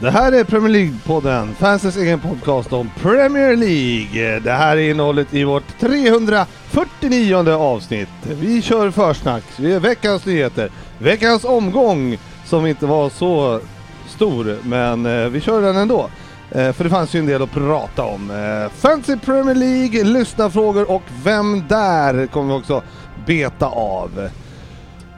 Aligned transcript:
Det 0.00 0.10
här 0.10 0.32
är 0.32 0.44
Premier 0.44 0.70
League-podden, 0.72 1.54
fansens 1.54 1.96
egen 1.96 2.20
podcast 2.20 2.72
om 2.72 2.90
Premier 3.02 3.56
League. 3.56 4.40
Det 4.40 4.52
här 4.52 4.76
är 4.76 4.90
innehållet 4.90 5.34
i 5.34 5.44
vårt 5.44 5.78
349 5.80 7.52
avsnitt. 7.52 8.08
Vi 8.22 8.62
kör 8.62 8.90
försnack, 8.90 9.42
vi 9.56 9.72
är 9.74 9.80
veckans 9.80 10.26
nyheter, 10.26 10.70
veckans 10.98 11.44
omgång 11.44 12.18
som 12.44 12.66
inte 12.66 12.86
var 12.86 13.10
så 13.10 13.60
stor, 14.08 14.56
men 14.62 15.06
eh, 15.06 15.28
vi 15.28 15.40
kör 15.40 15.62
den 15.62 15.76
ändå. 15.76 16.08
Eh, 16.50 16.72
för 16.72 16.84
det 16.84 16.90
fanns 16.90 17.14
ju 17.14 17.18
en 17.18 17.26
del 17.26 17.42
att 17.42 17.52
prata 17.52 18.02
om. 18.04 18.30
Eh, 18.30 18.72
Fancy 18.80 19.16
Premier 19.16 19.54
League, 19.54 20.04
lyssnarfrågor 20.04 20.90
och 20.90 21.02
Vem 21.24 21.64
där? 21.68 22.26
kommer 22.26 22.54
vi 22.54 22.60
också 22.60 22.82
beta 23.26 23.66
av. 23.66 24.28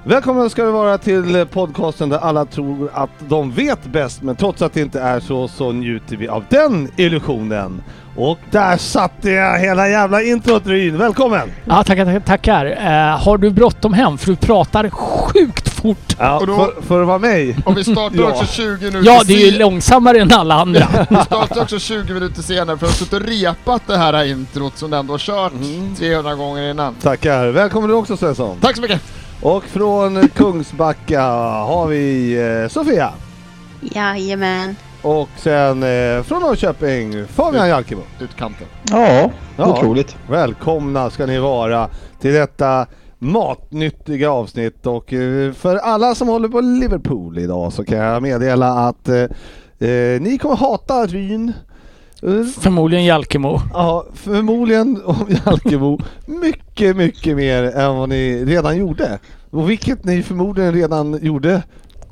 Välkomna 0.04 0.48
ska 0.48 0.64
det 0.64 0.70
vara 0.70 0.98
till 0.98 1.46
podcasten 1.52 2.08
där 2.08 2.18
alla 2.18 2.44
tror 2.44 2.90
att 2.94 3.10
de 3.28 3.52
vet 3.52 3.84
bäst, 3.84 4.22
men 4.22 4.36
trots 4.36 4.62
att 4.62 4.72
det 4.74 4.80
inte 4.80 5.00
är 5.00 5.20
så, 5.20 5.48
så 5.48 5.72
njuter 5.72 6.16
vi 6.16 6.28
av 6.28 6.44
den 6.48 6.88
illusionen. 6.96 7.82
Och 8.16 8.38
där 8.50 8.76
satte 8.76 9.30
jag 9.30 9.58
hela 9.58 9.88
jävla 9.88 10.22
introt 10.22 10.66
Ryn, 10.66 10.98
välkommen! 10.98 11.50
Ja, 11.64 11.84
tackar, 11.84 12.04
tackar. 12.04 12.20
tackar. 12.20 12.66
Eh, 12.66 13.18
har 13.24 13.38
du 13.38 13.50
bråttom 13.50 13.92
hem? 13.94 14.18
För 14.18 14.26
du 14.30 14.36
pratar 14.36 14.90
sjukt 14.90 15.68
fort. 15.68 16.16
Ja, 16.18 16.38
Och 16.40 16.46
då- 16.46 16.56
för, 16.56 16.82
för 16.82 17.00
att 17.02 17.06
vara 17.08 17.18
mig. 17.18 17.56
Och 17.64 17.78
vi 17.78 17.84
startar 17.84 18.16
Ja. 18.18 18.28
också 18.30 18.46
20 18.46 18.84
minuter 18.84 19.02
Ja, 19.06 19.20
det 19.26 19.32
är 19.34 19.50
ju 19.52 19.58
långsammare 19.58 20.18
än 20.20 20.32
alla 20.32 20.54
andra. 20.54 20.88
Vi 21.10 21.16
startar 21.16 21.62
också 21.62 21.78
20 21.78 22.14
minuter 22.14 22.42
senare 22.42 22.78
för 22.78 22.86
att 22.86 22.92
ha 22.92 22.98
suttit 22.98 23.12
och 23.14 23.20
repat 23.28 23.82
det 23.86 23.96
här 23.96 24.24
introt 24.24 24.78
som 24.78 24.90
du 24.90 24.96
ändå 24.96 25.12
har 25.12 25.18
kört 25.18 25.52
Mm. 25.52 25.94
300 25.94 26.34
gånger 26.34 26.70
innan. 26.70 26.94
Tackar, 26.94 27.46
välkommen 27.48 27.90
du 27.90 27.96
också 27.96 28.16
Svensson. 28.16 28.58
Tack 28.60 28.76
så 28.76 28.82
mycket! 28.82 29.02
Och 29.42 29.64
från 29.64 30.28
Kungsbacka 30.28 31.22
har 31.62 31.86
vi 31.86 32.34
eh, 32.62 32.68
Sofia. 32.68 33.10
Jajamän. 33.80 34.76
Och 35.02 35.28
sen 35.36 35.82
eh, 35.82 36.22
från 36.22 36.42
Norrköping, 36.42 37.26
Fabian 37.26 37.68
Jalkemo. 37.68 38.02
Utkanten. 38.20 38.66
Ja, 38.90 39.30
Ja. 39.56 39.66
otroligt. 39.78 40.16
Välkomna 40.28 41.10
ska 41.10 41.26
ni 41.26 41.38
vara 41.38 41.88
till 42.20 42.32
detta 42.32 42.86
matnyttiga 43.18 44.30
avsnitt 44.30 44.86
och 44.86 45.12
eh, 45.12 45.52
för 45.52 45.76
alla 45.76 46.14
som 46.14 46.28
håller 46.28 46.48
på 46.48 46.60
Liverpool 46.60 47.38
idag 47.38 47.72
så 47.72 47.84
kan 47.84 47.98
jag 47.98 48.22
meddela 48.22 48.68
att 48.88 49.08
eh, 49.08 49.16
eh, 49.88 50.20
ni 50.20 50.38
kommer 50.42 50.56
hata 50.56 51.06
Ryn. 51.06 51.52
Förmodligen 52.60 53.04
Jalkemo. 53.04 53.60
Ja, 53.72 54.06
förmodligen 54.14 55.02
om 55.04 55.26
Jalkemo 55.46 55.98
mycket, 56.26 56.96
mycket 56.96 57.36
mer 57.36 57.62
än 57.62 57.96
vad 57.96 58.08
ni 58.08 58.44
redan 58.44 58.76
gjorde. 58.78 59.18
Och 59.50 59.70
vilket 59.70 60.04
ni 60.04 60.22
förmodligen 60.22 60.72
redan 60.74 61.18
gjorde 61.22 61.62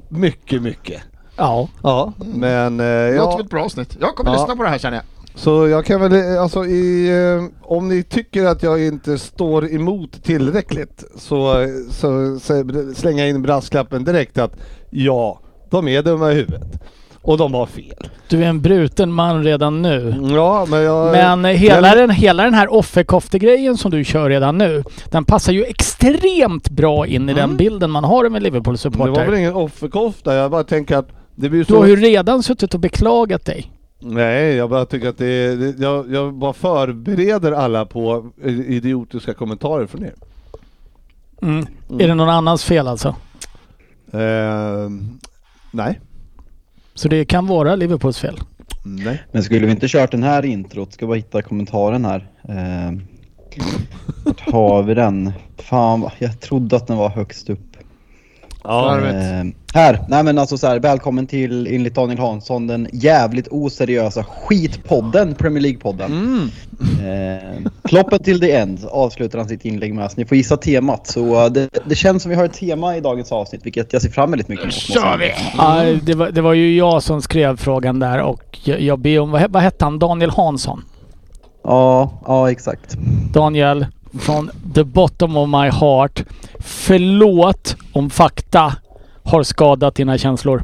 mycket, 0.09 0.63
mycket. 0.63 1.03
Ja. 1.37 1.69
Ja, 1.83 2.13
men 2.19 2.81
eh, 2.81 2.87
Det 2.87 3.17
låter 3.17 3.17
ja, 3.17 3.33
som 3.33 3.41
ett 3.41 3.51
bra 3.51 3.65
avsnitt. 3.65 3.97
Jag 4.01 4.15
kommer 4.15 4.31
Ja. 4.31 4.37
lyssna 4.41 4.57
på 4.57 4.63
det 4.63 4.69
här 4.69 4.79
känner 4.79 4.97
jag. 4.97 5.05
så 5.35 5.69
jag 5.69 5.85
kan 5.85 6.01
väl, 6.01 6.13
eh, 6.35 6.43
alltså 6.43 6.65
i, 6.67 7.09
eh, 7.09 7.45
om 7.63 7.89
ni 7.89 8.03
tycker 8.03 8.47
att 8.47 8.63
jag 8.63 8.87
inte 8.87 9.19
står 9.19 9.73
emot 9.73 10.23
tillräckligt 10.23 11.05
så, 11.17 11.55
så, 11.91 12.39
så 12.41 12.65
slänga 12.95 13.27
in 13.29 13.43
brasklappen 13.43 14.05
direkt 14.05 14.39
att 14.39 14.53
ja, 14.91 15.41
de 15.71 15.89
är 15.89 16.03
dumma 16.03 16.33
i 16.33 16.35
huvudet. 16.35 16.83
Och 17.23 17.39
de 17.39 17.55
har 17.55 17.67
fel. 17.67 18.09
Du 18.29 18.45
är 18.45 18.49
en 18.49 18.61
bruten 18.61 19.13
man 19.13 19.45
redan 19.45 19.83
nu. 19.83 20.15
Ja, 20.35 20.67
men 20.71 20.83
jag... 20.83 21.13
Men 21.13 21.45
eh, 21.45 21.51
hela, 21.51 21.81
Men- 21.81 21.99
den, 21.99 22.11
hela 22.11 22.43
den 22.45 22.55
här 22.55 22.73
offerkoftegrejen 22.73 23.77
som 23.77 23.91
du 23.91 24.05
kör 24.05 24.31
redan 24.31 24.59
nu, 24.59 24.83
den 25.11 25.25
passar 25.25 25.53
ju 25.53 25.65
extremt 25.65 26.71
bra 26.71 27.07
in 27.07 27.29
i 27.29 27.33
den 27.35 27.45
Mm. 27.45 27.57
bilden 27.57 27.91
man 27.91 28.05
har 28.05 28.23
med 28.23 28.25
Det 28.25 28.29
var 28.31 28.33
väl 28.33 28.43
Liverpool-supporter. 28.43 29.35
ingen 29.35 29.55
offerkofta, 29.55 30.35
jag 30.35 30.51
bara 30.51 30.65
tänker 30.65 30.97
att 30.97 31.09
det 31.35 31.49
blir 31.49 31.65
Du 31.65 31.75
har 31.75 31.83
så... 31.83 31.89
ju 31.89 31.97
redan 31.97 32.43
suttit 32.43 32.75
och 32.75 32.81
beklagat 32.81 33.45
dig. 33.45 33.73
Nej, 34.03 34.55
jag 34.55 34.71
bara 34.71 34.85
tycker 34.87 35.09
att 35.09 35.19
det 35.19 35.27
är... 35.27 35.57
det- 35.57 35.83
Jag, 35.85 36.13
jag 36.15 36.35
bara 36.35 36.53
förbereder 36.53 37.53
alla 37.53 37.85
på 37.87 38.31
eh, 38.45 38.51
idiotiska 38.61 39.35
kommentarer 39.35 39.87
från 39.87 40.05
er. 40.05 40.15
Mm. 41.43 41.67
Är 41.99 42.09
det 42.09 42.15
någon 42.15 42.29
annans 42.29 42.65
fel 42.65 42.89
alltså? 42.89 43.15
Ehm, 44.13 45.19
nej. 45.73 46.01
Så 46.95 47.09
det 47.09 47.25
kan 47.25 47.47
vara 47.47 47.75
Liverpools 47.75 48.19
fel. 48.19 48.39
Nej. 48.85 49.23
Men 49.33 49.43
skulle 49.43 49.67
vi 49.67 49.73
inte 49.73 49.89
kört 49.89 50.11
den 50.11 50.23
här 50.23 50.45
introt? 50.45 50.93
Ska 50.93 51.07
bara 51.07 51.17
hitta 51.17 51.43
kommentaren 51.43 52.05
här. 52.05 52.29
Eh, 52.49 52.99
vart 54.25 54.41
har 54.41 54.83
vi 54.83 54.95
den? 54.95 55.33
Fan, 55.57 56.11
jag 56.19 56.41
trodde 56.41 56.77
att 56.77 56.87
den 56.87 56.97
var 56.97 57.09
högst 57.09 57.51
upp. 57.51 57.70
Ja. 58.65 58.99
Eh, 58.99 59.45
här! 59.75 60.05
Nej 60.09 60.23
men 60.25 60.39
alltså 60.39 60.59
så 60.59 60.67
här, 60.67 60.79
välkommen 60.81 61.27
till, 61.27 61.67
enligt 61.67 61.95
Daniel 61.95 62.19
Hansson, 62.19 62.67
den 62.67 62.89
jävligt 62.93 63.49
oseriösa 63.51 64.25
skitpodden, 64.25 65.35
Premier 65.35 65.63
League-podden. 65.63 66.07
mm. 66.07 66.51
Eh, 66.81 67.71
Kloppen 67.85 68.23
till 68.23 68.41
the 68.41 68.53
end 68.53 68.79
avslutar 68.91 69.39
han 69.39 69.49
sitt 69.49 69.65
inlägg 69.65 69.95
med. 69.95 70.11
Så 70.11 70.17
ni 70.17 70.25
får 70.25 70.37
gissa 70.37 70.57
temat. 70.57 71.07
Så 71.07 71.45
eh, 71.45 71.53
det, 71.53 71.69
det 71.85 71.95
känns 71.95 72.23
som 72.23 72.31
vi 72.31 72.37
har 72.37 72.45
ett 72.45 72.53
tema 72.53 72.97
i 72.97 73.01
dagens 73.01 73.33
avsnitt, 73.33 73.61
vilket 73.65 73.93
jag 73.93 74.03
ser 74.03 74.11
fram 74.11 74.31
väldigt 74.31 74.49
mycket 74.49 74.65
emot. 74.65 74.89
jag 74.89 75.03
kör 75.03 75.19
vi! 75.19 75.33
Ja, 75.57 76.01
det, 76.03 76.15
var, 76.15 76.31
det 76.31 76.41
var 76.41 76.53
ju 76.53 76.77
jag 76.77 77.03
som 77.03 77.23
skrev 77.23 77.57
frågan 77.57 77.99
där 77.99 78.23
och 78.23 78.59
jag, 78.65 78.81
jag 78.81 78.99
ber 78.99 79.19
om, 79.19 79.31
vad, 79.31 79.51
vad 79.51 79.63
hette 79.63 79.85
han? 79.85 79.99
Daniel 79.99 80.31
Hansson? 80.31 80.85
Ja, 81.65 82.13
ja 82.27 82.51
exakt. 82.51 82.97
Daniel, 83.33 83.87
från 84.21 84.51
the 84.75 84.85
bottom 84.85 85.37
of 85.37 85.49
my 85.49 85.71
heart. 85.71 86.25
Förlåt 86.61 87.77
om 87.93 88.11
fakta 88.11 88.75
har 89.25 89.43
skadat 89.43 89.95
dina 89.95 90.19
känslor. 90.19 90.63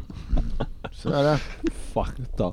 Så 0.92 1.08
är 1.12 1.22
det. 1.22 1.38
Fakta. 1.94 2.52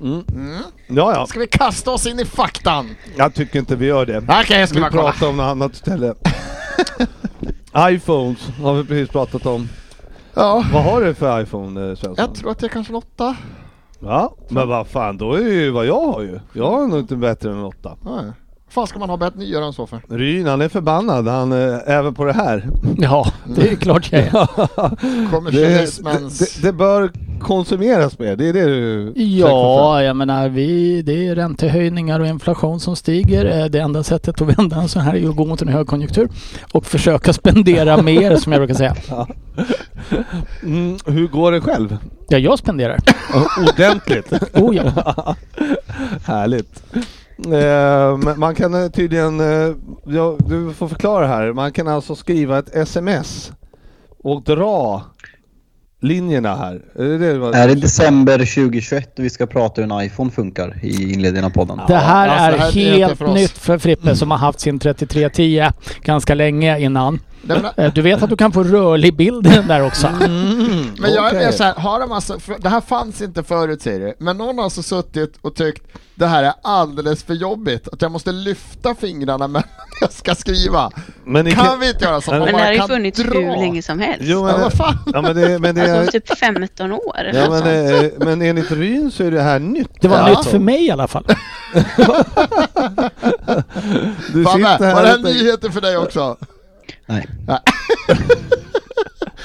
Mm. 0.00 0.24
Mm. 0.34 0.62
Ja, 0.88 1.12
ja. 1.14 1.26
Ska 1.26 1.38
vi 1.40 1.46
kasta 1.46 1.90
oss 1.90 2.06
in 2.06 2.20
i 2.20 2.24
faktan? 2.24 2.90
Jag 3.16 3.34
tycker 3.34 3.58
inte 3.58 3.76
vi 3.76 3.86
gör 3.86 4.06
det. 4.06 4.18
Okej, 4.18 4.60
jag 4.60 4.68
ska 4.68 4.76
Vi 4.76 4.80
bara 4.82 4.90
kolla. 4.90 5.02
pratar 5.12 5.28
om 5.28 5.36
något 5.36 5.44
annat 5.44 5.72
istället. 5.72 6.16
iPhones 7.78 8.38
har 8.62 8.74
vi 8.74 8.84
precis 8.84 9.08
pratat 9.08 9.46
om. 9.46 9.68
Ja, 10.34 10.64
Vad 10.72 10.82
har 10.84 11.00
du 11.00 11.14
för 11.14 11.42
iPhone 11.42 11.80
eh, 11.80 11.86
Svensson? 11.96 12.14
jag 12.18 12.34
tror 12.34 12.50
att 12.50 12.58
det 12.58 12.66
är 12.66 12.68
kanske 12.68 12.92
en 12.92 12.96
åtta. 12.96 13.36
Ja, 13.98 14.34
men 14.48 14.68
vad 14.68 14.86
fan 14.86 15.18
då 15.18 15.32
är 15.34 15.40
ju 15.52 15.70
vad 15.70 15.86
jag 15.86 16.00
har 16.12 16.22
ju. 16.22 16.40
Jag 16.52 16.70
har 16.70 16.86
nog 16.86 16.98
inte 17.00 17.16
bättre 17.16 17.50
än 17.50 17.64
åtta. 17.64 17.96
Nej. 18.00 18.32
Fan 18.74 18.86
ska 18.86 18.98
man 18.98 19.10
ha 19.10 19.16
bättre 19.16 19.38
nyare 19.38 19.64
än 19.64 19.72
så 19.72 19.86
för? 19.86 20.00
Ryn 20.08 20.46
han 20.46 20.60
är 20.60 20.68
förbannad 20.68 21.28
han, 21.28 21.52
eh, 21.52 21.78
även 21.86 22.14
på 22.14 22.24
det 22.24 22.32
här. 22.32 22.68
Ja, 22.98 23.26
det 23.56 23.68
är 23.70 23.76
klart 23.76 24.12
jag 24.12 24.20
är. 24.20 24.30
det, 24.32 25.30
Kommersialismens... 25.30 26.38
det, 26.38 26.62
det 26.66 26.72
bör 26.72 27.12
konsumeras 27.40 28.18
mer, 28.18 28.36
det 28.36 28.48
är 28.48 28.52
det 28.52 28.64
du 28.64 29.12
Ja, 29.16 30.02
jag 30.02 30.16
menar 30.16 30.48
vi, 30.48 31.02
det 31.02 31.26
är 31.26 31.34
räntehöjningar 31.34 32.20
och 32.20 32.26
inflation 32.26 32.80
som 32.80 32.96
stiger. 32.96 33.60
Eh, 33.60 33.64
Det 33.66 33.78
enda 33.78 34.02
sättet 34.02 34.42
att 34.42 34.58
vända 34.58 34.76
en 34.76 34.88
sån 34.88 35.02
här 35.02 35.14
är 35.14 35.18
ju 35.18 35.30
att 35.30 35.36
gå 35.36 35.44
mot 35.44 35.62
en 35.62 35.68
högkonjunktur 35.68 36.28
och 36.72 36.86
försöka 36.86 37.32
spendera 37.32 38.02
mer 38.02 38.36
som 38.36 38.52
jag 38.52 38.60
brukar 38.60 38.74
säga. 38.74 38.96
Mm, 40.62 40.96
hur 41.06 41.26
går 41.28 41.52
det 41.52 41.60
själv? 41.60 41.96
Ja, 42.28 42.38
jag 42.38 42.58
spenderar. 42.58 42.98
Ordentligt. 43.68 44.32
Oh 44.54 44.76
ja. 44.76 45.36
Härligt. 46.26 46.82
Eh, 47.38 48.36
man 48.36 48.54
kan 48.54 48.74
eh, 48.74 48.90
tydligen, 48.90 49.40
eh, 49.40 49.74
ja, 50.04 50.36
du 50.46 50.72
får 50.72 50.88
förklara 50.88 51.26
här, 51.26 51.52
man 51.52 51.72
kan 51.72 51.88
alltså 51.88 52.14
skriva 52.14 52.58
ett 52.58 52.74
sms 52.74 53.52
och 54.18 54.42
dra 54.42 55.02
linjerna 56.00 56.56
här. 56.56 56.80
Är 56.94 57.04
det 57.04 57.18
det 57.18 57.58
Är 57.58 57.68
det 57.68 57.74
december 57.74 58.38
2021 58.38 59.18
och 59.18 59.24
vi 59.24 59.30
ska 59.30 59.46
prata 59.46 59.82
hur 59.82 59.92
en 59.92 60.06
iPhone 60.06 60.30
funkar 60.30 60.78
i 60.82 61.12
inledningen 61.12 61.44
av 61.44 61.50
podden? 61.50 61.80
Det 61.88 61.96
här 61.96 62.28
alltså, 62.28 62.44
är 62.44 62.52
det 62.52 62.58
här 62.58 62.94
är 62.94 62.98
helt 62.98 63.18
för 63.18 63.24
oss. 63.24 63.34
nytt 63.34 63.58
för 63.58 63.78
Frippe 63.78 64.16
som 64.16 64.30
har 64.30 64.38
haft 64.38 64.60
sin 64.60 64.78
3310 64.78 65.70
ganska 66.02 66.34
länge 66.34 66.78
innan. 66.78 67.20
Eh, 67.76 67.92
Du 67.94 68.02
vet 68.02 68.22
att 68.22 68.30
du 68.30 68.36
kan 68.36 68.52
få 68.52 68.62
rörlig 68.64 69.16
bild 69.16 69.46
i 69.46 69.50
den 69.50 69.68
där 69.68 69.86
också. 69.86 70.08
men 70.18 71.12
jag 71.14 71.24
är 71.24 71.28
Okej. 71.28 71.44
mer 71.46 71.52
såhär, 71.52 71.74
har 71.74 72.00
de 72.00 72.12
alltså, 72.12 72.38
det 72.58 72.68
här 72.68 72.80
fanns 72.80 73.20
inte 73.22 73.42
förut 73.42 73.82
säger 73.82 74.00
du, 74.00 74.14
men 74.18 74.36
någon 74.38 74.56
har 74.58 74.64
alltså 74.64 74.82
suttit 74.82 75.34
och 75.40 75.54
tyckt 75.54 75.82
det 76.16 76.26
här 76.26 76.42
är 76.42 76.52
alldeles 76.62 77.22
för 77.22 77.34
jobbigt, 77.34 77.88
att 77.88 78.02
jag 78.02 78.10
måste 78.12 78.32
lyfta 78.32 78.94
fingrarna 78.94 79.46
när 79.46 79.62
jag 80.00 80.12
ska 80.12 80.34
skriva. 80.34 80.90
Men 81.24 81.44
ni 81.44 81.52
Kan 81.52 81.80
vi 81.80 81.88
inte 81.88 82.04
göra 82.04 82.20
så? 82.20 82.30
Men 82.30 82.40
det 82.42 82.52
har 82.52 82.72
ju 82.72 82.78
kan 82.78 82.88
funnits 82.88 83.18
dra? 83.22 83.38
hur 83.38 83.56
länge 83.60 83.82
som 83.82 83.98
helst. 83.98 84.20
Jo, 84.22 84.38
Ja, 84.48 84.52
men, 84.52 84.60
vad 84.60 84.72
fan? 84.72 84.98
ja, 85.12 85.22
men, 85.22 85.36
det, 85.36 85.58
men, 85.58 85.74
det, 85.74 85.98
Alltså 85.98 86.12
typ 86.12 86.38
15 86.38 86.92
år. 86.92 87.30
ja, 87.34 87.50
men, 87.50 87.94
eh, 88.04 88.10
men 88.18 88.42
enligt 88.42 88.70
Ryn 88.70 89.10
så 89.10 89.24
är 89.24 89.30
det 89.30 89.42
här 89.42 89.58
nytt. 89.58 89.90
Det 90.00 90.08
var 90.08 90.18
Ja. 90.18 90.28
nytt 90.28 90.44
för 90.46 90.58
mig 90.58 90.86
i 90.86 90.90
alla 90.90 91.08
fall. 91.08 91.24
Du 94.32 94.44
sitter 94.44 94.94
var 94.94 95.02
det 95.02 95.08
här 95.08 95.18
nyheter 95.18 95.70
för 95.70 95.80
dig 95.80 95.96
också? 95.96 96.36
Nej. 97.06 97.26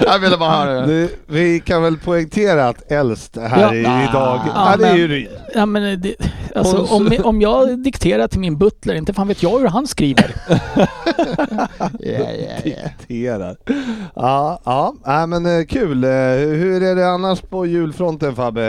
Jag 0.06 0.20
ville 0.20 0.38
bara 0.38 0.50
höra 0.50 0.86
det. 0.86 1.10
Vi 1.28 1.60
kan 1.60 1.84
väl 1.84 1.98
poängtera 1.98 2.68
att 2.68 2.92
äldst 2.92 3.38
här 3.38 3.62
Ja. 3.62 3.74
i, 3.76 3.80
idag, 3.80 4.40
ja, 4.48 4.72
Ja, 4.72 4.78
det 4.78 4.88
är 4.88 4.96
ju 4.96 5.08
Ryn. 5.08 5.28
Ja, 5.54 5.66
men 5.66 6.02
det, 6.02 6.16
alltså, 6.56 6.78
om, 6.96 7.18
om 7.24 7.42
jag 7.42 7.80
dikterar 7.84 8.28
till 8.28 8.40
min 8.40 8.58
butler, 8.58 8.94
inte 8.94 9.14
fan 9.14 9.28
vet 9.28 9.44
jag 9.44 9.60
hur 9.60 9.68
han 9.68 9.88
skriver. 9.88 10.36
Yeah, 12.00 12.36
yeah, 12.36 12.68
yeah. 12.68 12.90
Dikterar. 13.08 13.58
Ja, 14.16 14.62
ja, 14.66 14.94
nej, 15.06 15.28
men 15.28 15.46
eh, 15.60 15.66
kul. 15.66 16.04
Eh, 16.04 16.10
Hur 16.10 16.84
är 16.84 16.96
det 16.96 17.10
annars 17.10 17.42
på 17.42 17.66
julfronten 17.66 18.36
Fabbe? 18.36 18.64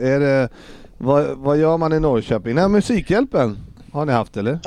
Är 0.00 0.20
det, 0.20 0.48
vad, 0.98 1.24
vad 1.36 1.58
gör 1.58 1.76
man 1.78 1.92
i 1.92 2.00
Norrköping? 2.00 2.54
Nej, 2.54 2.68
Musikhjälpen 2.68 3.58
har 3.94 4.06
ni 4.06 4.12
haft 4.12 4.36
eller? 4.36 4.58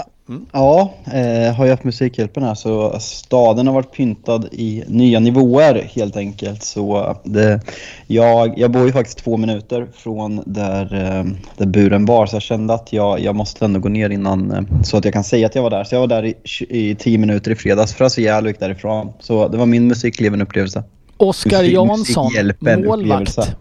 Ja, 0.52 0.94
eh, 1.06 1.56
har 1.56 1.66
ju 1.66 1.72
haft 1.72 1.84
Musikhjälpen 1.84 2.44
här 2.44 2.56
så 2.56 3.00
staden 3.00 3.68
har 3.68 3.74
varit 3.74 3.92
pyntad 3.92 4.48
i 4.52 4.84
nya 4.88 5.20
nivåer 5.20 5.90
helt 5.96 6.18
enkelt. 6.18 6.64
Så 6.64 7.16
det, 7.24 7.62
jag, 8.08 8.60
jag 8.60 8.72
bor 8.72 8.86
ju 8.86 8.92
faktiskt 8.92 9.18
två 9.18 9.38
minuter 9.38 9.88
från 9.94 10.44
där, 10.46 10.94
eh, 10.94 11.26
där 11.58 11.66
buren 11.66 12.06
var 12.06 12.26
så 12.26 12.36
jag 12.36 12.42
kände 12.42 12.74
att 12.74 12.94
jag, 12.94 13.20
jag 13.20 13.36
måste 13.36 13.66
ändå 13.66 13.80
gå 13.80 13.90
ner 13.90 14.10
innan 14.10 14.52
eh, 14.52 14.84
så 14.84 14.98
att 14.98 15.06
jag 15.06 15.14
kan 15.14 15.24
säga 15.24 15.48
att 15.48 15.56
jag 15.56 15.64
var 15.64 15.70
där. 15.70 15.84
Så 15.84 15.96
jag 15.96 16.00
var 16.00 16.08
där 16.08 16.26
i, 16.26 16.36
i 16.70 16.96
tio 16.96 17.18
minuter 17.18 17.52
i 17.52 17.56
fredags 17.56 17.94
för 17.94 18.06
att 18.06 18.18
Järvik 18.18 18.60
därifrån. 18.60 19.14
Så 19.20 19.48
det 19.48 19.58
var 19.58 19.66
min 19.66 19.88
musikleven-upplevelse. 19.88 20.84
Oskar 21.18 21.64
Jansson, 21.64 22.32
målvakt. 22.60 23.00
upplevelse. 23.00 23.56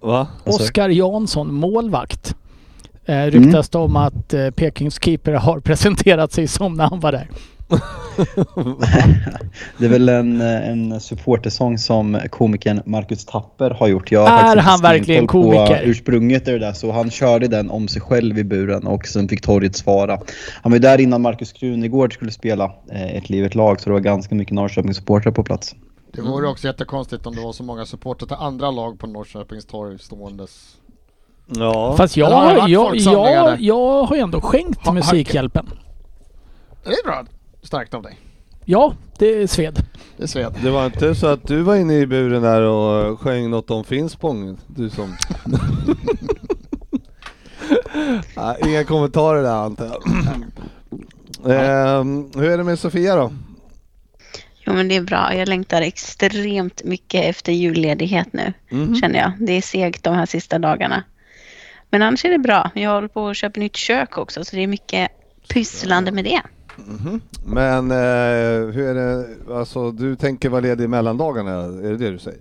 Va? 0.00 0.26
Oskar 0.44 0.88
Jansson, 0.88 1.54
målvakt. 1.54 2.34
Eh, 3.08 3.24
ryktas 3.24 3.68
det 3.68 3.78
om 3.78 3.96
att 3.96 4.34
eh, 4.34 4.50
Pekings 4.50 5.02
keeper 5.04 5.32
har 5.32 5.60
presenterat 5.64 6.32
sig 6.32 6.48
som 6.48 6.74
när 6.74 6.84
han 6.84 7.00
var 7.00 7.12
där. 7.12 7.28
Det 9.78 9.84
är 9.84 9.88
väl 9.88 10.08
en, 10.08 10.40
eh, 10.40 10.68
en 10.68 11.00
supportersång 11.00 11.78
som 11.78 12.20
komikern 12.30 12.82
Marcus 12.84 13.24
Tapper 13.24 13.70
har 13.70 13.88
gjort. 13.88 14.12
Jag 14.12 14.26
har 14.26 14.56
Är 14.56 14.56
han 14.56 14.80
verkligen 14.80 15.26
komiker? 15.26 15.82
ursprunget 15.84 16.48
är 16.48 16.52
det 16.52 16.58
där, 16.58 16.72
så 16.72 16.92
han 16.92 17.10
körde 17.10 17.48
den 17.48 17.70
om 17.70 17.88
sig 17.88 18.02
själv 18.02 18.38
i 18.38 18.44
buren 18.44 18.86
och 18.86 19.06
sen 19.06 19.28
fick 19.28 19.42
torget 19.42 19.76
svara. 19.76 20.20
Han 20.62 20.72
var 20.72 20.76
ju 20.76 20.80
där 20.80 21.00
innan 21.00 21.22
Markus 21.22 21.52
Krunegård 21.52 22.14
skulle 22.14 22.30
spela 22.30 22.64
eh, 22.92 23.16
Ett 23.16 23.30
liv, 23.30 23.44
ett 23.44 23.54
lag, 23.54 23.80
så 23.80 23.90
det 23.90 23.92
var 23.92 24.00
ganska 24.00 24.34
mycket 24.34 24.54
Norrköpingssupportrar 24.54 25.32
på 25.32 25.44
plats. 25.44 25.74
Det 26.12 26.22
vore 26.22 26.48
också 26.48 26.66
jättekonstigt 26.66 27.26
om 27.26 27.34
det 27.34 27.42
var 27.42 27.52
så 27.52 27.62
många 27.62 27.86
supportrar 27.86 28.26
till 28.26 28.36
andra 28.36 28.70
lag 28.70 28.98
på 28.98 29.06
Norrköpings 29.06 29.66
torg 29.66 29.98
ståendes. 29.98 30.77
Ja. 31.48 31.94
Fast 31.96 32.16
jag, 32.16 32.30
har 32.30 32.68
jag, 32.68 32.96
jag, 32.96 33.24
där? 33.44 33.56
jag 33.60 34.02
har 34.04 34.16
ju 34.16 34.22
ändå 34.22 34.40
skänkt 34.40 34.78
Ha- 34.78 34.84
ha- 34.84 34.92
Musikhjälpen. 34.92 35.66
Det 36.84 36.90
är 36.90 37.04
bra. 37.04 37.24
Starkt 37.62 37.94
av 37.94 38.02
dig. 38.02 38.18
Ja, 38.64 38.92
det 39.18 39.26
är 39.42 39.46
sved. 39.46 39.82
Det 40.16 40.22
är 40.22 40.26
Sved. 40.26 40.54
Det 40.62 40.70
var 40.70 40.86
inte 40.86 41.14
så 41.14 41.26
att 41.26 41.46
du 41.46 41.62
var 41.62 41.76
inne 41.76 41.94
i 41.94 42.06
buren 42.06 42.42
där 42.42 42.62
och 42.62 43.20
sjöng 43.20 43.50
något 43.50 43.70
om 43.70 43.84
Finspång? 43.84 44.58
Du 44.66 44.90
som... 44.90 45.16
Nej, 48.36 48.56
inga 48.66 48.84
kommentarer 48.84 49.42
där 49.42 49.50
antar 49.54 49.86
jag. 49.86 50.02
Ehm, 52.00 52.30
hur 52.34 52.50
är 52.50 52.58
det 52.58 52.64
med 52.64 52.78
Sofia 52.78 53.16
då? 53.16 53.32
Jo 54.66 54.72
men 54.72 54.88
det 54.88 54.96
är 54.96 55.00
bra. 55.02 55.34
Jag 55.34 55.48
längtar 55.48 55.82
extremt 55.82 56.84
mycket 56.84 57.24
efter 57.24 57.52
julledighet 57.52 58.28
nu. 58.32 58.52
Mhm. 58.70 58.94
Känner 58.94 59.18
jag. 59.18 59.32
Det 59.46 59.52
är 59.52 59.62
segt 59.62 60.04
de 60.04 60.14
här 60.14 60.26
sista 60.26 60.58
dagarna. 60.58 61.02
Men 61.90 62.02
annars 62.02 62.24
är 62.24 62.30
det 62.30 62.38
bra. 62.38 62.70
Jag 62.74 62.90
håller 62.90 63.08
på 63.08 63.28
att 63.28 63.36
köpa 63.36 63.60
nytt 63.60 63.76
kök 63.76 64.18
också 64.18 64.44
så 64.44 64.56
det 64.56 64.62
är 64.62 64.66
mycket 64.66 65.08
pysslande 65.48 66.12
med 66.12 66.24
det. 66.24 66.40
Men 67.44 67.90
eh, 67.90 68.72
hur 68.74 68.88
är 68.88 68.94
det, 68.94 69.26
alltså 69.54 69.90
du 69.90 70.16
tänker 70.16 70.48
vara 70.48 70.60
ledig 70.60 70.84
i 70.84 70.88
mellandagarna, 70.88 71.50
är 71.64 71.90
det 71.90 71.96
det 71.96 72.10
du 72.10 72.18
säger? 72.18 72.40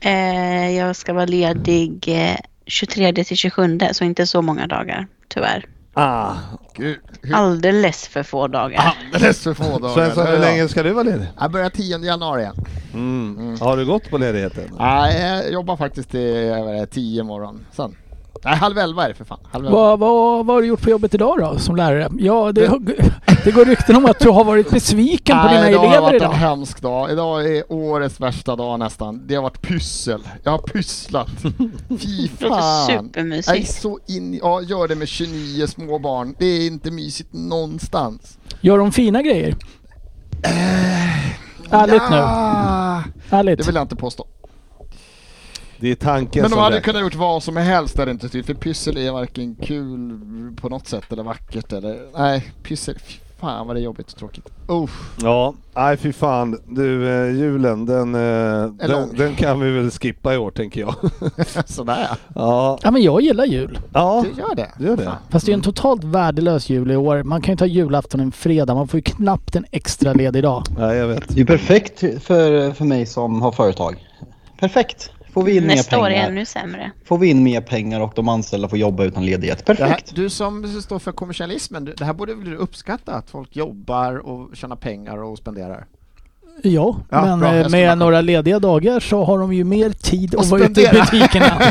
Eh, 0.00 0.76
jag 0.76 0.96
ska 0.96 1.12
vara 1.12 1.24
ledig 1.26 2.04
eh, 2.08 2.36
23 2.66 3.12
till 3.24 3.36
27 3.36 3.78
så 3.92 4.04
inte 4.04 4.26
så 4.26 4.42
många 4.42 4.66
dagar 4.66 5.06
tyvärr. 5.28 5.66
Ah, 5.94 6.34
Gud, 6.74 6.98
hur 7.22 7.34
Alldeles 7.34 8.08
för 8.08 8.22
få 8.22 8.46
dagar. 8.48 8.94
alldeles 9.12 9.42
för 9.44 9.54
få 9.54 9.78
dagar. 9.78 9.94
Svensson, 9.94 10.26
hur 10.26 10.38
länge 10.38 10.68
ska 10.68 10.82
du 10.82 10.90
vara 10.92 11.02
ledig? 11.04 11.26
Jag 11.40 11.50
börjar 11.52 11.70
10 11.70 11.98
januari 11.98 12.42
igen. 12.42 12.54
Mm. 12.94 13.60
Har 13.60 13.76
du 13.76 13.86
gått 13.86 14.10
på 14.10 14.18
ledigheten? 14.18 14.64
Nej, 14.78 15.20
jag 15.42 15.52
jobbar 15.52 15.76
faktiskt 15.76 16.10
till 16.10 16.20
är 16.20 16.80
det, 16.80 16.86
10 16.86 17.22
morgon. 17.22 17.66
Sen. 17.72 17.96
Nej, 18.44 18.56
halv 18.56 18.78
elva 18.78 19.04
är 19.04 19.08
det 19.08 19.14
för 19.14 19.24
fan. 19.24 19.38
Halv 19.52 19.66
elva. 19.66 19.76
Vad, 19.78 19.98
vad, 19.98 20.46
vad 20.46 20.56
har 20.56 20.62
du 20.62 20.68
gjort 20.68 20.82
på 20.82 20.90
jobbet 20.90 21.14
idag 21.14 21.38
då 21.38 21.58
som 21.58 21.76
lärare? 21.76 22.08
Ja, 22.18 22.52
det, 22.52 22.72
det 23.44 23.50
går 23.54 23.64
rykten 23.64 23.96
om 23.96 24.06
att 24.06 24.18
du 24.18 24.28
har 24.28 24.44
varit 24.44 24.70
besviken 24.70 25.38
på 25.42 25.48
dina 25.48 25.60
Nej, 25.60 25.70
idag 25.70 25.78
har 25.80 25.86
elever 25.86 26.00
varit 26.00 26.14
idag. 26.22 26.32
en 26.32 26.38
hemsk 26.38 26.82
dag. 26.82 27.10
Idag 27.12 27.56
är 27.56 27.72
årets 27.72 28.20
värsta 28.20 28.56
dag 28.56 28.78
nästan. 28.78 29.26
Det 29.26 29.34
har 29.34 29.42
varit 29.42 29.62
pyssel. 29.62 30.20
Jag 30.42 30.50
har 30.50 30.58
pysslat. 30.58 31.28
Fy 31.88 32.28
Det 32.38 32.48
fan. 32.48 33.10
Jag 33.46 33.56
är 33.56 33.62
så 33.80 33.98
in 34.08 34.34
Ja, 34.42 34.62
gör 34.62 34.88
det 34.88 34.94
med 34.94 35.08
29 35.08 35.66
små 35.66 35.98
barn. 35.98 36.34
Det 36.38 36.46
är 36.46 36.66
inte 36.66 36.90
mysigt 36.90 37.32
någonstans. 37.32 38.38
Gör 38.60 38.78
de 38.78 38.92
fina 38.92 39.22
grejer? 39.22 39.56
Ärligt 41.70 42.02
nu. 42.10 42.16
Ah, 42.16 43.02
Det 43.30 43.36
Ärligt. 43.36 43.68
vill 43.68 43.74
jag 43.74 43.84
inte 43.84 43.96
påstå. 43.96 44.26
Det 45.80 45.90
är 45.90 45.94
tanken 45.94 46.42
Men 46.42 46.50
de 46.50 46.54
som 46.54 46.62
hade 46.62 46.76
räknas. 46.76 46.84
kunnat 46.84 47.02
gjort 47.02 47.14
vad 47.14 47.42
som 47.42 47.56
helst 47.56 47.98
är 47.98 48.06
det 48.06 48.12
inte 48.12 48.28
typ. 48.28 48.46
För 48.46 48.54
pyssel 48.54 48.96
är 48.96 49.10
varken 49.12 49.54
kul 49.54 50.20
på 50.60 50.68
något 50.68 50.86
sätt 50.88 51.12
eller 51.12 51.22
vackert 51.22 51.72
eller... 51.72 51.98
Nej, 52.18 52.52
pyssel. 52.62 52.94
Fy 53.04 53.14
fan 53.40 53.66
vad 53.66 53.76
det 53.76 53.80
är 53.80 53.84
jobbigt 53.84 54.12
och 54.12 54.18
tråkigt. 54.18 54.48
Uff. 54.68 55.16
Ja, 55.22 55.54
nej 55.74 55.96
fy 55.96 56.12
fan. 56.12 56.58
Du, 56.66 57.08
eh, 57.08 57.36
julen 57.36 57.86
den, 57.86 58.14
eh, 58.14 58.66
den, 58.88 59.14
den 59.16 59.34
kan 59.34 59.60
vi 59.60 59.70
väl 59.70 59.90
skippa 59.90 60.34
i 60.34 60.38
år 60.38 60.50
tänker 60.50 60.80
jag. 60.80 60.94
Sådär 61.66 62.06
ja. 62.10 62.16
ja, 62.34 62.78
Ja 62.82 62.90
men 62.90 63.02
jag 63.02 63.20
gillar 63.22 63.44
jul. 63.44 63.78
ja, 63.92 64.24
Du 64.34 64.40
gör 64.40 64.54
det. 64.54 64.70
du 64.78 64.86
gör 64.86 64.96
det. 64.96 65.12
Fast 65.30 65.46
det 65.46 65.52
är 65.52 65.54
en 65.54 65.60
totalt 65.62 66.04
värdelös 66.04 66.70
jul 66.70 66.90
i 66.90 66.96
år. 66.96 67.22
Man 67.22 67.42
kan 67.42 67.52
ju 67.52 67.56
ta 67.56 67.66
julafton 67.66 68.20
en 68.20 68.32
fredag. 68.32 68.74
Man 68.74 68.88
får 68.88 68.98
ju 68.98 69.02
knappt 69.02 69.56
en 69.56 69.64
extra 69.70 70.12
ledig 70.12 70.42
dag. 70.42 70.62
Nej, 70.78 70.96
jag 70.96 71.08
vet. 71.08 71.28
Det 71.28 71.40
är 71.40 71.44
perfekt 71.44 71.98
för, 72.00 72.72
för 72.72 72.84
mig 72.84 73.06
som 73.06 73.42
har 73.42 73.52
företag. 73.52 74.04
Perfekt! 74.60 75.10
Får 75.40 75.46
vi 75.46 75.56
in 75.56 75.64
Nästa 75.64 75.96
mer 75.96 76.02
år 76.02 76.06
är 76.06 76.10
pengar. 76.14 76.28
ännu 76.28 76.44
sämre. 76.46 76.90
Får 77.04 77.18
vi 77.18 77.28
in 77.30 77.42
mer 77.42 77.60
pengar 77.60 78.00
och 78.00 78.12
de 78.16 78.28
anställda 78.28 78.68
får 78.68 78.78
jobba 78.78 79.04
utan 79.04 79.26
ledighet. 79.26 79.66
Det 79.66 79.72
här, 79.72 79.86
Perfekt! 79.88 80.14
du 80.14 80.30
som 80.30 80.80
står 80.82 80.98
för 80.98 81.12
kommersialismen, 81.12 81.84
det 81.98 82.04
här 82.04 82.12
borde 82.12 82.34
väl 82.34 82.50
du 82.50 82.56
uppskatta? 82.56 83.12
Att 83.14 83.30
folk 83.30 83.56
jobbar 83.56 84.16
och 84.16 84.56
tjänar 84.56 84.76
pengar 84.76 85.22
och 85.22 85.38
spenderar? 85.38 85.86
Ja, 86.62 86.96
Ja, 87.10 87.24
men 87.24 87.38
bra. 87.40 87.54
eh, 87.54 87.68
med 87.68 87.98
några 87.98 88.20
lediga 88.20 88.58
dagar 88.58 89.00
så 89.00 89.24
har 89.24 89.38
de 89.38 89.52
ju 89.52 89.64
mer 89.64 89.90
tid 89.90 90.34
Och 90.34 90.40
att 90.42 90.48
vara 90.48 90.64
ute 90.64 90.80
i 90.80 90.88
butikerna. 90.92 91.60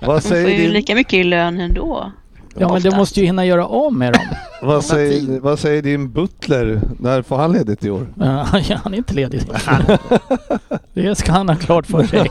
Vad 0.00 0.16
De 0.16 0.20
får 0.20 0.28
säger, 0.28 0.48
ju 0.48 0.56
din, 0.62 0.70
lika 0.70 0.94
mycket 0.94 1.14
i 1.14 1.24
lön 1.24 1.60
ändå. 1.60 2.12
Ja 2.58 2.72
men 2.72 2.82
du 2.82 2.90
måste 2.90 3.20
ju 3.20 3.26
hinna 3.26 3.44
göra 3.46 3.66
av 3.66 3.92
med 3.92 4.12
dem. 4.12 4.22
vad, 4.62 4.84
säger, 4.84 5.40
vad 5.40 5.58
säger 5.58 5.82
din 5.82 6.10
butler? 6.12 6.80
När 6.98 7.22
får 7.22 7.36
han 7.36 7.52
ledigt 7.52 7.84
i 7.84 7.90
år? 7.90 8.06
Ja, 8.20 8.46
han 8.84 8.94
är 8.94 8.98
inte 8.98 9.14
ledig. 9.14 9.42
Det 10.94 11.14
ska 11.14 11.32
han 11.32 11.48
ha 11.48 11.56
klart 11.56 11.86
för 11.86 12.04
sig. 12.04 12.30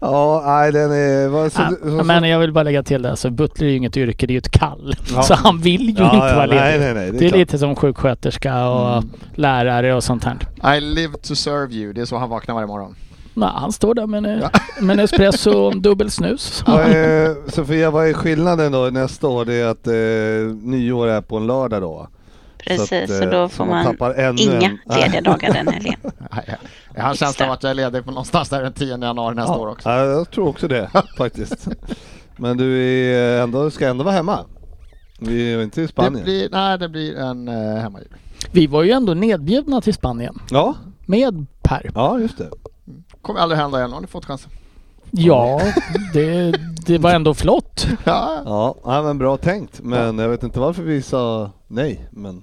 Ja, 0.00 0.42
nej 0.46 0.72
den 0.72 0.92
är... 0.92 1.28
Vad, 1.28 1.52
så, 1.52 1.60
Ja, 1.62 1.70
så, 1.98 2.04
men 2.04 2.24
jag 2.28 2.38
vill 2.38 2.52
bara 2.52 2.62
lägga 2.64 2.82
till 2.82 3.02
det, 3.02 3.10
alltså 3.10 3.30
butler 3.30 3.66
är 3.66 3.70
ju 3.70 3.76
inget 3.76 3.96
yrke, 3.96 4.26
det 4.26 4.30
är 4.30 4.34
ju 4.34 4.38
ett 4.38 4.50
kall. 4.50 4.94
Ja. 5.14 5.22
Så 5.22 5.34
han 5.34 5.58
vill 5.60 5.80
ju 5.88 5.94
ja, 6.04 6.14
inte 6.14 6.26
ja, 6.26 6.34
vara 6.36 6.46
ledig. 6.46 6.60
nej, 6.60 6.78
nej, 6.78 6.94
nej, 6.94 7.10
det 7.12 7.24
är 7.24 7.28
klart. 7.28 7.38
lite 7.38 7.58
som 7.58 7.76
sjuksköterska 7.76 8.68
och 8.68 8.88
Mm. 8.92 9.10
lärare 9.34 9.94
och 9.94 10.04
sånt 10.04 10.24
här. 10.24 10.76
I 10.76 10.80
live 10.80 11.14
to 11.22 11.34
serve 11.34 11.74
you, 11.74 11.92
det 11.92 12.00
är 12.00 12.04
så 12.04 12.16
han 12.18 12.30
vaknar 12.30 12.54
varje 12.54 12.66
morgon. 12.66 12.94
Nej, 13.38 13.50
han 13.54 13.72
står 13.72 13.94
där 13.94 14.06
med 14.06 14.26
en, 14.26 14.42
med 14.86 14.94
en 14.98 15.04
espresso 15.04 15.50
och 15.50 15.72
en 15.72 15.82
dubbel 15.82 16.10
snus. 16.10 16.62
Vad 16.66 16.80
är, 16.80 17.50
Sofia, 17.50 17.90
vad 17.90 18.08
är 18.08 18.12
skillnaden 18.12 18.72
då 18.72 18.78
nästa 18.92 19.28
år? 19.28 19.44
Det 19.44 19.54
är 19.54 19.66
att 19.66 19.86
eh, 19.86 20.56
nyår 20.68 21.08
är 21.08 21.20
på 21.20 21.36
en 21.36 21.46
lördag 21.46 21.82
då? 21.82 22.08
Precis, 22.66 22.92
att, 22.92 23.08
så, 23.18 23.22
eh, 23.24 23.30
då 23.30 23.48
så 23.48 23.54
får 23.54 23.64
man 23.66 23.96
man 24.00 24.38
inga 24.38 24.60
en- 24.60 24.78
lediga 24.96 25.20
dagar 25.20 25.52
den 25.52 25.68
helgen. 25.68 26.00
Jag 26.94 27.02
har 27.02 27.10
en 27.10 27.16
känsla 27.16 27.46
av 27.46 27.52
att 27.52 27.62
jag 27.62 27.70
är 27.70 27.74
ledig 27.74 28.04
på 28.04 28.10
någonstans 28.10 28.48
där 28.48 28.62
den 28.62 28.72
10 28.72 28.96
januari 28.98 29.34
nästa 29.34 29.56
år 29.56 29.68
också. 29.68 29.88
Ja, 29.88 30.04
jag 30.04 30.30
tror 30.30 30.48
också 30.48 30.68
det 30.68 30.90
faktiskt. 31.18 31.68
Men 32.36 32.56
du 32.56 32.78
är 33.14 33.42
ändå, 33.42 33.70
ska 33.70 33.88
ändå 33.88 34.04
vara 34.04 34.14
hemma? 34.14 34.38
Vi 35.20 35.52
är 35.52 35.62
inte 35.62 35.80
i 35.80 35.84
Det 35.84 35.88
Spanien. 35.88 36.24
blir, 36.24 36.48
nej, 36.52 36.78
det 36.78 36.88
blir 36.88 37.16
en 37.18 37.48
uh, 37.48 37.76
hemmajul. 37.78 38.08
Vi 38.52 38.66
var 38.66 38.82
ju 38.82 38.90
ändå 38.90 39.14
nedbjudna 39.14 39.80
till 39.80 39.94
Spanien 39.94 40.38
Ja, 40.50 40.74
med 41.06 41.46
Per. 41.62 41.90
ja 41.94 42.18
just 42.20 42.38
det. 42.38 42.50
Kommer 43.28 43.40
aldrig 43.40 43.60
hända 43.60 43.78
igen. 43.78 43.92
Har 43.92 44.00
ni 44.00 44.06
fått 44.06 44.24
chansen? 44.26 44.50
Ja, 45.10 45.60
det, 46.12 46.52
det 46.86 46.98
var 46.98 47.10
ändå 47.10 47.34
flott. 47.34 47.86
Ja. 48.04 48.42
Ja, 48.44 48.74
ja 48.84 49.02
men 49.02 49.18
bra 49.18 49.36
tänkt. 49.36 49.80
Men 49.82 50.18
jag 50.18 50.28
vet 50.28 50.42
inte 50.42 50.60
varför 50.60 50.82
vi 50.82 51.02
sa 51.02 51.50
nej. 51.66 52.08
Men 52.10 52.42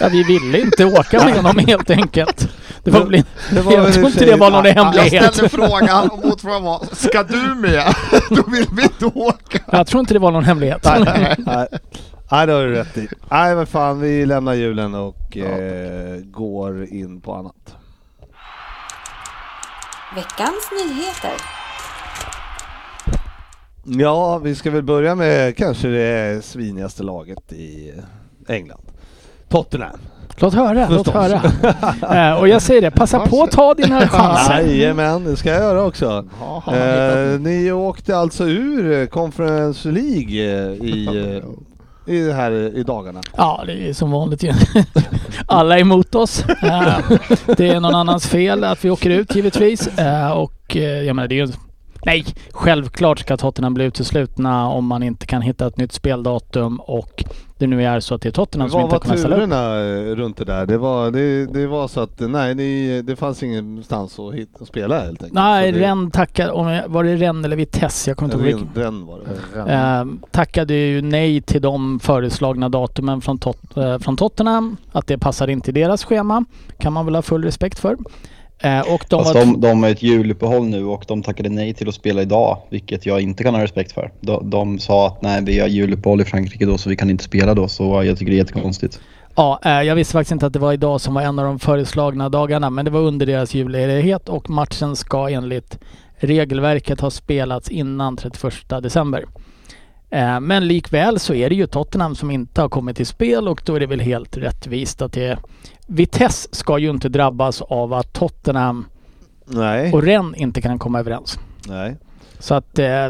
Ja, 0.00 0.08
vi 0.08 0.22
ville 0.22 0.60
inte 0.60 0.84
åka 0.84 1.24
med 1.24 1.36
honom 1.36 1.58
helt 1.66 1.90
enkelt. 1.90 2.48
Det 2.84 2.90
var 2.90 3.00
väl, 3.00 3.22
det 3.50 3.60
var 3.60 3.72
jag 3.72 3.92
tror 3.94 4.06
inte 4.06 4.24
det 4.24 4.36
var 4.36 4.50
någon 4.50 4.64
Jag 4.64 4.74
hemlighet. 4.74 5.34
ställde 5.34 5.48
frågan 5.48 6.10
och 6.10 6.24
motfrågan 6.24 6.62
var, 6.62 6.82
ska 6.92 7.22
du 7.22 7.54
med? 7.54 7.94
Då 8.30 8.42
vill 8.50 8.66
vi 8.76 8.82
inte 8.82 9.06
åka. 9.06 9.58
Jag 9.70 9.86
tror 9.86 10.00
inte 10.00 10.14
det 10.14 10.20
var 10.20 10.30
någon 10.30 10.44
hemlighet. 10.44 10.84
nej, 10.84 11.36
nej, 11.38 12.46
det 12.46 12.52
har 12.52 12.64
du 12.66 12.74
rätt 12.74 12.98
i. 12.98 13.08
Nej 13.30 13.54
men 13.56 13.66
fan, 13.66 14.00
vi 14.00 14.26
lämnar 14.26 14.54
julen 14.54 14.94
och 14.94 15.36
eh, 15.36 16.16
går 16.18 16.84
in 16.84 17.20
på 17.20 17.34
annat. 17.34 17.76
Veckans 20.14 20.70
nyheter. 20.72 21.30
Ja, 23.84 24.38
vi 24.38 24.54
ska 24.54 24.70
väl 24.70 24.82
börja 24.82 25.14
med 25.14 25.56
kanske 25.56 25.88
det 25.88 26.44
svinigaste 26.44 27.02
laget 27.02 27.52
i 27.52 27.92
England. 28.48 28.80
Tottenham. 29.48 29.98
Låt 30.36 30.54
höra, 30.54 30.88
låt 30.90 31.04
Förstås. 31.06 31.14
höra. 31.14 31.40
Eh, 32.32 32.40
och 32.40 32.48
jag 32.48 32.62
säger 32.62 32.80
det, 32.80 32.90
passa 32.90 33.20
på 33.26 33.42
att 33.42 33.50
ta 33.50 33.74
dina 33.74 34.08
chanser. 34.08 34.60
Jajamän, 34.60 35.24
det 35.24 35.36
ska 35.36 35.50
jag 35.50 35.60
göra 35.60 35.84
också. 35.84 36.24
Hittat- 36.66 36.74
Eh, 37.34 37.40
ni 37.40 37.72
åkte 37.72 38.16
alltså 38.16 38.44
ur 38.44 39.06
Conference 39.06 39.88
League 39.90 40.36
i, 40.86 41.06
eh, 41.36 41.44
i, 42.06 42.20
det 42.20 42.32
här, 42.32 42.76
i 42.76 42.82
dagarna. 42.82 43.20
Ja, 43.36 43.62
det 43.66 43.88
är 43.88 43.92
som 43.92 44.10
vanligt 44.10 44.42
ju. 44.42 44.52
Alla 45.46 45.76
är 45.76 45.80
emot 45.80 46.14
oss. 46.14 46.44
Eh, 46.48 46.98
det 47.56 47.68
är 47.68 47.80
någon 47.80 47.94
annans 47.94 48.26
fel 48.26 48.64
att 48.64 48.84
vi 48.84 48.90
åker 48.90 49.10
ut 49.10 49.34
givetvis. 49.36 49.98
Eh, 49.98 50.30
och 50.30 50.76
eh, 50.76 50.82
jag 50.82 51.16
menar, 51.16 51.28
det 51.28 51.40
är. 51.40 51.48
Nej, 52.04 52.24
självklart 52.50 53.18
ska 53.18 53.36
Tottenham 53.36 53.74
bli 53.74 53.84
uteslutna 53.84 54.68
om 54.68 54.86
man 54.86 55.02
inte 55.02 55.26
kan 55.26 55.42
hitta 55.42 55.66
ett 55.66 55.76
nytt 55.76 55.92
speldatum 55.92 56.80
och 56.80 57.24
det 57.58 57.66
nu 57.66 57.84
är 57.84 58.00
så 58.00 58.14
att 58.14 58.22
det 58.22 58.28
är 58.28 58.32
Tottenham 58.32 58.70
som 58.70 58.76
Vad 58.76 58.84
inte 58.84 58.94
var 58.94 59.00
kommer 59.00 59.16
ställa 59.16 59.36
upp. 59.36 59.40
turerna 59.40 60.10
eh, 60.10 60.16
runt 60.16 60.36
det 60.36 60.44
där? 60.44 60.66
Det 60.66 60.78
var, 60.78 61.10
det, 61.10 61.46
det 61.46 61.66
var 61.66 61.88
så 61.88 62.00
att 62.00 62.20
nej, 62.20 62.54
ni, 62.54 63.02
det 63.02 63.16
fanns 63.16 63.42
ingenstans 63.42 64.18
att, 64.18 64.34
hitta, 64.34 64.58
att 64.62 64.68
spela 64.68 64.98
helt 65.00 65.10
enkelt. 65.22 65.32
Nej, 65.32 65.72
det, 65.72 65.80
Rennes 65.80 66.12
tackade, 66.12 66.52
om 66.52 66.68
jag, 66.68 66.88
var 66.88 67.04
det 67.04 67.16
Rennes 67.16 67.44
eller 67.44 67.56
Vitesse? 67.56 68.10
Jag 68.10 68.16
kommer 68.16 68.34
inte 68.34 68.50
ihåg. 68.50 68.60
Ren, 68.60 68.84
Ren 68.84 69.06
var 69.06 69.20
det. 69.64 69.72
Eh, 69.72 70.04
tackade 70.30 70.74
ju 70.74 71.02
nej 71.02 71.40
till 71.42 71.62
de 71.62 72.00
föreslagna 72.00 72.68
datumen 72.68 73.20
från, 73.20 73.38
tot, 73.38 73.76
eh, 73.76 73.98
från 73.98 74.16
Tottenham. 74.16 74.76
Att 74.92 75.06
det 75.06 75.18
passade 75.18 75.52
inte 75.52 75.70
i 75.70 75.72
deras 75.72 76.04
schema. 76.04 76.44
Kan 76.78 76.92
man 76.92 77.04
väl 77.06 77.14
ha 77.14 77.22
full 77.22 77.44
respekt 77.44 77.78
för. 77.78 77.96
Eh, 78.62 78.80
och 78.94 79.04
de 79.08 79.24
var... 79.24 79.34
de, 79.34 79.60
de 79.60 79.82
har 79.82 79.90
ett 79.90 80.02
juluppehåll 80.02 80.66
nu 80.66 80.84
och 80.84 81.04
de 81.08 81.22
tackade 81.22 81.48
nej 81.48 81.74
till 81.74 81.88
att 81.88 81.94
spela 81.94 82.22
idag, 82.22 82.58
vilket 82.70 83.06
jag 83.06 83.20
inte 83.20 83.44
kan 83.44 83.54
ha 83.54 83.62
respekt 83.62 83.92
för. 83.92 84.12
De, 84.20 84.50
de 84.50 84.78
sa 84.78 85.06
att 85.06 85.22
nej, 85.22 85.42
vi 85.44 85.60
har 85.60 85.68
juluppehåll 85.68 86.20
i 86.20 86.24
Frankrike 86.24 86.66
då 86.66 86.78
så 86.78 86.88
vi 86.88 86.96
kan 86.96 87.10
inte 87.10 87.24
spela 87.24 87.54
då, 87.54 87.68
så 87.68 88.04
jag 88.04 88.18
tycker 88.18 88.30
det 88.30 88.36
är 88.36 88.38
jättekonstigt. 88.38 89.00
Ja, 89.34 89.60
eh, 89.64 89.82
jag 89.82 89.94
visste 89.94 90.12
faktiskt 90.12 90.32
inte 90.32 90.46
att 90.46 90.52
det 90.52 90.58
var 90.58 90.72
idag 90.72 91.00
som 91.00 91.14
var 91.14 91.22
en 91.22 91.38
av 91.38 91.44
de 91.44 91.58
föreslagna 91.58 92.28
dagarna. 92.28 92.70
Men 92.70 92.84
det 92.84 92.90
var 92.90 93.00
under 93.00 93.26
deras 93.26 93.54
julledighet 93.54 94.28
och 94.28 94.50
matchen 94.50 94.96
ska 94.96 95.28
enligt 95.28 95.78
regelverket 96.16 97.00
ha 97.00 97.10
spelats 97.10 97.68
innan 97.68 98.16
31 98.16 98.54
december. 98.82 99.24
Eh, 100.12 100.40
Men 100.40 100.66
likväl 100.68 101.18
så 101.18 101.34
är 101.34 101.48
det 101.48 101.54
ju 101.54 101.66
Tottenham 101.66 102.14
som 102.14 102.30
inte 102.30 102.60
har 102.60 102.68
kommit 102.68 102.96
till 102.96 103.06
spel 103.06 103.48
och 103.48 103.62
då 103.66 103.74
är 103.74 103.80
det 103.80 103.86
väl 103.86 104.00
helt 104.00 104.36
rättvist 104.36 105.02
att 105.02 105.12
det... 105.12 105.38
Vitesse 105.86 106.48
ska 106.52 106.78
ju 106.78 106.90
inte 106.90 107.08
drabbas 107.08 107.62
av 107.62 107.92
att 107.92 108.12
Tottenham 108.12 108.84
Nej, 109.46 109.92
och 109.92 110.02
Rennes 110.02 110.36
inte 110.40 110.60
kan 110.60 110.78
komma 110.78 111.00
överens. 111.00 111.38
nej. 111.68 111.96
Så 112.38 112.54
att 112.54 112.78
eh, 112.78 113.08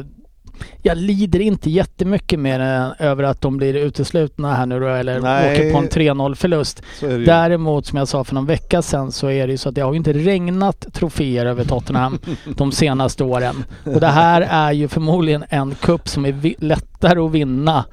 jag 0.82 0.98
lider 0.98 1.40
inte 1.40 1.70
jättemycket 1.70 2.38
mer 2.38 2.60
över 2.98 3.24
att 3.24 3.40
de 3.40 3.56
blir 3.56 3.74
uteslutna 3.74 4.54
här 4.54 4.66
nu 4.66 4.80
då, 4.80 4.88
eller 4.88 5.20
Nej. 5.20 5.52
åker 5.52 5.72
på 5.72 5.78
en 5.78 5.88
3-0 5.88 6.34
förlust. 6.34 6.82
Däremot 7.00 7.86
som 7.86 7.98
jag 7.98 8.08
sa 8.08 8.24
för 8.24 8.34
någon 8.34 8.46
vecka 8.46 8.82
sedan 8.82 9.12
så 9.12 9.30
är 9.30 9.46
det 9.46 9.50
ju 9.50 9.58
så 9.58 9.68
att 9.68 9.74
det 9.74 9.80
har 9.80 9.92
ju 9.92 9.96
inte 9.96 10.12
regnat 10.12 10.86
troféer 10.92 11.46
över 11.46 11.64
Tottenham 11.64 12.18
de 12.56 12.72
senaste 12.72 13.24
åren. 13.24 13.64
Och 13.84 14.00
det 14.00 14.06
här 14.06 14.40
är 14.50 14.72
ju 14.72 14.88
förmodligen 14.88 15.44
en 15.48 15.74
kupp 15.74 16.08
som 16.08 16.26
är 16.26 16.54
lättare 16.64 17.20
att 17.20 17.30
vinna 17.30 17.84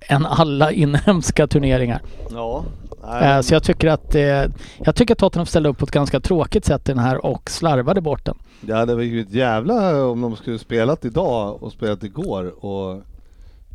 än 0.00 0.26
alla 0.26 0.72
inhemska 0.72 1.46
turneringar. 1.46 2.00
Ja. 2.30 2.64
Eh, 3.06 3.20
Nej, 3.20 3.42
Så 3.42 3.54
jag 3.54 3.62
tycker 3.62 3.88
att 3.88 4.14
eh, 4.14 4.22
jag 4.78 4.94
tycker 4.94 5.14
att 5.14 5.18
Tottenham 5.18 5.46
ställde 5.46 5.68
upp 5.68 5.78
på 5.78 5.84
ett 5.84 5.90
ganska 5.90 6.20
tråkigt 6.20 6.64
sätt 6.64 6.88
i 6.88 6.92
den 6.92 6.98
här 7.02 7.26
och 7.26 7.50
slarvade 7.50 8.00
bort 8.00 8.24
den. 8.24 8.36
Ja 8.60 8.86
det 8.86 8.94
var 8.94 9.02
ju 9.02 9.20
ett 9.20 9.32
jävla 9.32 10.04
om 10.06 10.20
de 10.20 10.36
skulle 10.36 10.58
spelat 10.58 11.04
idag 11.04 11.62
och 11.62 11.72
spelat 11.72 12.04
igår 12.04 12.64
och 12.64 13.02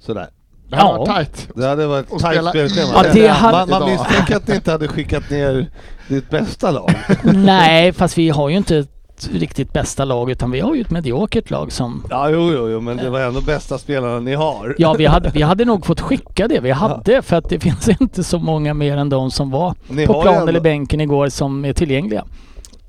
sådär. 0.01 0.27
Det 0.69 0.75
här 0.75 0.83
Ja. 0.83 0.97
var 0.97 1.05
tajt. 1.05 1.50
Det 1.55 1.65
hade 1.67 1.88
varit 1.88 2.11
Och 2.11 2.19
tajt 2.19 2.45
spelschema. 2.50 3.05
Ja, 3.15 3.31
hade- 3.33 3.57
man, 3.57 3.69
man 3.81 3.91
misstänker 3.91 4.35
att 4.35 4.47
ni 4.47 4.55
inte 4.55 4.71
hade 4.71 4.88
skickat 4.88 5.29
ner 5.29 5.67
ditt 6.07 6.29
bästa 6.29 6.71
lag. 6.71 6.93
Nej, 7.23 7.93
fast 7.93 8.17
vi 8.17 8.29
har 8.29 8.50
ju 8.50 8.57
inte 8.57 8.85
ett 9.25 9.33
riktigt 9.33 9.73
bästa 9.73 10.05
lag 10.05 10.31
utan 10.31 10.51
vi 10.51 10.59
har 10.59 10.75
ju 10.75 10.81
ett 10.81 10.91
mediokert 10.91 11.49
lag 11.49 11.71
som... 11.71 12.03
Ja 12.09 12.29
jo, 12.29 12.51
jo, 12.53 12.69
jo 12.69 12.81
men 12.81 12.97
det 12.97 13.09
var 13.09 13.19
ändå 13.19 13.41
bästa 13.41 13.77
spelarna 13.77 14.19
ni 14.19 14.33
har. 14.33 14.75
Ja, 14.77 14.93
vi 14.93 15.05
hade, 15.05 15.29
vi 15.29 15.41
hade 15.41 15.65
nog 15.65 15.85
fått 15.85 16.01
skicka 16.01 16.47
det 16.47 16.59
vi 16.59 16.71
hade 16.71 17.21
för 17.21 17.35
att 17.35 17.49
det 17.49 17.59
finns 17.59 17.87
inte 18.01 18.23
så 18.23 18.39
många 18.39 18.73
mer 18.73 18.97
än 18.97 19.09
de 19.09 19.31
som 19.31 19.49
var 19.51 19.75
Ni 19.87 20.07
på 20.07 20.21
plan 20.21 20.35
ändå- 20.35 20.47
eller 20.47 20.59
bänken 20.61 21.01
igår 21.01 21.29
som 21.29 21.65
är 21.65 21.73
tillgängliga. 21.73 22.25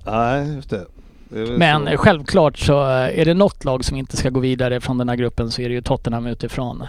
Nej 0.07 0.55
just 0.55 0.71
det. 0.71 0.87
det 1.29 1.59
Men 1.59 1.87
så. 1.87 1.97
självklart 1.97 2.59
så 2.59 2.83
eh, 2.83 3.21
är 3.21 3.25
det 3.25 3.35
något 3.35 3.65
lag 3.65 3.85
som 3.85 3.97
inte 3.97 4.17
ska 4.17 4.31
gå 4.31 4.41
vidare 4.41 4.81
från 4.81 4.99
den 4.99 5.09
här 5.09 5.17
gruppen 5.17 5.51
så 5.51 5.63
är 5.63 5.69
det 5.69 5.75
ju 5.75 5.83
Tottenham 5.83 6.27
utifrån 6.27 6.83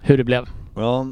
hur 0.00 0.18
det 0.18 0.24
blev. 0.24 0.48
Ja, 0.76 1.06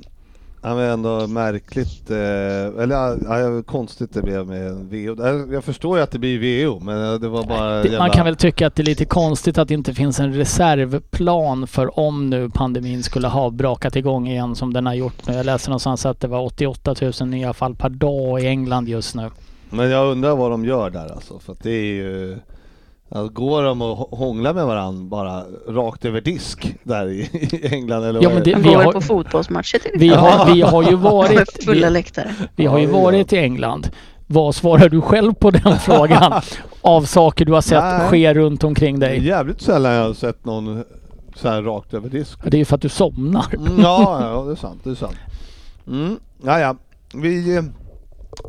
ja 0.62 0.74
men 0.74 0.90
ändå 0.90 1.26
märkligt, 1.26 2.10
eh, 2.10 2.82
eller 2.82 3.18
ja, 3.24 3.62
konstigt 3.66 4.14
det 4.14 4.22
blev 4.22 4.46
med 4.46 4.74
VO. 4.74 5.16
Jag- 5.26 5.52
Jag 5.52 5.64
förstår 5.64 5.96
ju 5.98 6.02
att 6.02 6.10
det 6.10 6.18
blir 6.18 6.64
VO 6.66 6.80
men 6.80 7.20
det 7.20 7.28
var 7.28 7.44
bara 7.44 7.70
Det, 7.70 7.82
jävla... 7.84 7.98
man 7.98 8.10
kan 8.10 8.24
väl 8.24 8.36
tycka 8.36 8.66
att 8.66 8.74
det 8.74 8.82
är 8.82 8.84
lite 8.84 9.04
konstigt 9.04 9.58
att 9.58 9.68
det 9.68 9.74
inte 9.74 9.94
finns 9.94 10.20
en 10.20 10.32
reservplan 10.34 11.66
för 11.66 11.98
om 11.98 12.30
nu 12.30 12.50
pandemin 12.50 13.02
skulle 13.02 13.28
ha 13.28 13.50
brakat 13.50 13.96
igång 13.96 14.28
igen 14.28 14.54
som 14.56 14.72
den 14.72 14.86
har 14.86 14.94
gjort 14.94 15.26
nu. 15.26 15.34
Jag 15.34 15.46
läste 15.46 15.70
någonstans 15.70 16.06
att 16.06 16.20
det 16.20 16.28
var 16.28 16.40
88 16.40 16.94
000 17.20 17.28
nya 17.28 17.52
fall 17.52 17.74
per 17.74 17.88
dag 17.88 18.42
i 18.42 18.46
England 18.46 18.88
just 18.88 19.14
nu. 19.14 19.30
Men 19.70 19.90
jag 19.90 20.06
undrar 20.10 20.36
vad 20.36 20.50
de 20.50 20.64
gör 20.64 20.90
där 20.90 21.12
alltså, 21.12 21.38
för 21.38 21.52
att 21.52 21.62
det 21.62 21.70
är 21.70 21.84
ju... 21.94 22.38
Alltså, 23.12 23.32
går 23.32 23.62
de 23.62 23.82
och 23.82 23.98
hå- 23.98 24.16
hånglar 24.16 24.54
med 24.54 24.66
varandra 24.66 25.04
bara 25.08 25.42
rakt 25.68 26.04
över 26.04 26.20
disk 26.20 26.74
där 26.82 27.06
i, 27.08 27.20
i 27.32 27.74
England 27.74 28.04
eller 28.04 28.22
Ja, 28.22 28.28
men 28.28 28.42
det- 28.42 28.52
De 28.52 28.62
vi 28.62 28.74
har- 28.74 28.92
på 28.92 29.00
fotbollsmatcher 29.00 29.78
till 29.78 29.90
Vi 29.94 30.08
har, 30.08 30.54
vi 30.54 30.60
har 30.62 30.82
ju 30.90 30.96
varit, 30.96 31.64
fulla 31.64 31.86
vi, 31.86 31.92
läktare. 31.92 32.34
vi 32.56 32.66
har 32.66 32.78
ju 32.78 32.86
varit 32.86 33.32
i 33.32 33.36
England. 33.38 33.90
Vad 34.26 34.54
svarar 34.54 34.88
du 34.88 35.00
själv 35.00 35.34
på 35.34 35.50
den 35.50 35.78
frågan? 35.80 36.32
Av 36.80 37.02
saker 37.02 37.44
du 37.44 37.52
har 37.52 37.60
sett 37.60 37.82
Nej. 37.84 38.00
ske 38.08 38.34
runt 38.34 38.64
omkring 38.64 38.98
Det 39.00 39.06
är 39.06 39.10
dig? 39.10 39.26
jävligt 39.26 39.60
sällan 39.60 39.92
jag 39.92 40.04
har 40.06 40.14
sett 40.14 40.44
någon 40.44 40.84
så 41.36 41.48
här 41.48 41.62
rakt 41.62 41.94
över 41.94 42.08
disk. 42.08 42.38
Det 42.44 42.56
är 42.56 42.58
ju 42.58 42.64
för 42.64 42.76
att 42.76 42.82
du 42.82 42.88
somnar. 42.88 43.46
Mm, 43.54 43.80
ja, 43.82 44.18
ja, 44.32 44.42
det 44.44 44.52
är 44.52 44.56
sant. 44.56 44.80
Det 44.84 44.90
är 44.90 44.94
sant. 44.94 45.16
Mm. 45.86 46.16
Ja, 46.44 46.60
ja. 46.60 46.76
Vi 47.14 47.56
eh, 47.56 47.62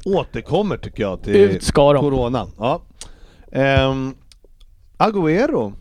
återkommer 0.06 0.78
tycker 0.78 1.04
jag 1.04 1.24
till 1.24 1.36
Ut 1.36 1.64
ska 1.64 1.94
de. 1.94 2.00
Corona. 2.02 2.48
Ja. 2.60 2.82
Ehm, 3.52 4.16
Agüero, 5.02 5.74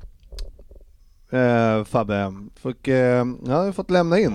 eh, 1.33 1.85
Fabbe, 1.85 2.33
fick, 2.63 2.89
eh, 2.89 3.25
jag 3.47 3.55
har 3.57 3.73
fått 3.73 3.91
lämna 3.91 4.19
in. 4.19 4.35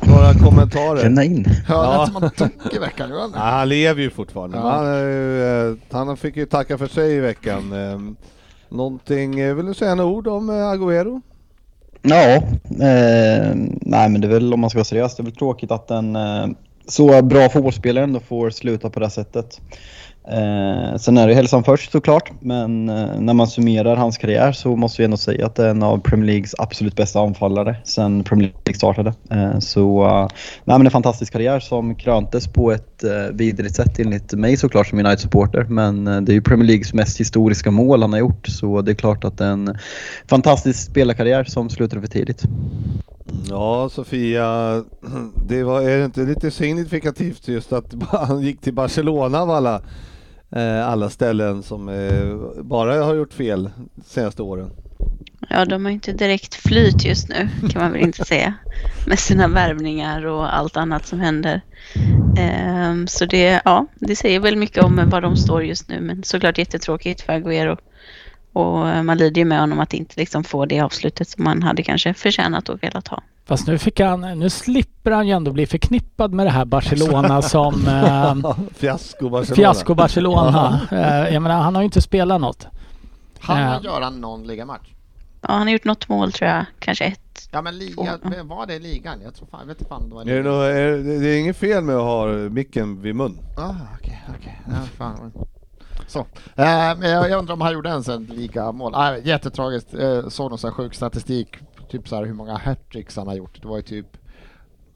Några 0.00 0.34
kommentarer. 0.34 1.02
Lämna 1.02 1.24
in. 1.24 1.44
Ja, 1.68 1.84
Ja. 1.84 2.00
lät 2.00 2.12
som 2.12 2.22
han 2.22 2.30
tog 2.30 2.74
i 2.74 2.78
veckan. 2.78 3.08
Gjorde 3.10 3.22
han 3.22 3.30
Ja, 3.34 3.38
det? 3.38 3.50
han 3.50 3.68
lever 3.68 4.02
ju 4.02 4.10
fortfarande. 4.10 4.56
Ja. 4.56 4.70
Han, 4.70 4.86
eh, 5.70 6.06
han 6.08 6.16
fick 6.16 6.36
ju 6.36 6.46
tacka 6.46 6.78
för 6.78 6.86
sig 6.86 7.12
i 7.16 7.20
veckan. 7.20 7.72
Ehm, 7.72 8.16
någonting, 8.68 9.40
eh, 9.40 9.54
vill 9.54 9.66
du 9.66 9.74
säga 9.74 9.94
några 9.94 10.10
ord 10.10 10.26
om 10.28 10.50
eh, 10.50 10.52
Agüero? 10.52 11.20
Ja, 12.02 12.34
eh, 12.86 13.52
nej 13.80 14.08
men 14.08 14.20
det 14.20 14.26
är 14.26 14.32
väl 14.32 14.54
om 14.54 14.60
man 14.60 14.70
ska 14.70 14.78
vara 14.78 14.84
seriös, 14.84 15.16
det 15.16 15.22
är 15.22 15.24
väl 15.24 15.36
tråkigt 15.36 15.70
att 15.70 15.90
en 15.90 16.16
eh, 16.16 16.46
så 16.86 17.22
bra 17.22 17.48
fotbollsspelare 17.48 18.04
ändå 18.04 18.20
får 18.20 18.50
sluta 18.50 18.90
på 18.90 19.00
det 19.00 19.06
här 19.06 19.10
sättet. 19.10 19.60
Eh, 20.30 20.96
sen 20.96 21.18
är 21.18 21.28
det 21.28 21.34
hälsan 21.34 21.64
först 21.64 21.92
såklart, 21.92 22.30
men 22.40 22.88
eh, 22.88 23.20
när 23.20 23.34
man 23.34 23.46
summerar 23.46 23.96
hans 23.96 24.18
karriär 24.18 24.52
så 24.52 24.76
måste 24.76 25.02
vi 25.02 25.04
ändå 25.04 25.16
säga 25.16 25.46
att 25.46 25.54
det 25.54 25.64
är 25.64 25.70
en 25.70 25.82
av 25.82 25.98
Premier 25.98 26.26
Leagues 26.26 26.54
absolut 26.58 26.96
bästa 26.96 27.20
anfallare 27.20 27.76
sen 27.84 28.24
Premier 28.24 28.52
League 28.64 28.76
startade. 28.76 29.14
Eh, 29.30 29.58
så 29.58 30.06
eh, 30.06 30.28
nej, 30.64 30.78
men 30.78 30.86
en 30.86 30.90
fantastisk 30.90 31.32
karriär 31.32 31.60
som 31.60 31.94
kröntes 31.94 32.48
på 32.48 32.72
ett 32.72 33.04
eh, 33.04 33.32
vidrigt 33.32 33.74
sätt 33.74 33.98
enligt 33.98 34.32
mig 34.32 34.56
såklart 34.56 34.86
som 34.86 34.98
United-supporter. 34.98 35.64
Men 35.64 36.06
eh, 36.06 36.20
det 36.20 36.32
är 36.32 36.34
ju 36.34 36.42
Premier 36.42 36.66
Leagues 36.66 36.94
mest 36.94 37.20
historiska 37.20 37.70
mål 37.70 38.02
han 38.02 38.12
har 38.12 38.20
gjort 38.20 38.46
så 38.48 38.82
det 38.82 38.92
är 38.92 38.94
klart 38.94 39.24
att 39.24 39.38
det 39.38 39.44
är 39.44 39.52
en 39.52 39.78
fantastisk 40.30 40.90
spelarkarriär 40.90 41.44
som 41.44 41.70
slutade 41.70 42.02
för 42.02 42.08
tidigt. 42.08 42.44
Ja, 43.48 43.88
Sofia, 43.88 44.84
det 45.48 45.64
var, 45.64 45.82
är 45.82 45.98
det 45.98 46.04
inte 46.04 46.20
lite 46.20 46.50
signifikativt 46.50 47.48
just 47.48 47.72
att 47.72 47.94
han 48.10 48.42
gick 48.42 48.60
till 48.60 48.74
Barcelona 48.74 49.40
av 49.40 49.50
alla, 49.50 49.82
eh, 50.50 50.88
alla 50.88 51.10
ställen 51.10 51.62
som 51.62 51.88
eh, 51.88 52.62
bara 52.62 53.04
har 53.04 53.14
gjort 53.14 53.32
fel 53.32 53.70
de 53.94 54.04
senaste 54.04 54.42
åren? 54.42 54.70
Ja, 55.50 55.64
de 55.64 55.84
har 55.84 55.92
inte 55.92 56.12
direkt 56.12 56.54
flyt 56.54 57.04
just 57.04 57.28
nu 57.28 57.48
kan 57.70 57.82
man 57.82 57.92
väl 57.92 58.00
inte 58.00 58.24
säga. 58.24 58.54
Med 59.06 59.18
sina 59.18 59.48
värvningar 59.48 60.26
och 60.26 60.56
allt 60.56 60.76
annat 60.76 61.06
som 61.06 61.20
händer. 61.20 61.60
Ehm, 62.38 63.06
så 63.06 63.24
det, 63.24 63.62
ja, 63.64 63.86
det 63.94 64.16
säger 64.16 64.40
väl 64.40 64.56
mycket 64.56 64.84
om 64.84 65.10
var 65.10 65.20
de 65.20 65.36
står 65.36 65.64
just 65.64 65.88
nu. 65.88 66.00
Men 66.00 66.22
såklart 66.22 66.58
jättetråkigt 66.58 67.20
för 67.20 67.32
Agüero. 67.32 67.78
Och 68.52 68.88
eh, 68.88 69.02
man 69.02 69.18
lider 69.18 69.38
ju 69.40 69.44
med 69.44 69.60
honom 69.60 69.80
att 69.80 69.94
inte 69.94 70.14
liksom 70.20 70.44
få 70.44 70.66
det 70.66 70.80
avslutet 70.80 71.28
som 71.28 71.44
man 71.44 71.62
hade 71.62 71.82
kanske 71.82 72.14
förtjänat 72.14 72.68
och 72.68 72.82
velat 72.82 73.08
ha. 73.08 73.22
Fast 73.46 73.66
nu 73.66 73.78
fick 73.78 74.00
han, 74.00 74.20
nu 74.38 74.50
slipper 74.50 75.10
han 75.10 75.26
ju 75.28 75.32
ändå 75.32 75.52
bli 75.52 75.66
förknippad 75.66 76.32
med 76.32 76.46
det 76.46 76.50
här 76.50 76.64
Barcelona 76.64 77.42
som 77.54 77.86
eh, 77.86 78.34
Fiasko 78.74 79.28
Barcelona. 79.28 79.56
fiasko 79.56 79.94
Barcelona. 79.94 80.80
Eh, 80.92 81.34
jag 81.34 81.42
menar, 81.42 81.62
han 81.62 81.74
har 81.74 81.82
ju 81.82 81.84
inte 81.86 82.02
spelat 82.02 82.40
något. 82.40 82.66
Han 83.40 83.60
Ja. 83.60 83.66
han 83.68 83.82
göra 83.82 84.10
någon 84.10 84.46
ligamatch? 84.46 84.88
Ja, 85.42 85.48
han 85.52 85.62
har 85.62 85.68
gjort 85.72 85.84
något 85.84 86.08
mål 86.08 86.32
tror 86.32 86.50
jag, 86.50 86.64
kanske 86.78 87.04
ett. 87.04 87.48
Ja 87.52 87.62
men 87.62 87.78
liga, 87.78 88.18
var 88.44 88.66
det 88.66 88.78
ligan? 88.78 89.18
Jag 89.24 89.34
tror 89.34 89.46
fan, 89.46 89.60
jag 89.60 89.66
vet 89.66 89.78
inte 89.80 89.88
fan 89.88 90.08
det 90.08 90.14
var 90.14 90.22
Är 90.22 90.26
det, 90.26 90.32
ligan. 90.36 90.52
nå- 90.52 90.60
är, 90.60 90.90
det 90.90 91.18
det 91.20 91.28
är 91.28 91.38
inget 91.38 91.56
fel 91.56 91.84
med 91.84 91.96
att 91.96 92.02
ha 92.02 92.26
micken 92.26 93.02
vid 93.02 93.14
mun? 93.14 93.38
Ah, 93.56 93.74
okej, 93.98 94.22
okej. 94.38 94.60
Ja, 94.66 94.72
fan. 94.98 95.32
Så. 96.06 96.26
Eh, 96.56 96.66
jag, 97.00 97.38
undrar 97.38 97.54
om 97.54 97.60
han 97.60 97.72
gjorde 97.72 97.88
ens 97.88 98.08
en 98.08 98.24
ligamål. 98.24 98.92
Ah, 98.94 99.16
jättetragiskt. 99.16 99.94
Eh, 99.94 100.28
såg 100.28 100.50
någon 100.50 100.58
sån 100.58 100.70
här 100.70 100.74
sjuk 100.74 100.94
statistik, 100.94 101.56
typ 101.88 102.08
så 102.08 102.16
här 102.16 102.24
hur 102.24 102.34
många 102.34 102.58
hattricks 102.58 103.16
han 103.16 103.26
har 103.26 103.34
gjort. 103.34 103.62
Det 103.62 103.68
var 103.68 103.76
ju 103.76 103.82
typ 103.82 104.06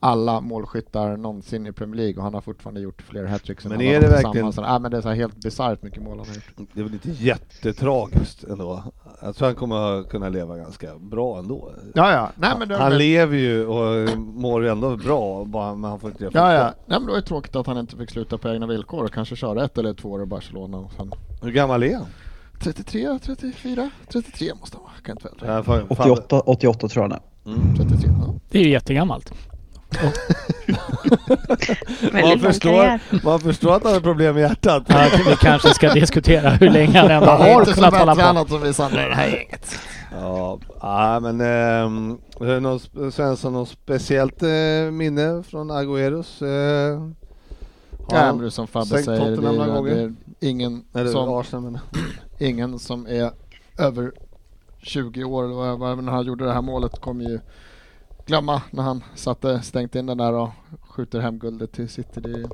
alla 0.03 0.41
målskyttar 0.41 1.17
någonsin 1.17 1.67
i 1.67 1.71
Premier 1.71 1.95
League 1.95 2.17
och 2.17 2.23
han 2.23 2.33
har 2.33 2.41
fortfarande 2.41 2.81
gjort 2.81 3.01
fler 3.01 3.25
hattricks 3.25 3.65
än 3.65 3.69
Men 3.71 3.79
alla 3.79 3.87
är 3.89 3.93
det 3.93 3.99
tillsammans. 4.13 4.35
verkligen- 4.57 4.69
Ah, 4.69 4.79
men 4.79 4.91
det 4.91 4.97
är 4.97 5.01
så 5.01 5.07
här 5.09 5.15
helt 5.15 5.35
bisarrt 5.43 5.81
mycket 5.83 6.03
mål 6.03 6.17
han 6.17 6.27
har 6.27 6.35
gjort. 6.35 6.67
Det 6.73 6.79
är 6.79 6.83
väl 6.83 6.93
inte 6.93 7.09
jättetragiskt 7.11 8.43
ändå. 8.43 8.83
Jag 9.21 9.35
tror 9.35 9.45
han 9.47 9.55
kommer 9.55 9.99
att 9.99 10.09
kunna 10.09 10.29
leva 10.29 10.57
ganska 10.57 10.95
bra 10.97 11.37
ändå. 11.39 11.71
Ja, 11.95 12.11
ja. 12.11 12.29
Nej, 12.35 12.51
men 12.59 12.67
det, 12.67 12.77
han 12.77 12.97
lever 12.97 13.37
ju 13.37 13.65
och 13.67 14.17
mår 14.19 14.63
ju 14.63 14.69
ändå 14.69 14.97
bra, 14.97 15.45
bara, 15.45 15.75
men 15.75 15.89
han 15.89 15.99
får 15.99 16.09
inte 16.09 16.23
göra 16.23 16.31
Ja, 16.33 16.53
ja. 16.53 16.63
Nej, 16.63 16.73
men 16.99 17.01
det 17.05 17.09
var 17.11 17.15
ju 17.17 17.21
tråkigt 17.21 17.55
att 17.55 17.67
han 17.67 17.77
inte 17.77 17.97
fick 17.97 18.11
sluta 18.11 18.37
på 18.37 18.49
egna 18.49 18.67
villkor 18.67 19.03
och 19.03 19.11
kanske 19.13 19.35
köra 19.35 19.65
ett 19.65 19.77
eller 19.77 19.93
två 19.93 20.09
år 20.09 20.23
i 20.23 20.25
Barcelona. 20.25 20.77
Och 20.77 20.91
sen 20.91 21.11
Hur 21.41 21.51
gammal 21.51 21.83
är 21.83 21.95
han? 21.95 22.05
33, 22.59 23.19
34, 23.19 23.89
33 24.11 24.53
måste 24.59 24.77
han 24.77 24.83
vara. 24.83 24.93
Kan 25.03 25.17
inte 25.17 25.27
väl. 25.45 25.55
Ja, 25.55 25.63
fan- 25.63 25.87
fan- 25.95 26.11
88, 26.11 26.39
88 26.45 26.87
tror 26.87 27.03
jag 27.05 27.09
han 27.11 27.19
är. 27.55 27.55
Mm. 27.57 27.75
33, 27.75 28.09
ja. 28.21 28.33
Det 28.49 28.59
är 28.59 28.63
ju 28.63 28.69
jättegammalt. 28.69 29.33
Man 32.13 32.39
förstår, 32.39 32.99
man 33.25 33.39
förstår 33.39 33.75
att 33.75 33.83
han 33.83 33.93
har 33.93 33.99
problem 33.99 34.33
med 34.35 34.41
hjärtat. 34.41 34.83
Ja, 34.87 35.07
vi 35.27 35.35
kanske 35.35 35.73
ska 35.73 35.93
diskutera 35.93 36.49
hur 36.49 36.69
länge 36.69 36.99
han 36.99 37.11
ändå 37.11 37.29
har 37.29 37.65
kunnat 37.65 37.77
hålla 37.77 37.91
på. 37.91 38.05
vältränad 38.05 38.49
som 38.49 38.61
vissa 38.61 38.85
andra 38.85 39.05
i 39.05 39.09
det 39.09 39.15
här 39.15 39.27
gänget. 39.27 39.79
Ja, 40.21 40.59
ja 40.81 41.19
men 41.19 41.41
ehm, 41.41 42.17
är 42.39 42.45
det 42.45 42.59
någon, 42.59 43.11
Svensson, 43.11 43.53
något 43.53 43.69
speciellt 43.69 44.43
eh, 44.43 44.49
minne 44.91 45.43
från 45.43 45.71
Agüeros? 45.71 46.41
Eh, 46.45 46.99
har 48.09 48.17
Ja, 48.27 48.33
men 48.33 48.51
som 48.51 48.67
Fabbe 48.67 49.03
säger, 49.03 49.19
det 49.19 49.25
är, 49.91 50.13
det 50.39 50.47
är 50.47 50.49
ingen, 50.49 50.83
Eller 50.95 51.11
som, 51.11 51.29
Arsenal 51.33 51.79
ingen 52.39 52.79
som 52.79 53.07
är 53.07 53.31
över 53.79 54.11
20 54.81 55.23
år, 55.23 55.43
eller 55.43 55.77
vad- 55.77 56.05
han 56.09 56.25
gjorde 56.25 56.45
det 56.45 56.53
här 56.53 56.61
målet, 56.61 57.01
kommer 57.01 57.23
ju 57.23 57.39
glömma 58.25 58.61
när 58.71 58.83
han 58.83 59.03
satte 59.15 59.61
stängt 59.61 59.95
in 59.95 60.05
den 60.05 60.17
där 60.17 60.33
och 60.33 60.49
skjuter 60.81 61.19
hem 61.19 61.39
guldet 61.39 61.71
till 61.71 61.89
City. 61.89 62.21
Det, 62.21 62.45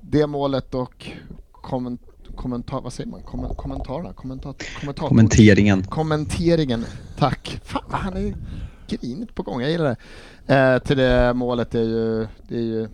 det 0.00 0.26
målet 0.26 0.74
och 0.74 1.10
komment, 1.52 2.00
kommentar, 2.36 2.80
vad 2.80 2.92
säger 2.92 3.10
man? 3.10 3.22
Kommen, 3.22 3.54
kommentarerna? 3.54 4.12
Kommentat, 4.12 4.62
Kommenteringen. 4.96 5.82
kommenteringen, 5.84 6.84
tack. 7.18 7.60
Fan 7.64 7.82
han 7.90 8.16
är 8.16 8.34
grinigt 8.88 9.34
på 9.34 9.42
gång, 9.42 9.60
jag 9.60 9.70
gillar 9.70 9.96
det. 10.46 10.54
Eh, 10.54 10.78
till 10.78 10.96
det 10.96 11.34
målet 11.34 11.74
är 11.74 11.82
ju, 11.82 12.26
det 12.48 12.56
är 12.56 12.62
ju, 12.62 12.88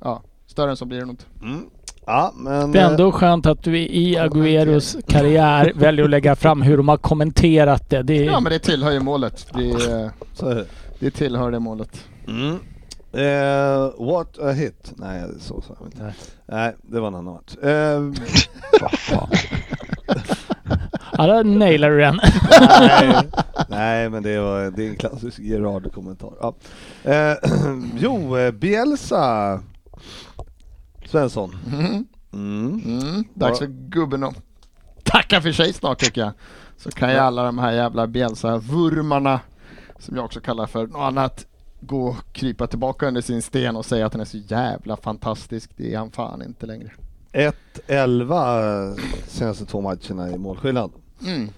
ja, 0.00 0.22
större 0.46 0.70
än 0.70 0.76
så 0.76 0.84
blir 0.84 0.98
det 0.98 1.04
nog 1.04 1.12
inte. 1.12 1.24
Mm. 1.42 1.64
Ja, 2.06 2.32
men... 2.36 2.72
Det 2.72 2.78
är 2.78 2.84
eh, 2.84 2.90
ändå 2.90 3.12
skönt 3.12 3.46
att 3.46 3.62
du 3.62 3.78
i 3.78 4.16
Agüeros 4.18 5.02
karriär 5.08 5.72
väljer 5.74 6.04
att 6.04 6.10
lägga 6.10 6.36
fram 6.36 6.62
hur 6.62 6.76
de 6.76 6.88
har 6.88 6.96
kommenterat 6.96 7.90
det. 7.90 8.02
det 8.02 8.18
är, 8.18 8.24
Ja 8.24 8.40
men 8.40 8.52
det 8.52 8.58
tillhör 8.58 8.90
ju 8.90 9.00
målet. 9.00 9.46
Det, 9.54 9.70
eh, 9.70 10.10
Så 10.34 10.46
är 10.48 10.54
det. 10.54 10.64
Det 10.98 11.10
tillhör 11.10 11.50
det 11.50 11.58
målet. 11.58 12.04
Mm. 12.26 12.58
Eh, 13.12 14.06
what 14.06 14.38
a 14.38 14.52
hit. 14.52 14.92
Nej, 14.96 15.24
så 15.40 15.60
sa 15.60 15.76
jag 15.78 15.88
inte. 15.88 16.14
Nej, 16.46 16.74
det 16.82 17.00
var 17.00 17.08
annat. 17.08 17.56
Eh, 17.62 18.00
Vad 18.80 18.98
fan. 18.98 19.28
ja, 21.12 21.26
där 21.26 21.44
nailar 21.44 21.90
du 21.90 21.98
den. 21.98 22.20
nej, 22.80 23.28
nej, 23.68 24.10
men 24.10 24.22
det, 24.22 24.40
var, 24.40 24.70
det 24.70 24.86
är 24.86 24.90
en 24.90 24.96
klassisk 24.96 25.38
Gerard-kommentar. 25.38 26.32
Ja. 26.40 26.54
Eh, 27.12 27.36
jo, 27.98 28.36
eh, 28.36 28.50
Bielsa. 28.50 29.60
Svensson. 31.06 31.56
Mm. 31.72 32.06
Mm. 32.32 32.80
Mm. 32.84 33.24
Dags 33.34 33.58
för 33.58 33.66
gubben 33.66 34.24
att 34.24 34.34
tacka 35.04 35.40
för 35.42 35.52
sig 35.52 35.72
snart 35.72 35.98
tycker 35.98 36.20
jag. 36.20 36.32
Så 36.76 36.90
kan 36.90 37.10
ju 37.10 37.16
alla 37.16 37.42
de 37.42 37.58
här 37.58 37.72
jävla 37.72 38.06
Bielsa-vurmarna, 38.06 39.40
som 39.98 40.16
jag 40.16 40.24
också 40.24 40.40
kallar 40.40 40.66
för 40.66 40.86
något 40.86 41.00
annat, 41.00 41.46
gå 41.80 42.08
och 42.08 42.16
krypa 42.32 42.66
tillbaka 42.66 43.08
under 43.08 43.20
sin 43.20 43.42
sten 43.42 43.76
och 43.76 43.84
säga 43.84 44.06
att 44.06 44.12
han 44.12 44.20
är 44.20 44.24
så 44.24 44.38
jävla 44.38 44.96
fantastisk. 44.96 45.70
Det 45.76 45.94
är 45.94 45.98
han 45.98 46.10
fan 46.10 46.42
inte 46.42 46.66
längre. 46.66 46.90
1-11 47.32 49.00
senaste 49.26 49.64
två 49.64 49.80
matcherna 49.80 50.30
i 50.30 50.38
målskillnad. 50.38 50.90
Mm. 51.26 51.48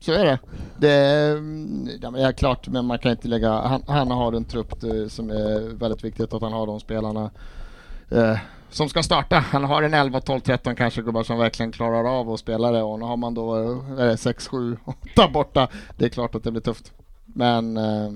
Så 0.00 0.12
är 0.12 0.24
det. 0.24 0.38
Det 0.76 0.90
är, 0.90 2.10
det 2.10 2.22
är 2.22 2.32
klart, 2.32 2.68
men 2.68 2.86
man 2.86 2.98
kan 2.98 3.10
inte 3.10 3.28
lägga... 3.28 3.50
Han, 3.50 3.82
han 3.86 4.10
har 4.10 4.32
en 4.32 4.44
trupp 4.44 4.82
eh, 4.82 5.08
som 5.08 5.30
är 5.30 5.74
väldigt 5.74 6.04
viktigt 6.04 6.32
att 6.32 6.42
han 6.42 6.52
har 6.52 6.66
de 6.66 6.80
spelarna 6.80 7.30
eh, 8.10 8.38
som 8.70 8.88
ska 8.88 9.02
starta. 9.02 9.38
Han 9.38 9.64
har 9.64 9.82
en 9.82 9.94
11, 9.94 10.20
12, 10.20 10.40
13 10.40 10.76
kanske 10.76 11.02
gubbar 11.02 11.22
som 11.22 11.38
verkligen 11.38 11.72
klarar 11.72 12.20
av 12.20 12.30
att 12.30 12.40
spela 12.40 12.70
det 12.70 12.82
och 12.82 12.98
nu 12.98 13.04
har 13.04 13.16
man 13.16 13.34
då 13.34 13.72
eh, 14.00 14.16
6, 14.16 14.48
7, 14.48 14.76
8 14.84 15.28
borta. 15.28 15.68
Det 15.96 16.04
är 16.04 16.08
klart 16.08 16.34
att 16.34 16.44
det 16.44 16.50
blir 16.50 16.62
tufft. 16.62 16.92
Men 17.32 17.76
eh, 17.76 18.10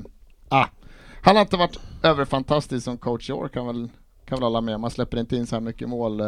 ah, 0.49 0.67
han 1.23 1.37
har 1.37 1.43
inte 1.43 1.57
varit 1.57 1.79
överfantastisk 2.03 2.85
som 2.85 2.97
coach 2.97 3.31
i 3.31 3.33
år 3.33 3.49
kan 3.49 3.67
väl, 3.67 3.89
kan 4.25 4.39
väl 4.39 4.47
alla 4.47 4.61
med. 4.61 4.81
Man 4.81 4.91
släpper 4.91 5.19
inte 5.19 5.37
in 5.37 5.47
så 5.47 5.57
här 5.57 5.61
mycket 5.61 5.89
mål. 5.89 6.21
Eh, 6.21 6.27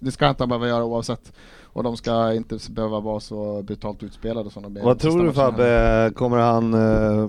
det 0.00 0.12
ska 0.12 0.28
inte 0.28 0.46
behöva 0.46 0.68
göra 0.68 0.84
oavsett. 0.84 1.32
Och 1.62 1.82
de 1.82 1.96
ska 1.96 2.34
inte 2.34 2.58
behöva 2.70 3.00
vara 3.00 3.20
så 3.20 3.62
brutalt 3.62 4.02
utspelade 4.02 4.50
som 4.50 4.62
de 4.62 4.76
är. 4.76 4.84
Vad 4.84 4.98
tror 4.98 5.24
du. 5.24 5.32
Fabbe, 5.32 6.12
kommer 6.14 6.38
han... 6.38 6.74
Eh, 6.74 7.28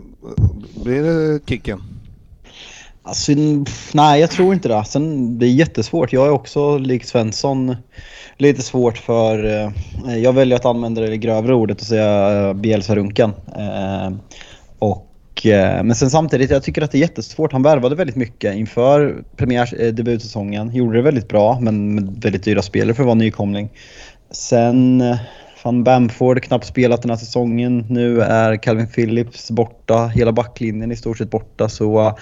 blir 0.83 1.03
det 1.03 1.49
kicken? 1.49 1.81
Alltså, 3.03 3.31
nej, 3.93 4.21
jag 4.21 4.31
tror 4.31 4.53
inte 4.53 4.67
det. 4.69 4.85
Sen, 4.85 5.39
det 5.39 5.45
är 5.45 5.49
jättesvårt. 5.49 6.13
Jag 6.13 6.27
är 6.27 6.31
också, 6.31 6.77
likt 6.77 7.07
Svensson, 7.07 7.75
lite 8.37 8.61
svårt 8.61 8.97
för... 8.97 9.45
Eh, 9.45 10.17
jag 10.17 10.33
väljer 10.33 10.55
att 10.55 10.65
använda 10.65 11.01
det 11.01 11.17
grövre 11.17 11.53
ordet 11.53 11.81
och 11.81 11.87
säga 11.87 12.47
eh, 12.47 12.53
Bielsa-runken. 12.53 13.33
Och, 13.45 13.61
eh, 13.61 14.11
Eh, 15.45 15.83
men 15.83 15.95
sen 15.95 16.09
samtidigt, 16.09 16.51
jag 16.51 16.63
tycker 16.63 16.81
att 16.81 16.91
det 16.91 16.97
är 16.97 16.99
jättesvårt. 16.99 17.51
Han 17.51 17.63
värvade 17.63 17.95
väldigt 17.95 18.15
mycket 18.15 18.55
inför 18.55 19.23
premiär, 19.35 19.81
eh, 19.81 19.93
debutsäsongen. 19.93 20.75
Gjorde 20.75 20.97
det 20.97 21.01
väldigt 21.01 21.27
bra, 21.27 21.59
men 21.61 21.95
med 21.95 22.21
väldigt 22.21 22.43
dyra 22.43 22.61
spelare 22.61 22.93
för 22.93 23.03
att 23.03 23.07
vara 23.07 23.15
nykomling. 23.15 23.69
Sen... 24.31 25.01
Eh, 25.01 25.17
fan 25.57 25.83
Bamford 25.83 26.43
knappt 26.43 26.65
spelat 26.65 27.01
den 27.01 27.09
här 27.09 27.17
säsongen. 27.17 27.85
Nu 27.89 28.21
är 28.21 28.55
Calvin 28.55 28.87
Phillips 28.87 29.51
borta. 29.51 30.07
Hela 30.07 30.31
backlinjen 30.31 30.91
är 30.91 30.95
i 30.95 30.97
stort 30.97 31.17
sett 31.17 31.29
borta. 31.29 31.69
Så 31.69 32.15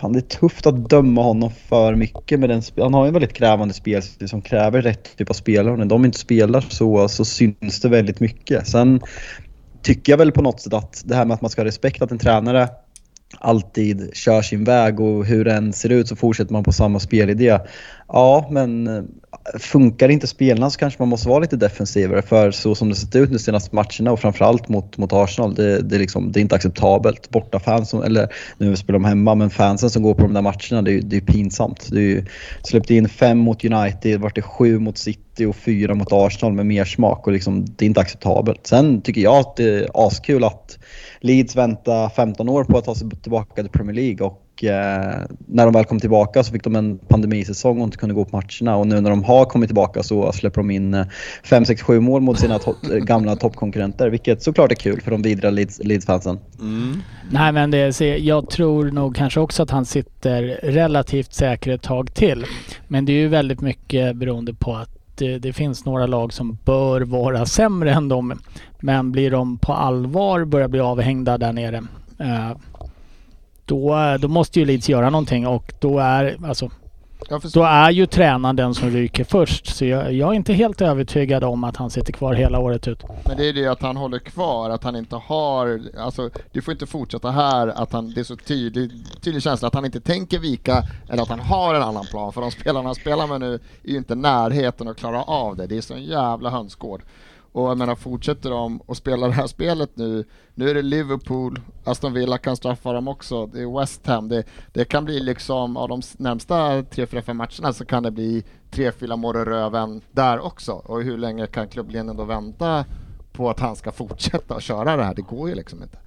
Fan, 0.00 0.12
det 0.12 0.18
är 0.18 0.38
tufft 0.38 0.66
att 0.66 0.90
döma 0.90 1.22
honom 1.22 1.50
för 1.68 1.94
mycket 1.94 2.40
med 2.40 2.48
den 2.48 2.62
Han 2.76 2.94
har 2.94 3.04
ju 3.04 3.08
en 3.08 3.12
väldigt 3.12 3.32
krävande 3.32 3.74
spelstil 3.74 4.28
som 4.28 4.42
kräver 4.42 4.82
rätt 4.82 5.16
typ 5.16 5.30
av 5.30 5.34
spelare. 5.34 5.72
Och 5.72 5.78
när 5.78 5.86
de 5.86 6.04
inte 6.04 6.18
spelar 6.18 6.60
så, 6.60 7.08
så 7.08 7.24
syns 7.24 7.80
det 7.80 7.88
väldigt 7.88 8.20
mycket. 8.20 8.68
Sen 8.68 9.00
tycker 9.86 10.12
jag 10.12 10.18
väl 10.18 10.32
på 10.32 10.42
något 10.42 10.60
sätt 10.60 10.74
att 10.74 11.02
det 11.04 11.14
här 11.14 11.24
med 11.24 11.34
att 11.34 11.40
man 11.40 11.50
ska 11.50 11.60
ha 11.60 11.66
respekt 11.66 12.02
att 12.02 12.10
en 12.10 12.18
tränare 12.18 12.68
alltid 13.38 14.10
kör 14.14 14.42
sin 14.42 14.64
väg 14.64 15.00
och 15.00 15.24
hur 15.24 15.44
den 15.44 15.72
ser 15.72 15.92
ut 15.92 16.08
så 16.08 16.16
fortsätter 16.16 16.52
man 16.52 16.64
på 16.64 16.72
samma 16.72 16.98
spelidé. 16.98 17.58
Ja, 18.08 18.48
men 18.50 18.86
funkar 19.54 20.08
inte 20.08 20.26
spelarna 20.26 20.70
så 20.70 20.78
kanske 20.78 21.02
man 21.02 21.08
måste 21.08 21.28
vara 21.28 21.38
lite 21.38 21.56
defensivare 21.56 22.22
för 22.22 22.50
så 22.50 22.74
som 22.74 22.88
det 22.88 22.94
sett 22.94 23.16
ut 23.16 23.32
de 23.32 23.38
senaste 23.38 23.74
matcherna 23.74 24.12
och 24.12 24.20
framförallt 24.20 24.68
mot, 24.68 24.98
mot 24.98 25.12
Arsenal, 25.12 25.54
det, 25.54 25.82
det, 25.82 25.96
är 25.96 26.00
liksom, 26.00 26.32
det 26.32 26.40
är 26.40 26.42
inte 26.42 26.54
acceptabelt. 26.54 27.30
Bortafans, 27.30 27.90
som, 27.90 28.02
eller 28.02 28.28
nu 28.58 28.76
spelar 28.76 28.98
de 28.98 29.04
hemma, 29.04 29.34
men 29.34 29.50
fansen 29.50 29.90
som 29.90 30.02
går 30.02 30.14
på 30.14 30.22
de 30.22 30.34
där 30.34 30.42
matcherna, 30.42 30.82
det 30.82 30.90
är 30.90 30.92
ju 30.92 31.00
det 31.00 31.16
är 31.16 31.20
pinsamt. 31.20 31.88
Det 31.90 31.98
är 31.98 32.02
ju, 32.02 32.24
släppte 32.62 32.94
in 32.94 33.08
fem 33.08 33.38
mot 33.38 33.64
United, 33.64 34.20
vart 34.20 34.34
det 34.34 34.42
sju 34.42 34.78
mot 34.78 34.98
City 34.98 35.44
och 35.44 35.56
fyra 35.56 35.94
mot 35.94 36.12
Arsenal 36.12 36.52
med 36.52 36.66
mer 36.66 36.84
smak 36.84 37.26
och 37.26 37.32
liksom, 37.32 37.66
det 37.76 37.84
är 37.84 37.86
inte 37.86 38.00
acceptabelt. 38.00 38.66
Sen 38.66 39.00
tycker 39.00 39.20
jag 39.20 39.36
att 39.36 39.56
det 39.56 39.64
är 39.64 40.06
askul 40.06 40.44
att 40.44 40.78
Leeds 41.20 41.56
väntar 41.56 42.08
15 42.08 42.48
år 42.48 42.64
på 42.64 42.78
att 42.78 42.84
ta 42.84 42.94
sig 42.94 43.10
tillbaka 43.10 43.62
till 43.62 43.70
Premier 43.70 43.94
League 43.94 44.26
och 44.26 44.45
eh, 44.64 45.20
när 45.46 45.64
de 45.64 45.72
väl 45.72 45.84
kom 45.84 46.00
tillbaka 46.00 46.42
så 46.44 46.52
fick 46.52 46.64
de 46.64 46.76
en 46.76 46.98
pandemisäsong 46.98 47.78
och 47.80 47.84
inte 47.84 47.96
kunde 47.98 48.14
gå 48.14 48.24
på 48.24 48.36
matcherna 48.36 48.76
och 48.76 48.86
nu 48.86 49.00
när 49.00 49.10
de 49.10 49.24
har 49.24 49.44
kommit 49.44 49.68
tillbaka 49.68 50.02
så 50.02 50.32
släpper 50.32 50.60
de 50.60 50.70
in 50.70 51.04
5, 51.44 51.64
6, 51.64 51.82
7 51.82 52.00
mål 52.00 52.20
mot 52.22 52.38
sina 52.38 52.58
to- 52.58 52.92
eh, 52.94 52.98
gamla 52.98 53.36
toppkonkurrenter 53.36 54.10
vilket 54.10 54.42
såklart 54.42 54.70
är 54.72 54.76
kul 54.76 55.00
för 55.00 55.10
de 55.10 55.22
vidriga 55.22 55.50
Leeds- 55.50 55.80
Leeds-fansen. 55.84 56.38
Nej 57.30 57.52
men 57.52 57.70
det, 57.70 58.00
jag 58.18 58.50
tror 58.50 58.90
nog 58.90 59.16
kanske 59.16 59.40
också 59.40 59.62
att 59.62 59.70
han 59.70 59.84
sitter 59.84 60.42
relativt 60.62 61.34
säker 61.34 61.70
ett 61.72 61.82
tag 61.82 62.14
till. 62.14 62.44
Men 62.88 63.04
det 63.04 63.12
är 63.12 63.16
ju 63.20 63.28
väldigt 63.28 63.60
mycket 63.60 64.16
beroende 64.16 64.54
på 64.54 64.74
att 64.74 64.90
det, 65.18 65.38
det 65.38 65.52
finns 65.52 65.84
några 65.84 66.06
lag 66.06 66.32
som 66.32 66.58
bör 66.64 67.00
vara 67.00 67.46
sämre 67.46 67.92
än 67.92 68.08
dem. 68.08 68.38
Men 68.80 69.12
blir 69.12 69.30
de 69.30 69.58
på 69.58 69.72
allvar 69.72 70.44
börjar 70.44 70.68
bli 70.68 70.80
avhängda 70.80 71.38
där 71.38 71.52
nere. 71.52 71.82
Eh, 72.18 72.56
då, 73.66 74.16
då 74.20 74.28
måste 74.28 74.60
ju 74.60 74.66
Leeds 74.66 74.88
göra 74.88 75.10
någonting 75.10 75.46
och 75.46 75.72
då 75.80 75.98
är, 75.98 76.36
alltså, 76.46 76.70
då 77.54 77.62
är 77.62 77.90
ju 77.90 78.06
tränaren 78.06 78.56
den 78.56 78.74
som 78.74 78.90
ryker 78.90 79.24
först. 79.24 79.66
Så 79.66 79.84
jag, 79.84 80.12
jag 80.12 80.28
är 80.28 80.34
inte 80.34 80.52
helt 80.52 80.80
övertygad 80.80 81.44
om 81.44 81.64
att 81.64 81.76
han 81.76 81.90
sitter 81.90 82.12
kvar 82.12 82.34
hela 82.34 82.58
året 82.58 82.88
ut. 82.88 83.02
Men 83.28 83.36
det 83.36 83.48
är 83.48 83.52
det 83.52 83.66
att 83.66 83.82
han 83.82 83.96
håller 83.96 84.18
kvar, 84.18 84.70
att 84.70 84.84
han 84.84 84.96
inte 84.96 85.16
har, 85.16 85.80
alltså 85.98 86.30
det 86.52 86.62
får 86.62 86.72
inte 86.72 86.86
fortsätta 86.86 87.30
här, 87.30 87.68
att 87.68 87.92
han, 87.92 88.12
det 88.14 88.20
är 88.20 88.24
så 88.24 88.36
tydlig, 88.36 88.90
tydlig 89.20 89.42
känsla 89.42 89.68
att 89.68 89.74
han 89.74 89.84
inte 89.84 90.00
tänker 90.00 90.38
vika 90.38 90.82
eller 91.08 91.22
att 91.22 91.28
han 91.28 91.40
har 91.40 91.74
en 91.74 91.82
annan 91.82 92.04
plan. 92.10 92.32
För 92.32 92.40
de 92.40 92.50
spelarna 92.50 92.88
han 92.88 92.94
spelar 92.94 93.26
med 93.26 93.40
nu 93.40 93.54
är 93.54 93.90
ju 93.90 93.96
inte 93.96 94.14
närheten 94.14 94.88
att 94.88 94.96
klara 94.96 95.22
av 95.22 95.56
det. 95.56 95.66
Det 95.66 95.76
är 95.76 95.80
så 95.80 95.94
en 95.94 96.04
jävla 96.04 96.50
hönsgård. 96.50 97.02
Och 97.56 97.70
jag 97.70 97.78
menar, 97.78 97.94
fortsätter 97.94 98.50
de 98.50 98.80
och 98.80 98.96
spela 98.96 99.26
det 99.26 99.32
här 99.32 99.46
spelet 99.46 99.90
nu, 99.94 100.24
nu 100.54 100.70
är 100.70 100.74
det 100.74 100.82
Liverpool, 100.82 101.60
Aston 101.84 102.12
Villa 102.12 102.38
kan 102.38 102.56
straffa 102.56 102.92
dem 102.92 103.08
också, 103.08 103.46
det 103.46 103.60
är 103.62 103.80
West 103.80 104.06
Ham, 104.06 104.28
det, 104.28 104.44
det 104.72 104.84
kan 104.84 105.04
bli 105.04 105.20
liksom, 105.20 105.76
av 105.76 105.88
de 105.88 106.02
närmsta 106.16 106.82
3-4-5 106.82 107.32
matcherna 107.32 107.72
så 107.72 107.84
kan 107.84 108.02
det 108.02 108.10
bli 108.10 108.44
3-4 108.70 109.16
mål 109.16 109.36
i 109.36 109.38
röven 109.38 110.00
där 110.10 110.38
också. 110.40 110.72
Och 110.72 111.02
hur 111.02 111.18
länge 111.18 111.46
kan 111.46 111.68
klubbledningen 111.68 112.16
då 112.16 112.24
vänta 112.24 112.84
på 113.32 113.50
att 113.50 113.60
han 113.60 113.76
ska 113.76 113.92
fortsätta 113.92 114.54
att 114.54 114.62
köra 114.62 114.96
det 114.96 115.04
här? 115.04 115.14
Det 115.14 115.22
går 115.22 115.48
ju 115.48 115.54
liksom 115.54 115.82
inte. 115.82 115.98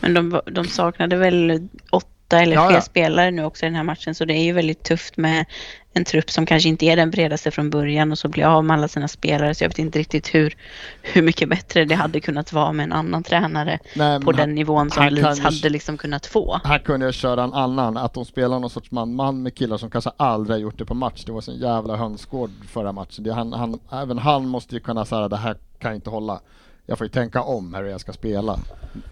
Men 0.00 0.14
de, 0.14 0.40
de 0.46 0.64
saknade 0.64 1.16
väl 1.16 1.68
åtta 1.90 2.40
eller 2.42 2.54
Ja, 2.54 2.68
fler 2.68 2.76
ja. 2.76 2.82
spelare 2.82 3.30
nu 3.30 3.44
också 3.44 3.64
i 3.64 3.68
den 3.68 3.76
här 3.76 3.84
matchen 3.84 4.14
så 4.14 4.24
det 4.24 4.34
är 4.34 4.44
ju 4.44 4.52
väldigt 4.52 4.82
tufft 4.82 5.16
med 5.16 5.44
en 5.96 6.04
trupp 6.04 6.30
som 6.30 6.46
kanske 6.46 6.68
inte 6.68 6.86
är 6.86 6.96
den 6.96 7.10
bredaste 7.10 7.50
från 7.50 7.70
början 7.70 8.12
och 8.12 8.18
så 8.18 8.28
blir 8.28 8.44
av 8.44 8.64
med 8.64 8.74
alla 8.74 8.88
sina 8.88 9.08
spelare 9.08 9.54
så 9.54 9.64
jag 9.64 9.68
vet 9.68 9.78
inte 9.78 9.98
riktigt 9.98 10.34
hur, 10.34 10.56
hur 11.02 11.22
mycket 11.22 11.48
bättre 11.48 11.84
det 11.84 11.94
hade 11.94 12.20
kunnat 12.20 12.52
vara 12.52 12.72
med 12.72 12.84
en 12.84 12.92
annan 12.92 13.22
tränare 13.22 13.78
Nej, 13.96 14.20
på 14.20 14.32
den 14.32 14.54
nivån 14.54 14.90
som 14.90 15.02
han 15.02 15.14
Leeds 15.14 15.40
hade 15.40 15.68
liksom 15.68 15.98
kunnat 15.98 16.26
få. 16.26 16.60
Här 16.64 16.78
kunde 16.78 17.06
jag 17.06 17.14
köra 17.14 17.44
en 17.44 17.52
annan, 17.52 17.96
att 17.96 18.14
de 18.14 18.24
spelar 18.24 18.58
någon 18.58 18.70
sorts 18.70 18.90
man-man 18.90 19.42
med 19.42 19.54
killar 19.54 19.76
som 19.76 19.90
kanske 19.90 20.10
aldrig 20.16 20.60
gjort 20.60 20.78
det 20.78 20.84
på 20.84 20.94
match. 20.94 21.24
Det 21.26 21.32
var 21.32 21.40
så 21.40 21.50
en 21.50 21.58
jävla 21.58 21.96
hönsgård 21.96 22.50
förra 22.68 22.92
matchen. 22.92 23.24
Det, 23.24 23.32
han, 23.32 23.52
han, 23.52 23.78
även 23.92 24.18
han 24.18 24.48
måste 24.48 24.74
ju 24.74 24.80
kunna 24.80 25.04
säga 25.04 25.28
det 25.28 25.36
här 25.36 25.56
kan 25.78 25.94
inte 25.94 26.10
hålla. 26.10 26.40
Jag 26.86 26.98
får 26.98 27.06
ju 27.06 27.10
tänka 27.10 27.42
om 27.42 27.74
hur 27.74 27.84
jag 27.84 28.00
ska 28.00 28.12
spela. 28.12 28.58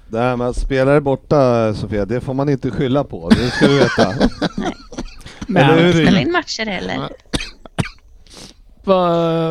Det 0.09 0.19
här 0.19 0.37
med 0.37 0.47
att 0.47 0.57
spelare 0.57 1.01
borta 1.01 1.75
Sofia, 1.75 2.05
det 2.05 2.21
får 2.21 2.35
man 2.35 2.49
inte 2.49 2.71
skylla 2.71 3.05
på. 3.05 3.29
Det 3.29 3.51
ska 3.51 3.67
du 3.67 3.79
veta. 3.79 4.15
Men 5.47 5.71
Eller 5.71 5.83
hur? 5.93 5.93
Spela 6.07 6.21
in 6.21 6.33
matcher 6.33 6.67
heller. 6.67 6.99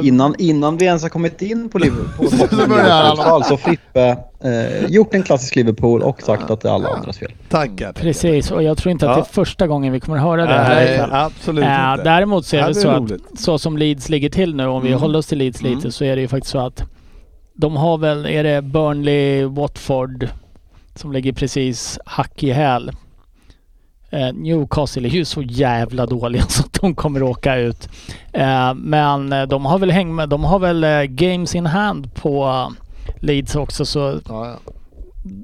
Innan, 0.04 0.36
innan 0.40 0.78
vi 0.78 0.86
ens 0.86 1.02
har 1.02 1.10
kommit 1.10 1.42
in 1.42 1.70
på 1.70 1.78
Liverpool 1.80 2.30
Så 2.30 2.36
har 3.22 3.36
alltså 3.36 3.58
Frippe 3.58 4.18
eh, 4.44 4.86
gjort 4.90 5.14
en 5.14 5.24
klassisk 5.24 5.56
Liverpool 5.56 6.02
och 6.02 6.22
sagt 6.22 6.50
att 6.52 6.62
det 6.62 6.70
är 6.70 6.74
alla 6.74 6.90
andras 6.90 7.18
fel. 7.18 7.32
Tackar. 7.50 7.94
Precis, 7.94 8.52
och 8.52 8.64
jag 8.64 8.78
tror 8.78 8.92
inte 8.92 9.10
att 9.10 9.16
det 9.16 9.22
är 9.22 9.34
första 9.34 9.68
gången 9.68 9.94
vi 9.94 10.00
kommer 10.00 10.18
att 10.18 10.24
höra 10.24 10.46
det 10.46 10.54
här 10.54 10.76
Nej, 10.86 11.08
absolut 11.12 11.64
Äh, 11.64 11.92
inte. 11.92 12.04
däremot 12.04 12.46
så 12.46 12.56
är 12.58 12.62
det 12.62 12.68
är 12.70 12.74
så 12.74 12.90
att 12.90 13.40
så 13.40 13.58
som 13.58 13.78
Leeds 13.78 14.10
ligger 14.10 14.30
till 14.30 14.56
nu, 14.56 14.66
om 14.66 14.82
vi 14.82 14.88
Mm. 14.90 15.02
håller 15.02 15.20
oss 15.20 15.28
till 15.28 15.38
Leeds 15.38 15.62
lite, 15.62 15.78
Mm. 15.80 15.92
så 15.92 16.04
är 16.06 16.16
det 16.16 16.22
ju 16.22 16.28
faktiskt 16.28 16.52
så 16.52 16.60
att 16.60 16.84
de 17.54 17.76
har 17.76 17.98
väl, 17.98 18.26
är 18.26 18.44
det 18.44 18.62
Burnley, 18.62 19.46
Watford 19.46 20.28
som 20.96 21.12
ligger 21.12 21.34
precis 21.34 22.00
hack 22.06 22.44
i 22.44 22.52
häl. 22.52 22.92
Eh, 24.14 24.34
Newcastle 24.34 25.08
är 25.08 25.12
ju 25.12 25.26
så 25.26 25.42
jävla 25.42 26.06
dåliga 26.06 26.42
så 26.48 26.64
att 26.64 26.74
de 26.82 26.96
kommer 26.96 27.24
åka 27.24 27.56
ut. 27.56 27.90
Eh, 28.32 28.74
men 28.74 29.34
eh, 29.34 29.44
de 29.44 29.66
har 29.66 29.80
väl 29.80 29.92
häng 29.92 30.16
med, 30.16 30.30
de 30.30 30.44
har 30.44 30.60
väl 30.60 30.84
eh, 30.84 31.04
games 31.04 31.56
in 31.56 31.66
hand 31.66 32.16
på 32.16 32.46
eh, 32.46 32.70
Leeds 33.20 33.56
också 33.56 33.86
så 33.86 34.00
Ja, 34.00 34.48
ja 34.66 34.74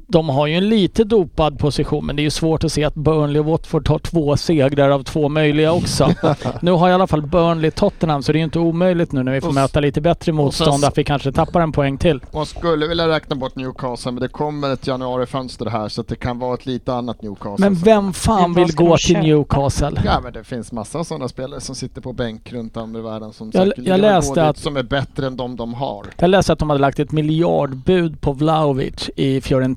de 0.08 0.30
har 0.30 0.48
ju 0.48 0.56
en 0.56 0.70
lite 0.70 1.04
dopad 1.04 1.60
position 1.60 2.06
men 2.06 2.16
det 2.16 2.22
är 2.22 2.24
ju 2.24 2.30
svårt 2.30 2.64
att 2.64 2.72
se 2.72 2.84
att 2.84 2.96
Burnley 2.96 3.40
och 3.40 3.46
Watford 3.46 3.86
tar 3.88 4.00
två 4.00 4.38
segrar 4.38 4.90
av 4.90 5.04
två 5.04 5.30
möjliga 5.30 5.72
också. 5.74 6.14
nu 6.62 6.72
har 6.72 6.90
i 6.90 6.94
alla 6.94 7.08
fall 7.08 7.22
Burnley 7.22 7.72
Tottenham 7.72 8.24
så 8.24 8.32
det 8.32 8.36
är 8.38 8.40
ju 8.40 8.44
inte 8.44 8.60
omöjligt 8.60 9.12
nu 9.12 9.24
när 9.24 9.32
vi 9.32 9.42
får 9.42 9.48
Och 9.48 9.54
möta 9.54 9.80
lite 9.80 10.02
bättre 10.02 10.32
motstånd 10.32 10.86
att 10.86 10.98
vi 10.98 11.04
kanske 11.04 11.32
tappar 11.32 11.62
en 11.62 11.72
poäng 11.72 11.98
till. 11.98 12.22
Man 12.34 12.46
skulle 12.46 12.88
vilja 12.88 13.08
räkna 13.08 13.36
bort 13.36 13.56
Newcastle, 13.56 14.12
men 14.12 14.22
det 14.22 14.28
kommer 14.28 14.70
ett 14.74 14.88
januarifönster 14.88 15.66
här 15.66 15.88
så 15.90 16.02
det 16.02 16.16
kan 16.16 16.40
vara 16.40 16.54
ett 16.54 16.66
lite 16.66 16.94
annat 16.94 17.22
Newcastle. 17.22 17.70
Men 17.70 17.76
vem 17.76 18.14
fan 18.14 18.54
vill 18.54 18.76
gå 18.76 18.98
till? 18.98 19.18
Newcastle? 19.20 20.02
Ja 20.06 20.20
men 20.24 20.34
det 20.34 20.44
finns 20.44 20.72
massa 20.72 21.04
sådana 21.04 21.28
spelare 21.28 21.62
som 21.62 21.76
sitter 21.76 22.02
på 22.02 22.14
bänk 22.14 22.52
runt 22.54 22.78
om 22.78 22.96
i 22.96 23.02
världen 23.02 23.34
som 23.34 23.52
Jag- 23.54 23.74
jag 23.78 24.00
läste 24.00 24.44
att- 24.46 24.58
som 24.58 24.78
är 24.78 24.84
bättre 24.84 25.28
än 25.28 25.38
de 25.38 25.56
de 25.56 25.74
har. 25.74 26.06
Jag 26.18 26.30
läste 26.30 26.54
att 26.54 26.60
de 26.60 26.70
hade 26.70 26.82
lagt 26.82 27.00
ett 27.00 27.12
miljardbud 27.12 28.22
på 28.22 28.32
Vlahovic 28.34 29.10
i 29.16 29.42
Fiorentina. 29.42 29.69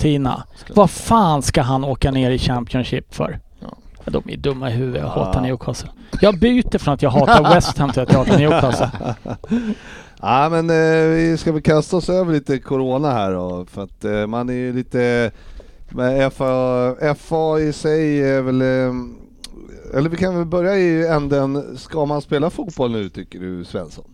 Ska- 0.56 0.74
Vad 0.74 0.90
fan 0.90 1.42
ska 1.42 1.62
han 1.62 1.84
åka 1.84 2.10
ner 2.10 2.30
i 2.30 2.38
Championship 2.38 3.14
för? 3.14 3.40
Ja. 3.60 3.76
De 4.04 4.22
är 4.28 4.36
dumma 4.36 4.70
i 4.70 4.72
huvudet 4.72 5.02
och 5.04 5.08
Ja. 5.10 5.24
hatar 5.24 5.40
Newcastle. 5.40 5.90
Jag 6.20 6.38
byter 6.38 6.78
från 6.78 6.94
att 6.94 7.02
jag 7.02 7.10
hatar 7.10 7.54
West 7.54 7.78
Ham 7.78 7.90
till 7.92 8.02
att 8.02 8.12
jag 8.12 8.18
hatar 8.18 8.38
Newcastle. 8.38 8.90
Ja 10.24 10.48
men 10.48 10.70
eh, 10.70 11.08
vi 11.08 11.36
ska 11.38 11.52
väl 11.52 11.62
kasta 11.62 11.96
oss 11.96 12.08
över 12.08 12.32
lite 12.32 12.58
Corona 12.58 13.10
här 13.10 13.32
då, 13.32 13.66
för 13.70 13.82
att 13.84 14.04
eh, 14.04 14.26
man 14.26 14.48
är 14.48 14.52
ju 14.52 14.72
lite... 14.72 15.30
Med 15.88 16.32
FA, 16.32 17.14
FA 17.14 17.60
i 17.60 17.72
sig 17.72 18.22
är 18.30 18.42
väl... 18.42 18.60
Eh, 18.62 18.94
eller 19.98 20.08
vi 20.10 20.16
kan 20.16 20.36
väl 20.36 20.44
börja 20.46 20.76
i 20.76 21.06
änden, 21.08 21.76
ska 21.78 22.06
man 22.06 22.22
spela 22.22 22.50
fotboll 22.50 22.92
nu 22.92 23.08
tycker 23.08 23.40
du 23.40 23.64
Svensson? 23.64 24.04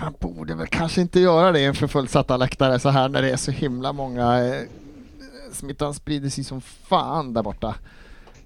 Man 0.00 0.14
borde 0.20 0.54
väl 0.54 0.66
kanske 0.66 1.00
inte 1.00 1.20
göra 1.20 1.52
det 1.52 1.64
inför 1.64 1.86
fullsatta 1.86 2.36
läktare 2.36 2.78
så 2.78 2.88
här 2.88 3.08
när 3.08 3.22
det 3.22 3.30
är 3.30 3.36
så 3.36 3.50
himla 3.50 3.92
många. 3.92 4.44
Eh, 4.44 4.62
smittan 5.52 5.94
sprider 5.94 6.30
sig 6.30 6.44
som 6.44 6.60
fan 6.60 7.32
där 7.32 7.42
borta. 7.42 7.74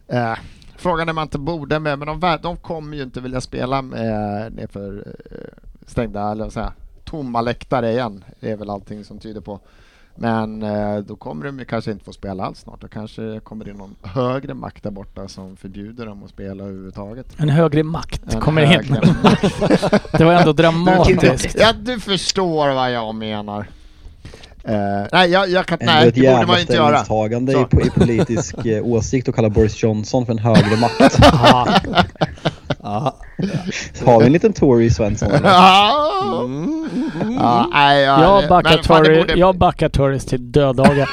Eh, 0.08 0.35
frågan 0.76 1.08
är 1.08 1.12
om 1.12 1.14
man 1.14 1.22
inte 1.22 1.38
borde 1.38 1.78
med, 1.78 1.98
men 1.98 2.20
de, 2.20 2.38
de 2.42 2.56
kommer 2.56 2.96
ju 2.96 3.02
inte 3.02 3.20
vilja 3.20 3.40
spela 3.40 3.78
eh, 3.78 3.85
med 3.85 4.52
nerför 4.52 5.14
eh, 5.30 5.62
stängda, 5.87 6.30
eller 6.30 6.44
vad 6.44 6.52
säga, 6.52 6.72
tomma 7.04 7.40
läktare 7.40 7.90
igen. 7.92 8.24
Det 8.40 8.50
är 8.50 8.56
väl 8.56 8.70
allting 8.70 9.04
som 9.04 9.18
tyder 9.18 9.40
på. 9.40 9.61
Men 10.14 10.62
eh, 10.62 10.96
då 10.98 11.16
kommer 11.16 11.46
de 11.46 11.59
ju 11.59 11.64
kanske 11.64 11.90
inte 11.92 12.05
få 12.05 12.12
spela 12.12 12.44
alls 12.44 12.59
snart. 12.61 12.81
Då 12.81 12.88
kanske 12.88 13.40
kommer 13.44 13.64
det 13.64 13.72
någon 13.72 13.94
högre 14.03 14.55
makt 14.55 14.83
där 14.83 14.90
borta 14.90 15.29
som 15.29 15.57
förbjuder 15.57 16.07
dem 16.07 16.22
att 16.25 16.31
spela 16.31 16.64
överhuvudtaget. 16.64 17.27
En 17.37 17.48
högre 17.48 17.83
makt 17.83 18.35
En 18.35 18.40
kommer 18.40 18.62
in. 18.62 18.68
högre 18.68 19.01
Det 20.18 20.25
var 20.25 20.33
ändå 20.33 20.53
dramatiskt. 20.62 21.57
Ja, 21.61 21.72
du 21.83 22.01
förstår 22.01 22.68
vad 22.75 22.92
jag 22.92 23.14
menar. 23.14 23.66
Eh, 24.64 25.07
nej, 25.12 25.31
jag, 25.31 25.48
jag 25.51 25.66
kan, 25.66 25.79
Ändå 25.81 25.92
nej, 25.92 26.09
ett 26.09 26.14
det 26.14 26.20
borde 26.20 26.33
jävla 26.33 26.46
man 26.46 26.61
inte 26.61 26.72
göra. 26.72 27.05
Så. 27.05 27.27
i, 27.53 27.64
po- 27.64 27.87
i 27.87 27.90
politisk 27.90 28.66
eh, 28.66 28.83
åsikt 28.87 29.29
att 29.29 29.35
kalla 29.35 29.51
Boris 29.51 29.83
Johnson 29.83 30.27
för 30.27 30.33
en 30.33 30.38
högre 30.38 30.77
makt. 30.77 31.18
Ja. 32.83 33.16
Har 34.07 34.21
vi 34.21 34.27
en 34.27 34.33
liten 34.33 34.53
Tory 34.53 34.90
Svensson 34.90 35.31
eller? 35.31 35.49
Ja, 35.49 36.49
ja, 37.38 37.68
nej, 37.73 38.03
ja, 38.03 38.40
jag, 38.40 38.49
backar 38.49 38.77
Torres, 38.77 39.18
borde- 39.27 39.38
jag 39.38 39.57
backar 39.59 39.88
Torres 39.88 40.25
till 40.27 40.53
döddagar. 40.53 41.11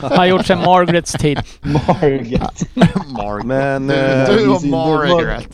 Har 0.16 0.26
gjort 0.26 0.46
sedan 0.46 0.58
Margarets 0.64 1.12
tid. 1.12 1.38
Margaret. 1.60 2.62
Margaret. 3.16 3.44
Men, 3.46 3.86
du, 3.86 3.94
eh, 3.94 4.28
du 4.28 4.48
och 4.48 4.64
Margaret. 4.64 5.48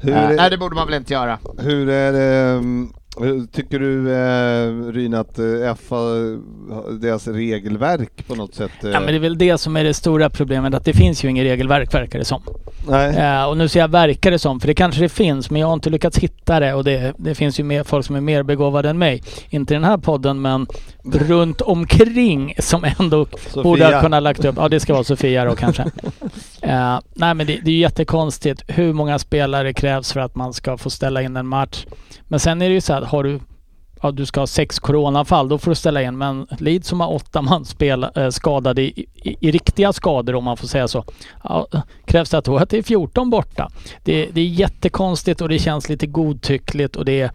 Hur, 0.00 0.12
Eh, 0.12 0.26
nej, 0.28 0.38
är, 0.38 0.50
det 0.50 0.58
borde 0.58 0.74
man 0.74 0.86
väl 0.86 0.94
inte 0.94 1.12
göra. 1.12 1.38
hur 1.58 1.88
är 1.88 2.12
det... 2.12 2.50
mm, 2.50 2.92
Tycker 3.52 3.78
du 3.78 4.12
eh, 4.12 4.92
Ryn 4.92 5.14
att 5.14 5.38
eh, 5.38 5.74
FA, 5.74 5.96
deras 7.00 7.28
regelverk 7.28 8.26
på 8.26 8.34
något 8.34 8.54
sätt... 8.54 8.84
Eh, 8.84 8.90
Ja, 8.90 9.00
men 9.00 9.06
det 9.08 9.14
är 9.14 9.18
väl 9.18 9.38
det 9.38 9.58
som 9.58 9.76
är 9.76 9.84
det 9.84 9.94
stora 9.94 10.30
problemet, 10.30 10.74
att 10.74 10.84
det 10.84 10.92
finns 10.92 11.24
ju 11.24 11.28
inget 11.28 11.44
regelverk 11.44 11.94
verkar 11.94 12.18
det 12.18 12.24
som. 12.24 12.42
nej. 12.88 13.16
Eh, 13.16 13.44
och 13.44 13.56
nu 13.56 13.68
säger 13.68 13.84
jag 13.84 13.90
verkar 13.90 14.30
det 14.30 14.38
som, 14.38 14.60
för 14.60 14.66
det 14.68 14.74
kanske 14.74 15.00
det 15.00 15.08
finns, 15.08 15.50
men 15.50 15.60
jag 15.60 15.66
har 15.68 15.74
inte 15.74 15.90
lyckats 15.90 16.18
hitta 16.18 16.60
det 16.60 16.74
och 16.74 16.84
det, 16.84 17.14
det 17.18 17.34
finns 17.34 17.60
ju 17.60 17.64
mer 17.64 17.84
folk 17.84 18.06
som 18.06 18.16
är 18.16 18.20
mer 18.20 18.42
begåvade 18.42 18.90
än 18.90 18.98
mig. 18.98 19.22
Inte 19.50 19.74
i 19.74 19.76
den 19.76 19.84
här 19.84 19.98
podden, 19.98 20.42
men 20.42 20.66
runt 21.04 21.60
omkring 21.60 22.54
som 22.58 22.84
ändå 22.98 23.26
borde 23.54 23.84
ha 23.94 24.02
kunnat 24.02 24.22
lagt 24.22 24.44
upp. 24.44 24.54
Ja, 24.58 24.68
det 24.68 24.80
ska 24.80 24.92
vara 24.92 25.04
Sofia 25.04 25.44
då 25.44 25.54
kanske. 25.56 25.84
Uh, 26.66 26.98
nej, 27.14 27.34
men 27.34 27.46
det, 27.46 27.60
det 27.64 27.70
är 27.70 27.74
ju 27.74 27.80
jättekonstigt 27.80 28.62
hur 28.68 28.92
många 28.92 29.18
spelare 29.18 29.72
krävs 29.72 30.12
för 30.12 30.20
att 30.20 30.34
man 30.34 30.52
ska 30.52 30.78
få 30.78 30.90
ställa 30.90 31.22
in 31.22 31.36
en 31.36 31.46
match. 31.46 31.86
Men 32.28 32.40
sen 32.40 32.62
är 32.62 32.68
det 32.68 32.74
ju 32.74 32.80
så 32.80 32.92
att 32.92 33.04
har 33.04 33.22
du 33.24 33.40
Ja, 34.04 34.10
du 34.10 34.26
ska 34.26 34.40
ha 34.40 34.46
sex 34.46 34.78
coronafall, 34.78 35.48
då 35.48 35.58
får 35.58 35.70
du 35.70 35.74
ställa 35.74 36.02
in. 36.02 36.18
Men 36.18 36.46
Leeds 36.58 36.88
som 36.88 37.00
har 37.00 37.12
åtta 37.12 37.42
man 37.42 37.64
spela, 37.64 38.10
eh, 38.16 38.30
skadade 38.30 38.82
i, 38.82 39.06
i, 39.14 39.36
i 39.40 39.50
riktiga 39.50 39.92
skador 39.92 40.34
om 40.34 40.44
man 40.44 40.56
får 40.56 40.66
säga 40.66 40.88
så. 40.88 41.04
Ja, 41.44 41.66
krävs 42.04 42.30
det 42.30 42.38
att 42.38 42.44
då 42.44 42.56
att 42.56 42.70
det 42.70 42.78
är 42.78 42.82
14 42.82 43.30
borta. 43.30 43.70
Det, 44.02 44.28
det 44.32 44.40
är 44.40 44.46
jättekonstigt 44.46 45.40
och 45.40 45.48
det 45.48 45.58
känns 45.58 45.88
lite 45.88 46.06
godtyckligt 46.06 46.96
och 46.96 47.04
det 47.04 47.20
är 47.20 47.30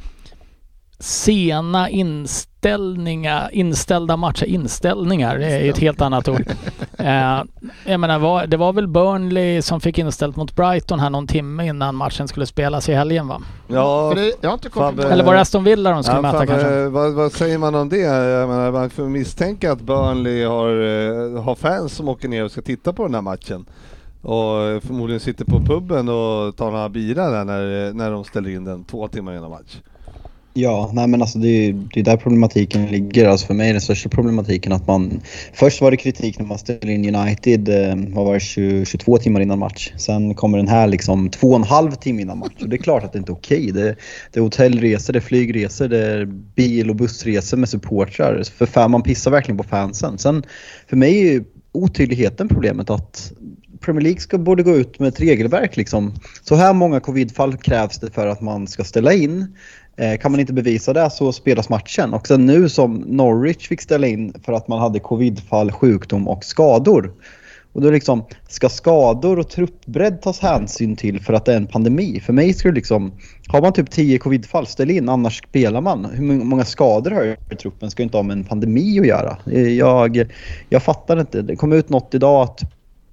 sena 1.00 1.90
inställningar, 1.90 3.50
inställda 3.54 4.18
matcher, 4.18 4.46
inställningar, 4.46 5.38
det 5.38 5.46
är 5.46 5.70
ett 5.70 5.78
helt 5.78 6.02
annat 6.02 6.28
ord. 6.28 6.44
Eh, 7.00 7.44
jag 7.86 8.00
menar, 8.00 8.20
var, 8.20 8.48
det 8.48 8.58
var 8.58 8.74
väl 8.74 8.88
Burnley 8.88 9.62
som 9.62 9.82
fick 9.82 9.98
inställt 9.98 10.36
mot 10.36 10.56
Brighton 10.56 11.00
här 11.00 11.10
någon 11.10 11.28
timme 11.28 11.68
innan 11.68 11.96
matchen 11.96 12.28
skulle 12.28 12.46
spelas 12.46 12.90
i 12.90 12.94
helgen 12.94 13.28
va? 13.28 13.42
Ja, 13.68 14.12
För 14.12 14.22
det, 14.22 14.34
jag 14.42 14.50
har 14.50 14.54
inte 14.54 14.70
Fabbe- 14.70 15.02
ihåg. 15.02 15.12
Eller 15.12 15.24
var 15.24 15.34
det 15.34 15.42
Aston 15.42 15.64
Villa 15.64 15.92
de 15.92 16.04
skulle 16.04 16.18
ja, 16.18 16.22
möta 16.22 16.38
fan, 16.38 16.48
kanske? 16.48 16.70
eh, 16.70 16.90
vad, 16.90 17.14
vad 17.14 17.32
säger 17.32 17.58
man 17.58 17.76
om 17.76 17.90
det? 17.90 17.98
Jag 17.98 18.50
menar, 18.50 18.72
man 18.72 18.90
får 18.90 19.04
misstänka 19.04 19.72
att 19.72 19.82
Burnley 19.82 20.46
har, 20.46 20.70
eh, 21.36 21.44
har 21.44 21.56
fans 21.56 21.94
som 21.94 22.10
åker 22.10 22.28
ner 22.28 22.44
och 22.46 22.52
ska 22.52 22.62
titta 22.62 22.94
på 22.94 23.04
den 23.06 23.16
här 23.16 23.22
matchen. 23.22 23.66
Och 24.22 24.62
eh, 24.62 24.80
förmodligen 24.80 25.20
sitter 25.20 25.46
på 25.46 25.60
puben 25.60 26.10
och 26.10 26.56
tar 26.56 26.72
några 26.72 26.90
bira 26.90 27.30
där 27.30 27.46
när, 27.46 27.88
eh, 27.88 27.94
när 27.94 28.12
de 28.12 28.24
ställer 28.24 28.50
in 28.50 28.64
den 28.64 28.84
två 28.84 29.08
timmar 29.08 29.38
innan 29.38 29.50
match. 29.50 29.78
Ja, 30.54 30.92
nej 30.94 31.08
men 31.08 31.22
alltså 31.22 31.40
det 31.40 31.48
är 31.48 31.66
ju 31.66 31.74
det 31.74 32.00
är 32.00 32.04
där 32.04 32.18
problematiken 32.18 32.86
ligger. 32.86 33.28
Alltså 33.28 33.48
för 33.48 33.54
mig 33.54 33.70
är 33.70 33.74
den 33.74 33.82
största 33.82 34.10
problematiken 34.10 34.72
att 34.72 34.88
man... 34.88 35.22
Först 35.54 35.82
var 35.82 35.92
det 35.92 35.98
kritik 35.98 36.40
när 36.40 36.46
man 36.46 36.58
ställde 36.58 36.92
in 36.92 37.16
United, 37.16 37.70
eh, 37.70 37.96
vad 38.08 38.26
var 38.26 38.34
det, 38.34 38.40
20, 38.40 38.86
22 38.86 39.18
timmar 39.18 39.40
innan 39.40 39.60
match. 39.60 39.94
Sen 39.98 40.36
kommer 40.36 40.58
den 40.58 40.68
här 40.68 40.88
liksom 40.88 41.30
två 41.30 41.48
och 41.48 41.56
en 41.56 41.64
halv 41.64 41.92
timme 41.92 42.22
innan 42.22 42.38
match. 42.38 42.62
Och 42.62 42.70
det 42.70 42.76
är 42.76 42.78
klart 42.78 43.04
att 43.04 43.14
det 43.14 43.20
inte 43.20 43.32
är 43.32 43.34
okej. 43.34 43.72
Det, 43.72 43.96
det 44.32 44.40
är 44.40 44.42
hotellresor, 44.42 45.14
det 45.14 45.20
är 45.20 45.22
flygresor, 45.22 45.88
det 45.88 46.06
är 46.06 46.26
bil 46.56 46.90
och 46.90 46.96
bussresor 46.96 47.58
med 47.58 47.70
supportrar. 47.70 48.44
För 48.58 48.66
fan, 48.66 48.92
man 48.92 49.04
pissar 49.04 49.32
verkligen 49.32 49.58
på 49.58 49.64
fansen. 49.64 50.18
Sen, 50.18 50.44
för 50.88 50.98
mig 50.98 51.20
är 51.20 51.32
ju 51.32 51.44
otydligheten 51.72 52.48
problemet 52.48 52.90
att 52.90 53.34
Premier 53.82 54.04
League 54.04 54.20
ska, 54.20 54.38
borde 54.38 54.64
gå 54.64 54.76
ut 54.76 55.00
med 55.00 55.08
ett 55.08 55.20
regelverk 55.20 55.78
liksom. 55.78 56.14
Så 56.44 56.56
här 56.56 56.74
många 56.74 57.00
covidfall 57.00 57.58
krävs 57.58 58.00
det 58.00 58.12
för 58.12 58.28
att 58.28 58.42
man 58.42 58.68
ska 58.68 58.84
ställa 58.84 59.14
in. 59.14 59.56
Eh, 60.00 60.18
kan 60.18 60.32
man 60.32 60.40
inte 60.40 60.54
bevisa 60.54 60.94
det 60.94 61.10
så 61.10 61.32
spelas 61.32 61.70
matchen. 61.70 62.14
Och 62.14 62.28
sen 62.28 62.46
nu 62.46 62.70
som 62.70 62.96
Norwich 62.96 63.68
fick 63.68 63.82
ställa 63.82 64.08
in 64.08 64.34
för 64.44 64.54
att 64.54 64.68
man 64.68 64.80
hade 64.80 65.00
covidfall, 65.00 65.72
sjukdom 65.72 66.28
och 66.28 66.44
skador. 66.44 67.12
Och 67.74 67.82
då 67.82 67.92
liksom, 67.92 68.26
ska 68.48 68.70
skador 68.70 69.40
och 69.40 69.50
truppbredd 69.50 70.22
tas 70.22 70.40
hänsyn 70.40 70.96
till 70.96 71.20
för 71.22 71.34
att 71.34 71.46
det 71.46 71.54
är 71.54 71.58
en 71.58 71.68
pandemi? 71.68 72.20
För 72.20 72.34
mig 72.34 72.54
skulle 72.54 72.72
det 72.72 72.76
liksom, 72.76 73.12
har 73.48 73.62
man 73.62 73.74
typ 73.74 73.92
10 73.92 74.18
covidfall, 74.18 74.68
ställ 74.68 74.92
in, 74.92 75.10
annars 75.10 75.38
spelar 75.38 75.82
man. 75.82 76.06
Hur 76.06 76.24
många 76.24 76.66
skador 76.66 77.12
har 77.12 77.38
i 77.52 77.56
truppen 77.56 77.92
ska 77.92 78.04
inte 78.04 78.18
ha 78.18 78.24
med 78.24 78.38
en 78.38 78.44
pandemi 78.44 79.00
att 79.00 79.08
göra. 79.08 79.38
Eh, 79.52 79.68
jag, 79.68 80.32
jag 80.70 80.84
fattar 80.84 81.20
inte. 81.20 81.42
Det 81.42 81.56
kom 81.56 81.74
ut 81.74 81.90
något 81.90 82.14
idag 82.14 82.44
att 82.44 82.62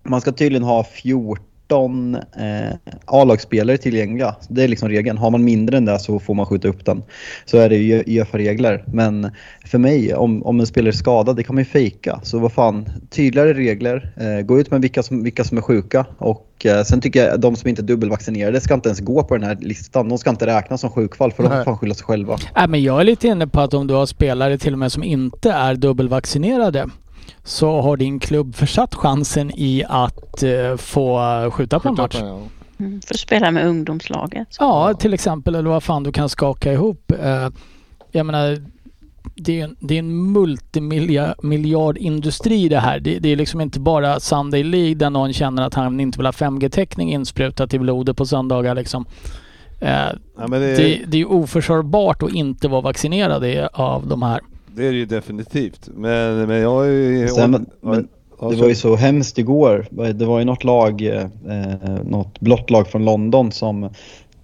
man 0.03 0.21
ska 0.21 0.33
tydligen 0.33 0.65
ha 0.65 0.85
14 0.85 1.45
eh, 1.73 2.95
A-lagsspelare 3.05 3.79
tillgängliga. 3.79 4.37
Det 4.49 4.65
är 4.65 4.69
liksom 4.69 4.89
regeln. 4.89 5.19
Har 5.19 5.31
man 5.31 5.45
mindre 5.45 5.77
än 5.77 5.85
det 5.85 5.99
så 5.99 6.19
får 6.19 6.35
man 6.35 6.47
skjuta 6.47 6.69
upp 6.69 6.85
den. 6.85 7.03
Så 7.45 7.59
är 7.59 7.69
det 7.69 7.77
ju 7.77 8.03
Uefa-regler. 8.07 8.85
Men 8.87 9.31
för 9.65 9.79
mig, 9.79 10.15
om, 10.15 10.43
om 10.43 10.61
en 10.61 10.67
spelare 10.67 10.91
är 10.91 10.93
skadad, 10.93 11.37
det 11.37 11.43
kan 11.43 11.55
man 11.55 11.65
ju 11.65 11.71
fejka. 11.71 12.21
Så 12.23 12.39
vad 12.39 12.53
fan, 12.53 12.89
tydligare 13.11 13.53
regler. 13.55 14.13
Eh, 14.17 14.47
gå 14.47 14.61
ut 14.61 14.71
med 14.71 14.81
vilka 14.81 15.03
som, 15.03 15.23
vilka 15.23 15.45
som 15.45 15.59
är 15.59 15.63
sjuka. 15.63 16.07
Och 16.19 16.67
eh, 16.67 16.83
sen 16.83 17.01
tycker 17.01 17.27
jag 17.27 17.41
de 17.41 17.57
som 17.57 17.69
inte 17.69 17.83
är 17.83 17.87
dubbelvaccinerade 17.87 18.61
ska 18.61 18.75
inte 18.75 18.89
ens 18.89 19.01
gå 19.01 19.25
på 19.25 19.37
den 19.37 19.47
här 19.47 19.57
listan. 19.61 20.09
De 20.09 20.19
ska 20.19 20.31
inte 20.31 20.47
räknas 20.47 20.81
som 20.81 20.91
sjukfall 20.91 21.33
för 21.33 21.43
de 21.43 21.49
får 21.49 21.57
Nej. 21.57 21.65
fan 21.65 21.79
skylla 21.79 21.95
sig 21.95 22.05
själva. 22.05 22.37
Nej, 22.57 22.69
men 22.69 22.83
jag 22.83 23.01
är 23.01 23.05
lite 23.05 23.29
inne 23.29 23.47
på 23.47 23.61
att 23.61 23.75
om 23.75 23.87
du 23.87 23.95
har 23.95 24.07
spelare 24.07 24.59
till 24.59 24.73
och 24.73 24.79
med 24.79 24.93
som 24.93 25.05
inte 25.05 25.51
är 25.51 25.75
dubbelvaccinerade 25.75 26.89
så 27.47 27.81
har 27.81 27.97
din 27.97 28.19
klubb 28.21 28.55
försatt 28.55 28.95
chansen 28.95 29.51
i 29.55 29.85
att 29.89 30.43
eh, 30.43 30.77
få 30.77 31.21
skjuta 31.51 31.81
på 31.81 31.89
en 31.89 31.95
match. 31.95 32.17
Mm, 32.79 33.01
för 33.07 33.15
att 33.15 33.21
spela 33.21 33.51
med 33.51 33.67
ungdomslaget. 33.67 34.57
Ja, 34.61 34.95
till 34.95 35.15
exempel. 35.15 35.55
Eller 35.55 35.71
vad 35.71 35.83
fan 35.83 36.03
du 36.03 36.13
kan 36.13 36.29
skaka 36.29 36.73
ihop. 36.73 37.13
Eh, 37.23 37.49
jag 38.13 38.27
menar, 38.27 38.59
det 39.35 39.53
är, 39.53 39.57
ju 39.57 39.63
en- 39.63 39.77
det 39.81 39.95
är 39.95 39.99
en 39.99 40.33
multimiljardindustri 40.33 42.69
det 42.69 42.81
här. 42.81 43.01
Det, 43.01 43.19
det 43.19 43.29
är 43.33 43.37
liksom 43.37 43.61
inte 43.61 43.81
bara 43.81 44.21
Sunday 44.21 44.63
League 44.63 44.95
där 44.95 45.11
någon 45.11 45.33
känner 45.33 45.63
att 45.63 45.75
han 45.75 46.01
inte 46.01 46.19
vill 46.19 46.27
ha 46.27 46.33
5G-täckning 46.33 47.13
insprutat 47.13 47.75
i 47.75 47.79
blodet 47.79 48.17
på 48.17 48.27
söndagar 48.27 48.75
liksom. 48.75 49.07
Eh, 49.81 49.89
Ja, 50.39 50.47
men 50.49 50.61
det, 50.61 50.77
det, 50.77 51.01
det 51.07 51.17
är 51.17 51.19
ju 51.19 51.25
oförsvarbart 51.25 52.23
att 52.23 52.33
inte 52.33 52.69
vara 52.69 52.81
vaccinerad 52.81 53.69
av 53.73 54.07
de 54.07 54.23
här. 54.23 54.41
Det 54.77 54.87
är 54.87 54.93
det 54.93 54.99
ju 54.99 55.07
definitivt. 55.07 55.89
Men, 55.95 56.47
men 56.47 56.61
jag 56.61 56.87
är 56.87 56.91
ju... 56.91 57.29
Sen, 57.29 57.67
men, 57.81 58.09
Det 58.41 58.57
var 58.57 58.69
ju 58.69 58.75
så 58.75 58.97
hemskt 58.97 59.39
igår. 59.39 59.87
Det 60.13 60.25
var 60.25 60.39
ju 60.39 60.45
något 60.45 60.65
lag, 60.65 61.03
eh, 61.03 61.27
något 62.05 62.41
blått 62.41 62.71
lag 62.71 62.89
från 62.89 63.05
London 63.05 63.53
som 63.53 63.91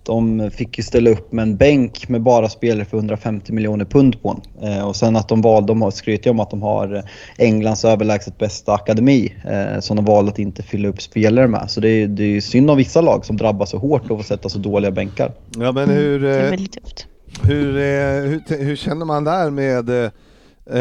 de 0.02 0.50
fick 0.50 0.78
ju 0.78 0.84
ställa 0.84 1.10
upp 1.10 1.32
med 1.32 1.42
en 1.42 1.56
bänk 1.56 2.08
med 2.08 2.22
bara 2.22 2.48
spelare 2.48 2.84
för 2.84 2.96
150 2.96 3.52
miljoner 3.52 3.84
pund 3.84 4.22
på 4.22 4.40
den. 4.60 4.72
Eh, 4.72 4.88
och 4.88 4.96
sen 4.96 5.16
att 5.16 5.28
de 5.28 5.42
valde, 5.42 5.74
de 5.74 5.92
skryter 5.92 6.26
ju 6.26 6.30
om 6.30 6.40
att 6.40 6.50
de 6.50 6.62
har 6.62 6.94
eh, 6.94 7.02
Englands 7.38 7.84
överlägset 7.84 8.38
bästa 8.38 8.72
akademi 8.72 9.34
eh, 9.44 9.80
som 9.80 9.96
de 9.96 10.04
valde 10.04 10.30
att 10.30 10.38
inte 10.38 10.62
fylla 10.62 10.88
upp 10.88 11.02
spelare 11.02 11.48
med. 11.48 11.70
Så 11.70 11.80
det 11.80 11.88
är, 11.88 12.06
det 12.06 12.24
är 12.24 12.28
ju 12.28 12.40
synd 12.40 12.70
om 12.70 12.76
vissa 12.76 13.00
lag 13.00 13.24
som 13.24 13.36
drabbas 13.36 13.70
så 13.70 13.78
hårt 13.78 14.10
av 14.10 14.20
att 14.20 14.26
sätta 14.26 14.48
så 14.48 14.58
dåliga 14.58 14.90
bänkar. 14.90 15.32
Ja 15.58 15.72
men 15.72 15.90
hur, 15.90 16.20
Det 16.20 16.36
är 16.36 16.44
eh, 16.44 16.50
väldigt 16.50 16.72
tufft 16.72 17.06
hur, 17.44 17.76
eh, 17.76 18.30
hur, 18.30 18.64
hur 18.64 18.76
känner 18.76 19.04
man 19.06 19.24
där 19.24 19.50
med 19.50 19.88
eh, 19.90 20.10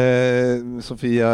eh, 0.00 0.80
Sofia? 0.80 1.28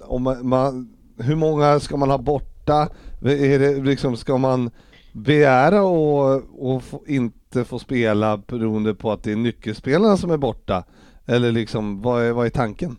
Om 0.00 0.22
man, 0.22 0.48
man, 0.48 0.92
hur 1.18 1.36
många 1.36 1.80
ska 1.80 1.96
man 1.96 2.10
ha 2.10 2.18
borta? 2.18 2.88
Är 3.24 3.58
det 3.58 3.74
liksom, 3.84 4.16
ska 4.16 4.36
man 4.38 4.70
begära 5.12 5.82
och, 5.82 6.42
och 6.58 6.82
få, 6.82 7.02
inte 7.06 7.64
få 7.64 7.78
spela 7.78 8.36
beroende 8.36 8.94
på 8.94 9.12
att 9.12 9.22
det 9.22 9.32
är 9.32 9.36
nyckelspelarna 9.36 10.16
som 10.16 10.30
är 10.30 10.36
borta? 10.36 10.84
Eller 11.26 11.52
liksom, 11.52 12.02
vad 12.02 12.22
är, 12.24 12.32
vad 12.32 12.46
är 12.46 12.50
tanken? 12.50 12.96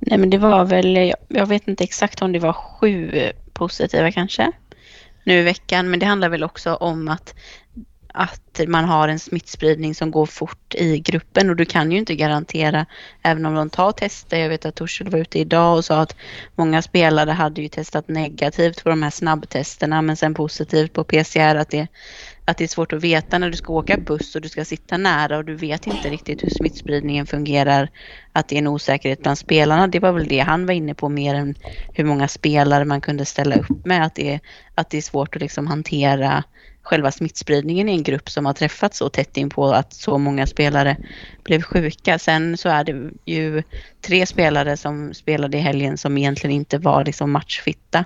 Nej 0.00 0.18
men 0.18 0.30
det 0.30 0.38
var 0.38 0.64
väl, 0.64 0.96
jag- 0.96 1.14
jag 1.28 1.46
vet 1.46 1.68
inte 1.68 1.84
exakt 1.84 2.22
om 2.22 2.32
det 2.32 2.38
var 2.38 2.52
sju 2.52 3.12
positiva 3.52 4.12
kanske 4.12 4.52
nu 5.24 5.38
i 5.38 5.42
veckan. 5.42 5.90
Men 5.90 6.00
det 6.00 6.06
handlar 6.06 6.28
väl 6.28 6.44
också 6.44 6.74
om 6.74 7.08
att, 7.08 7.34
att 8.16 8.60
man 8.66 8.84
har 8.84 9.08
en 9.08 9.18
smittspridning 9.18 9.94
som 9.94 10.10
går 10.10 10.26
fort 10.26 10.74
i 10.74 10.98
gruppen 10.98 11.50
och 11.50 11.56
du 11.56 11.64
kan 11.64 11.92
ju 11.92 11.98
inte 11.98 12.14
garantera, 12.14 12.86
även 13.22 13.46
om 13.46 13.54
de 13.54 13.70
tar 13.70 13.92
tester. 13.92 14.38
Jag 14.38 14.48
vet 14.48 14.66
att 14.66 14.74
Torshäll 14.74 15.10
var 15.10 15.18
ute 15.18 15.38
idag 15.38 15.76
och 15.76 15.84
sa 15.84 16.00
att 16.00 16.16
många 16.54 16.82
spelare 16.82 17.30
hade 17.30 17.62
ju 17.62 17.68
testat 17.68 18.08
negativt 18.08 18.82
på 18.84 18.88
de 18.88 19.02
här 19.02 19.10
snabbtesterna 19.10 20.02
men 20.02 20.16
sen 20.16 20.34
positivt 20.34 20.92
på 20.92 21.04
PCR 21.04 21.54
att 21.54 21.70
det 21.70 21.88
att 22.44 22.58
det 22.58 22.64
är 22.64 22.68
svårt 22.68 22.92
att 22.92 23.04
veta 23.04 23.38
när 23.38 23.50
du 23.50 23.56
ska 23.56 23.72
åka 23.72 23.96
buss 23.96 24.34
och 24.34 24.40
du 24.40 24.48
ska 24.48 24.64
sitta 24.64 24.96
nära 24.96 25.36
och 25.36 25.44
du 25.44 25.54
vet 25.54 25.86
inte 25.86 26.10
riktigt 26.10 26.42
hur 26.42 26.50
smittspridningen 26.50 27.26
fungerar. 27.26 27.88
Att 28.32 28.48
det 28.48 28.56
är 28.56 28.58
en 28.58 28.66
osäkerhet 28.66 29.22
bland 29.22 29.38
spelarna. 29.38 29.86
Det 29.86 30.00
var 30.00 30.12
väl 30.12 30.28
det 30.28 30.38
han 30.38 30.66
var 30.66 30.74
inne 30.74 30.94
på 30.94 31.08
mer 31.08 31.34
än 31.34 31.54
hur 31.92 32.04
många 32.04 32.28
spelare 32.28 32.84
man 32.84 33.00
kunde 33.00 33.24
ställa 33.24 33.56
upp 33.56 33.86
med. 33.86 34.06
Att 34.06 34.14
det, 34.14 34.40
att 34.74 34.90
det 34.90 34.96
är 34.96 35.02
svårt 35.02 35.36
att 35.36 35.42
liksom 35.42 35.66
hantera 35.66 36.44
själva 36.84 37.12
smittspridningen 37.12 37.88
i 37.88 37.92
en 37.92 38.02
grupp 38.02 38.30
som 38.30 38.46
har 38.46 38.52
träffats 38.52 38.98
så 38.98 39.08
tätt 39.08 39.36
in 39.36 39.50
på 39.50 39.72
att 39.72 39.92
så 39.92 40.18
många 40.18 40.46
spelare 40.46 40.96
blev 41.44 41.62
sjuka. 41.62 42.18
Sen 42.18 42.56
så 42.56 42.68
är 42.68 42.84
det 42.84 43.10
ju 43.24 43.62
tre 44.00 44.26
spelare 44.26 44.76
som 44.76 45.14
spelade 45.14 45.56
i 45.58 45.60
helgen 45.60 45.98
som 45.98 46.18
egentligen 46.18 46.56
inte 46.56 46.78
var 46.78 47.04
liksom 47.04 47.32
matchfitta. 47.32 48.04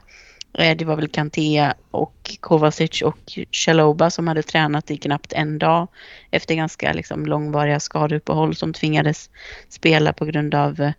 Eh, 0.58 0.76
det 0.76 0.84
var 0.84 0.96
väl 0.96 1.08
Kanté 1.08 1.72
och 1.90 2.36
Kovacic 2.40 3.02
och 3.02 3.38
Chaloba 3.52 4.10
som 4.10 4.28
hade 4.28 4.42
tränat 4.42 4.90
i 4.90 4.96
knappt 4.96 5.32
en 5.32 5.58
dag 5.58 5.88
efter 6.30 6.54
ganska 6.54 6.92
liksom 6.92 7.26
långvariga 7.26 7.80
skadeuppehåll 7.80 8.54
som 8.54 8.72
tvingades 8.72 9.30
spela 9.68 10.12
på 10.12 10.24
grund 10.24 10.54
av 10.54 10.80
eh, 10.80 10.92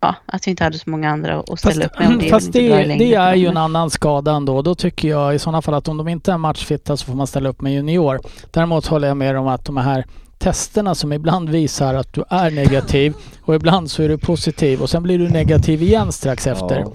ja, 0.00 0.14
att 0.26 0.46
vi 0.46 0.50
inte 0.50 0.64
hade 0.64 0.78
så 0.78 0.90
många 0.90 1.10
andra 1.10 1.40
att 1.40 1.58
ställa 1.58 1.74
Fast, 1.74 1.86
upp 1.94 1.98
med. 1.98 2.16
och 2.16 2.22
det 2.22 2.28
fast 2.28 2.52
det, 2.52 2.84
det 2.98 3.14
är 3.14 3.34
ju 3.34 3.46
en 3.46 3.56
annan 3.56 3.90
skada 3.90 4.32
ändå. 4.32 4.62
Då 4.62 4.74
tycker 4.74 5.08
jag 5.08 5.34
i 5.34 5.38
sådana 5.38 5.62
fall 5.62 5.74
att 5.74 5.88
om 5.88 5.96
de 5.96 6.08
inte 6.08 6.32
är 6.32 6.38
matchfitta 6.38 6.96
så 6.96 7.06
får 7.06 7.14
man 7.14 7.26
ställa 7.26 7.48
upp 7.48 7.60
med 7.60 7.72
junior. 7.72 8.20
Däremot 8.50 8.86
håller 8.86 9.08
jag 9.08 9.16
med 9.16 9.36
om 9.38 9.46
att 9.48 9.64
de 9.64 9.76
här 9.76 10.04
testerna 10.38 10.94
som 10.94 11.12
ibland 11.12 11.48
visar 11.48 11.94
att 11.94 12.12
du 12.12 12.24
är 12.28 12.50
negativ 12.50 13.14
och 13.42 13.54
ibland 13.54 13.90
så 13.90 14.02
är 14.02 14.08
du 14.08 14.18
positiv 14.18 14.82
och 14.82 14.90
sen 14.90 15.02
blir 15.02 15.18
du 15.18 15.28
negativ 15.28 15.82
igen 15.82 16.12
strax 16.12 16.46
efter. 16.46 16.78
Ja. 16.78 16.92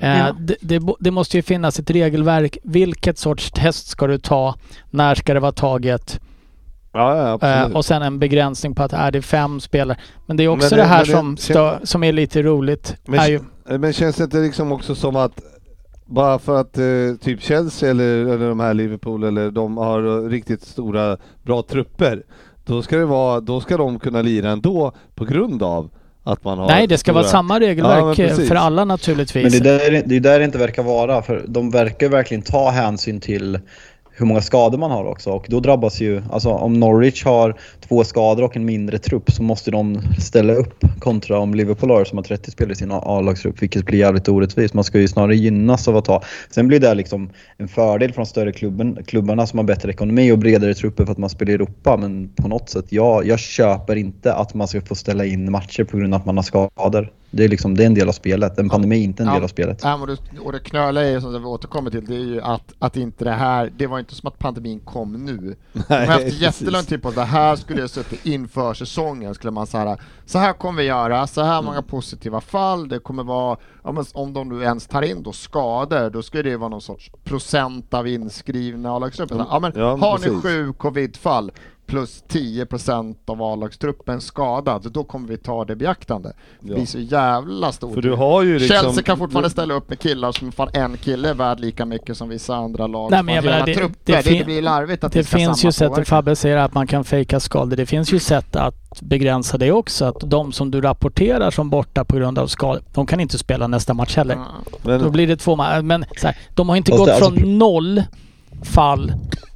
Eh, 0.00 0.18
Ja. 0.18 0.32
det, 0.40 0.56
det, 0.60 0.80
bo- 0.80 0.96
det 1.00 1.10
måste 1.10 1.36
ju 1.36 1.42
finnas 1.42 1.78
ett 1.78 1.90
regelverk. 1.90 2.58
Vilket 2.64 3.18
sorts 3.18 3.50
test 3.50 3.86
ska 3.88 4.06
du 4.06 4.18
ta? 4.18 4.54
När 4.90 5.14
ska 5.14 5.34
det 5.34 5.40
vara 5.40 5.52
taget? 5.52 6.20
Ja, 6.94 7.38
ja, 7.42 7.48
Eh, 7.48 7.72
och 7.76 7.84
sen 7.84 8.02
en 8.02 8.18
begränsning 8.18 8.74
på 8.74 8.82
att 8.82 8.92
är 8.92 9.10
det 9.10 9.22
fem 9.22 9.60
spelare. 9.60 9.98
Men 10.26 10.36
det 10.36 10.44
är 10.44 10.48
också 10.48 10.64
Men 10.70 10.70
det, 10.70 10.76
det- 10.84 10.88
här 10.88 11.04
det 11.04 11.10
som, 11.12 11.36
kän- 11.36 11.40
stö, 11.40 11.78
som 11.82 12.04
är 12.04 12.12
lite 12.12 12.42
roligt. 12.42 12.96
Men, 13.06 13.20
är 13.20 13.28
ju, 13.28 13.40
men 13.78 13.92
känns 13.92 14.16
det 14.16 14.24
inte 14.24 14.36
liksom 14.36 14.72
också 14.72 14.94
som 14.94 15.16
att 15.16 15.32
bara 16.06 16.38
för 16.38 16.60
att 16.60 16.78
eh, 16.78 16.84
typ 17.20 17.42
Chelsea 17.42 17.90
eller, 17.90 18.04
eller 18.26 18.48
de 18.48 18.60
här 18.60 18.74
Liverpool 18.74 19.24
eller 19.24 19.50
de 19.50 19.76
har 19.76 20.28
riktigt 20.28 20.62
stora 20.62 21.16
bra 21.42 21.62
trupper, 21.62 22.22
då 22.64 22.82
ska 22.82 22.96
det 22.96 23.04
vara, 23.06 23.40
då 23.40 23.60
ska 23.60 23.76
de 23.76 23.98
kunna 23.98 24.22
lira 24.22 24.50
ändå 24.50 24.92
på 25.14 25.24
grund 25.24 25.62
av 25.62 25.90
att 26.24 26.44
man 26.44 26.58
har 26.58 26.66
nej, 26.66 26.86
det 26.86 26.98
ska 26.98 27.12
vara 27.12 27.24
stora- 27.24 27.30
samma 27.32 27.54
Ja, 27.54 27.60
regelverk 27.60 28.18
men 28.18 28.26
eh, 28.28 28.36
för 28.36 28.54
alla 28.54 28.84
naturligtvis. 28.84 29.42
Men 29.54 29.62
det 29.62 29.70
är, 29.70 29.90
där, 29.90 30.02
det 30.06 30.16
är 30.16 30.20
där 30.20 30.38
det 30.38 30.44
inte 30.44 30.58
verkar 30.58 30.82
vara, 30.82 31.22
för 31.22 31.44
de 31.48 31.70
verkar 31.70 32.08
verkligen 32.08 32.42
ta 32.42 32.70
hänsyn 32.70 33.20
till 33.20 33.58
hur 34.16 34.26
många 34.26 34.40
skador 34.40 34.78
man 34.78 34.90
har 34.90 35.04
också 35.04 35.30
och 35.30 35.46
då 35.48 35.60
drabbas 35.60 36.00
ju, 36.00 36.22
alltså 36.30 36.50
om 36.50 36.80
Norwich 36.80 37.24
har 37.24 37.54
två 37.88 38.04
skador 38.04 38.44
och 38.44 38.56
en 38.56 38.64
mindre 38.64 38.98
trupp 38.98 39.30
så 39.30 39.42
måste 39.42 39.70
de 39.70 40.02
ställa 40.20 40.52
upp 40.52 40.84
kontra 40.98 41.38
om 41.38 41.54
Liverpool 41.54 41.90
har 41.90 42.04
som 42.04 42.18
har 42.18 42.22
30 42.22 42.50
spelare 42.50 42.72
i 42.72 42.76
sin 42.76 42.92
A-lagstrupp 42.92 43.62
vilket 43.62 43.86
blir 43.86 43.98
jävligt 43.98 44.28
orättvist. 44.28 44.74
Man 44.74 44.84
ska 44.84 45.00
ju 45.00 45.08
snarare 45.08 45.36
gynnas 45.36 45.88
av 45.88 45.96
att 45.96 46.06
ha. 46.06 46.22
Sen 46.50 46.68
blir 46.68 46.80
det 46.80 46.94
liksom 46.94 47.30
en 47.56 47.68
fördel 47.68 48.12
från 48.12 48.26
större 48.26 48.52
klubben, 48.52 48.98
klubbarna 49.06 49.46
som 49.46 49.58
har 49.58 49.64
bättre 49.64 49.90
ekonomi 49.90 50.32
och 50.32 50.38
bredare 50.38 50.74
trupper 50.74 51.04
för 51.04 51.12
att 51.12 51.18
man 51.18 51.30
spelar 51.30 51.50
i 51.50 51.54
Europa 51.54 51.96
men 51.96 52.28
på 52.28 52.48
något 52.48 52.70
sätt, 52.70 52.84
ja 52.88 53.22
jag 53.24 53.38
köper 53.38 53.96
inte 53.96 54.34
att 54.34 54.54
man 54.54 54.68
ska 54.68 54.80
få 54.80 54.94
ställa 54.94 55.24
in 55.24 55.50
matcher 55.50 55.84
på 55.84 55.96
grund 55.96 56.14
av 56.14 56.20
att 56.20 56.26
man 56.26 56.36
har 56.36 56.42
skador. 56.42 57.12
Det 57.36 57.44
är 57.44 57.48
liksom, 57.48 57.74
det 57.76 57.82
är 57.82 57.86
en 57.86 57.94
del 57.94 58.08
av 58.08 58.12
spelet. 58.12 58.58
En 58.58 58.68
pandemi 58.68 58.98
är 59.00 59.04
inte 59.04 59.22
en 59.22 59.26
Ja. 59.28 59.34
del 59.34 59.42
av 59.44 59.48
spelet. 59.48 59.80
Ja, 59.82 59.96
men 59.96 60.06
det, 60.08 60.40
och 60.40 60.52
det 60.52 60.58
knöliga 60.58 61.04
är 61.04 61.20
som 61.20 61.32
vi 61.32 61.38
återkommer 61.48 61.90
till, 61.90 62.04
det 62.04 62.14
är 62.14 62.18
ju 62.18 62.40
att, 62.40 62.72
att 62.78 62.96
inte 62.96 63.24
det 63.24 63.30
här, 63.32 63.72
det 63.76 63.86
var 63.86 63.98
inte 63.98 64.14
som 64.14 64.26
att 64.28 64.38
pandemin 64.38 64.80
kom 64.80 65.12
nu. 65.24 65.56
De 65.72 65.94
har 65.94 66.06
haft 66.06 66.40
jättelång 66.40 66.82
tid 66.82 67.02
på 67.02 67.08
sig. 67.10 67.16
det 67.16 67.24
här 67.24 67.56
skulle 67.56 67.80
jag 67.80 67.90
suttit 67.90 68.26
inför 68.26 68.74
säsongen, 68.74 69.34
skulle 69.34 69.50
man 69.50 69.66
säga 69.66 69.96
så 70.26 70.38
här 70.38 70.52
kommer 70.52 70.82
vi 70.82 70.88
göra, 70.88 71.26
så 71.26 71.42
här 71.42 71.54
Mm. 71.58 71.64
många 71.64 71.82
positiva 71.82 72.40
fall, 72.40 72.88
det 72.88 72.98
kommer 72.98 73.22
vara, 73.24 73.56
ja, 73.84 73.92
men 73.92 74.04
om 74.14 74.32
de 74.32 74.48
nu 74.48 74.62
ens 74.62 74.86
tar 74.86 75.02
in 75.02 75.22
då 75.22 75.32
skador, 75.32 76.10
då 76.10 76.22
ska 76.22 76.42
det 76.42 76.56
vara 76.56 76.68
någon 76.68 76.80
sorts 76.80 77.10
procent 77.24 77.94
av 77.94 78.08
inskrivna 78.08 78.90
A-lagstrupper. 78.96 79.36
Ja 79.50 79.58
men 79.58 79.72
Mm. 79.72 79.82
Ja, 79.86 79.96
har 79.96 80.18
ni 80.18 80.24
precis. 80.24 80.42
sju 80.42 80.72
covidfall 80.72 81.52
plus 81.86 82.24
10% 82.28 83.14
av 83.26 83.42
A-lagstruppen 83.42 84.20
skadad, 84.20 84.86
då 84.92 85.04
kommer 85.04 85.28
vi 85.28 85.36
ta 85.36 85.64
det 85.64 85.72
i 85.72 85.76
beaktande. 85.76 86.32
Det 86.60 86.68
Ja. 86.68 86.74
blir 86.74 86.86
så 86.86 86.98
jävla 86.98 87.72
stort. 87.72 87.94
För 87.94 88.02
du 88.02 88.12
har 88.12 88.42
ju 88.42 88.58
liksom... 88.58 88.76
Chelsea 88.76 89.02
kan 89.04 89.18
fortfarande 89.18 89.50
ställa 89.50 89.74
upp 89.74 89.88
med 89.88 89.98
killar 89.98 90.32
som 90.32 90.52
fan 90.52 90.68
en 90.72 90.96
kille 90.96 91.30
är 91.30 91.34
värd 91.34 91.60
lika 91.60 91.84
mycket 91.84 92.16
som 92.16 92.28
vissa 92.28 92.54
andra 92.56 92.86
lag 92.86 93.10
Nej, 93.10 93.18
som 93.18 93.26
men 93.26 93.34
jag 93.34 93.44
menar, 93.44 93.66
det- 93.66 93.74
trupper. 93.74 93.96
det 94.04 94.12
Det, 94.16 94.22
fin- 94.22 94.38
det 94.38 94.44
blir 94.44 94.62
larvigt 94.62 95.04
att 95.04 95.12
Det 95.12 95.18
det 95.18 95.24
ska 95.24 95.36
finns 95.36 95.60
samma 95.60 95.68
ju 95.68 95.72
sätt, 95.72 95.88
påverkan. 95.88 96.04
Fabbe 96.04 96.36
säger 96.36 96.56
att 96.56 96.74
man 96.74 96.86
kan 96.86 97.04
fejka 97.04 97.40
skador. 97.40 97.76
Det 97.76 97.86
finns 97.86 98.12
ju 98.12 98.18
sätt 98.18 98.56
att 98.56 99.00
begränsa 99.00 99.58
det 99.58 99.72
också. 99.72 100.04
Att 100.04 100.20
de 100.30 100.52
som 100.52 100.70
du 100.70 100.80
rapporterar 100.80 101.50
som 101.50 101.70
borta 101.70 102.04
på 102.04 102.16
grund 102.16 102.38
av 102.38 102.46
skador, 102.46 102.82
de 102.94 103.06
kan 103.06 103.20
inte 103.20 103.38
spela 103.38 103.66
nästa 103.66 103.94
match 103.94 104.16
heller. 104.16 104.38
Då 104.82 104.88
Men, 104.98 105.12
blir 105.12 105.26
det 105.26 105.36
två 105.36 105.56
matcher. 105.56 105.82
Men 105.82 106.04
så 106.20 106.26
här, 106.26 106.36
de 106.54 106.68
har 106.68 106.76
inte 106.76 106.90
gått 106.92 107.08
alltså- 107.08 107.30
från 107.32 107.58
noll 107.58 108.02
fall 108.62 109.12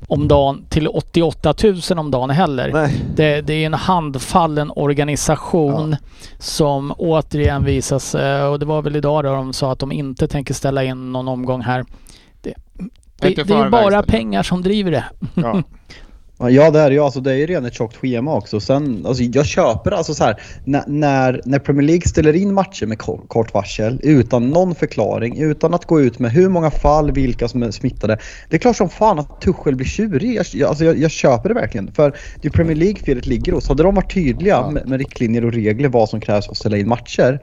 om 0.08 0.28
dagen 0.28 0.64
till 0.68 0.88
88 0.88 1.54
000 1.90 1.98
om 1.98 2.10
dagen 2.10 2.30
heller. 2.30 2.70
nej, 2.72 3.04
Det, 3.14 3.40
det 3.40 3.52
är 3.54 3.66
en 3.66 3.74
handfallen 3.74 4.72
organisation 4.76 5.96
som 6.38 6.94
återigen 6.98 7.64
visas 7.64 8.14
eh, 8.14 8.44
och 8.44 8.58
det 8.58 8.66
var 8.66 8.82
väl 8.82 8.96
idag 8.96 9.24
då 9.24 9.32
de 9.34 9.52
sa 9.52 9.72
att 9.72 9.78
de 9.78 9.92
inte 9.92 10.28
tänker 10.28 10.54
ställa 10.54 10.84
in 10.84 11.12
någon 11.12 11.28
omgång 11.28 11.60
här. 11.60 11.84
Det, 12.42 12.54
det, 13.20 13.34
det 13.34 13.54
är 13.54 13.70
bara 13.70 13.84
istället. 13.84 14.06
pengar 14.06 14.42
som 14.42 14.62
driver 14.62 14.90
det. 14.90 15.04
Ja. 15.34 15.62
Ja 16.40 16.70
det 16.70 16.80
är 16.80 16.90
ju. 16.90 16.98
Alltså, 16.98 17.20
det 17.20 17.32
är 17.32 17.36
ju 17.36 17.46
redan 17.46 17.64
ett 17.64 17.74
tjockt 17.74 17.96
schema 17.96 18.34
också. 18.34 18.60
Sen, 18.60 19.06
alltså, 19.06 19.22
jag 19.22 19.46
köper 19.46 19.90
alltså 19.90 20.14
så 20.14 20.24
här, 20.24 20.40
när, 20.64 21.40
när, 21.44 21.58
Premier 21.58 21.86
League 21.86 22.08
ställer 22.08 22.32
in 22.32 22.54
matcher 22.54 22.86
med 22.86 22.98
ko- 22.98 23.20
kort 23.28 23.54
varsel 23.54 24.00
utan 24.02 24.50
någon 24.50 24.74
förklaring, 24.74 25.38
utan 25.38 25.74
att 25.74 25.84
gå 25.84 26.00
ut 26.00 26.18
med 26.18 26.30
hur 26.30 26.48
många 26.48 26.70
fall, 26.70 27.12
vilka 27.12 27.48
som 27.48 27.62
är 27.62 27.70
smittade. 27.70 28.18
Det 28.48 28.56
är 28.56 28.60
klart 28.60 28.76
som 28.76 28.88
fan 28.88 29.18
att 29.18 29.40
Tuchel 29.40 29.76
blir 29.76 29.86
tjurig. 29.86 30.40
Jag, 30.54 30.68
alltså, 30.68 30.84
jag, 30.84 30.98
jag 30.98 31.10
köper 31.10 31.48
det 31.48 31.54
verkligen. 31.54 31.92
För 31.92 32.16
det 32.40 32.48
är 32.48 32.52
Premier 32.52 32.76
League-felet 32.76 33.26
ligger 33.26 33.52
hos. 33.52 33.68
Hade 33.68 33.82
de 33.82 33.94
varit 33.94 34.14
tydliga 34.14 34.70
med, 34.70 34.88
med 34.88 34.98
riktlinjer 34.98 35.44
och 35.44 35.52
regler 35.52 35.88
vad 35.88 36.08
som 36.08 36.20
krävs 36.20 36.44
för 36.44 36.52
att 36.52 36.58
ställa 36.58 36.76
in 36.76 36.88
matcher 36.88 37.40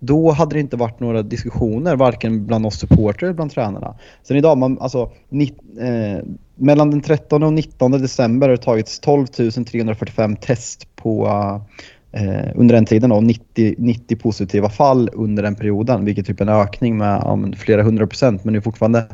då 0.00 0.30
hade 0.30 0.54
det 0.54 0.60
inte 0.60 0.76
varit 0.76 1.00
några 1.00 1.22
diskussioner 1.22 1.96
varken 1.96 2.46
bland 2.46 2.66
oss 2.66 2.78
supportrar 2.78 3.28
eller 3.28 3.36
bland 3.36 3.50
tränarna. 3.50 3.94
Sen 4.22 4.36
idag, 4.36 4.58
man, 4.58 4.78
alltså, 4.78 5.10
ni, 5.28 5.54
eh, 5.80 6.24
mellan 6.54 6.90
den 6.90 7.00
13 7.00 7.42
och 7.42 7.52
19 7.52 7.90
december 7.90 8.48
har 8.48 8.56
det 8.56 8.62
tagits 8.62 8.98
12 8.98 9.26
345 9.26 10.36
test 10.36 10.96
på, 10.96 11.26
eh, 12.12 12.50
under 12.54 12.74
den 12.74 12.86
tiden 12.86 13.10
då, 13.10 13.20
90, 13.20 13.74
90 13.78 14.16
positiva 14.16 14.68
fall 14.68 15.10
under 15.12 15.42
den 15.42 15.54
perioden, 15.54 16.04
vilket 16.04 16.24
är 16.24 16.32
typ 16.32 16.40
en 16.40 16.48
ökning 16.48 16.96
med 16.96 17.22
om, 17.22 17.52
flera 17.52 17.82
hundra 17.82 18.06
procent, 18.06 18.44
men 18.44 18.52
det 18.52 18.58
är 18.58 18.60
fortfarande 18.60 19.06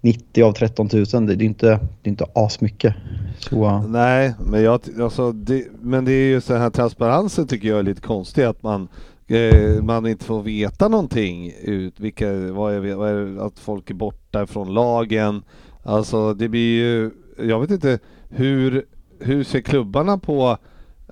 90 0.00 0.42
av 0.42 0.52
13 0.52 0.88
000, 0.92 1.26
det, 1.26 1.32
är 1.32 1.42
inte, 1.42 1.66
det 1.66 2.08
är 2.08 2.10
inte 2.10 2.26
asmycket. 2.34 2.94
Så, 3.38 3.78
nej, 3.88 4.34
men 4.38 4.62
jag, 4.62 4.80
alltså, 5.00 5.32
det, 5.32 5.64
men 5.80 6.04
det 6.04 6.12
är 6.12 6.26
ju 6.26 6.40
så 6.40 6.56
här 6.56 6.70
transparensen 6.70 7.46
tycker 7.46 7.68
jag 7.68 7.78
är 7.78 7.82
lite 7.82 8.00
konstig 8.00 8.42
att 8.42 8.62
man 8.62 8.88
eh, 9.26 9.82
man 9.82 10.06
inte 10.06 10.24
får 10.24 10.42
veta 10.42 10.88
någonting 10.88 11.52
ut, 11.62 12.00
vilka, 12.00 12.32
vad 12.32 12.74
är, 12.74 12.94
vad 12.94 13.08
är, 13.08 13.46
att 13.46 13.58
folk 13.58 13.90
är 13.90 13.94
borta 13.94 14.46
från 14.46 14.74
lagen. 14.74 15.42
Alltså 15.82 16.34
det 16.34 16.48
blir 16.48 16.78
ju, 16.78 17.10
jag 17.38 17.60
vet 17.60 17.70
inte 17.70 17.98
hur, 18.28 18.84
hur 19.18 19.44
ser 19.44 19.60
klubbarna 19.60 20.18
på, 20.18 20.58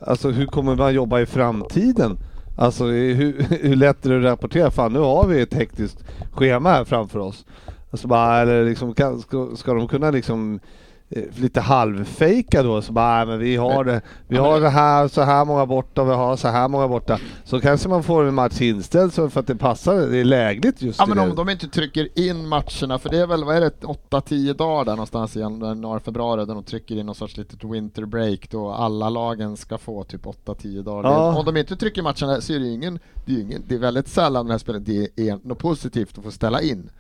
alltså 0.01 0.31
hur 0.31 0.47
kommer 0.47 0.77
man 0.77 0.95
jobba 0.95 1.21
i 1.21 1.27
framtiden? 1.27 2.19
Alltså 2.57 2.85
hur, 2.85 3.47
hur 3.63 3.77
lätt 3.77 4.07
är 4.07 4.11
det 4.11 4.17
att 4.17 4.25
rapportera? 4.25 4.71
Fan 4.71 4.93
nu 4.93 4.99
har 4.99 5.27
vi 5.27 5.41
ett 5.41 5.55
hektiskt 5.55 6.05
schema 6.33 6.71
här 6.71 6.85
framför 6.85 7.19
oss. 7.19 7.47
Alltså 7.91 8.09
bara, 8.09 8.39
eller 8.39 8.65
liksom, 8.65 8.95
ska, 8.95 9.51
ska 9.57 9.75
de 9.75 9.89
kunna 9.89 10.11
liksom 10.11 10.55
eh, 10.55 10.61
lite 11.37 11.61
halvfejka 11.61 12.63
då, 12.63 12.83
så 12.83 12.93
bara, 12.93 13.17
"Nej, 13.17 13.27
men 13.27 13.39
vi 13.39 13.57
har 13.57 13.85
det, 13.85 14.01
vi 14.29 14.37
har 14.37 14.61
det 14.61 14.69
här, 14.69 15.09
så 15.09 15.23
här 15.23 15.45
många 15.45 15.67
borta, 15.67 16.05
vi 16.05 16.11
har 16.15 16.37
så 16.37 16.49
här 16.49 16.69
många 16.69 16.89
borta. 16.89 17.19
Så 17.45 17.61
kanske 17.61 17.89
man 17.89 18.03
får 18.03 18.25
en 18.25 18.35
match 18.35 18.61
inställd 18.61 19.13
för 19.13 19.39
att 19.41 19.47
det 19.47 19.57
passar, 19.57 19.95
det 19.95 20.19
är 20.19 20.25
lägligt 20.25 20.83
just 20.83 20.99
Ja 20.99 21.07
men 21.07 21.17
det. 21.17 21.23
om 21.31 21.37
de 21.37 21.49
inte 21.49 21.69
trycker 21.69 22.19
in 22.19 22.49
matcherna, 22.49 22.99
för 22.99 23.09
det 23.11 23.19
är 23.19 23.27
väl, 23.27 23.45
vad 23.45 23.57
är 23.57 23.61
det, 23.61 23.73
8-10 24.11 24.55
dagar 24.55 24.85
där 24.85 24.93
någonstans 24.93 25.37
i 25.37 25.41
januari, 25.41 26.01
februari 26.01 26.45
där 26.47 26.55
de 26.55 26.65
trycker 26.65 26.97
in 26.97 27.07
någon 27.07 27.15
sorts 27.15 27.37
litet 27.37 27.65
winter 27.65 28.05
break 28.05 28.51
då 28.51 28.71
alla 28.71 29.09
lagen 29.11 29.57
ska 29.57 29.79
få 29.79 30.05
typ 30.05 30.27
8-10 30.27 30.83
dagar. 30.83 31.11
Ja. 31.11 31.39
Om 31.39 31.45
de 31.45 31.57
inte 31.57 31.77
trycker 31.77 32.03
matcherna 32.03 32.41
så 32.41 32.53
är 32.53 32.59
det 32.59 32.65
ju 32.67 32.73
ingen, 32.73 32.99
det 33.27 33.33
är, 33.35 33.41
ingen, 33.41 33.63
det 33.69 33.75
är 33.75 33.79
väldigt 33.79 34.09
sällan 34.09 34.47
det 34.47 34.53
här 34.53 34.59
spelet 34.59 34.87
det 34.87 35.09
är 35.17 35.49
något 35.49 35.59
positivt 35.59 36.19
att 36.19 36.25
få 36.25 36.31
ställa 36.31 36.63
in. 36.63 36.91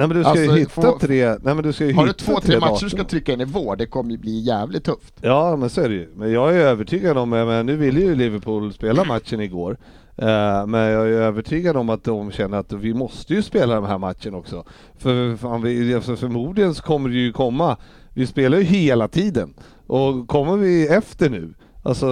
Nej 0.00 0.08
men 0.08 0.16
du 0.16 0.24
ska 0.24 0.34
ju 0.34 0.40
Alltså, 0.42 0.56
hitta 0.56 0.70
få- 0.92 0.98
tre, 0.98 1.28
nej 1.28 1.54
men 1.54 1.62
du 1.62 1.72
ska 1.72 1.86
ju 1.86 1.92
Har 1.92 2.06
du 2.06 2.12
två, 2.12 2.40
tre 2.40 2.60
matcher 2.60 2.70
datum. 2.70 2.86
du 2.86 2.90
ska 2.90 3.04
trycka 3.04 3.32
in 3.32 3.40
i 3.40 3.44
vår, 3.44 3.76
det 3.76 3.86
kommer 3.86 4.10
ju 4.10 4.18
bli 4.18 4.40
jävligt 4.40 4.84
tufft. 4.84 5.14
Ja 5.20 5.56
men 5.56 5.70
så 5.70 5.80
är 5.80 5.88
det 5.88 5.94
ju. 5.94 6.08
Men 6.16 6.32
jag 6.32 6.56
är 6.56 6.60
övertygad 6.60 7.18
om, 7.18 7.30
men 7.30 7.66
nu 7.66 7.76
ville 7.76 8.00
ju 8.00 8.14
Liverpool 8.14 8.72
spela 8.72 9.04
matchen 9.04 9.40
igår. 9.40 9.76
Eh, 10.16 10.66
men 10.66 10.80
jag 10.80 11.06
är 11.08 11.12
övertygad 11.12 11.76
om 11.76 11.90
att 11.90 12.04
de 12.04 12.30
känner 12.30 12.58
att 12.58 12.72
vi 12.72 12.94
måste 12.94 13.34
ju 13.34 13.42
spela 13.42 13.74
den 13.74 13.84
här 13.84 13.98
matchen 13.98 14.34
också. 14.34 14.64
För 14.98 15.36
fan, 15.36 15.62
vi, 15.62 15.94
alltså 15.94 16.16
förmodligen 16.16 16.74
så 16.74 16.82
kommer 16.82 17.08
det 17.08 17.14
ju 17.16 17.32
komma, 17.32 17.76
vi 18.14 18.26
spelar 18.26 18.58
ju 18.58 18.64
hela 18.64 19.08
tiden. 19.08 19.54
Och 19.86 20.28
kommer 20.28 20.56
vi 20.56 20.88
efter 20.88 21.30
nu, 21.30 21.54
alltså 21.82 22.06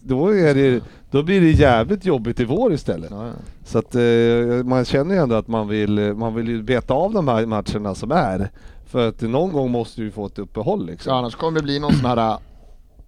då, 0.00 0.28
är 0.28 0.54
det, 0.54 0.82
då 1.10 1.22
blir 1.22 1.40
det 1.40 1.50
jävligt 1.50 2.04
jobbigt 2.04 2.40
i 2.40 2.44
vår 2.44 2.72
istället. 2.72 3.10
Ja, 3.10 3.26
ja. 3.26 3.32
Så 3.64 3.78
att 3.78 3.94
eh, 3.94 4.64
man 4.64 4.84
känner 4.84 5.14
ju 5.14 5.20
ändå 5.20 5.34
att 5.34 5.48
man 5.48 5.68
vill, 5.68 6.14
man 6.14 6.34
vill 6.34 6.48
ju 6.48 6.62
beta 6.62 6.94
av 6.94 7.12
de 7.12 7.28
här 7.28 7.46
matcherna 7.46 7.94
som 7.94 8.12
är. 8.12 8.50
För 8.86 9.08
att 9.08 9.20
någon 9.20 9.52
gång 9.52 9.70
måste 9.70 10.02
vi 10.02 10.10
få 10.10 10.26
ett 10.26 10.38
uppehåll 10.38 10.86
liksom. 10.86 11.10
Så 11.10 11.16
annars 11.16 11.34
kommer 11.34 11.58
det 11.58 11.64
bli 11.64 11.80
någon 11.80 11.92
sån 11.92 12.06
här 12.06 12.16
äh, 12.16 12.38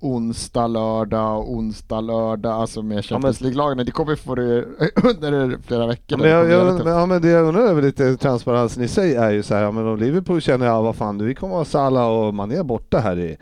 onsdag, 0.00 0.66
lördag, 0.66 1.50
onsdag, 1.50 2.00
lördag, 2.00 2.52
alltså 2.52 2.82
med 2.82 3.04
Champions 3.04 3.40
League-lagen. 3.40 3.86
Det 3.86 3.92
kommer 3.92 4.16
få 4.16 4.34
det 4.34 4.64
under 5.04 5.58
flera 5.66 5.86
veckor. 5.86 6.16
Men, 6.16 6.30
jag, 6.30 6.50
jag, 6.50 6.84
men, 6.84 6.86
ja, 6.86 7.06
men 7.06 7.22
det 7.22 7.28
jag 7.28 7.46
undrar 7.46 7.62
över 7.62 7.82
lite 7.82 8.16
transparensen 8.16 8.82
i 8.82 8.88
sig 8.88 9.14
är 9.14 9.30
ju 9.30 9.42
så 9.42 9.54
här, 9.54 9.62
ja, 9.62 9.70
men 9.70 9.86
om 9.86 9.98
Liverpool 9.98 10.40
känner 10.40 10.66
ja 10.66 10.82
vad 10.82 10.96
fan 10.96 11.24
vi 11.24 11.34
kommer 11.34 11.54
ha 11.54 11.64
Salah 11.64 12.08
och 12.08 12.34
Mané 12.34 12.62
borta 12.62 12.98
här 12.98 13.18
i, 13.18 13.36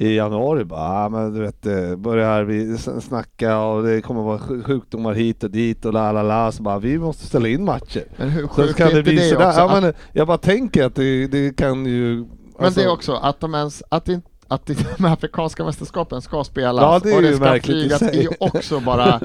i 0.00 0.16
januari 0.16 0.64
bara, 0.64 1.02
ja, 1.02 1.08
men 1.08 1.34
du 1.34 1.40
vet 1.40 1.66
eh, 1.66 1.96
börjar 1.96 2.42
vi 2.44 2.78
snacka 3.00 3.58
och 3.58 3.82
det 3.82 4.00
kommer 4.00 4.22
vara 4.22 4.38
sj- 4.38 4.62
sjukdomar 4.64 5.14
hit 5.14 5.44
och 5.44 5.50
dit 5.50 5.84
och 5.84 5.92
la 5.92 6.12
la 6.12 6.22
la 6.22 6.52
så 6.52 6.62
bara 6.62 6.78
vi 6.78 6.98
måste 6.98 7.26
ställa 7.26 7.48
in 7.48 7.64
matcher. 7.64 8.04
Men 8.16 8.28
hur 8.30 8.42
Så 8.42 8.48
sjukt 8.48 8.76
kan 8.76 8.88
är 8.88 8.94
det 8.94 9.02
bli 9.02 9.14
det 9.14 9.28
sådär, 9.28 9.48
också? 9.48 9.60
ja, 9.60 9.80
men 9.80 9.92
jag 10.12 10.26
bara 10.26 10.38
tänker 10.38 10.84
att 10.84 10.94
det, 10.94 11.26
det 11.26 11.56
kan 11.56 11.86
ju... 11.86 12.16
men 12.16 12.26
alltså- 12.66 12.80
det 12.80 12.86
är 12.86 12.90
också 12.92 13.14
att 13.14 13.40
de 13.40 13.54
ens, 13.54 13.82
att, 13.88 14.08
inte, 14.08 14.28
att 14.48 14.66
de 14.98 15.04
afrikanska 15.04 15.64
mästerskapen 15.64 16.22
ska 16.22 16.44
spelas 16.44 16.82
Ja, 16.82 17.00
det 17.02 17.10
är 17.12 17.16
och 17.16 17.22
ju 17.22 17.30
det 17.30 17.36
ska 17.36 17.60
flygas 17.62 18.02
är 18.02 18.22
ju 18.22 18.28
också 18.40 18.80
bara 18.80 19.20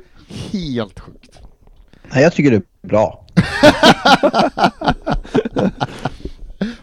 helt 0.52 1.00
sjukt. 1.00 1.40
Nej, 2.14 2.24
jag 2.24 2.34
tycker 2.34 2.52
det 2.52 2.58
är 2.58 2.88
bra. 2.88 3.26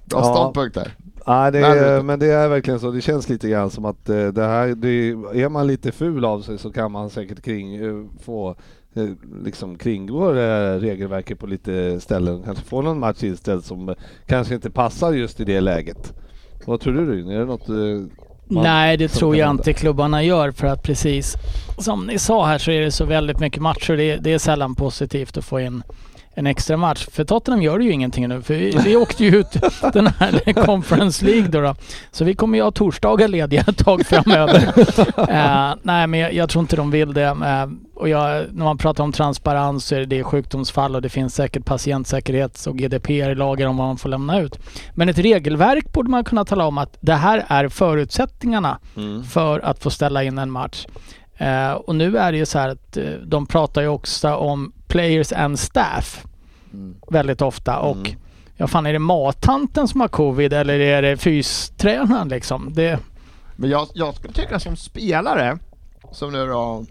Bra 0.05 0.21
Ja. 0.21 0.25
ståndpunkt 0.35 0.75
där. 0.75 0.93
Ja, 1.27 1.51
det 1.51 1.61
Nej, 1.61 1.79
är, 1.79 2.03
men- 2.03 2.19
det 2.19 2.27
är 2.27 2.49
verkligen 2.49 2.81
så. 2.81 2.91
Det 2.91 3.01
känns 3.01 3.29
lite 3.29 3.49
grann 3.49 3.71
som 3.71 3.85
att 3.85 4.09
eh, 4.09 4.27
det 4.27 4.43
här, 4.47 4.67
det, 4.75 5.09
är 5.43 5.49
man 5.49 5.67
lite 5.67 5.93
ful 5.93 6.25
av 6.25 6.41
sig 6.41 6.59
så 6.59 6.71
kan 6.73 6.93
man 6.93 7.11
säkert 7.11 7.43
kring, 7.43 7.75
eh, 7.75 8.05
få 8.25 8.55
eh, 8.95 9.05
liksom 9.45 9.79
kringgå 9.79 10.33
det 10.33 10.41
här 10.41 10.79
regelverket 10.79 11.39
på 11.39 11.47
lite 11.47 12.01
ställen. 12.01 12.43
Kanske 12.45 12.65
få 12.65 12.83
någon 12.83 12.99
match 12.99 13.23
inställd 13.23 13.65
som 13.65 13.95
kanske 14.27 14.55
inte 14.55 14.71
passar 14.71 15.13
just 15.13 15.41
i 15.41 15.45
det 15.45 15.61
läget. 15.61 16.13
Vad 16.67 16.81
tror 16.81 16.95
du 16.95 17.13
Ryn? 17.13 17.29
Är 17.29 17.39
det 17.39 17.45
något? 17.45 17.69
man- 17.69 18.65
Nej, 18.65 18.97
det 18.97 19.09
tror 19.09 19.37
jag 19.37 19.51
inte 19.51 19.73
klubbarna 19.73 20.23
gör 20.23 20.51
för 20.51 20.67
att 20.67 20.83
precis 20.83 21.35
som 21.79 22.07
ni 22.07 22.19
sa 22.19 22.47
här 22.47 22.59
så 22.59 22.71
är 22.71 22.81
det 22.81 22.91
så 22.91 23.05
väldigt 23.05 23.41
mycket 23.41 23.63
matcher. 23.63 23.97
Det, 23.97 24.17
det 24.17 24.33
är 24.33 24.39
sällan 24.39 24.75
positivt 24.75 25.37
att 25.37 25.45
få 25.45 25.61
in 25.61 25.83
en 26.41 26.47
extra 26.47 26.77
match. 26.77 27.07
För 27.13 27.25
Tottenham 27.25 27.63
gör 27.63 27.79
det 27.79 27.85
ju 27.85 27.93
ingenting 27.93 28.29
nu. 28.29 28.43
För 28.43 28.55
vi, 28.55 28.79
vi 28.85 28.97
åkte 28.97 29.25
ju 29.25 29.37
ut 29.37 29.53
den 29.93 30.07
här 30.07 30.53
Conference 30.65 31.25
League 31.25 31.49
då, 31.49 31.61
då. 31.61 31.75
Så 32.11 32.25
vi 32.25 32.35
kommer 32.35 32.59
ju 32.59 32.65
ha 32.65 32.71
torsdagar 32.71 33.29
lediga 33.29 33.61
ett 33.69 33.79
tag 33.79 34.07
framöver. 34.07 34.73
Eh, 35.31 35.75
nej, 35.83 36.07
men 36.07 36.21
jag, 36.21 36.33
jag 36.35 36.49
tror 36.49 36.63
inte 36.63 36.77
de 36.77 36.91
vill 36.91 37.15
det. 37.15 37.23
Eh, 37.25 37.67
och 37.95 38.09
jag, 38.09 38.45
när 38.53 38.65
man 38.65 38.79
pratar 38.79 39.05
om 39.05 39.13
transparens 39.13 39.85
så 39.87 39.95
är 39.95 40.07
det 40.07 40.25
sjukdomsfall 40.25 40.95
och 40.97 41.03
det 41.03 41.09
finns 41.09 41.35
säkert 41.35 41.65
patientsäkerhets 41.65 42.67
och 42.67 42.77
GDPR-lagar 42.79 43.67
om 43.67 43.77
vad 43.77 43.87
man 43.87 43.97
får 43.99 44.09
lämna 44.09 44.41
ut. 44.41 44.59
Men 44.95 45.09
ett 45.09 45.19
regelverk 45.19 45.93
borde 45.93 46.11
man 46.11 46.25
kunna 46.25 46.45
tala 46.45 46.67
om 46.67 46.79
att 46.79 46.97
det 47.01 47.15
här 47.15 47.45
är 47.49 47.69
förutsättningarna 47.69 48.79
Mm. 48.97 49.25
för 49.25 49.61
att 49.61 49.83
få 49.83 49.91
ställa 49.91 50.23
in 50.25 50.39
en 50.39 50.51
match. 50.51 50.87
Eh, 51.37 51.73
och 51.73 51.95
nu 51.95 52.17
är 52.19 52.33
det 52.33 52.39
ju 52.39 52.47
så 52.47 52.59
här 52.59 52.69
att 52.69 52.99
de 53.27 53.47
pratar 53.47 53.83
ju 53.83 53.89
också 53.89 54.35
om 54.35 54.73
players 54.89 55.33
and 55.33 55.59
staff 55.59 56.25
Mm. 56.73 56.97
väldigt 57.11 57.43
ofta 57.43 57.79
och 57.79 57.97
Mm. 57.97 58.19
ja 58.57 58.67
fan 58.67 58.87
är 58.87 58.93
det 58.93 58.99
mattanten 58.99 59.89
som 59.89 60.01
har 60.01 60.09
covid 60.09 60.53
eller 60.53 60.81
är 60.81 61.03
det 61.03 61.17
fystränaren 61.17 62.29
liksom? 62.29 62.73
Det, 62.73 62.99
Men 63.57 63.71
jag, 63.71 63.89
jag 63.95 64.15
skulle 64.15 64.35
tycka 64.35 64.59
som 64.61 64.77
spelare, 64.77 65.59
som 66.13 66.33
nu 66.33 66.47
då 66.47 66.85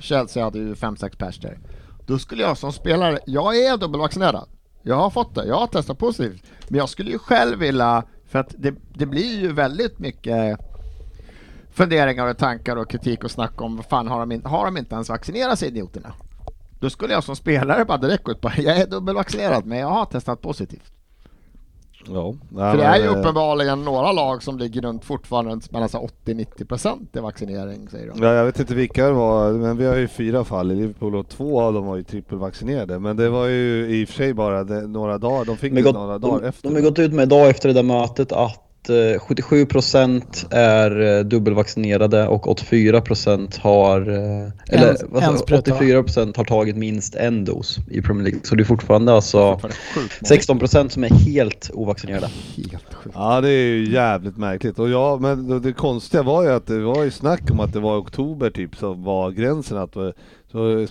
Chelsea 0.00 0.44
hade 0.44 0.58
ju 0.58 0.74
5-6 0.74 1.16
pers 1.16 1.38
där. 1.40 1.58
Då 2.06 2.18
skulle 2.18 2.42
jag 2.42 2.58
som 2.58 2.72
spelare, 2.72 3.18
jag 3.26 3.56
är 3.56 3.76
dubbelvaccinerad. 3.76 4.48
Jag 4.82 4.96
har 4.96 5.10
fått 5.10 5.34
det, 5.34 5.46
jag 5.46 5.56
har 5.56 5.66
testat 5.66 5.98
positivt. 5.98 6.42
Men 6.68 6.78
jag 6.78 6.88
skulle 6.88 7.10
ju 7.10 7.18
själv 7.18 7.58
vilja, 7.58 8.02
för 8.28 8.38
att 8.38 8.54
det, 8.58 8.74
det 8.94 9.06
blir 9.06 9.40
ju 9.40 9.52
väldigt 9.52 9.98
mycket 9.98 10.58
funderingar 11.72 12.26
och 12.26 12.38
tankar 12.38 12.76
och 12.76 12.90
kritik 12.90 13.24
och 13.24 13.30
snack 13.30 13.60
om 13.60 13.76
vad 13.76 13.84
fan 13.86 14.08
har 14.08 14.20
de, 14.20 14.32
in, 14.32 14.44
har 14.44 14.64
de 14.64 14.76
inte 14.76 14.94
ens 14.94 15.08
vaccinerat 15.08 15.58
sig 15.58 15.68
idioterna? 15.68 16.12
Då 16.82 16.90
skulle 16.90 17.12
jag 17.12 17.24
som 17.24 17.36
spelare 17.36 17.84
bara 17.84 17.98
direkt 17.98 18.24
gå 18.24 18.32
ut 18.32 18.40
på, 18.40 18.50
jag 18.56 18.76
är 18.78 18.86
dubbelvaccinerad 18.86 19.66
men 19.66 19.78
jag 19.78 19.88
har 19.88 20.04
testat 20.04 20.40
positivt. 20.40 20.92
Ja. 22.08 22.34
För 22.50 22.76
det 22.76 22.84
är 22.84 22.96
ju 22.96 23.04
eh, 23.04 23.18
uppenbarligen 23.18 23.84
några 23.84 24.12
lag 24.12 24.42
som 24.42 24.58
ligger 24.58 24.82
runt 24.82 25.04
fortfarande 25.04 25.60
mellan 25.70 25.88
så 25.88 26.08
80-90% 26.24 26.98
i 27.12 27.18
vaccinering 27.18 27.88
säger 27.88 28.06
de. 28.08 28.22
Ja, 28.22 28.34
jag 28.34 28.44
vet 28.44 28.58
inte 28.58 28.74
vilka 28.74 29.06
det 29.06 29.12
var, 29.12 29.52
men 29.52 29.76
vi 29.76 29.86
har 29.86 29.96
ju 29.96 30.08
fyra 30.08 30.44
fall 30.44 30.72
i 30.72 30.74
Liverpool 30.74 31.16
och 31.16 31.28
två 31.28 31.60
av 31.60 31.72
dem 31.72 31.86
var 31.86 31.96
ju 31.96 32.02
trippelvaccinerade. 32.02 32.98
Men 32.98 33.16
det 33.16 33.28
var 33.28 33.46
ju 33.46 33.86
i 33.86 34.04
och 34.04 34.08
för 34.08 34.14
sig 34.14 34.34
bara 34.34 34.62
några 34.62 35.18
dagar, 35.18 35.44
de 35.44 35.56
fick 35.56 35.74
De 35.74 35.82
det 35.82 35.92
några 35.92 36.18
dagar 36.18 36.40
de, 36.40 36.46
efter. 36.46 36.68
de 36.68 36.74
har 36.74 36.82
gått 36.82 36.98
ut 36.98 37.12
med 37.12 37.22
idag 37.22 37.50
efter 37.50 37.68
det 37.68 37.74
där 37.74 37.82
mötet 37.82 38.32
att 38.32 38.71
eh, 38.90 38.94
77% 38.94 40.46
är 40.50 41.18
eh, 41.18 41.24
dubbelvaccinerade 41.24 42.26
och 42.28 42.46
84% 42.46 43.60
har, 43.60 44.00
eh, 44.00 44.48
eller 44.68 44.88
En- 44.88 45.10
va? 45.10 45.20
84% 45.46 46.36
har 46.36 46.44
tagit 46.44 46.76
minst 46.76 47.14
en 47.14 47.44
dos 47.44 47.78
i 47.90 48.02
Premier 48.02 48.24
League. 48.24 48.40
Så 48.42 48.54
det 48.54 48.62
är 48.62 48.64
fortfarande 48.64 49.12
alltså 49.12 49.52
Fortfarande 49.52 49.76
sjukt 49.94 50.20
många. 50.22 50.60
16% 50.60 50.88
som 50.88 51.04
är 51.04 51.08
helt 51.08 51.70
ovaccinerade. 51.74 52.28
Helt 52.56 52.94
sjukt. 52.94 53.16
Ja 53.18 53.40
det 53.40 53.48
är 53.50 53.66
ju 53.68 53.92
jävligt 53.92 54.36
märkligt. 54.36 54.78
Och 54.78 54.90
ja, 54.90 55.18
men 55.20 55.60
det- 55.62 55.72
konstiga 55.72 56.22
var 56.22 56.42
ju 56.42 56.50
att 56.52 56.66
det 56.66 56.78
var 56.80 57.04
ju 57.04 57.10
snack 57.10 57.50
om 57.50 57.60
att 57.60 57.72
det 57.72 57.80
var 57.80 57.96
i 57.96 58.00
oktober 58.00 58.50
typ 58.50 58.76
som 58.76 59.04
var 59.04 59.30
gränsen 59.30 59.78
att 59.78 59.96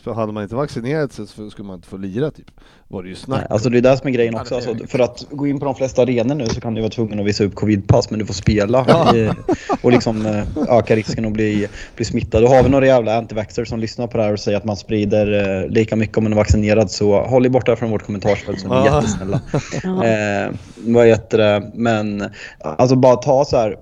så 0.04 0.14
hade 0.14 0.32
man 0.32 0.44
inte 0.44 0.56
vaccinerat 0.56 1.14
sig 1.14 1.28
så 1.28 1.50
skulle 1.50 1.68
man 1.68 1.76
inte 1.76 1.88
få 1.88 1.98
lira 1.98 2.32
typ. 2.32 2.46
Var 2.88 3.04
det 3.04 3.10
ju 3.10 3.16
snack 3.16 3.40
Nej, 3.40 3.48
alltså 3.50 3.70
det 3.70 3.78
är 3.78 3.82
det 3.82 3.98
som 3.98 4.08
är 4.08 4.12
grejen 4.12 4.34
Ja, 4.34 4.42
också. 4.42 4.56
Alltså, 4.56 4.88
för 4.88 5.00
att 5.00 5.26
gå 5.32 5.48
in 5.48 5.60
på 5.60 5.66
de 5.66 5.76
flesta 5.76 6.02
arenor 6.02 6.36
nu 6.36 6.48
så 6.48 6.62
kan 6.62 6.74
du 6.74 6.82
vara 6.82 6.92
tvungen 6.92 7.20
att 7.20 7.26
visa 7.26 7.44
upp 7.44 7.56
covidpass 7.56 8.10
men 8.10 8.20
du 8.20 8.26
får 8.26 8.34
spela 8.34 8.80
eh, 9.16 9.34
och 9.82 9.92
liksom 9.92 10.26
eh, 10.26 10.78
öka 10.78 10.96
risken 10.96 11.26
att 11.26 11.32
bli, 11.32 11.68
bli 11.96 12.06
smittad. 12.06 12.44
Och 12.44 12.50
har 12.50 12.64
vi 12.64 12.70
några 12.70 12.86
jävla 12.86 13.18
antivaxxers 13.18 13.70
som 13.70 13.80
lyssnar 13.80 14.08
på 14.08 14.18
det 14.18 14.24
här 14.24 14.34
och 14.34 14.40
säger 14.40 14.58
att 14.58 14.66
man 14.66 14.78
sprider 14.78 15.62
eh, 15.64 15.70
lika 15.70 15.96
mycket 15.96 16.18
om 16.18 16.24
man 16.24 16.34
är 16.34 16.38
vaccinerad 16.38 16.92
så 16.92 17.24
håll 17.24 17.46
er 17.46 17.50
borta 17.50 17.76
från 17.76 17.92
vårt 17.92 18.06
kommentarsfält 18.06 18.60
så 18.60 18.74
är 18.74 18.82
ni 18.82 18.88
Ja. 18.88 18.96
jättesnälla. 18.96 19.42
Ja. 19.84 20.04
Eh, 20.12 20.52
vad 20.78 21.08
heter 21.08 21.38
det? 21.38 21.72
Men 21.74 22.24
alltså 22.60 22.96
bara 22.96 23.16
ta 23.16 23.46
så 23.46 23.58
här. 23.58 23.78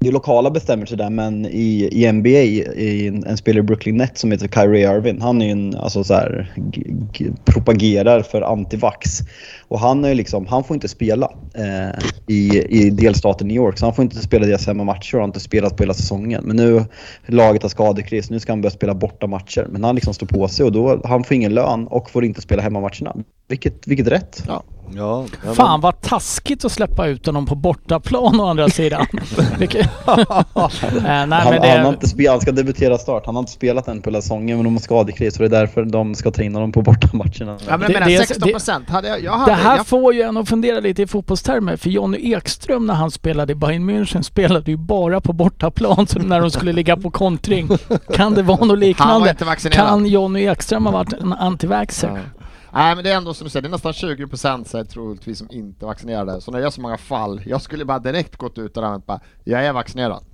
Det 0.00 0.08
är 0.08 0.12
lokala 0.12 0.50
bestämmelser 0.50 0.96
där 0.96 1.10
men 1.10 1.46
i, 1.46 1.88
i 1.92 2.12
NBA, 2.12 2.28
i 2.28 3.06
en, 3.06 3.24
en 3.24 3.36
spelare 3.36 3.60
i 3.60 3.62
Brooklyn 3.62 3.96
Nets 3.96 4.20
som 4.20 4.32
heter 4.32 4.48
Kyrie 4.48 4.96
Irving, 4.96 5.20
han 5.20 5.42
är 5.42 5.46
ju 5.46 5.52
en, 5.52 5.74
alltså 5.76 6.04
så 6.04 6.14
här, 6.14 6.52
g- 6.56 6.82
g- 7.12 7.30
propagerar 7.44 8.22
för 8.22 8.42
antivax. 8.42 9.18
Och 9.68 9.80
han 9.80 10.04
är 10.04 10.08
ju 10.08 10.14
liksom, 10.14 10.46
han 10.46 10.64
får 10.64 10.74
inte 10.74 10.88
spela 10.88 11.30
eh, 11.54 11.98
i, 12.26 12.62
i 12.68 12.90
delstaten 12.90 13.48
New 13.48 13.56
York, 13.56 13.78
så 13.78 13.86
han 13.86 13.94
får 13.94 14.02
inte 14.02 14.16
spela 14.16 14.46
deras 14.46 14.66
hemmamatcher 14.66 15.14
och 15.14 15.20
har 15.20 15.28
inte 15.28 15.40
spelat 15.40 15.76
på 15.76 15.82
hela 15.82 15.94
säsongen. 15.94 16.44
Men 16.44 16.56
nu, 16.56 16.84
laget 17.26 17.62
har 17.62 17.68
skadekris, 17.68 18.30
nu 18.30 18.40
ska 18.40 18.52
han 18.52 18.60
börja 18.60 18.70
spela 18.70 18.94
borta 18.94 19.26
matcher. 19.26 19.66
Men 19.70 19.84
han 19.84 19.94
liksom 19.94 20.14
står 20.14 20.26
på 20.26 20.48
sig 20.48 20.66
och 20.66 20.72
då, 20.72 21.00
han 21.04 21.24
får 21.24 21.34
ingen 21.34 21.54
lön 21.54 21.86
och 21.86 22.10
får 22.10 22.24
inte 22.24 22.40
spela 22.40 22.62
hemmamatcherna. 22.62 23.16
Vilket, 23.48 23.86
vilket 23.86 24.06
rätt. 24.06 24.44
Ja. 24.46 24.62
Ja, 24.96 25.24
ja, 25.46 25.54
fan 25.54 25.80
vad 25.80 26.00
taskigt 26.00 26.64
att 26.64 26.72
släppa 26.72 27.06
ut 27.06 27.26
honom 27.26 27.46
på 27.46 27.54
bortaplan 27.54 28.40
å 28.40 28.46
andra 28.46 28.68
sidan. 28.68 29.06
Eh, 30.98 31.02
nej, 31.02 31.10
han, 31.10 31.26
men 31.28 31.38
han, 31.40 31.52
har 31.54 31.60
det, 31.82 31.88
inte 31.88 32.08
spelat, 32.08 32.32
han 32.32 32.40
ska 32.40 32.52
debutera 32.52 32.98
start. 32.98 33.22
Han 33.26 33.34
har 33.36 33.40
inte 33.42 33.52
spelat 33.52 33.88
än 33.88 34.02
på 34.02 34.10
hela 34.10 34.22
säsongen 34.22 34.56
men 34.56 34.64
de 34.64 34.74
har 34.74 34.80
skadekris 34.80 35.34
och 35.40 35.48
det 35.48 35.56
är 35.56 35.60
därför 35.60 35.84
de 35.84 36.14
ska 36.14 36.30
ta 36.30 36.42
in 36.42 36.54
honom 36.54 36.72
på 36.72 36.82
bortamatcherna. 36.82 37.58
Ja 37.68 37.76
men 37.76 37.80
Det- 37.80 37.88
menar 37.88 38.06
det 38.06 38.16
är- 38.16 38.20
16% 38.22 38.90
hade 38.90 39.08
jag, 39.08 39.22
jag 39.22 39.32
hade, 39.32 39.52
det 39.52 39.56
här 39.56 39.76
jag, 39.76 39.86
får 39.86 40.14
ju 40.14 40.22
en 40.22 40.36
att 40.36 40.48
fundera 40.48 40.80
lite 40.80 41.02
i 41.02 41.06
fotbollstermer. 41.06 41.76
För 41.76 41.90
Jonny 41.90 42.32
Ekström 42.32 42.86
när 42.86 42.94
han 42.94 43.10
spelade 43.10 43.52
i 43.52 43.56
Bayern 43.56 43.90
München 43.90 44.22
spelade 44.22 44.70
ju 44.70 44.76
bara 44.76 45.20
på 45.20 45.32
bortaplan 45.32 46.06
så 46.06 46.18
när 46.18 46.40
de 46.40 46.50
skulle 46.50 46.72
ligga 46.72 46.96
på 46.96 47.10
kontring. 47.10 47.68
Kan 48.14 48.34
det 48.34 48.42
vara 48.42 48.56
något 48.56 48.60
han 48.60 48.68
var 48.68 48.76
liknande? 48.76 49.30
inte 49.30 49.44
vaccinerad. 49.44 49.86
Kan 49.88 50.06
Jonny 50.06 50.42
Ekström 50.46 50.86
ha 50.86 50.92
varit 50.92 51.12
en 51.12 51.32
antivaxxer? 51.32 52.08
Ja. 52.37 52.37
Nej 52.72 52.94
men 52.94 53.04
det 53.04 53.10
är 53.12 53.16
ändå 53.16 53.34
som 53.34 53.44
du 53.44 53.50
säger, 53.50 53.62
det 53.62 53.68
är 53.68 53.70
nästan 53.70 53.92
20% 53.92 54.64
så 54.64 54.84
troligtvis 54.84 55.38
som 55.38 55.48
inte 55.50 55.84
är 55.84 55.86
vaccinerade. 55.86 56.40
Så 56.40 56.50
när 56.50 56.60
det 56.60 56.66
är 56.66 56.70
så 56.70 56.80
många 56.80 56.98
fall, 56.98 57.40
jag 57.46 57.62
skulle 57.62 57.84
bara 57.84 57.98
direkt 57.98 58.36
gått 58.36 58.58
ut 58.58 58.76
och 58.76 58.86
använt 58.86 59.06
bara, 59.06 59.20
jag 59.44 59.64
är 59.66 59.72
vaccinerad. 59.72 60.24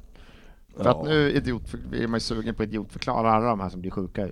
För 0.77 0.85
Ja. 0.85 0.91
att 0.91 1.07
nu 1.07 1.31
idiot, 1.33 1.75
är 1.93 2.07
man 2.07 2.17
ju 2.17 2.21
sugen 2.21 2.55
på 2.55 2.63
att 2.63 2.69
idiotförklara 2.69 3.33
alla 3.33 3.47
de 3.47 3.61
här 3.61 3.69
som 3.69 3.81
blir 3.81 3.91
sjuka. 3.91 4.29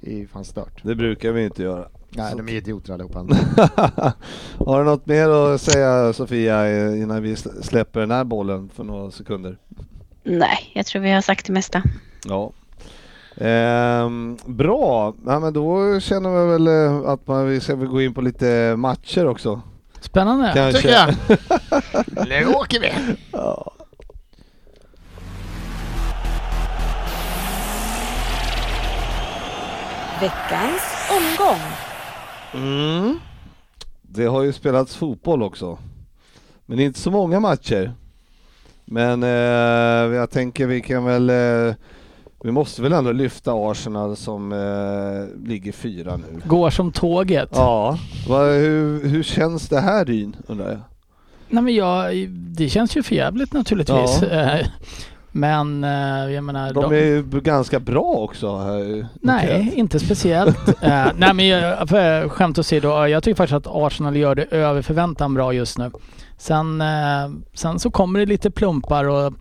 Det 0.00 0.12
är 0.12 0.16
ju 0.18 0.26
fan 0.26 0.44
stört. 0.44 0.80
Det 0.82 0.94
brukar 0.94 1.32
vi 1.32 1.44
inte 1.44 1.62
göra. 1.62 1.88
Nej 2.10 2.34
de 2.36 2.48
är 2.48 2.52
idioter 2.52 2.92
allihopa. 2.94 3.18
Har 4.66 4.78
du 4.78 4.84
något 4.84 5.06
mer 5.06 5.28
att 5.28 5.60
säga 5.60 6.12
Sofia 6.12 6.90
innan 6.96 7.22
vi 7.22 7.34
sl- 7.34 7.62
släpper 7.62 8.00
den 8.00 8.10
här 8.10 8.24
bollen 8.24 8.68
för 8.68 8.84
några 8.84 9.10
sekunder? 9.10 9.58
Nej, 10.22 10.70
jag 10.74 10.86
tror 10.86 11.02
vi 11.02 11.10
har 11.10 11.20
sagt 11.20 11.46
det 11.46 11.52
mesta. 11.52 11.82
Ja. 12.24 12.52
Ehm, 13.36 14.38
bra, 14.46 15.14
ja, 15.26 15.40
men 15.40 15.52
då 15.52 16.00
känner 16.00 16.30
vi 16.30 16.52
väl 16.52 16.66
eh, 16.66 17.10
att 17.10 17.26
man, 17.26 17.46
vi 17.46 17.60
ska 17.60 17.74
gå 17.74 18.02
in 18.02 18.14
på 18.14 18.20
lite 18.20 18.74
matcher 18.76 19.26
också. 19.26 19.60
Spännande. 20.00 20.52
Kanske. 20.54 20.82
Tycker 20.82 20.94
jag! 20.94 21.14
Nu 22.28 22.46
åker 22.46 22.80
vi! 22.80 22.92
Veckans 30.20 30.82
omgång. 31.10 31.60
Mm. 32.54 33.18
Det 34.02 34.24
har 34.26 34.42
ju 34.42 34.52
spelats 34.52 34.96
fotboll 34.96 35.42
också. 35.42 35.78
Men 36.66 36.80
inte 36.80 37.00
så 37.00 37.10
många 37.10 37.40
matcher. 37.40 37.92
Men 38.84 39.22
eh, 39.22 40.16
jag 40.16 40.30
tänker 40.30 40.66
vi 40.66 40.80
kan 40.80 41.04
väl... 41.04 41.30
Eh, 41.30 41.74
vi 42.44 42.50
måste 42.52 42.82
väl 42.82 42.92
ändå 42.92 43.12
lyfta 43.12 43.52
Arsenal 43.54 44.16
som 44.16 44.52
eh, 44.52 45.48
ligger 45.48 45.72
fyra 45.72 46.16
nu. 46.16 46.40
Går 46.44 46.70
som 46.70 46.92
tåget. 46.92 47.48
Ja, 47.52 47.98
vad, 48.28 48.46
hur, 48.48 49.08
hur 49.08 49.22
känns 49.22 49.68
det 49.68 49.80
här 49.80 50.04
Ryn 50.04 50.36
undrar 50.46 50.68
jag? 50.70 50.80
Nej 51.48 51.62
men 51.62 51.74
jag, 51.74 52.28
det 52.28 52.68
känns 52.68 52.96
ju 52.96 53.02
förjävligt 53.02 53.52
naturligtvis. 53.52 54.22
Ja. 54.22 54.26
Eh, 54.28 54.66
Men 55.32 55.84
eh, 55.84 56.34
jag 56.34 56.44
menar... 56.44 56.72
De 56.72 56.92
är 56.92 56.96
ju 56.96 57.22
ganska 57.22 57.80
bra 57.80 58.14
också. 58.14 58.56
Här, 58.56 59.06
Nej, 59.20 59.72
inte 59.74 60.00
speciellt. 60.00 60.68
Eh, 60.82 61.06
nej 61.16 61.34
men 61.34 61.46
jag, 61.48 61.88
för 61.88 62.28
skämt 62.28 62.58
åsido, 62.58 63.06
jag 63.06 63.22
tycker 63.22 63.36
faktiskt 63.36 63.66
att 63.66 63.74
Arsenal 63.76 64.16
gör 64.16 64.34
det 64.34 64.44
över 64.44 64.82
förväntan 64.82 65.34
bra 65.34 65.52
just 65.52 65.78
nu. 65.78 65.90
Sen, 66.38 66.82
sen 67.54 67.78
så 67.78 67.90
kommer 67.90 68.20
det 68.20 68.26
lite 68.26 68.50
plumpar 68.50 69.04
och 69.04 69.32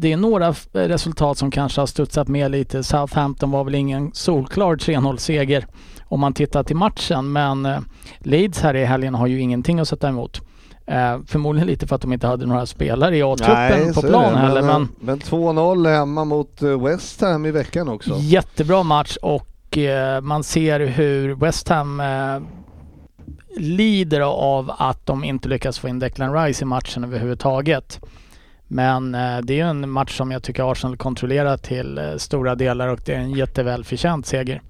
det 0.00 0.12
är 0.12 0.16
några 0.16 0.54
resultat 0.72 1.38
som 1.38 1.50
kanske 1.50 1.80
har 1.80 1.86
studsat 1.86 2.28
med 2.28 2.50
lite. 2.50 2.84
Southampton 2.84 3.50
var 3.50 3.64
väl 3.64 3.74
ingen 3.74 4.10
solklar 4.14 4.76
3-0-seger 4.76 5.66
om 6.04 6.20
man 6.20 6.34
tittar 6.34 6.62
till 6.62 6.76
matchen. 6.76 7.32
Men 7.32 7.66
eh, 7.66 7.78
Leeds 8.18 8.60
här 8.60 8.76
i 8.76 8.84
helgen 8.84 9.14
har 9.14 9.26
ju 9.26 9.40
ingenting 9.40 9.80
att 9.80 9.88
sätta 9.88 10.08
emot. 10.08 10.40
Eh, 10.86 11.18
förmodligen 11.26 11.66
lite 11.66 11.86
för 11.86 11.96
att 11.96 12.02
de 12.02 12.12
inte 12.12 12.26
hade 12.26 12.46
några 12.46 12.66
spelare 12.66 13.16
i 13.16 13.22
A-truppen 13.22 13.94
på 13.94 14.00
plan 14.00 14.32
det. 14.32 14.38
heller. 14.38 14.62
Men, 14.62 14.88
men 15.00 15.18
2-0 15.18 15.88
hemma 15.88 16.24
mot 16.24 16.62
eh, 16.62 16.82
West 16.82 17.20
Ham 17.20 17.46
i 17.46 17.50
veckan 17.50 17.88
också. 17.88 18.16
Jättebra 18.18 18.82
match 18.82 19.16
och 19.22 19.78
eh, 19.78 20.20
man 20.20 20.44
ser 20.44 20.80
hur 20.80 21.34
West 21.34 21.68
Ham 21.68 22.00
eh, 22.00 22.40
lider 23.56 24.20
av 24.20 24.72
att 24.78 25.06
de 25.06 25.24
inte 25.24 25.48
lyckas 25.48 25.78
få 25.78 25.88
in 25.88 25.98
Declan 25.98 26.34
Rice 26.34 26.64
i 26.64 26.66
matchen 26.66 27.04
överhuvudtaget. 27.04 28.00
Men 28.68 29.14
eh, 29.14 29.38
det 29.42 29.52
är 29.52 29.56
ju 29.56 29.70
en 29.70 29.90
match 29.90 30.16
som 30.16 30.30
jag 30.30 30.42
tycker 30.42 30.72
Arsenal 30.72 30.96
kontrollerar 30.96 31.56
till 31.56 31.98
eh, 31.98 32.16
stora 32.16 32.54
delar 32.54 32.88
och 32.88 33.00
det 33.04 33.14
är 33.14 33.18
en 33.18 33.30
jättevälförtjänt 33.30 34.26
seger. 34.26 34.62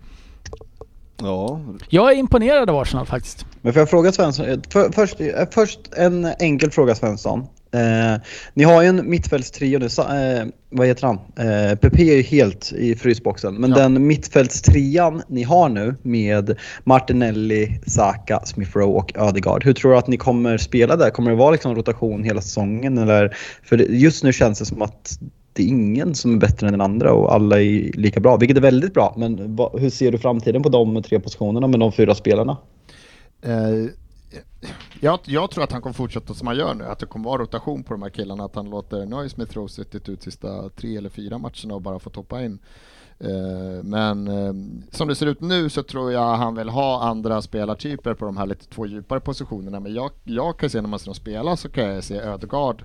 Ja, 1.22 1.61
Jag 1.88 2.12
är 2.12 2.16
imponerad 2.16 2.70
av 2.70 2.76
Arsenal 2.76 3.07
faktiskt. 3.07 3.46
Men 3.62 3.72
får 3.72 3.80
jag 3.80 3.90
fråga 3.90 4.12
Svensson? 4.12 4.46
eh, 4.46 4.59
För, 4.70 4.92
först, 4.92 5.16
först 5.55 5.80
en 5.96 6.24
enkel 6.38 6.70
fråga 6.70 6.94
Svensson. 6.94 7.46
Eh, 7.73 8.21
ni 8.55 8.64
har 8.64 8.83
ju 8.83 8.89
en 8.89 9.11
mittfältstrio 9.11 9.79
nu. 9.79 9.87
Eh, 9.87 10.47
vad 10.71 10.87
heter 10.87 11.07
han? 11.07 11.16
Eh, 11.16 11.79
Pepe 11.79 12.03
är 12.03 12.16
ju 12.16 12.23
helt 12.23 12.73
i 12.73 12.95
frysboxen. 12.95 13.55
Men 13.55 13.71
Ja. 13.71 13.77
den 13.77 14.07
mittfältstrian 14.07 15.23
ni 15.29 15.43
har 15.43 15.69
nu 15.69 15.95
med 16.03 16.57
Martinelli, 16.85 17.81
Saka, 17.87 18.41
Smith 18.45 18.77
Rowe 18.77 18.93
och 18.99 19.12
Ödegaard. 19.16 19.64
Hur 19.64 19.73
tror 19.73 19.93
du 19.93 19.99
att 19.99 20.09
ni 20.09 20.16
kommer 20.16 20.59
spela 20.59 20.97
där? 20.97 21.11
Kommer 21.11 21.31
det 21.31 21.37
vara 21.37 21.51
liksom 21.51 21.75
rotation 21.75 22.25
hela 22.25 22.41
säsongen? 22.41 22.99
Eller? 22.99 23.37
För 23.62 23.77
just 23.79 24.25
nu 24.25 24.33
känns 24.33 24.59
det 24.59 24.64
som 24.64 24.83
att 24.83 25.19
det 25.53 25.62
är 25.62 25.66
ingen 25.66 26.14
som 26.14 26.35
är 26.35 26.39
bättre 26.39 26.66
än 26.66 26.73
den 26.73 26.81
andra 26.81 27.12
och 27.12 27.35
alla 27.35 27.61
är 27.62 27.93
lika 27.97 28.21
bra. 28.21 28.37
Vilket 28.37 28.57
är 28.57 28.61
väldigt 28.61 28.95
bra. 28.95 29.14
Men 29.19 29.59
hur 29.79 29.91
ser 29.91 30.12
du 30.12 30.19
framtiden 30.19 30.62
på 30.62 30.69
de 30.69 31.03
tre 31.03 31.21
positionerna 31.21 31.66
med 31.66 31.81
de 31.81 31.93
fyra 31.93 32.14
spelarna? 32.14 32.57
Eh, 33.45 33.91
jag, 35.01 35.18
jag 35.24 35.51
tror 35.51 35.64
att 35.64 35.72
han 35.72 35.82
kommer 35.82 35.94
fortsätta 35.94 36.34
som 36.34 36.46
han 36.46 36.57
gör 36.57 36.74
nu, 36.74 36.84
att 36.84 36.99
det 36.99 37.07
kommer 37.07 37.24
vara 37.24 37.42
rotation 37.42 37.82
på 37.82 37.94
de 37.94 38.03
här 38.03 38.11
killarna, 38.11 38.44
att 38.44 38.55
han 38.55 38.70
låter, 38.70 39.07
nu 39.07 39.14
har 39.14 39.22
ju 39.22 39.28
ut 40.09 40.22
sista 40.22 40.68
tre 40.68 40.96
eller 40.96 41.09
fyra 41.09 41.38
matcherna 41.38 41.74
och 41.74 41.82
bara 41.82 41.99
få 41.99 42.11
toppa 42.11 42.42
in. 42.42 42.59
Eh, 43.20 43.82
men 43.84 44.28
eh, 44.28 44.53
som 44.90 45.09
det 45.09 45.14
ser 45.14 45.26
ut 45.26 45.40
nu 45.40 45.68
så 45.68 45.82
tror 45.82 46.12
jag 46.12 46.36
han 46.36 46.55
vill 46.55 46.68
ha 46.68 47.03
andra 47.03 47.42
spelartyper 47.42 48.14
på 48.14 48.24
de 48.24 48.36
här 48.36 48.46
lite 48.46 48.66
två 48.66 48.86
djupare 48.86 49.20
positionerna, 49.20 49.80
men 49.80 49.94
jag, 49.94 50.11
jag 50.24 50.59
kan 50.59 50.70
se 50.70 50.80
när 50.80 50.88
man 50.88 50.99
ser 50.99 51.07
dem 51.07 51.14
spela 51.14 51.57
så 51.57 51.68
kan 51.68 51.84
jag 51.84 52.05
se 52.05 52.16
Ödegaard 52.16 52.84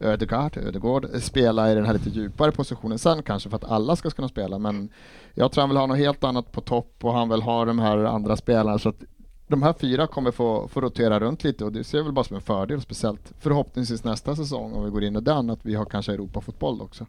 Ödegaard, 0.00 0.56
Ödegaard 0.56 1.06
spela 1.22 1.72
i 1.72 1.74
den 1.74 1.86
här 1.86 1.92
lite 1.92 2.10
djupare 2.10 2.52
positionen 2.52 2.98
sen 2.98 3.22
kanske 3.22 3.48
för 3.50 3.56
att 3.56 3.70
alla 3.70 3.96
ska 3.96 4.10
kunna 4.10 4.28
spela. 4.28 4.58
Men 4.58 4.88
jag 5.34 5.52
tror 5.52 5.62
han 5.62 5.70
vill 5.70 5.78
ha 5.78 5.86
något 5.86 5.98
helt 5.98 6.24
annat 6.24 6.52
på 6.52 6.60
topp 6.60 6.94
och 7.02 7.12
han 7.12 7.28
vill 7.28 7.42
ha 7.42 7.64
de 7.64 7.78
här 7.78 7.98
andra 7.98 8.36
spelarna. 8.36 8.78
Så 8.78 8.88
att 8.88 9.02
de 9.50 9.62
här 9.62 9.74
fyra 9.80 10.06
kommer 10.06 10.30
få, 10.30 10.68
få 10.68 10.80
rotera 10.80 11.20
runt 11.20 11.44
lite 11.44 11.64
och 11.64 11.72
det 11.72 11.84
ser 11.84 11.98
jag 11.98 12.04
väl 12.04 12.12
bara 12.12 12.24
som 12.24 12.36
en 12.36 12.42
fördel 12.42 12.80
speciellt 12.80 13.32
förhoppningsvis 13.40 14.04
nästa 14.04 14.36
säsong 14.36 14.72
om 14.72 14.84
vi 14.84 14.90
går 14.90 15.04
in 15.04 15.16
i 15.16 15.20
den 15.20 15.50
att 15.50 15.58
vi 15.62 15.74
har 15.74 15.84
kanske 15.84 16.12
Europafotboll 16.12 16.82
också. 16.82 17.06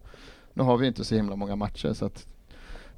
Nu 0.54 0.64
har 0.64 0.78
vi 0.78 0.88
inte 0.88 1.04
så 1.04 1.16
himla 1.16 1.36
många 1.36 1.56
matcher 1.56 1.94
så 1.94 2.06
att 2.06 2.26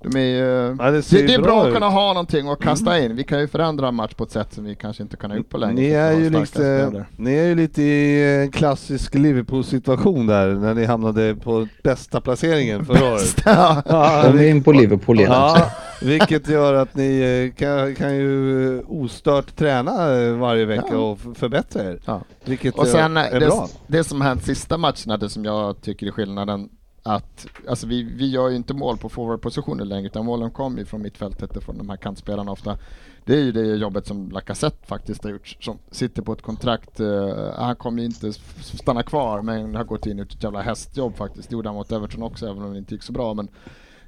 de 0.03 0.19
är 0.19 0.21
ju, 0.21 0.75
Ja, 0.79 0.91
det 0.91 1.09
det, 1.09 1.27
det 1.27 1.33
är 1.33 1.41
bra 1.41 1.45
bra 1.53 1.67
att 1.67 1.73
kunna 1.73 1.89
ha 1.89 2.13
någonting 2.13 2.47
att 2.47 2.59
kasta 2.59 2.99
in. 2.99 3.15
Vi 3.15 3.23
kan 3.23 3.39
ju 3.39 3.47
förändra 3.47 3.87
en 3.87 3.95
match 3.95 4.13
på 4.13 4.23
ett 4.23 4.31
sätt 4.31 4.53
som 4.53 4.63
vi 4.63 4.75
kanske 4.75 5.03
inte 5.03 5.17
kan 5.17 5.31
ha 5.31 5.37
gjort 5.37 5.49
på 5.49 5.57
länge. 5.57 5.73
Ni 5.73 5.89
är, 5.89 6.15
vi 6.15 6.23
ju 6.23 6.29
lite, 6.29 7.05
ni 7.15 7.33
är 7.33 7.45
ju 7.45 7.55
lite 7.55 7.81
i 7.83 8.41
en 8.41 8.51
klassisk 8.51 9.15
Liverpool-situation 9.15 10.27
där 10.27 10.53
när 10.53 10.73
ni 10.73 10.85
hamnade 10.85 11.35
på 11.35 11.67
bästa 11.83 12.21
placeringen 12.21 12.85
förra 12.85 13.13
året. 13.13 13.41
Ja. 13.45 13.83
Ja, 13.85 14.23
Kom 14.25 14.41
in 14.41 14.63
på 14.63 14.71
Liverpool 14.71 15.19
igen. 15.19 15.31
Ja, 15.31 15.71
vilket 16.03 16.47
gör 16.49 16.73
att 16.73 16.95
ni 16.95 17.19
eh, 17.19 17.59
kan, 17.59 17.95
kan 17.95 18.15
ju 18.15 18.77
eh, 18.79 18.83
ostört 18.87 19.55
träna 19.55 20.13
eh, 20.21 20.33
varje 20.37 20.65
vecka 20.65 20.87
Ja. 20.91 20.97
och 20.97 21.19
förbättra 21.37 21.83
er. 21.83 21.99
Ja. 22.05 22.21
Vilket 22.45 22.75
Och 22.75 22.87
sen 22.87 23.17
är 23.17 23.39
det, 23.39 23.45
bra. 23.45 23.67
det 23.87 24.03
som 24.03 24.21
hänt 24.21 24.43
sista 24.43 24.77
matcherna, 24.77 25.17
det 25.17 25.29
som 25.29 25.45
jag 25.45 25.81
tycker 25.81 26.07
är 26.07 26.11
skillnaden 26.11 26.69
att 27.05 27.47
alltså 27.69 27.87
vi, 27.87 28.03
vi 28.03 28.29
gör 28.29 28.49
ju 28.49 28.55
inte 28.55 28.73
mål 28.73 28.97
på 28.97 29.09
forwardpositioner 29.09 29.85
längre 29.85 30.05
utan 30.07 30.25
målen 30.25 30.51
kommer 30.51 30.79
ju 30.79 30.85
från 30.85 31.01
mittfältet 31.01 31.63
från 31.63 31.77
de 31.77 31.89
här 31.89 31.97
kantspelarna 31.97 32.51
ofta. 32.51 32.77
Det 33.25 33.33
är 33.33 33.41
ju 33.41 33.51
det 33.51 33.61
jobbet 33.75 34.07
som 34.07 34.31
Lacazette 34.31 34.87
faktiskt 34.87 35.23
har 35.23 35.31
gjort 35.31 35.57
som 35.59 35.77
sitter 35.91 36.21
på 36.21 36.33
ett 36.33 36.41
kontrakt. 36.41 36.99
eh, 36.99 37.29
han 37.57 37.75
kommer 37.75 37.99
ju 37.99 38.05
inte 38.05 38.33
stanna 38.61 39.03
kvar 39.03 39.41
men 39.41 39.75
har 39.75 39.83
gått 39.83 40.05
in 40.05 40.19
i 40.19 40.21
ett 40.21 40.43
jävla 40.43 40.61
hästjobb 40.61 41.15
faktiskt. 41.15 41.49
Det 41.49 41.53
gjorde 41.53 41.69
han 41.69 41.75
mot 41.75 41.91
Everton 41.91 42.23
också 42.23 42.45
även 42.49 42.63
om 42.63 42.71
det 42.71 42.77
inte 42.77 42.93
gick 42.93 43.03
så 43.03 43.13
bra. 43.13 43.33
Men 43.33 43.47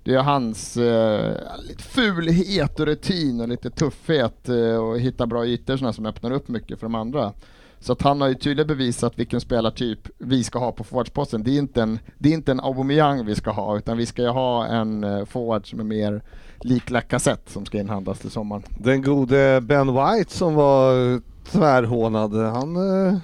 det 0.05 0.13
är 0.15 0.19
hans 0.23 0.77
eh, 0.77 1.33
lite 1.67 1.83
fulhet 1.83 2.79
och 2.79 2.85
rutin 2.85 3.41
och 3.41 3.47
lite 3.47 3.69
tuffhet 3.69 4.49
eh, 4.49 4.75
och 4.75 4.99
hitta 4.99 5.27
bra 5.27 5.45
ytor 5.45 5.77
såna 5.77 5.93
som 5.93 6.05
öppnar 6.05 6.31
upp 6.31 6.47
mycket 6.47 6.79
för 6.79 6.85
de 6.85 6.95
andra. 6.95 7.33
Så 7.79 7.93
att 7.93 8.01
han 8.01 8.21
har 8.21 8.27
ju 8.27 8.35
tydligt 8.35 8.67
bevisat 8.67 9.13
vilken 9.19 9.41
spelartyp 9.41 9.99
vi 10.17 10.43
ska 10.43 10.59
ha 10.59 10.71
på 10.71 10.83
forwardsposten. 10.83 11.43
Det 11.43 11.51
är 11.51 11.57
inte 11.57 11.81
en, 11.81 11.99
det 12.17 12.29
är 12.29 12.33
inte 12.33 12.51
en 12.51 12.59
Aubameyang 12.59 13.25
vi 13.25 13.35
ska 13.35 13.51
ha, 13.51 13.77
utan 13.77 13.97
vi 13.97 14.05
ska 14.05 14.21
ju 14.21 14.27
ha 14.27 14.65
en 14.65 15.03
eh, 15.03 15.25
forward 15.25 15.69
som 15.69 15.79
är 15.79 15.83
mer 15.83 16.21
lik 16.61 16.89
Lacazette 16.89 17.51
som 17.51 17.65
ska 17.65 17.77
inhandlas 17.79 18.19
till 18.19 18.31
sommaren. 18.31 18.63
Den 18.69 19.01
gode 19.01 19.61
Ben 19.61 19.87
White 19.87 20.33
som 20.33 20.55
var 20.55 21.21
tvärhånad, 21.51 22.33
han... 22.35 22.75
eh, 23.07 23.17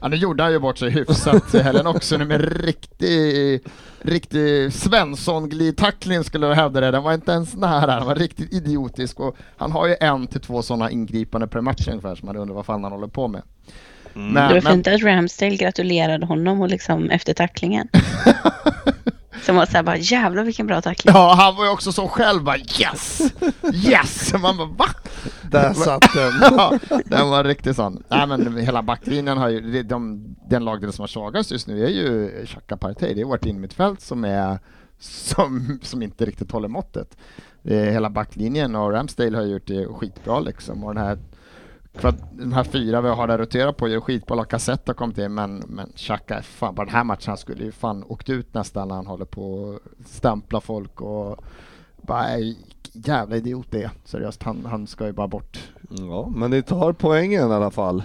Ja, 0.00 0.08
nu 0.08 0.16
gjorde 0.16 0.42
han 0.42 0.52
ju 0.52 0.58
bort 0.58 0.78
sig 0.78 0.90
hyfsat 0.90 1.54
i 1.54 1.58
helgen 1.58 1.86
också 1.86 2.16
nu 2.16 2.24
med 2.24 2.64
riktig, 2.64 3.60
riktig 4.06 4.72
Svensson-glidtackling 4.72 6.24
skulle 6.24 6.46
jag 6.46 6.54
hävda 6.54 6.80
det. 6.80 6.90
Den 6.90 7.02
var 7.02 7.14
inte 7.14 7.32
ens 7.32 7.54
nära, 7.56 7.96
den 7.96 8.06
var 8.06 8.14
riktigt 8.14 8.52
idiotisk 8.52 9.20
och 9.20 9.36
han 9.56 9.72
har 9.72 9.86
ju 9.86 9.96
en 10.00 10.26
till 10.26 10.40
två 10.40 10.62
sådana 10.62 10.90
ingripande 10.90 11.46
per 11.46 11.60
match 11.60 11.88
ungefär 11.88 12.14
som 12.14 12.26
man 12.26 12.36
undrar 12.36 12.54
vad 12.54 12.66
fan 12.66 12.82
han 12.84 12.92
håller 12.92 13.06
på 13.06 13.28
med. 13.28 13.42
Mm. 14.14 14.28
Men- 14.32 14.48
Det 14.48 14.54
var 14.54 14.62
men- 14.62 14.72
fint 14.72 14.86
att 14.88 15.02
Ramsdale 15.02 15.56
gratulerade 15.56 16.26
honom 16.26 16.60
och 16.60 16.68
liksom 16.68 17.10
efter 17.10 17.34
tacklingen. 17.34 17.88
Som 19.42 19.56
var 19.56 19.66
såhär 19.66 19.82
bara 19.82 19.96
jävlar 19.96 20.44
vilken 20.44 20.66
bra 20.66 20.80
tackling. 20.80 21.14
Ja, 21.14 21.34
han 21.38 21.56
var 21.56 21.64
ju 21.64 21.70
också 21.70 21.92
så 21.92 22.08
själv 22.08 22.44
bara 22.44 22.58
yes! 22.58 23.32
Yes! 23.72 24.32
Man 24.32 24.56
bara 24.56 24.66
va? 24.66 24.86
Där 25.50 25.74
satt 25.74 26.14
den. 26.14 26.32
ja, 26.40 26.78
den 27.04 27.28
var 27.30 27.44
riktigt 27.44 27.76
sån. 27.76 28.02
Nej 28.08 28.26
men 28.26 28.56
hela 28.56 28.82
backlinjen 28.82 29.38
har 29.38 29.48
ju, 29.48 29.60
de, 29.60 29.82
de, 29.82 30.24
den 30.48 30.64
lagdel 30.64 30.92
som 30.92 31.02
har 31.02 31.08
svagast 31.08 31.50
just 31.50 31.66
nu 31.66 31.84
är 31.84 31.88
ju 31.88 32.30
Xhaka 32.46 32.76
Partey. 32.76 33.14
Det 33.14 33.20
är 33.20 33.24
vårt 33.24 33.46
innermittfält 33.46 34.00
som 34.00 34.24
är 34.24 34.58
som, 34.98 35.78
som 35.82 36.02
inte 36.02 36.24
riktigt 36.24 36.52
håller 36.52 36.68
måttet. 36.68 37.16
Det 37.62 37.76
är 37.76 37.90
hela 37.90 38.10
backlinjen 38.10 38.74
och 38.74 38.92
Ramsdale 38.92 39.36
har 39.36 39.44
gjort 39.44 39.66
det 39.66 39.86
skitbra 39.86 40.40
liksom 40.40 40.84
och 40.84 40.94
den 40.94 41.04
här 41.04 41.18
för 41.96 42.08
att 42.08 42.38
de 42.38 42.52
här 42.52 42.64
fyra 42.64 43.00
vi 43.00 43.08
har 43.08 43.26
där 43.26 43.38
rotera 43.38 43.72
på 43.72 43.88
gör 43.88 44.00
skitbra, 44.00 44.36
Lacazette 44.36 44.90
har 44.90 44.94
kommit 44.94 45.18
in 45.18 45.34
men, 45.34 45.62
men 45.66 45.92
Xhaka, 45.96 46.42
fan 46.42 46.74
på 46.74 46.84
den 46.84 46.94
här 46.94 47.04
matchen 47.04 47.30
han 47.30 47.38
skulle 47.38 47.64
ju 47.64 47.72
fan 47.72 48.04
åkt 48.08 48.28
ut 48.28 48.54
nästan 48.54 48.88
när 48.88 48.94
han 48.94 49.06
håller 49.06 49.24
på 49.24 49.78
att 50.00 50.08
stämpla 50.08 50.60
folk 50.60 51.00
och 51.00 51.44
bara 51.96 52.26
jävla 52.92 53.36
idiot 53.36 53.66
det. 53.70 53.90
Seriöst, 54.04 54.42
han, 54.42 54.66
han 54.66 54.86
ska 54.86 55.06
ju 55.06 55.12
bara 55.12 55.28
bort. 55.28 55.58
Ja, 55.90 56.32
men 56.36 56.50
ni 56.50 56.62
tar 56.62 56.92
poängen 56.92 57.50
i 57.50 57.54
alla 57.54 57.70
fall. 57.70 58.02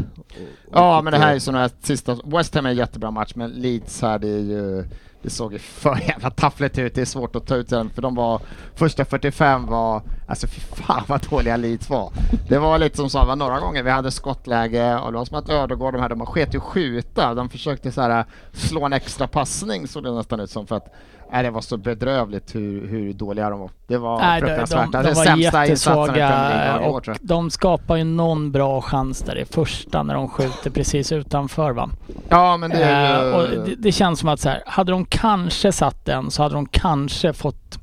Ja 0.71 1.01
men 1.01 1.13
det 1.13 1.19
här 1.19 1.35
är 1.35 1.39
sådana 1.39 1.61
här 1.61 1.71
sista, 1.81 2.17
West 2.25 2.55
Ham 2.55 2.65
är 2.65 2.69
en 2.69 2.75
jättebra 2.75 3.11
match 3.11 3.31
men 3.35 3.51
Leeds 3.51 4.01
här 4.01 4.19
det 4.19 4.29
är 4.29 4.39
ju 4.39 4.83
det 5.21 5.29
såg 5.29 5.53
ju 5.53 5.59
för 5.59 5.97
jävla 6.07 6.29
taffligt 6.29 6.77
ut, 6.77 6.95
det 6.95 7.01
är 7.01 7.05
svårt 7.05 7.35
att 7.35 7.47
ta 7.47 7.55
ut 7.55 7.69
den 7.69 7.89
för 7.89 8.01
de 8.01 8.15
var, 8.15 8.41
första 8.75 9.05
45 9.05 9.65
var, 9.65 10.01
alltså 10.27 10.47
fy 10.47 10.61
fan 10.61 11.03
vad 11.07 11.27
dåliga 11.29 11.57
Leeds 11.57 11.89
var. 11.89 12.11
Det 12.49 12.59
var 12.59 12.77
lite 12.77 12.97
som 12.97 13.09
sa, 13.09 13.25
var 13.25 13.35
några 13.35 13.59
gånger 13.59 13.83
vi 13.83 13.89
hade 13.89 14.11
skottläge 14.11 14.99
och 14.99 15.11
det 15.11 15.17
var 15.17 15.25
som 15.25 15.37
att 15.37 15.49
Ödegård, 15.49 15.93
de 15.93 16.01
här, 16.01 16.09
de 16.09 16.25
sket 16.25 16.55
ju 16.55 16.59
skjuta, 16.59 17.33
de 17.33 17.49
försökte 17.49 17.91
så 17.91 18.01
här 18.01 18.25
slå 18.51 18.85
en 18.85 18.93
extra 18.93 19.27
passning 19.27 19.87
såg 19.87 20.03
det 20.03 20.11
nästan 20.11 20.39
ut 20.39 20.49
som 20.49 20.67
för 20.67 20.75
att 20.75 20.93
Nej, 21.33 21.43
det 21.43 21.51
var 21.51 21.61
så 21.61 21.77
bedrövligt 21.77 22.55
hur, 22.55 22.87
hur 22.87 23.13
dåliga 23.13 23.49
de 23.49 23.59
var. 23.59 23.69
Det 23.87 23.97
var 23.97 24.19
Nej, 24.19 24.41
de, 24.41 24.47
fruktansvärt. 24.47 24.91
de, 24.91 25.03
de 25.03 25.09
är 25.09 25.15
var 25.15 25.25
sämsta 25.25 25.65
jättesvaga 25.65 26.79
år, 26.81 26.89
och 26.89 27.07
jag. 27.07 27.17
de 27.21 27.49
skapar 27.49 27.95
ju 27.95 28.03
någon 28.03 28.51
bra 28.51 28.81
chans 28.81 29.21
där 29.21 29.37
i 29.37 29.45
första 29.45 30.03
när 30.03 30.13
de 30.13 30.29
skjuter 30.29 30.69
precis 30.69 31.11
utanför 31.11 31.71
va. 31.71 31.89
Ja, 32.29 32.57
men 32.57 32.69
det. 32.69 32.83
Eh, 32.83 33.35
och 33.35 33.49
det, 33.49 33.75
det 33.75 33.91
känns 33.91 34.19
som 34.19 34.29
att 34.29 34.39
så 34.39 34.49
här, 34.49 34.63
hade 34.65 34.91
de 34.91 35.05
kanske 35.05 35.71
satt 35.71 36.05
den 36.05 36.31
så 36.31 36.43
hade 36.43 36.55
de 36.55 36.65
kanske 36.65 37.33
fått 37.33 37.79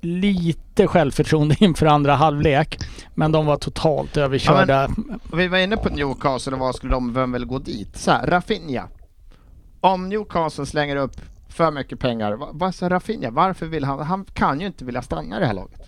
lite 0.00 0.86
självförtroende 0.86 1.56
inför 1.64 1.86
andra 1.86 2.14
halvlek. 2.14 2.78
Men 3.14 3.32
de 3.32 3.46
var 3.46 3.56
totalt 3.56 4.16
överkörda. 4.16 4.88
Vi 5.32 5.48
var 5.48 5.58
inne 5.58 5.76
på 5.76 5.88
Newcastle 5.88 6.52
och 6.52 6.58
vad 6.58 6.74
skulle 6.74 6.92
de, 6.92 7.14
vem 7.14 7.32
vill 7.32 7.44
gå 7.44 7.58
dit? 7.58 7.96
Så 7.96 8.10
här, 8.10 8.26
Rafinha. 8.26 8.88
Om 9.80 10.08
Newcastle 10.08 10.66
slänger 10.66 10.96
upp 10.96 11.20
för 11.54 11.70
mycket 11.70 11.98
pengar, 11.98 12.32
va- 12.32 12.48
vad 12.52 12.74
sa 12.74 12.88
Rafinha? 12.88 13.30
Varför 13.30 13.66
vill 13.66 13.84
han? 13.84 13.98
Han 14.06 14.24
kan 14.24 14.60
ju 14.60 14.66
inte 14.66 14.84
vilja 14.84 15.02
stanna 15.02 15.36
i 15.36 15.40
det 15.40 15.46
här 15.46 15.54
laget. 15.54 15.80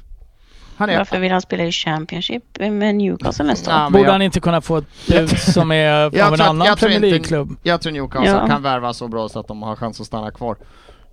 Han 0.76 0.90
är... 0.90 0.98
Varför 0.98 1.18
vill 1.20 1.32
han 1.32 1.40
spela 1.42 1.64
i 1.64 1.72
Championship 1.72 2.42
med 2.58 2.94
Newcastle 2.94 3.44
nästa 3.44 3.70
år? 3.70 3.80
Ja, 3.82 3.90
Borde 3.90 4.04
jag- 4.04 4.12
han 4.12 4.22
inte 4.22 4.40
kunna 4.40 4.60
få 4.60 4.76
ett 4.76 4.84
bud 5.08 5.38
som 5.38 5.72
är 5.72 6.04
av 6.04 6.14
en 6.34 6.40
annan 6.40 6.66
jag 6.66 6.78
tror 6.78 6.88
Premier 6.90 7.10
League-klubb? 7.10 7.56
Jag 7.62 7.80
tror 7.80 7.92
Newcastle 7.92 8.30
Ja. 8.30 8.46
kan 8.46 8.62
värva 8.62 8.92
så 8.92 9.08
bra 9.08 9.28
så 9.28 9.40
att 9.40 9.48
de 9.48 9.62
har 9.62 9.76
chans 9.76 10.00
att 10.00 10.06
stanna 10.06 10.30
kvar. 10.30 10.56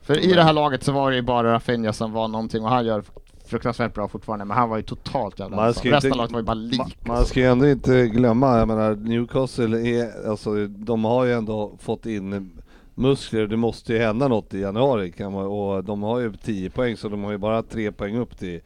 För 0.02 0.20
i 0.20 0.34
det 0.34 0.44
här 0.44 0.54
laget 0.54 0.84
så 0.84 0.92
var 0.92 1.10
det 1.12 1.16
ju 1.16 1.22
bara 1.22 1.54
Rafinha 1.54 1.94
som 1.94 2.12
var 2.12 2.28
någonting 2.28 2.64
och 2.64 2.70
han 2.70 2.86
gör 2.86 3.04
fruktansvärt 3.48 3.94
bra 3.94 4.08
fortfarande 4.08 4.46
men 4.46 4.58
han 4.58 4.70
var 4.70 4.78
ju 4.78 4.84
totalt 4.84 5.40
jävla 5.40 5.56
Man 5.56 5.74
ska 5.74 5.92
Resten 5.92 5.96
inte- 5.96 6.10
av 6.12 6.18
laget 6.18 6.32
var 6.32 6.40
ju 6.40 6.46
bara 6.46 6.54
lik. 6.54 6.80
Ma- 6.82 7.08
Man 7.08 7.26
ska 7.26 7.40
ju 7.40 7.46
ändå 7.46 7.68
inte 7.70 8.08
glömma, 8.08 8.58
jag 8.58 8.68
menar 8.68 8.96
Newcastle 8.96 9.78
är, 9.90 10.30
alltså 10.30 10.68
de 10.68 11.06
har 11.06 11.26
ju 11.26 11.34
ändå 11.34 11.78
fått 11.82 12.06
in 12.06 12.52
muskler, 12.96 13.48
det 13.48 13.58
måste 13.58 13.94
ju 13.94 14.00
hända 14.00 14.28
något 14.28 14.54
i 14.54 14.60
januari 14.60 15.12
kan 15.12 15.34
man, 15.34 15.46
och 15.46 15.84
de 15.84 16.04
har 16.04 16.20
ju 16.20 16.34
10 16.44 16.70
poäng 16.70 16.98
så 16.98 17.10
de 17.10 17.24
har 17.24 17.32
ju 17.32 17.38
bara 17.38 17.64
3 17.64 17.92
poäng 17.92 18.18
upp 18.18 18.38
till, 18.40 18.62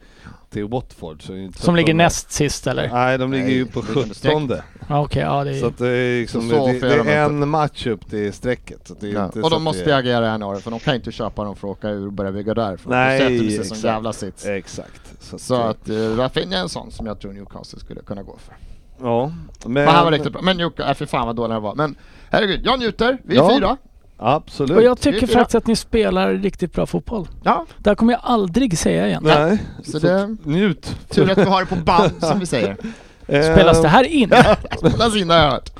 till 0.50 0.64
Watford. 0.64 1.22
Så 1.22 1.34
inte 1.36 1.58
så 1.58 1.64
Som 1.64 1.74
att 1.74 1.76
ligger 1.78 1.92
de, 1.92 1.96
näst 1.98 2.30
sist 2.32 2.66
eller? 2.66 2.88
Nej, 2.92 3.18
de 3.18 3.32
ligger 3.32 3.44
Nej, 3.44 3.54
ju 3.54 3.66
på 3.66 3.80
ligger 3.80 4.00
under 4.02 4.14
streck. 4.14 4.34
17 4.34 4.56
Ja, 4.88 5.00
Okej, 5.02 5.22
ja 5.22 5.44
det 5.44 5.54
Så 5.58 5.66
är... 5.66 5.68
att 5.70 5.78
det 5.78 5.88
är 5.88 6.20
liksom, 6.20 6.42
Så 6.42 6.56
så 6.56 6.66
det, 6.66 6.72
det 6.80 6.86
är 6.96 6.98
inte. 7.00 7.12
en 7.12 7.48
match 7.48 7.86
upp 7.86 8.10
till 8.10 8.32
strecket. 8.32 8.86
Så 8.86 8.92
att 8.92 9.00
det 9.00 9.08
är 9.08 9.12
Ja. 9.14 9.24
inte 9.24 9.38
Och 9.40 9.44
så 9.44 9.50
de 9.50 9.56
att 9.56 9.62
måste 9.62 9.92
är- 9.92 9.98
agera 9.98 10.24
i 10.26 10.28
januari 10.28 10.60
för 10.60 10.70
de 10.70 10.80
kan 10.80 10.94
ju 10.94 10.96
inte 10.98 11.12
köpa 11.12 11.44
dem 11.44 11.56
för 11.56 11.68
att 11.68 11.72
åka 11.78 11.88
ur 11.90 12.06
och 12.06 12.12
börja 12.12 12.32
bygga 12.32 12.54
därifrån. 12.54 12.92
Nej, 12.92 13.20
sätter 13.20 13.38
sig 13.38 13.50
som 13.52 13.60
exakt. 13.62 13.84
jävla 13.84 14.12
sits. 14.12 14.46
Exakt. 14.46 15.00
Så 15.20 15.36
att, 15.36 15.40
Så 15.42 15.54
att 15.54 15.88
uh, 15.90 16.16
Rafinha 16.16 16.56
är 16.56 16.60
en 16.60 16.68
sån 16.68 16.90
som 16.90 17.06
jag 17.06 17.20
tror 17.20 17.32
Newcastle 17.32 17.80
skulle 17.80 18.00
kunna 18.00 18.22
gå 18.22 18.36
för. 18.38 18.54
ja. 19.06 19.32
Men, 19.64 19.72
Men 19.72 19.88
han 19.88 20.04
var 20.04 20.12
riktigt 20.12 20.32
bra. 20.32 20.42
Men 20.42 20.56
Newcastle, 20.56 20.90
äh, 20.90 20.94
för 20.94 21.06
fan 21.06 21.26
vad 21.26 21.36
dålig 21.36 21.54
han 21.54 21.62
var. 21.62 21.74
Men 21.74 21.94
herregud, 22.30 22.60
jag 22.64 22.78
njuter. 22.78 23.18
Vi 23.24 23.36
är 23.36 23.38
Ja. 23.42 23.50
fyra. 23.56 23.76
Absolut. 24.20 24.76
Och 24.76 24.82
jag 24.82 25.00
tycker 25.00 25.26
faktiskt 25.26 25.54
att 25.54 25.66
ni 25.66 25.76
spelar 25.76 26.32
riktigt 26.32 26.72
bra 26.72 26.86
fotboll. 26.86 27.28
Ja, 27.44 27.66
Det 27.78 27.90
här 27.90 27.94
kommer 27.94 28.12
jag 28.12 28.20
aldrig 28.24 28.78
säga 28.78 29.06
igen. 29.08 29.22
Nej, 29.26 29.62
så 29.84 29.90
så, 29.90 29.98
det- 30.06 30.36
njut. 30.44 30.96
tur 31.10 31.30
att 31.30 31.38
vi 31.38 31.42
har 31.42 31.60
det 31.60 31.66
på 31.66 31.76
band 31.76 32.12
som 32.20 32.38
vi 32.38 32.46
säger. 32.46 32.76
Spelas 33.26 33.82
det 33.82 33.88
här 33.88 34.04
in? 34.04 34.32
Spelas 34.78 35.16
in 35.16 35.30
har 35.30 35.36
jag 35.36 35.50
hört. 35.50 35.70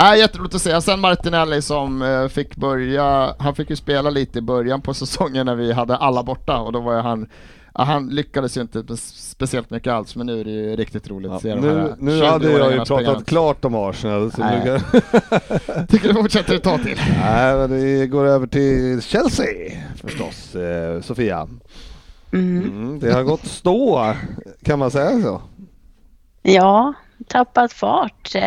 Äh, 0.00 0.18
jätteroligt 0.18 0.54
att 0.54 0.62
se. 0.62 0.80
Sen 0.80 1.00
Martinelli 1.00 1.62
som 1.62 2.02
eh, 2.02 2.28
fick 2.28 2.56
börja, 2.56 3.34
han 3.38 3.54
fick 3.54 3.70
ju 3.70 3.76
spela 3.76 4.10
lite 4.10 4.38
i 4.38 4.42
början 4.42 4.80
på 4.80 4.94
säsongen 4.94 5.46
när 5.46 5.54
vi 5.54 5.72
hade 5.72 5.96
alla 5.96 6.22
borta 6.22 6.58
och 6.58 6.72
då 6.72 6.80
var 6.80 6.94
ju 6.94 7.00
han 7.00 7.26
Ja, 7.78 7.84
han 7.84 8.08
lyckades 8.08 8.56
ju 8.56 8.60
inte 8.60 8.78
spe- 8.78 8.96
speciellt 9.34 9.70
mycket 9.70 9.92
alls 9.92 10.16
men 10.16 10.26
nu 10.26 10.40
är 10.40 10.44
det 10.44 10.50
ju 10.50 10.76
riktigt 10.76 11.08
roligt 11.10 11.30
Ja, 11.30 11.36
att 11.36 11.42
se 11.42 11.54
de 11.54 11.60
nu 11.60 11.68
här 11.80 11.94
nu 11.98 12.22
hade 12.24 12.50
jag 12.50 12.52
ju 12.72 12.78
20-åringarna 12.78 12.84
springa 12.84 12.98
pratat 13.00 13.14
runt. 13.16 13.28
klart 13.28 13.64
om 13.64 13.74
Arsenal. 13.74 14.32
Så 14.32 14.40
Nej. 14.40 14.60
nu 14.64 14.64
kan... 14.64 15.86
Tycker 15.86 16.08
du 16.08 16.14
fortsätter 16.14 16.54
ett 16.54 16.62
tag 16.62 16.82
till? 16.82 16.98
Nej, 17.24 17.56
men 17.56 17.72
vi 17.76 18.06
går 18.06 18.26
över 18.26 18.46
till 18.46 19.02
Chelsea 19.02 19.46
förstås. 19.96 20.54
Eh, 20.54 21.00
Sofia. 21.00 21.48
Mm. 22.32 22.62
Mm, 22.64 23.00
det 23.00 23.12
har 23.12 23.22
gått 23.22 23.46
stå, 23.46 24.12
kan 24.62 24.78
man 24.78 24.90
säga 24.90 25.22
så? 25.22 25.42
Ja, 26.42 26.92
tappat 27.28 27.72
fart. 27.72 28.34
Eh, 28.34 28.42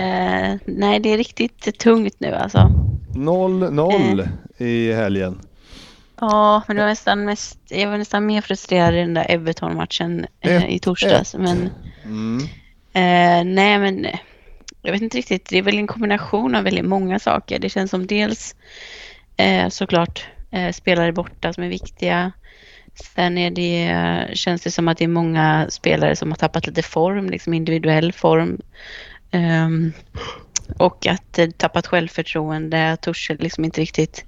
nej, 0.66 1.00
det 1.04 1.10
är 1.14 1.18
riktigt 1.18 1.80
tungt 1.80 2.16
nu 2.20 2.34
alltså. 2.34 2.72
0-0 3.16 4.28
i 4.58 4.94
helgen. 4.94 5.40
Ja, 6.22 6.64
men 6.68 6.76
det 6.76 6.82
var 6.82 6.90
nästan 6.90 7.26
mest, 7.26 7.60
jag 7.70 7.90
var 7.90 7.98
nästan 7.98 8.26
mer 8.26 8.42
frustrerad 8.42 8.94
i 8.94 8.98
den 8.98 9.14
där 9.14 9.32
Everton-matchen 9.32 10.26
eh, 10.42 10.70
i 10.70 10.80
torsdags. 10.80 11.36
Men 11.36 11.70
Mm. 12.04 12.40
eh, 12.94 13.54
nej, 13.56 13.80
men 13.80 14.08
jag 14.82 14.92
vet 14.92 15.02
inte 15.02 15.18
riktigt. 15.18 15.50
Det 15.50 15.58
är 15.58 15.62
väl 15.62 15.78
en 15.78 15.88
kombination 15.88 16.56
av 16.56 16.64
väldigt 16.64 16.86
många 16.86 17.20
saker. 17.20 17.60
Det 17.60 17.70
känns 17.70 17.92
som 17.92 18.08
dels 18.08 18.56
eh, 19.38 19.70
såklart 19.70 20.28
eh, 20.52 20.72
spelare 20.72 21.12
borta 21.12 21.54
som 21.54 21.64
är 21.64 21.70
viktiga. 21.70 22.32
Sen 23.16 23.38
är 23.38 23.52
det, 23.52 24.38
känns 24.38 24.62
det 24.62 24.72
som 24.72 24.88
att 24.88 24.98
det 24.98 25.04
är 25.04 25.08
många 25.08 25.68
spelare 25.70 26.16
som 26.16 26.32
har 26.32 26.36
tappat 26.36 26.68
lite 26.68 26.82
form, 26.82 27.30
liksom 27.30 27.54
individuell 27.54 28.14
form. 28.14 28.62
Ehm, 29.32 29.92
och 30.78 31.08
att 31.08 31.40
tappat 31.58 31.88
självförtroende. 31.88 32.98
Torshäll 33.02 33.38
liksom 33.40 33.66
inte 33.66 33.82
riktigt 33.82 34.26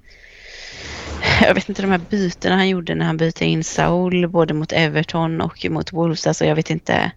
jag 1.46 1.54
vet 1.54 1.68
inte 1.68 1.82
de 1.82 1.90
här 1.90 2.00
bytena 2.10 2.56
han 2.56 2.68
gjorde 2.68 2.94
när 2.94 3.06
han 3.06 3.16
bytte 3.16 3.44
in 3.44 3.64
Saul 3.64 4.28
både 4.28 4.54
mot 4.54 4.72
Everton 4.72 5.40
och 5.40 5.66
mot 5.70 5.92
Wolves. 5.92 6.26
Alltså 6.26 6.44
jag 6.44 6.54
vet 6.54 6.70
inte. 6.70 7.12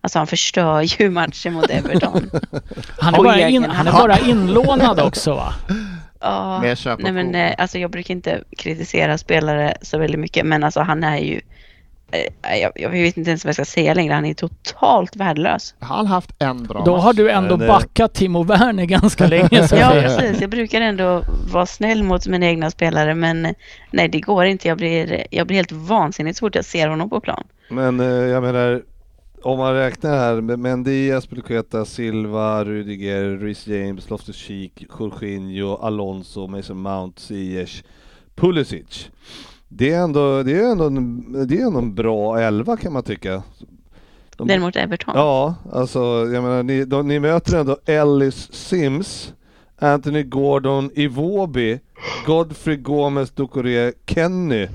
Alltså 0.00 0.18
han 0.18 0.26
förstör 0.26 0.82
ju 1.00 1.10
matchen 1.10 1.52
mot 1.52 1.70
Everton. 1.70 2.30
Han 2.98 3.14
är, 3.14 3.18
bara, 3.18 3.48
in, 3.48 3.64
han 3.64 3.86
är 3.86 3.92
bara 3.92 4.18
inlånad 4.18 5.00
också 5.00 5.34
va? 5.34 5.54
Ja, 6.22 6.62
nej 6.98 7.12
men 7.12 7.34
eh, 7.34 7.54
alltså 7.58 7.78
jag 7.78 7.90
brukar 7.90 8.14
inte 8.14 8.42
kritisera 8.58 9.18
spelare 9.18 9.76
så 9.82 9.98
väldigt 9.98 10.20
mycket 10.20 10.46
men 10.46 10.64
alltså 10.64 10.80
han 10.80 11.04
är 11.04 11.18
ju 11.18 11.40
jag, 12.62 12.72
jag 12.74 12.90
vet 12.90 13.16
inte 13.16 13.30
ens 13.30 13.44
vad 13.44 13.48
jag 13.48 13.54
ska 13.54 13.64
säga 13.64 13.94
längre. 13.94 14.14
Han 14.14 14.24
är 14.24 14.34
totalt 14.34 15.16
värdelös. 15.16 15.74
Har 15.80 15.96
han 15.96 16.06
haft 16.06 16.30
en 16.38 16.62
bra 16.64 16.82
Då 16.84 16.92
match? 16.96 17.04
har 17.04 17.12
du 17.12 17.30
ändå 17.30 17.54
eh, 17.62 17.66
backat 17.68 18.14
Timo 18.14 18.42
Werner 18.42 18.84
ganska 18.84 19.26
länge 19.26 19.48
Ja, 19.50 19.68
Sofia. 19.68 19.90
precis. 19.90 20.40
Jag 20.40 20.50
brukar 20.50 20.80
ändå 20.80 21.24
vara 21.52 21.66
snäll 21.66 22.02
mot 22.02 22.26
mina 22.26 22.46
egna 22.46 22.70
spelare 22.70 23.14
men 23.14 23.46
eh, 23.46 23.52
nej, 23.90 24.08
det 24.08 24.20
går 24.20 24.44
inte. 24.44 24.68
Jag 24.68 24.76
blir, 24.78 25.26
jag 25.30 25.46
blir 25.46 25.56
helt 25.56 25.72
vansinnig 25.72 26.36
så 26.36 26.40
fort 26.46 26.54
jag 26.54 26.64
ser 26.64 26.88
honom 26.88 27.10
på 27.10 27.20
plan. 27.20 27.44
Men 27.70 28.00
eh, 28.00 28.06
jag 28.06 28.42
menar, 28.42 28.82
om 29.42 29.58
man 29.58 29.74
räknar 29.74 30.10
här 30.18 30.40
Mendy, 30.56 31.12
Aspilicueta, 31.12 31.84
Silva, 31.84 32.64
Rudiger, 32.64 33.24
Rhys 33.38 33.66
James, 33.66 34.10
Loftus-Cheek, 34.10 34.86
Jorginho, 34.98 35.74
Alonso, 35.76 36.46
Mason 36.46 36.76
Mount, 36.82 37.20
Ziyech, 37.20 37.82
Pulisic. 38.34 39.10
Det 39.72 39.90
är 39.92 40.00
ändå, 40.02 40.42
det 40.42 40.52
är 40.52 40.70
ändå, 40.70 40.84
en, 40.86 41.46
det 41.48 41.58
är 41.60 41.66
ändå 41.66 41.78
en 41.78 41.94
bra 41.94 42.40
elva 42.40 42.76
kan 42.76 42.92
man 42.92 43.02
tycka. 43.02 43.42
De- 44.36 44.48
Den 44.48 44.60
mot 44.60 44.76
Everton. 44.76 45.14
Ja, 45.16 45.54
alltså 45.72 45.98
jag 46.32 46.42
menar 46.42 46.62
ni, 46.62 46.84
de, 46.84 47.08
ni 47.08 47.20
möter 47.20 47.58
ändå 47.60 47.76
Ellis 47.86 48.52
Sims, 48.52 49.32
Anthony 49.78 50.22
Gordon, 50.22 50.90
Iwobi, 50.94 51.80
Godfrey 52.26 52.76
Gomez, 52.76 53.30
Ducoré, 53.30 53.92
Kenny, 54.06 54.68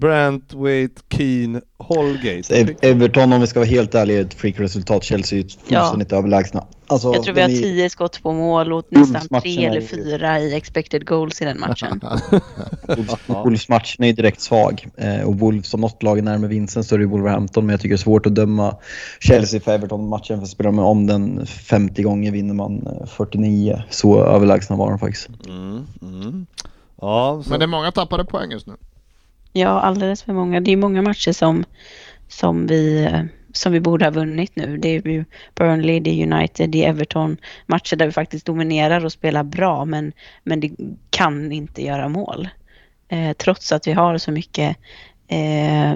Brant, 0.00 0.54
Waite, 0.54 1.02
Keane, 1.08 1.60
Holgate. 1.78 2.42
Så 2.42 2.52
Ev- 2.54 2.76
Everton 2.82 3.32
om 3.32 3.40
vi 3.40 3.46
ska 3.46 3.60
vara 3.60 3.68
helt 3.68 3.94
ärliga 3.94 4.18
är 4.18 4.22
ett 4.24 4.34
freak-resultat. 4.34 5.04
Chelsea 5.04 5.38
är 5.38 5.42
fullständigt 5.42 6.12
överlägsna. 6.12 6.64
Alltså, 6.86 7.12
Jag 7.14 7.22
tror 7.22 7.34
vi 7.34 7.40
har 7.42 7.48
är- 7.48 7.56
tio 7.56 7.90
skott 7.90 8.22
på 8.22 8.32
mål 8.32 8.72
och 8.72 8.84
nästan 8.88 9.40
tre 9.40 9.64
eller 9.66 9.80
fyra 9.80 10.40
i 10.40 10.54
expected 10.54 11.06
goals 11.06 11.42
i 11.42 11.44
den 11.44 11.60
matchen. 11.60 12.00
Wolves- 12.88 13.42
Wolves-matchen 13.44 14.02
är 14.04 14.06
ju 14.06 14.12
direkt 14.12 14.40
svag. 14.40 14.86
Eh, 14.96 15.20
och 15.22 15.38
Wolves 15.38 15.68
som 15.68 15.80
något 15.80 16.02
lag 16.02 16.18
är 16.18 16.22
närmare 16.22 16.48
vinsten 16.48 16.84
så 16.84 16.94
är 16.94 16.98
det 16.98 17.06
Wolverhampton. 17.06 17.66
Men 17.66 17.72
jag 17.72 17.80
tycker 17.80 17.94
det 17.94 18.00
är 18.00 18.02
svårt 18.02 18.26
att 18.26 18.34
döma 18.34 18.76
Chelsea 19.20 19.60
för 19.60 19.72
Everton-matchen. 19.74 20.40
För 20.40 20.46
spelar 20.46 20.70
man 20.70 20.84
om 20.84 21.06
den 21.06 21.46
50 21.46 22.02
gånger 22.02 22.32
vinner 22.32 22.54
man 22.54 22.86
eh, 22.86 23.06
49. 23.06 23.82
Så 23.90 24.24
överlägsna 24.24 24.76
var 24.76 24.90
de 24.90 24.98
faktiskt. 24.98 25.28
Mm, 25.48 25.86
mm. 26.02 26.46
Ja, 27.00 27.40
så, 27.44 27.50
Men 27.50 27.58
det 27.58 27.64
är 27.64 27.68
många 27.68 27.92
tappade 27.92 28.24
poäng 28.24 28.50
just 28.50 28.66
nu. 28.66 28.72
Ja, 29.52 29.80
alldeles 29.80 30.22
för 30.22 30.32
många. 30.32 30.60
Det 30.60 30.70
är 30.70 30.76
många 30.76 31.02
matcher 31.02 31.32
som, 31.32 31.64
som, 32.28 32.66
vi, 32.66 33.10
som 33.52 33.72
vi 33.72 33.80
borde 33.80 34.04
ha 34.04 34.10
vunnit 34.10 34.56
nu. 34.56 34.76
Det 34.76 34.88
är 34.88 35.08
ju 35.08 35.24
Burnley, 35.54 36.00
det 36.00 36.10
är 36.10 36.32
United, 36.34 36.70
det 36.70 36.84
är 36.84 36.88
Everton. 36.88 37.36
Matcher 37.66 37.96
där 37.96 38.06
vi 38.06 38.12
faktiskt 38.12 38.46
dominerar 38.46 39.04
och 39.04 39.12
spelar 39.12 39.42
bra 39.42 39.84
men, 39.84 40.12
men 40.44 40.60
det 40.60 40.70
kan 41.10 41.52
inte 41.52 41.84
göra 41.84 42.08
mål. 42.08 42.48
Eh, 43.08 43.32
trots 43.32 43.72
att 43.72 43.86
vi 43.86 43.92
har 43.92 44.18
så 44.18 44.32
mycket 44.32 44.76
eh, 45.28 45.94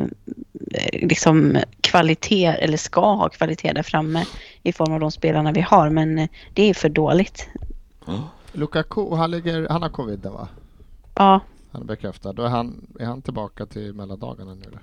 liksom 0.92 1.58
kvalitet, 1.80 2.46
eller 2.46 2.76
ska 2.76 3.14
ha 3.14 3.28
kvalitet 3.28 3.72
där 3.72 3.82
framme 3.82 4.24
i 4.62 4.72
form 4.72 4.92
av 4.92 5.00
de 5.00 5.10
spelarna 5.10 5.52
vi 5.52 5.60
har. 5.60 5.90
Men 5.90 6.28
det 6.54 6.62
är 6.62 6.74
för 6.74 6.88
dåligt. 6.88 7.48
Lukaku, 8.52 9.14
han, 9.14 9.30
ligger, 9.30 9.68
han 9.68 9.82
har 9.82 9.88
covid 9.88 10.26
va? 10.26 10.48
Ja, 11.14 11.40
Han 11.74 11.82
är 11.82 11.86
bekräftad. 11.86 12.32
Då 12.32 12.42
är 12.42 12.48
han, 12.48 12.86
är 13.00 13.04
han 13.04 13.22
tillbaka 13.22 13.66
till 13.66 13.92
mellandagarna 13.92 14.54
nu? 14.54 14.78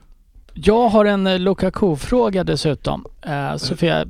Jag 0.53 0.89
har 0.89 1.05
en 1.05 1.27
eh, 1.27 1.39
Lukaku-fråga 1.39 2.43
dessutom. 2.43 3.05
Eh, 3.21 3.55
Sofia, 3.55 4.05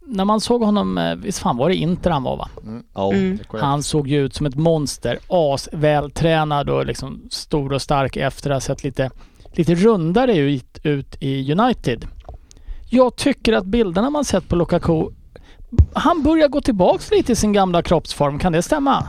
när 0.00 0.24
man 0.24 0.40
såg 0.40 0.62
honom, 0.62 0.98
eh, 0.98 1.14
visst 1.14 1.38
fan 1.38 1.56
var 1.56 1.68
det 1.68 1.74
Inter 1.74 2.10
han 2.10 2.22
var 2.22 2.36
va? 2.36 2.48
mm. 2.62 2.84
Är 2.94 3.44
korrekt. 3.44 3.64
Han 3.64 3.82
såg 3.82 4.08
ju 4.08 4.24
ut 4.24 4.34
som 4.34 4.46
ett 4.46 4.54
monster. 4.54 5.18
As, 5.28 5.68
vältränad 5.72 6.70
och 6.70 6.86
liksom 6.86 7.22
stor 7.30 7.72
och 7.72 7.82
stark 7.82 8.16
efter 8.16 8.50
att 8.50 8.54
ha 8.54 8.60
sett 8.60 8.84
lite, 8.84 9.10
lite 9.52 9.74
rundare 9.74 10.36
ut, 10.36 10.78
ut 10.82 11.16
i 11.20 11.52
United. 11.52 12.06
Jag 12.90 13.16
tycker 13.16 13.52
att 13.52 13.64
bilderna 13.64 14.10
man 14.10 14.24
sett 14.24 14.48
på 14.48 14.56
Lukaku, 14.56 15.06
han 15.92 16.22
börjar 16.22 16.48
gå 16.48 16.60
tillbaks 16.60 17.10
lite 17.10 17.32
i 17.32 17.36
sin 17.36 17.52
gamla 17.52 17.82
kroppsform. 17.82 18.38
Kan 18.38 18.52
det 18.52 18.62
stämma? 18.62 19.08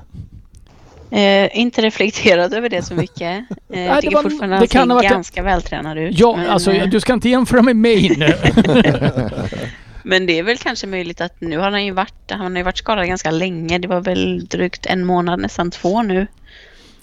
Eh, 1.14 1.58
inte 1.60 1.82
reflekterat 1.82 2.54
över 2.54 2.70
det 2.70 2.82
så 2.82 2.94
mycket. 2.94 3.46
Eh, 3.74 3.82
jag 3.86 4.02
tycker 4.02 4.16
var- 4.16 4.24
fortfarande 4.24 4.60
det 4.60 4.68
kan 4.68 4.80
han 4.80 4.92
ha 4.92 5.00
ser 5.02 5.08
varit- 5.10 5.14
ganska 5.16 5.44
vältränad 5.44 5.98
ut. 5.98 6.20
Ja, 6.20 6.36
men, 6.36 6.50
alltså 6.50 6.72
eh, 6.72 6.88
du 6.90 7.00
ska 7.00 7.14
inte 7.14 7.30
jämföra 7.30 7.62
med 7.62 7.76
mig 7.76 8.16
nu. 8.18 8.34
men 10.04 10.26
det 10.26 10.40
är 10.40 10.44
väl 10.44 10.58
kanske 10.58 10.88
möjligt 10.88 11.22
att 11.22 11.42
nu 11.42 11.58
har 11.58 11.72
han 11.72 11.86
ju 11.86 11.92
varit, 11.92 12.32
han 12.32 12.52
har 12.52 12.58
ju 12.58 12.64
varit 12.64 12.78
skadad 12.78 13.08
ganska 13.08 13.32
länge. 13.32 13.80
Det 13.80 13.88
var 13.88 14.02
väl 14.02 14.46
drygt 14.46 14.86
en 14.86 15.06
månad, 15.06 15.40
nästan 15.40 15.72
två 15.72 16.02
nu. 16.04 16.20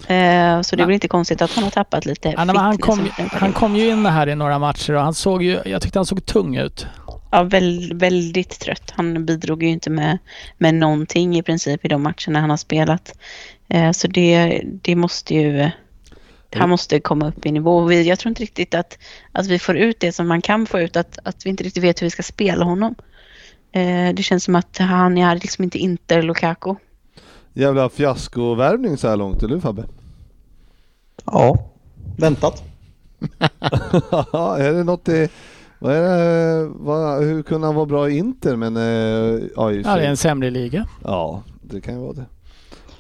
Eh, 0.07 0.61
så 0.63 0.77
det 0.77 0.83
är 0.83 0.87
väl 0.87 0.95
inte 0.95 1.09
konstigt 1.09 1.43
att 1.43 1.53
han 1.53 1.65
har 1.65 1.71
tappat 1.71 2.07
lite 2.07 2.29
Ja, 2.29 2.45
han, 2.57 2.79
kom, 2.79 3.01
en 3.19 3.29
han 3.33 3.53
kom 3.53 3.77
ju 3.77 3.89
in 3.89 4.07
här 4.07 4.29
i 4.29 4.35
några 4.35 4.59
matcher 4.59 4.93
och 4.93 5.03
han 5.03 5.15
såg 5.15 5.43
ju, 5.43 5.59
jag 5.65 5.83
tyckte 5.83 5.99
han 5.99 6.07
såg 6.07 6.27
tung 6.27 6.57
ut. 6.57 6.87
Ja, 7.31 7.43
väl, 7.43 7.93
väldigt 7.95 8.61
trött. 8.61 8.93
Han 8.97 9.27
bidrog 9.27 9.63
ju 9.63 9.69
inte 9.69 9.91
med, 9.91 10.19
med 10.59 10.75
någonting 10.75 11.39
i 11.39 11.43
princip 11.43 11.85
i 11.85 11.89
de 11.89 12.03
matcherna 12.03 12.41
han 12.41 12.51
har 12.51 12.57
spelat. 12.57 13.13
Eh, 13.71 13.91
så 13.93 14.09
det, 14.09 14.63
det 14.83 14.97
måste 14.97 15.35
ju... 15.35 15.71
Han 16.55 16.71
måste 16.71 17.01
komma 17.01 17.29
upp 17.29 17.47
i 17.47 17.53
nivå. 17.53 17.85
Vi- 17.85 18.09
Jag 18.09 18.19
tror 18.19 18.29
inte 18.31 18.43
riktigt 18.43 18.75
att, 18.75 18.99
att 19.33 19.47
vi 19.47 19.59
får 19.59 19.77
ut 19.77 20.01
det 20.01 20.13
som 20.13 20.29
man 20.29 20.41
kan 20.43 20.67
få 20.67 20.81
ut. 20.81 20.97
Att, 20.97 21.19
att 21.25 21.47
vi 21.47 21.51
inte 21.51 21.65
riktigt 21.65 21.83
vet 21.85 22.03
hur 22.03 22.07
vi 22.07 22.11
ska 22.11 22.23
spela 22.23 22.65
honom. 22.65 22.95
Eh, 23.73 24.15
det 24.15 24.23
känns 24.23 24.45
som 24.45 24.55
att 24.55 24.79
han 24.79 25.19
är 25.19 25.35
liksom 25.35 25.65
inte 25.65 25.79
Inter 25.79 26.23
Lukaku. 26.23 26.75
Jävla 27.53 27.89
fiaskovärvning 27.89 28.97
så 28.97 29.09
här 29.09 29.17
långt, 29.17 29.43
eller 29.43 29.55
hur 29.55 29.61
Fabbe? 29.61 29.85
Ja, 31.25 31.71
väntat. 32.19 32.63
är 34.59 34.73
det 34.73 34.85
något 34.85 35.09
i... 35.09 35.29
Vad 35.79 35.95
är 35.95 36.03
det, 36.03 36.67
vad, 36.75 37.23
hur 37.25 37.43
kunde 37.43 37.67
han 37.67 37.75
vara 37.77 37.87
bra 37.87 38.11
i 38.11 38.19
Inter 38.19 38.57
men... 38.57 38.77
eh, 38.77 38.83
Ja, 39.57 39.73
Ja, 39.73 39.97
det 39.97 40.03
är 40.05 40.09
en 40.11 40.17
sämre 40.17 40.51
liga. 40.51 40.87
ja, 41.05 41.43
det 41.63 41.81
kan 41.81 41.95
ju 41.95 42.01
vara 42.01 42.13
det. 42.13 42.25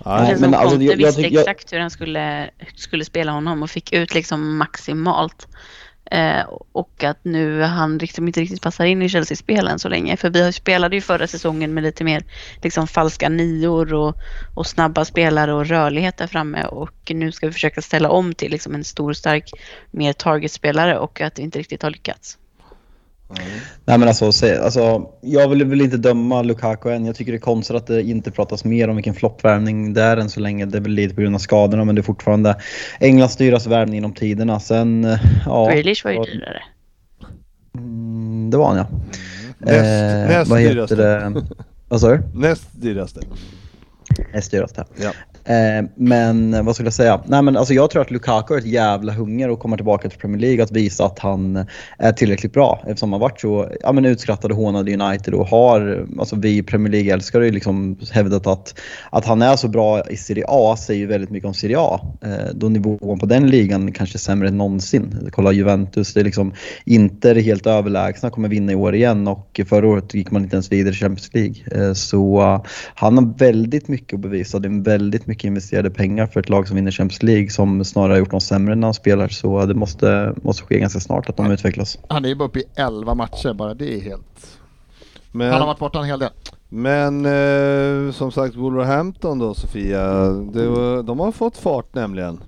Känns 0.05 0.41
men 0.41 0.51
som 0.53 0.55
alltså, 0.55 0.83
jag- 0.83 0.97
visste 0.97 1.23
jag- 1.23 1.33
exakt 1.35 1.73
hur 1.73 1.79
han 1.79 1.91
skulle, 1.91 2.51
skulle 2.77 3.05
spela 3.05 3.33
honom 3.33 3.63
och 3.63 3.71
fick 3.71 3.93
ut 3.93 4.15
liksom 4.15 4.57
maximalt. 4.57 5.49
Eh, 6.11 6.43
och 6.73 7.05
att 7.05 7.19
nu 7.23 7.63
han 7.63 7.99
liksom 7.99 8.27
inte 8.27 8.41
riktigt 8.41 8.63
passar 8.63 8.85
in 8.85 9.03
i 9.03 9.09
Chelsea-spelen 9.09 9.79
så 9.79 9.89
länge. 9.89 10.17
För 10.17 10.31
vi 10.31 10.53
spelade 10.53 10.97
ju 10.97 11.01
förra 11.03 11.27
säsongen 11.27 11.75
med 11.75 11.83
lite 11.83 12.05
mer 12.05 12.23
liksom 12.63 12.87
falska 12.87 13.29
nior 13.29 13.95
och, 13.95 14.17
och 14.55 14.67
snabba 14.67 15.05
spelare 15.05 15.55
och 15.55 15.67
rörlighet 15.67 16.17
där 16.17 16.27
framme. 16.27 16.65
Och 16.65 16.93
nu 17.11 17.33
ska 17.33 17.47
vi 17.47 17.53
försöka 17.53 17.83
ställa 17.83 18.11
om 18.11 18.35
till 18.35 18.51
liksom 18.51 18.75
en 18.75 18.85
stor, 18.85 19.13
stark, 19.13 19.51
mer 19.91 20.13
targetspelare 20.13 20.99
och 20.99 21.21
att 21.21 21.35
det 21.35 21.43
inte 21.43 21.59
riktigt 21.59 21.83
har 21.83 21.91
lyckats. 21.91 22.39
Nej 23.85 23.99
men 23.99 24.09
alltså, 24.09 24.33
se, 24.33 24.57
alltså, 24.57 25.11
jag 25.20 25.49
vill 25.49 25.64
väl 25.64 25.81
inte 25.81 25.97
döma 25.97 26.43
Lukaku 26.43 26.91
än. 26.91 27.05
Jag 27.05 27.16
tycker 27.16 27.33
det 27.33 27.39
är 27.39 27.41
konstigt 27.41 27.76
att 27.76 27.87
det 27.87 28.03
inte 28.03 28.31
pratas 28.31 28.64
mer 28.64 28.89
om 28.89 28.97
vilken 28.97 29.14
floppvärvning 29.14 29.95
det 29.95 30.03
är 30.03 30.16
än 30.16 30.31
så 30.31 30.41
länge. 30.41 30.66
Det 30.66 30.78
är 30.78 30.83
väl 30.83 30.93
lite 30.93 31.14
på 31.14 31.20
grund 31.20 31.35
av 31.35 31.39
skadorna 31.39 31.85
men 31.85 31.95
det 31.95 32.01
är 32.01 32.03
fortfarande 32.03 32.57
Englands 33.01 33.37
dyraste 33.37 33.68
värvning 33.68 33.95
genom 33.95 34.12
tiderna. 34.12 34.61
Sen, 34.61 35.05
eh, 35.05 35.18
ja. 35.47 35.70
Grealish 35.70 36.05
var 36.05 36.12
ju 36.12 36.18
dyrare. 36.18 36.62
Mm, 37.74 38.51
det 38.51 38.57
var 38.57 38.66
han 38.68 38.76
ja. 38.76 38.87
Näst, 39.59 40.28
näst 40.31 40.51
vad 40.51 40.59
dyraste. 40.59 40.95
heter 40.95 41.31
det? 41.31 41.43
Vad 41.89 42.01
sa 42.01 42.11
du? 42.11 42.22
Näst 42.35 42.68
dyraste. 42.72 43.20
Näst 44.35 44.51
dyraste. 44.51 44.85
Ja. 44.97 45.12
Eh, 45.45 45.88
men 45.95 46.64
vad 46.64 46.74
skulle 46.74 46.86
jag 46.86 46.95
säga? 46.95 47.20
Nej, 47.26 47.43
men 47.43 47.57
alltså 47.57 47.74
jag 47.74 47.91
tror 47.91 48.03
att 48.03 48.11
Lukaku 48.11 48.55
har 48.55 48.59
ett 48.59 48.66
jävla 48.66 49.12
hunger 49.12 49.51
och 49.51 49.59
kommer 49.59 49.76
tillbaka 49.76 50.09
till 50.09 50.18
Premier 50.18 50.41
League 50.41 50.62
att 50.62 50.70
visa 50.70 51.05
att 51.05 51.18
han 51.18 51.64
är 51.99 52.12
tillräckligt 52.12 52.53
bra 52.53 52.82
eftersom 52.86 53.12
han 53.12 53.20
varit 53.20 53.41
så 53.41 53.70
ja, 53.80 53.93
men 53.93 54.05
utskrattad 54.05 54.51
och 54.51 54.57
hånad 54.57 54.88
i 54.88 54.95
United 54.95 55.34
och 55.34 55.47
har, 55.47 56.07
alltså 56.18 56.36
vi 56.36 56.57
i 56.57 56.62
Premier 56.62 56.93
League 56.93 57.12
älskar 57.12 57.41
ju 57.41 57.51
liksom 57.51 57.99
hävdat 58.12 58.47
att, 58.47 58.80
att 59.11 59.24
han 59.24 59.43
är 59.43 59.57
så 59.57 59.68
bra 59.68 60.11
i 60.11 60.16
Serie 60.16 60.45
A 60.49 60.76
säger 60.76 61.01
ju 61.01 61.07
väldigt 61.07 61.30
mycket 61.30 61.47
om 61.47 61.55
Serie 61.55 61.76
A. 61.78 62.01
Eh, 62.22 62.55
då 62.55 62.68
nivån 62.68 63.18
på 63.18 63.26
den 63.26 63.51
ligan 63.51 63.93
kanske 63.93 64.16
är 64.16 64.20
sämre 64.20 64.49
än 64.49 64.59
någonsin. 64.59 65.30
Kolla 65.32 65.53
Juventus, 65.53 66.14
det 66.14 66.20
är 66.20 66.24
liksom 66.24 66.53
Inter 66.84 67.34
är 67.34 67.41
helt 67.41 67.66
överlägsna, 67.66 68.30
kommer 68.30 68.49
vinna 68.49 68.72
i 68.72 68.74
år 68.74 68.95
igen 68.95 69.28
och 69.28 69.61
förra 69.68 69.88
året 69.88 70.14
gick 70.14 70.30
man 70.30 70.43
inte 70.43 70.57
ens 70.57 70.72
vidare 70.72 70.95
i 70.95 70.97
Champions 70.97 71.34
League. 71.34 71.88
Eh, 71.88 71.93
så 71.93 72.41
han 72.95 73.18
har 73.18 73.38
väldigt 73.38 73.88
mycket 73.88 74.14
att 74.14 74.20
bevisa. 74.20 74.59
Det 74.59 74.68
är 74.68 74.84
väldigt 74.84 75.26
mycket 75.31 75.45
investerade 75.45 75.91
pengar 75.91 76.26
för 76.26 76.41
ett 76.41 76.49
lag 76.49 76.66
som 76.68 76.76
vinner 76.76 76.91
Champions 76.91 77.22
League 77.22 77.51
som 77.51 77.85
snarare 77.85 78.12
har 78.12 78.18
gjort 78.18 78.31
dem 78.31 78.41
sämre 78.41 78.74
när 78.74 78.87
de 78.87 78.95
spelar. 78.95 79.28
Så 79.28 79.66
det 79.66 79.74
måste, 79.74 80.35
måste 80.43 80.62
ske 80.62 80.78
ganska 80.78 81.01
snart 81.01 81.28
att 81.28 81.37
de 81.37 81.51
utvecklas. 81.51 81.99
Han 82.09 82.24
är 82.24 82.28
ju 82.28 82.35
bara 82.35 82.49
uppe 82.49 82.59
i 82.59 82.64
11 82.74 83.14
matcher 83.14 83.53
bara, 83.55 83.74
det 83.74 83.95
är 83.97 84.01
helt... 84.01 84.59
Men, 85.33 85.51
Han 85.53 85.61
har 85.61 85.66
varit 85.66 85.78
borta 85.78 85.99
en 85.99 86.05
hel 86.05 86.18
del. 86.18 86.31
men 86.68 87.26
eh, 87.26 88.12
som 88.12 88.33
sagt 88.33 88.55
Wolverhampton 88.57 89.39
då 89.39 89.55
Sofia, 89.55 90.05
det, 90.31 91.03
de 91.03 91.20
har 91.20 91.33
fått 91.33 91.57
fart 91.57 91.95
nämligen. 91.95 92.41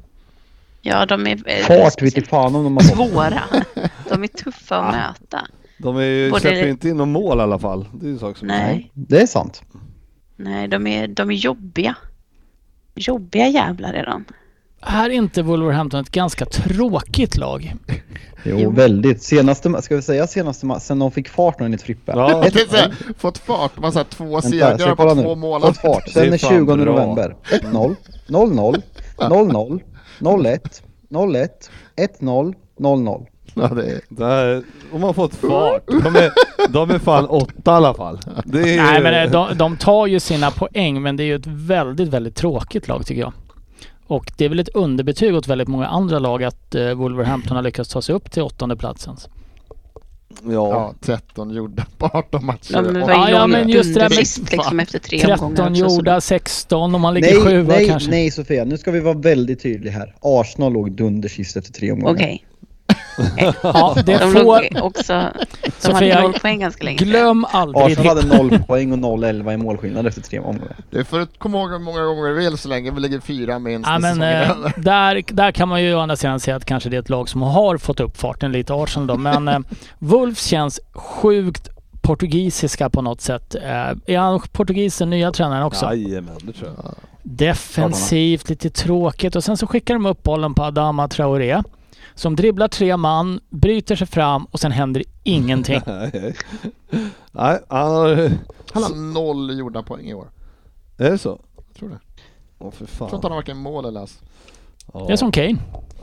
Ja, 0.80 1.06
de 1.06 1.26
är 1.26 1.42
eh, 1.46 1.64
Fart 1.66 2.02
vete 2.02 2.22
fan 2.22 2.54
om 2.54 2.64
de 2.64 2.76
har 2.76 2.82
fått. 2.84 3.08
svåra. 3.10 3.42
De 4.08 4.22
är 4.22 4.26
tuffa 4.28 4.76
att 4.76 4.94
möta. 4.94 5.46
De 5.78 5.96
är 5.96 6.02
ju, 6.02 6.30
Både- 6.30 6.40
släpper 6.40 6.66
inte 6.68 6.88
in 6.88 6.96
någon 6.96 7.12
mål 7.12 7.38
i 7.38 7.40
alla 7.40 7.58
fall. 7.58 7.86
Det 7.92 8.06
är 8.06 8.10
ju 8.10 8.18
sak 8.18 8.36
som 8.36 8.50
är 8.50 8.54
Nej. 8.66 8.90
Det 8.94 9.22
är 9.22 9.26
sant. 9.26 9.62
Nej, 10.36 10.68
de 10.68 10.86
är, 10.86 11.08
de 11.08 11.30
är 11.30 11.34
jobbiga. 11.34 11.96
Jobbiga 12.94 13.48
jävlar 13.48 13.92
är 13.94 14.06
de. 14.06 14.24
Är 14.80 15.10
inte 15.10 15.42
Wolverhampton 15.42 16.00
ett 16.00 16.10
ganska 16.10 16.44
tråkigt 16.44 17.36
lag? 17.36 17.74
Jo, 18.44 18.56
Jo. 18.58 18.70
väldigt. 18.70 19.22
Senaste, 19.22 19.82
ska 19.82 19.96
vi 19.96 20.02
säga 20.02 20.26
senaste 20.26 20.80
sen 20.80 20.98
de 20.98 21.10
fick 21.10 21.28
fart 21.28 21.58
nu 21.60 21.64
enligt 21.64 21.82
Frippe? 21.82 22.12
Ja. 22.16 22.42
Tänkte 22.42 22.68
säga, 22.68 22.90
fått 23.18 23.38
fart, 23.38 23.78
man 23.78 23.92
har 23.96 24.04
två 24.04 24.40
segrar 24.40 24.94
på 24.94 25.14
två 25.14 25.14
nu? 25.14 25.34
månader. 25.34 25.72
Fått 25.72 25.82
fart. 25.82 26.08
Sen 26.08 26.22
är 26.22 26.30
den 26.30 26.38
fan 26.38 26.50
20 26.50 26.76
bra. 26.76 26.84
november. 26.84 27.36
1-0, 27.50 27.96
0-0, 28.28 28.82
0-0, 29.16 29.80
0-1, 30.18 30.82
0-1, 31.08 31.48
1-0, 31.96 32.54
0-0. 32.78 33.26
Ja, 33.54 33.68
det 33.68 33.86
är... 33.90 34.00
Där, 34.08 34.62
de 34.92 35.02
har 35.02 35.12
fått 35.12 35.34
fart. 35.34 35.82
De 35.86 36.16
är, 36.16 36.32
de 36.68 36.90
är 36.90 36.98
fan 36.98 37.26
åtta 37.26 37.70
i 37.72 37.74
alla 37.74 37.94
fall. 37.94 38.18
Det 38.44 38.58
är, 38.58 38.82
Nej 38.82 39.02
men 39.02 39.14
eh, 39.26 39.30
de, 39.30 39.58
de 39.58 39.76
tar 39.76 40.06
ju 40.06 40.20
sina 40.20 40.50
poäng 40.50 41.02
men 41.02 41.16
det 41.16 41.22
är 41.22 41.26
ju 41.26 41.34
ett 41.34 41.46
väldigt, 41.46 42.08
väldigt 42.08 42.36
tråkigt 42.36 42.88
lag 42.88 43.06
tycker 43.06 43.20
jag. 43.20 43.32
Och 44.06 44.32
det 44.36 44.44
är 44.44 44.48
väl 44.48 44.58
ett 44.60 44.68
underbetyg 44.68 45.34
åt 45.34 45.48
väldigt 45.48 45.68
många 45.68 45.86
andra 45.86 46.18
lag 46.18 46.44
att 46.44 46.74
eh, 46.74 46.92
Wolverhampton 46.94 47.56
har 47.56 47.62
lyckats 47.62 47.90
ta 47.90 48.02
sig 48.02 48.14
upp 48.14 48.30
till 48.32 48.42
åttonde 48.42 48.76
platsen. 48.76 49.16
Ja, 50.44 50.50
Ja, 50.50 50.94
13 51.00 51.50
gjorda 51.50 51.86
på 51.98 52.06
18 52.12 52.46
matcher. 52.46 52.72
Ja, 52.72 52.82
ju 53.28 53.32
ja, 53.32 53.38
långt 53.40 53.52
men 53.52 53.68
just 53.68 53.94
det 53.94 54.00
där 54.00 54.08
med- 54.08 54.18
liksom 54.18 54.80
efter 54.80 54.98
tre 54.98 55.18
omgångar 55.24 55.36
13 55.56 55.72
också, 55.72 55.88
så 55.88 55.96
gjorda, 55.96 56.14
de- 56.14 56.20
16 56.20 56.94
och 56.94 57.00
man 57.00 57.14
ligger 57.14 57.34
Nej, 57.34 57.42
sjua 57.42 57.62
nej, 57.76 57.88
kanske. 57.88 58.10
nej 58.10 58.30
Sofia. 58.30 58.64
Nu 58.64 58.78
ska 58.78 58.90
vi 58.90 59.00
vara 59.00 59.18
väldigt 59.18 59.62
tydliga 59.62 59.92
här. 59.92 60.14
Arsenal 60.20 60.72
låg 60.72 60.92
dundersist 60.92 61.56
efter 61.56 61.72
tre 61.72 61.92
omgångar. 61.92 62.14
Okej. 62.14 62.44
Ja, 63.62 63.96
det 64.06 64.18
De 64.18 64.32
får... 64.32 64.82
också... 64.82 65.12
De 65.62 65.70
Sofia, 65.78 66.14
hade 66.14 66.22
noll 66.22 66.32
poäng 66.40 66.60
ganska 66.60 66.84
länge. 66.84 66.98
Glöm 66.98 67.46
aldrig 67.50 67.84
Arsenal 67.84 68.16
det. 68.16 68.22
hade 68.36 68.42
0 68.42 68.58
poäng 68.66 68.92
och 68.92 68.98
0-11 68.98 69.52
i 69.52 69.56
målskillnad 69.56 70.06
efter 70.06 70.20
tre 70.22 70.38
omgångar. 70.38 71.04
För 71.04 71.20
att 71.20 71.38
komma 71.38 71.58
ihåg 71.58 71.70
hur 71.70 71.78
många 71.78 72.04
gånger 72.04 72.30
vi 72.30 72.44
vill 72.44 72.58
så 72.58 72.68
länge 72.68 72.90
vi 72.90 73.00
ligger 73.00 73.20
fyra 73.20 73.58
minst 73.58 73.88
Ja, 73.90 73.98
men, 73.98 74.22
eh, 74.22 74.56
där, 74.76 75.22
där 75.32 75.52
kan 75.52 75.68
man 75.68 75.82
ju 75.82 75.94
å 75.94 76.00
andra 76.00 76.16
sidan 76.16 76.40
säga 76.40 76.56
att 76.56 76.64
kanske 76.64 76.88
det 76.88 76.96
är 76.96 77.00
ett 77.00 77.08
lag 77.08 77.28
som 77.28 77.42
har 77.42 77.78
fått 77.78 78.00
upp 78.00 78.16
farten 78.18 78.52
lite, 78.52 78.74
Arsenal 78.74 79.06
då. 79.06 79.16
Men 79.16 79.48
eh, 79.48 79.58
Wolves 79.98 80.44
känns 80.46 80.80
sjukt 80.92 81.68
portugisiska 82.00 82.90
på 82.90 83.02
något 83.02 83.20
sätt. 83.20 83.54
Eh, 83.54 83.70
är 84.06 84.18
han 84.18 84.40
portugis, 84.52 84.98
den 84.98 85.10
nya 85.10 85.32
tränaren 85.32 85.62
också? 85.62 85.86
jajamän 85.86 86.36
det 86.42 86.52
tror 86.52 86.70
jag. 86.76 86.94
Defensivt, 87.22 88.48
lite 88.48 88.70
tråkigt 88.70 89.36
och 89.36 89.44
sen 89.44 89.56
så 89.56 89.66
skickar 89.66 89.94
de 89.94 90.06
upp 90.06 90.22
bollen 90.22 90.54
på 90.54 90.62
Adama 90.62 91.08
Traoré. 91.08 91.62
Som 92.14 92.36
dribblar 92.36 92.68
tre 92.68 92.96
man, 92.96 93.40
bryter 93.50 93.96
sig 93.96 94.06
fram 94.06 94.44
och 94.44 94.60
sen 94.60 94.72
händer 94.72 95.02
ingenting. 95.22 95.80
Nej, 95.86 96.34
Nej, 97.32 97.58
han 97.68 97.90
har... 97.90 98.30
Han 98.72 98.82
har 98.82 99.12
noll 99.12 99.58
gjorda 99.58 99.82
poäng 99.82 100.06
i 100.06 100.14
år. 100.14 100.30
Är 100.98 101.10
det 101.10 101.18
så? 101.18 101.40
Jag 101.56 101.74
tror 101.76 101.88
det. 101.88 101.98
Åh 102.58 102.70
för 102.70 102.82
Jag 102.84 102.88
tror 102.88 102.88
inte 102.88 102.96
fan. 102.96 103.20
han 103.22 103.32
har 103.32 103.38
varken 103.38 103.56
mål 103.58 103.84
eller 103.84 104.00
ass. 104.00 104.20
Ja. 104.92 105.04
Det 105.06 105.12
är 105.12 105.16
som 105.16 105.32
Kane. 105.32 105.58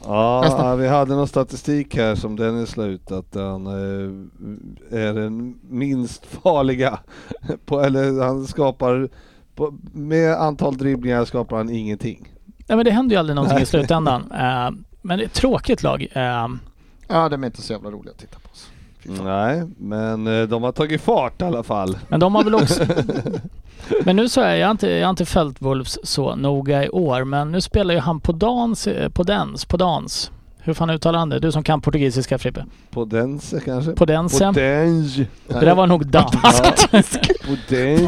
Ja, 0.05 0.41
Nästa. 0.43 0.76
vi 0.76 0.88
hade 0.88 1.16
någon 1.16 1.28
statistik 1.28 1.95
här 1.95 2.16
som 2.16 2.36
Dennis 2.36 2.78
la 2.78 2.84
ut 2.84 3.12
att 3.12 3.36
han 3.36 3.68
eh, 3.68 4.99
är 4.99 5.14
den 5.14 5.60
minst 5.70 6.26
farliga. 6.26 6.99
På, 7.66 7.82
eller 7.82 8.24
han 8.24 8.47
skapar, 8.47 9.10
på, 9.55 9.78
med 9.93 10.34
antal 10.34 10.78
dribblingar 10.78 11.26
skapar 11.26 11.57
han 11.57 11.70
ingenting. 11.70 12.28
Nej 12.68 12.76
men 12.76 12.86
det 12.86 12.91
händer 12.91 13.16
ju 13.16 13.20
aldrig 13.20 13.36
någonting 13.36 13.55
Nej. 13.55 13.64
i 13.64 13.66
slutändan. 13.66 14.24
Men 15.02 15.18
det 15.18 15.24
är 15.24 15.26
ett 15.26 15.34
tråkigt 15.34 15.84
lag. 15.84 16.08
Eh, 16.12 16.47
Ja, 17.12 17.30
de 17.30 17.43
är 17.43 17.47
inte 17.47 17.62
så 17.62 17.74
jävla 17.74 17.89
roliga 17.91 18.12
att 18.12 18.18
titta 18.18 18.38
på. 18.39 18.50
Nej, 19.24 19.64
men 19.78 20.28
eh, 20.28 20.47
de 20.47 20.64
har 20.64 20.72
tagit 20.72 21.02
fart 21.02 21.41
i 21.41 21.45
alla 21.45 21.64
fall. 21.64 21.97
Men 22.08 22.20
de 22.20 22.36
har 22.36 22.43
väl 22.43 22.56
också... 22.56 22.84
Men 24.06 24.16
nu 24.16 24.30
så 24.30 24.41
är 24.41 24.56
jag 24.56 24.72
inte, 24.72 24.89
jag 24.89 25.06
har 25.06 25.10
inte 25.10 25.26
följt 25.26 25.62
Wolves 25.62 25.97
så 26.04 26.36
noga 26.36 26.86
i 26.86 26.89
år, 26.89 27.24
men 27.24 27.52
nu 27.52 27.62
spelar 27.62 27.93
ju 27.93 28.00
han 28.00 28.20
på 28.20 28.32
dans, 28.32 28.88
eh, 28.88 29.10
på 29.10 29.24
dans, 29.24 29.66
på 29.66 29.78
dans. 29.78 30.32
Hur 30.70 30.74
fan 30.74 30.89
uttalar 30.89 31.20
han 31.20 31.30
det? 31.30 31.39
Du 31.39 31.51
som 31.51 31.63
kan 31.63 31.82
portugisiska 31.82 32.38
Frippe. 32.38 32.65
Podense 32.91 33.59
kanske? 33.65 33.91
På 33.91 34.05
dense. 34.05 34.45
Podenge. 34.45 35.26
Det 35.47 35.59
där 35.59 35.76
var 35.76 35.88
nog 35.88 36.07
danskt. 36.07 36.91
Podenge. 37.47 38.07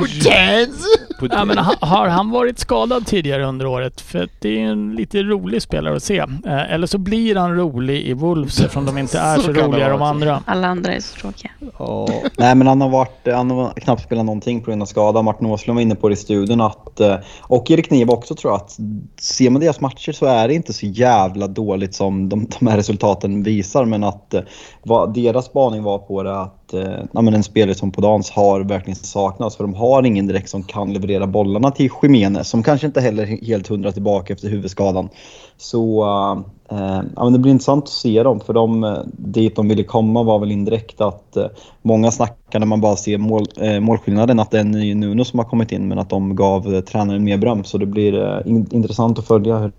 ja, 1.32 1.46
men 1.46 1.58
ha, 1.58 1.76
har 1.80 2.08
han 2.08 2.30
varit 2.30 2.60
skadad 2.60 3.06
tidigare 3.06 3.46
under 3.46 3.66
året? 3.66 4.02
För 4.02 4.30
det 4.40 4.62
är 4.62 4.64
en 4.64 4.96
lite 4.96 5.24
rolig 5.24 5.62
spelare 5.62 5.96
att 5.96 6.04
se. 6.04 6.18
Eh, 6.18 6.74
eller 6.74 6.88
så 6.88 6.98
blir 6.98 7.36
han 7.36 7.56
rolig 7.56 8.02
i 8.02 8.14
Wolves 8.14 8.60
eftersom 8.60 8.86
de 8.86 8.98
inte 8.98 9.20
är 9.20 9.38
Så 9.38 9.44
så, 9.44 9.52
roliga 9.52 9.90
de 9.90 10.02
andra. 10.02 10.44
Alla 10.46 10.68
andra 10.68 10.94
är 10.94 11.00
så 11.00 11.16
tråkiga. 11.20 11.52
Ja, 11.80 12.08
Nej 12.38 12.56
men 12.56 12.68
han 12.68 12.82
har, 12.82 12.90
varit, 12.90 13.28
han 13.34 13.52
har 13.52 13.70
knappt 13.70 14.04
spelat 14.04 14.26
någonting 14.26 14.62
på 14.62 14.72
grund 14.72 14.82
av 14.82 14.86
skada. 14.86 15.22
Martin 15.22 15.48
Åslund 15.48 15.76
var 15.76 15.82
inne 15.82 15.96
på 15.96 16.10
det 16.10 16.14
i 16.14 16.18
studion 16.18 16.62
att, 16.62 17.00
eh, 17.00 17.16
och 17.42 17.72
Erik 17.72 17.90
Niva 17.90 18.14
också 18.14 18.36
tror 18.36 18.54
jag, 18.54 18.62
att 18.62 18.80
ser 19.20 19.50
man 19.50 19.62
deras 19.62 19.82
matcher 19.82 20.12
så 20.12 20.26
är 20.26 20.48
det 20.48 20.54
inte 20.54 20.74
så 20.74 20.86
jävla 20.86 21.48
dåligt 21.48 21.96
som 21.96 22.30
de, 22.30 22.48
de 22.60 22.68
här 22.68 22.78
resultaten 22.78 23.44
visar. 23.44 23.86
Men 23.86 24.04
att 24.04 24.34
eh, 24.34 24.42
vad 24.84 25.14
deras 25.14 25.46
spaning 25.46 25.84
var 25.84 25.98
på 25.98 26.24
det 26.24 26.42
att 26.42 26.74
eh, 26.74 27.00
ja, 27.12 27.22
men 27.22 27.34
en 27.34 27.44
spelare 27.44 27.76
som 27.76 27.92
Podans 27.92 28.32
har 28.32 28.62
verkligen 28.62 28.96
saknats. 28.96 29.56
För 29.56 29.64
de 29.64 29.74
har 29.74 30.04
ingen 30.04 30.28
direkt 30.28 30.50
som 30.50 30.64
kan 30.64 30.94
leverera 30.94 31.28
bollarna 31.28 31.72
till 31.72 31.90
Jiménez 32.02 32.50
som 32.50 32.64
kanske 32.64 32.88
inte 32.88 33.02
heller 33.02 33.24
är 33.24 33.46
helt 33.46 33.68
hundra 33.68 33.92
tillbaka 33.92 34.34
efter 34.34 34.50
huvudskadan. 34.50 35.10
Så 35.58 36.04
eh, 36.04 36.78
eh, 36.78 37.02
ja, 37.16 37.24
men 37.24 37.34
det 37.34 37.40
blir 37.40 37.52
intressant 37.52 37.84
att 37.84 37.90
se 37.90 38.24
dem 38.24 38.40
för 38.40 38.54
de, 38.54 38.98
dit 39.18 39.56
de 39.56 39.68
ville 39.68 39.84
komma 39.84 40.24
var 40.24 40.40
väl 40.40 40.52
indirekt 40.52 41.02
att 41.02 41.38
eh, 41.38 41.46
många 41.82 42.12
snackar 42.12 42.60
när 42.60 42.68
man 42.68 42.82
bara 42.82 42.96
ser 42.96 43.18
mål, 43.18 43.46
eh, 43.62 43.80
målskillnaden 43.80 44.40
att 44.40 44.52
det 44.52 44.58
är 44.58 44.62
en 44.62 44.72
ny 44.72 44.96
Nuno 44.96 45.26
som 45.26 45.40
har 45.40 45.46
kommit 45.46 45.72
in 45.72 45.88
men 45.88 46.00
att 46.00 46.10
de 46.10 46.36
gav 46.36 46.74
eh, 46.74 46.82
tränaren 46.82 47.24
mer 47.24 47.38
beröm 47.38 47.64
så 47.64 47.78
det 47.78 47.86
blir 47.86 48.24
eh, 48.24 48.52
in, 48.52 48.68
intressant 48.72 49.20
att 49.20 49.28
följa 49.28 49.58
hur, 49.58 49.72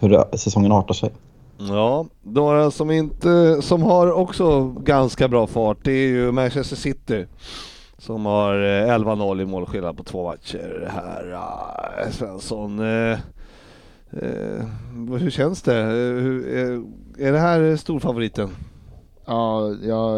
hur 0.00 0.36
säsongen 0.36 0.72
artar 0.72 0.94
sig. 0.94 1.10
Ja, 1.68 2.06
några 2.22 2.70
som 2.70 2.90
inte, 2.90 3.62
som 3.62 3.82
har 3.82 4.12
också 4.12 4.68
ganska 4.68 5.28
bra 5.28 5.46
fart, 5.46 5.78
det 5.82 5.92
är 5.92 6.08
ju 6.08 6.32
Manchester 6.32 6.76
City. 6.76 7.26
Som 7.98 8.26
har 8.26 8.54
eh, 8.54 8.98
11-0 8.98 9.42
i 9.42 9.46
målskillnad 9.46 9.96
på 9.96 10.02
två 10.04 10.30
matcher 10.30 10.88
här. 10.90 11.32
Ah, 11.32 12.10
Svensson, 12.10 12.78
eh, 12.78 13.18
eh, 14.10 14.66
hur 15.18 15.30
känns 15.30 15.62
det? 15.62 15.80
Eh, 15.80 15.86
hur, 16.22 16.48
är, 16.48 16.82
är 17.28 17.32
det 17.32 17.38
här 17.38 17.76
storfavoriten? 17.76 18.50
Ja, 19.24 19.74
ja 19.82 20.14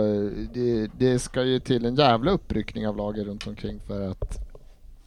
det, 0.54 0.90
det 0.98 1.18
ska 1.18 1.42
ju 1.42 1.60
till 1.60 1.84
en 1.84 1.94
jävla 1.94 2.30
uppryckning 2.30 2.88
av 2.88 2.96
lagen 2.96 3.24
runt 3.24 3.46
omkring 3.46 3.80
för 3.86 4.10
att 4.10 4.38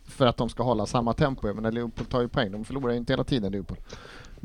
för 0.07 0.25
att 0.25 0.37
de 0.37 0.49
ska 0.49 0.63
hålla 0.63 0.85
samma 0.85 1.13
tempo. 1.13 1.47
Jag 1.47 1.55
menar 1.55 1.71
Liverpool 1.71 2.05
tar 2.05 2.21
ju 2.21 2.27
poäng, 2.27 2.51
de 2.51 2.65
förlorar 2.65 2.91
ju 2.91 2.97
inte 2.97 3.13
hela 3.13 3.23
tiden 3.23 3.51
Liverpool. 3.51 3.77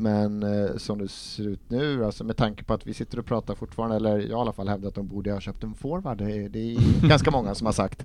Men 0.00 0.42
eh, 0.42 0.76
som 0.76 0.98
det 0.98 1.08
ser 1.08 1.48
ut 1.48 1.60
nu, 1.68 2.04
alltså 2.04 2.24
med 2.24 2.36
tanke 2.36 2.64
på 2.64 2.74
att 2.74 2.86
vi 2.86 2.94
sitter 2.94 3.18
och 3.18 3.26
pratar 3.26 3.54
fortfarande, 3.54 3.96
eller 3.96 4.10
jag 4.18 4.22
i 4.28 4.32
alla 4.32 4.52
fall 4.52 4.68
hävdar 4.68 4.88
att 4.88 4.94
de 4.94 5.08
borde 5.08 5.32
ha 5.32 5.40
köpt 5.40 5.64
en 5.64 5.74
forward, 5.74 6.18
det 6.18 6.32
är, 6.36 6.48
det 6.48 6.58
är 6.74 7.08
ganska 7.08 7.30
många 7.30 7.54
som 7.54 7.66
har 7.66 7.72
sagt. 7.72 8.04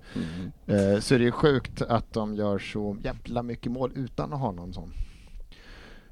Eh, 0.68 1.00
så 1.00 1.16
är 1.16 1.20
det 1.20 1.28
är 1.28 1.32
sjukt 1.32 1.82
att 1.82 2.14
de 2.14 2.36
gör 2.36 2.60
så 2.60 2.98
jävla 3.04 3.44
mycket 3.44 3.72
mål 3.72 3.92
utan 3.96 4.34
att 4.34 4.40
ha 4.40 4.52
någon 4.52 4.74
sån. 4.74 4.92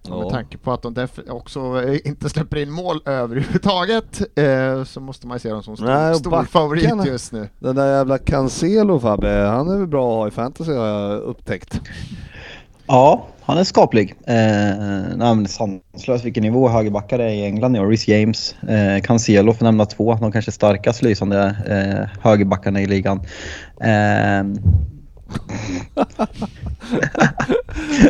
Och 0.03 0.09
Med 0.09 0.19
Ja. 0.25 0.29
tanke 0.29 0.57
på 0.57 0.71
att 0.73 0.81
de 0.81 0.93
def- 0.95 1.29
också 1.29 1.81
eh, 1.83 1.99
inte 2.07 2.29
släpper 2.29 2.57
in 2.57 2.71
mål 2.71 3.01
överhuvudtaget 3.05 4.21
eh, 4.39 4.83
så 4.83 4.99
måste 4.99 5.27
man 5.27 5.35
ju 5.35 5.39
se 5.39 5.49
dem 5.49 5.63
som 5.63 5.75
stor, 5.77 5.85
Nej, 5.85 6.15
stor 6.15 6.43
favorit 6.43 7.05
just 7.05 7.31
nu. 7.31 7.49
Den 7.59 7.75
där 7.75 7.97
jävla 7.97 8.17
Cancelo 8.17 8.99
Fabbe, 8.99 9.29
han 9.47 9.67
är 9.69 9.77
väl 9.77 9.87
bra 9.87 10.11
att 10.13 10.19
ha 10.19 10.27
i 10.27 10.31
fantasy 10.31 10.73
har 10.73 10.85
jag 10.87 11.21
upptäckt. 11.21 11.81
Ja, 12.87 13.27
han 13.45 13.57
är 13.57 13.63
skaplig. 13.63 14.15
Eh, 14.27 14.75
nej, 15.15 15.47
sanslös 15.47 16.25
vilken 16.25 16.43
nivå 16.43 16.69
högerbackar 16.69 17.19
är 17.19 17.29
i 17.29 17.45
England 17.45 17.75
i 17.75 17.79
år. 17.79 17.95
James, 18.09 18.55
eh, 18.63 19.01
Cancelo 19.01 19.53
för 19.53 19.57
att 19.57 19.61
nämna 19.61 19.85
två. 19.85 20.13
De 20.21 20.31
kanske 20.31 20.51
starkast 20.51 21.01
lysande 21.01 21.55
eh, 21.67 22.21
högerbackarna 22.21 22.81
i 22.81 22.85
ligan. 22.85 23.21
Eh, 23.81 24.39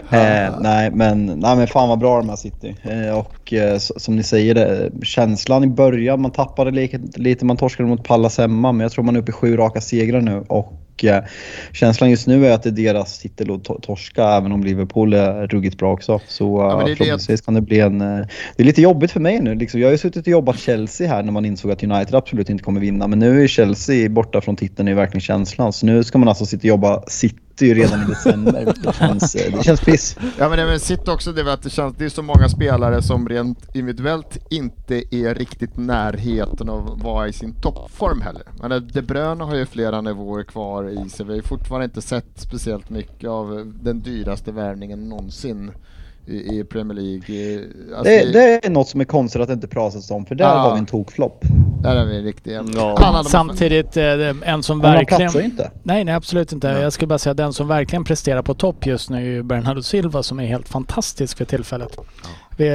eh, 0.09 0.55
nej, 0.59 0.91
men, 0.91 1.25
nej 1.25 1.55
men 1.55 1.67
fan 1.67 1.89
vad 1.89 1.99
bra 1.99 2.17
de 2.17 2.29
här 2.29 2.35
City. 2.35 2.75
Eh, 2.83 3.17
och 3.17 3.53
eh, 3.53 3.77
som 3.77 4.15
ni 4.15 4.23
säger, 4.23 4.55
det, 4.55 4.91
känslan 5.03 5.63
i 5.63 5.67
början, 5.67 6.21
man 6.21 6.31
tappade 6.31 6.71
lite, 6.71 6.99
lite, 7.15 7.45
man 7.45 7.57
torskade 7.57 7.89
mot 7.89 8.03
Pallas 8.03 8.37
hemma 8.37 8.71
men 8.71 8.81
jag 8.81 8.91
tror 8.91 9.03
man 9.03 9.15
är 9.15 9.19
uppe 9.19 9.31
i 9.31 9.33
sju 9.33 9.57
raka 9.57 9.81
segrar 9.81 10.21
nu. 10.21 10.43
Och 10.47 10.73
eh, 11.03 11.23
känslan 11.71 12.09
just 12.09 12.27
nu 12.27 12.45
är 12.47 12.51
att 12.51 12.63
det 12.63 12.69
är 12.69 12.71
deras 12.71 13.19
titel 13.19 13.51
att 13.51 13.63
to- 13.67 13.81
torska 13.81 14.23
även 14.23 14.51
om 14.51 14.63
Liverpool 14.63 15.13
är 15.13 15.47
ruggigt 15.47 15.77
bra 15.77 15.93
också. 15.93 16.19
Så 16.27 16.61
det 16.61 16.67
är 16.67 16.79
eh, 16.81 16.85
det- 16.85 16.95
förhoppningsvis 16.95 17.41
kan 17.41 17.53
det 17.53 17.61
bli 17.61 17.79
en... 17.79 18.01
eh, 18.01 18.25
Det 18.55 18.63
är 18.63 18.65
lite 18.65 18.81
jobbigt 18.81 19.11
för 19.11 19.19
mig 19.19 19.39
nu. 19.39 19.55
Liksom. 19.55 19.79
Jag 19.79 19.87
har 19.87 19.91
ju 19.91 19.97
suttit 19.97 20.21
och 20.21 20.31
jobbat 20.31 20.59
Chelsea 20.59 21.07
här 21.07 21.23
när 21.23 21.31
man 21.31 21.45
insåg 21.45 21.71
att 21.71 21.83
United 21.83 22.15
absolut 22.15 22.49
inte 22.49 22.63
kommer 22.63 22.79
vinna. 22.79 23.07
Men 23.07 23.19
nu 23.19 23.43
är 23.43 23.47
Chelsea 23.47 24.09
borta 24.09 24.41
från 24.41 24.55
titeln 24.55 24.87
är 24.87 24.93
verkligen 24.93 25.21
känslan. 25.21 25.73
Så 25.73 25.85
nu 25.85 26.03
ska 26.03 26.17
man 26.17 26.27
alltså 26.27 26.45
sitta 26.45 26.61
och 26.61 26.65
jobba 26.65 27.03
City 27.07 27.35
redan 27.61 28.01
i 28.03 28.05
december. 28.05 28.73
Det 28.83 28.93
känns, 28.93 29.35
eh, 29.35 29.57
det 29.57 29.63
känns 29.63 29.81
piss. 29.81 30.17
Ja 30.37 30.49
men 30.49 30.57
det 30.57 30.65
men 30.65 30.79
sitt 30.79 31.07
också 31.07 31.31
det 31.31 31.41
är 31.41 31.45
att 31.45 31.61
det 31.61 31.69
känns, 31.69 31.95
det 31.97 32.05
är 32.05 32.09
så 32.09 32.21
många 32.21 32.49
spelare 32.49 33.01
som 33.01 33.29
rent 33.29 33.75
individuellt 33.75 34.37
inte 34.49 35.15
är 35.15 35.35
riktigt 35.35 35.77
närheten 35.77 36.69
av 36.69 36.91
att 36.91 37.03
vara 37.03 37.27
i 37.27 37.33
sin 37.33 37.53
toppform 37.61 38.21
heller. 38.21 38.43
Men 38.61 38.71
eh, 38.71 38.77
De 38.77 39.01
Bruyne 39.01 39.43
har 39.43 39.55
ju 39.55 39.65
flera 39.65 40.01
nivåer 40.01 40.43
kvar 40.43 40.89
i 40.89 41.09
sig. 41.09 41.25
Vi 41.25 41.31
har 41.31 41.37
ju 41.37 41.41
fortfarande 41.41 41.85
inte 41.85 42.01
sett 42.01 42.27
speciellt 42.35 42.89
mycket 42.89 43.29
av 43.29 43.73
den 43.81 44.01
dyraste 44.01 44.51
värvningen 44.51 45.09
någonsin 45.09 45.71
i, 46.27 46.59
i 46.59 46.63
Premier 46.63 46.95
League. 46.95 47.59
Alltså, 47.97 48.03
Det, 48.03 48.31
det 48.33 48.65
är 48.65 48.69
något 48.69 48.87
som 48.87 49.01
är 49.01 49.05
konstigt 49.05 49.41
att 49.41 49.47
det 49.47 49.53
inte 49.53 49.67
pratas 49.67 50.11
om 50.11 50.25
för 50.25 50.35
där 50.35 50.45
Ja. 50.45 50.51
har 50.57 50.73
vi 50.73 50.79
en 50.79 50.85
tokflopp. 50.85 51.41
Där 51.81 51.95
är 51.95 52.05
vi. 52.05 52.33
Ja. 52.75 52.95
Han 52.99 53.15
hade- 53.15 53.29
Samtidigt 53.29 53.97
eh, 53.97 54.03
en 54.49 54.63
som 54.63 54.77
Men 54.77 54.87
man 54.87 54.97
verkligen... 54.97 55.31
ju 55.31 55.41
inte. 55.41 55.71
Nej, 55.83 56.03
nej 56.03 56.15
absolut 56.15 56.51
inte. 56.51 56.73
Nej. 56.73 56.81
Jag 56.81 56.93
skulle 56.93 57.07
bara 57.07 57.19
säga 57.19 57.33
den 57.33 57.53
som 57.53 57.67
verkligen 57.67 58.03
presterar 58.03 58.41
på 58.41 58.53
topp 58.53 58.85
just 58.85 59.09
nu 59.09 59.17
är 59.17 59.21
ju 59.21 59.43
Bernardo 59.43 59.81
Silva 59.81 60.23
som 60.23 60.39
är 60.39 60.45
helt 60.45 60.69
fantastisk 60.69 61.37
för 61.37 61.45
tillfället. 61.45 61.97
Vi, 62.57 62.69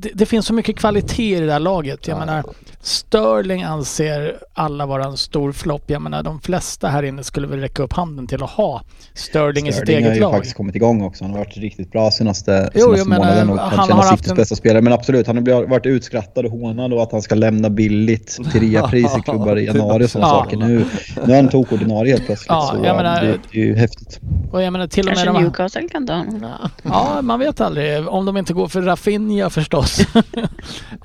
det, 0.00 0.10
det 0.14 0.26
finns 0.26 0.46
så 0.46 0.54
mycket 0.54 0.76
kvalitet 0.76 1.36
i 1.36 1.40
det 1.40 1.46
där 1.46 1.58
laget. 1.58 2.08
Jag 2.08 2.14
Ja. 2.14 2.18
menar, 2.18 2.44
Sterling 2.80 3.62
anser 3.62 4.38
alla 4.54 4.86
vara 4.86 5.04
en 5.04 5.16
stor 5.16 5.52
flopp. 5.52 5.82
Jag 5.86 6.02
menar, 6.02 6.22
de 6.22 6.40
flesta 6.40 6.88
här 6.88 7.02
inne 7.02 7.24
skulle 7.24 7.46
väl 7.46 7.60
räcka 7.60 7.82
upp 7.82 7.92
handen 7.92 8.26
till 8.26 8.42
att 8.42 8.50
ha 8.50 8.82
Sterling, 9.14 9.68
i 9.68 9.72
sitt 9.72 9.82
Sterling 9.82 10.02
har 10.04 10.10
eget 10.10 10.16
ju 10.16 10.20
lag. 10.20 10.32
faktiskt 10.32 10.56
kommit 10.56 10.74
igång 10.76 11.02
också. 11.02 11.24
Han 11.24 11.30
har 11.32 11.38
varit 11.38 11.56
riktigt 11.56 11.92
bra 11.92 12.10
senaste, 12.10 12.70
Jo, 12.74 12.80
jag 12.80 12.88
senaste 12.90 13.08
menar, 13.08 13.24
månaden 13.24 13.50
och 13.50 13.58
han 13.58 13.70
kanske 13.76 13.92
har 13.94 14.02
haft 14.02 14.28
en- 14.30 14.36
bästa 14.36 14.56
spelare. 14.56 14.82
Men 14.82 14.92
absolut, 14.92 15.26
han 15.26 15.36
har 15.36 15.42
blivit- 15.42 15.68
varit 15.70 15.86
utskrattad 15.86 16.44
och 16.44 16.50
hånad 16.50 16.92
och 16.92 17.02
att 17.02 17.12
han 17.12 17.22
ska 17.22 17.34
lämna 17.34 17.70
billigt 17.70 18.38
till 18.52 18.70
reapris 18.72 19.16
i 19.18 19.20
klubbar 19.20 19.56
i 19.58 19.64
januari 19.66 20.04
och 20.04 20.10
sådana 20.10 20.28
Ja. 20.32 20.42
saker. 20.44 20.56
Nu, 20.56 20.84
nu 21.26 21.32
är 21.32 21.36
han 21.36 21.48
tokordinarie 21.48 22.12
helt 22.12 22.26
plötsligt. 22.26 22.48
Ja, 22.48 22.70
så 22.74 22.80
menar- 22.82 23.22
det, 23.22 23.38
det 23.52 23.60
är 23.60 23.64
ju 23.64 23.74
häftigt. 23.76 24.20
Och 24.52 24.62
jag 24.62 24.72
menar 24.72 24.86
till 24.86 25.00
och 25.00 25.06
med 25.06 25.14
Kanske 25.24 25.32
de 25.32 25.42
Newcastle 25.42 25.88
kan 25.88 26.06
ta 26.06 26.12
honom. 26.14 26.50
Ja, 26.82 27.18
man 27.22 27.38
vet 27.40 27.60
aldrig. 27.60 28.08
Om 28.08 28.26
de 28.26 28.36
inte 28.36 28.52
går 28.52 28.68
för 28.68 28.82
Rafinha 28.82 29.50
förstås. 29.50 29.87
Äh, 29.88 30.22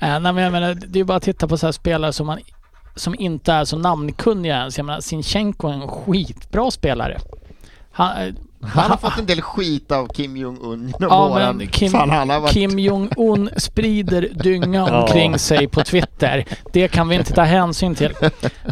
nej, 0.00 0.20
men 0.20 0.36
jag 0.36 0.52
menar, 0.52 0.74
det 0.74 1.00
är 1.00 1.04
bara 1.04 1.16
att 1.16 1.22
titta 1.22 1.48
på 1.48 1.56
så 1.58 1.66
här 1.66 1.72
spelare 1.72 2.12
som, 2.12 2.26
man, 2.26 2.38
som 2.96 3.14
inte 3.18 3.52
är 3.52 3.64
så 3.64 3.78
namnkunniga 3.78 4.56
ens. 4.56 4.76
Jag 4.78 4.84
menar, 4.86 5.00
Sinchenko 5.00 5.68
är 5.68 5.72
en 5.72 5.88
skitbra 5.88 6.70
spelare. 6.70 7.18
Han, 7.92 8.36
Han 8.62 8.90
har 8.90 8.96
fått 8.96 9.18
en 9.18 9.26
del 9.26 9.40
skit 9.42 9.92
av 9.92 10.06
Kim 10.08 10.36
Jong-Un 10.36 10.80
genom 10.80 10.92
Ja, 11.00 11.28
åren. 11.28 11.56
men 11.56 11.66
Kim, 11.66 11.92
varit... 11.92 12.50
Kim 12.50 12.78
Jong-Un 12.78 13.50
sprider 13.56 14.28
dynga 14.34 14.84
omkring 15.02 15.38
sig 15.38 15.68
på 15.68 15.84
Twitter. 15.84 16.44
Det 16.72 16.88
kan 16.88 17.08
vi 17.08 17.16
inte 17.16 17.32
ta 17.32 17.42
hänsyn 17.42 17.94
till. 17.94 18.14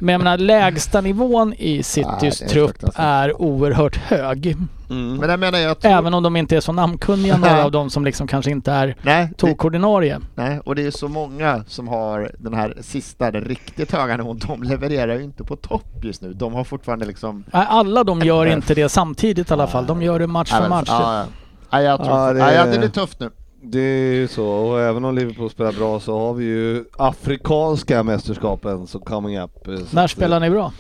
Men 0.00 0.08
jag 0.12 0.18
menar, 0.18 0.38
lägsta 0.38 1.00
nivån 1.00 1.54
i 1.58 1.74
Nej, 1.74 1.82
Citys 1.82 2.42
är 2.42 2.48
trupp 2.48 2.84
är 2.94 3.42
oerhört 3.42 3.96
hög. 3.96 4.56
Mm. 4.93 5.16
Men 5.16 5.30
jag 5.30 5.40
menar 5.40 5.59
jag 5.59 5.70
att... 5.70 5.84
Även 5.84 6.14
om 6.14 6.22
de 6.22 6.36
inte 6.36 6.57
är 6.57 6.61
så 6.61 6.72
namnkunniga, 6.72 7.36
några 7.36 7.64
av 7.64 7.70
dem 7.70 7.90
som 7.90 8.05
liksom 8.05 8.26
kanske 8.26 8.51
inte 8.51 8.72
är 8.72 8.97
Nej, 9.03 9.26
det, 9.28 9.34
tokordinarie. 9.34 10.20
nej, 10.34 10.61
och 10.64 10.74
det 10.74 10.86
är 10.86 10.90
så 10.90 11.09
många 11.09 11.64
som 11.66 11.88
har 11.88 12.30
den 12.38 12.55
här 12.55 12.76
sista, 12.80 13.30
den 13.30 13.45
riktigt 13.45 13.93
höga 13.93 14.16
nivån. 14.16 14.38
De 14.49 14.62
levererar 14.62 15.14
ju 15.18 15.22
inte 15.24 15.45
på 15.45 15.57
topp 15.57 16.05
just 16.05 16.22
nu. 16.22 16.32
De 16.32 16.55
har 16.55 16.64
fortfarande 16.64 17.05
liksom... 17.07 17.45
Nej, 17.53 17.66
Alla 17.68 18.05
de 18.05 18.20
gör 18.20 18.47
inte 18.47 18.74
det 18.74 18.88
samtidigt 18.88 19.51
i 19.51 19.53
alla 19.53 19.66
fall. 19.66 19.86
De 19.86 20.03
gör 20.03 20.18
det 20.18 20.26
match 20.26 20.51
för 20.51 20.68
match. 20.68 20.88
Ja, 20.88 21.18
ja. 21.18 21.24
Nej, 21.72 21.84
jag 21.84 21.99
tror... 22.05 22.11
Ja, 22.11 22.26
Ja, 22.26 22.32
det- 22.32 22.55
ja, 22.55 22.66
det 22.66 22.78
blir 22.78 22.88
tufft 22.88 23.20
nu. 23.20 23.30
Det 23.64 23.78
är 23.80 24.14
ju 24.14 24.28
så, 24.28 24.47
och 24.47 24.80
även 24.80 25.05
om 25.05 25.14
Liverpool 25.14 25.51
spelar 25.51 25.72
bra 25.72 26.01
så 26.01 26.18
har 26.18 26.34
vi 26.34 26.45
ju 26.45 26.84
afrikanska 26.99 28.03
mästerskapen 28.03 28.86
som 28.86 29.01
coming 29.01 29.38
up. 29.40 29.68
eh, 29.68 29.76
så 29.76 29.84
När 29.90 30.07
spelar 30.07 30.40
ni 30.40 30.51
bra? 30.51 30.72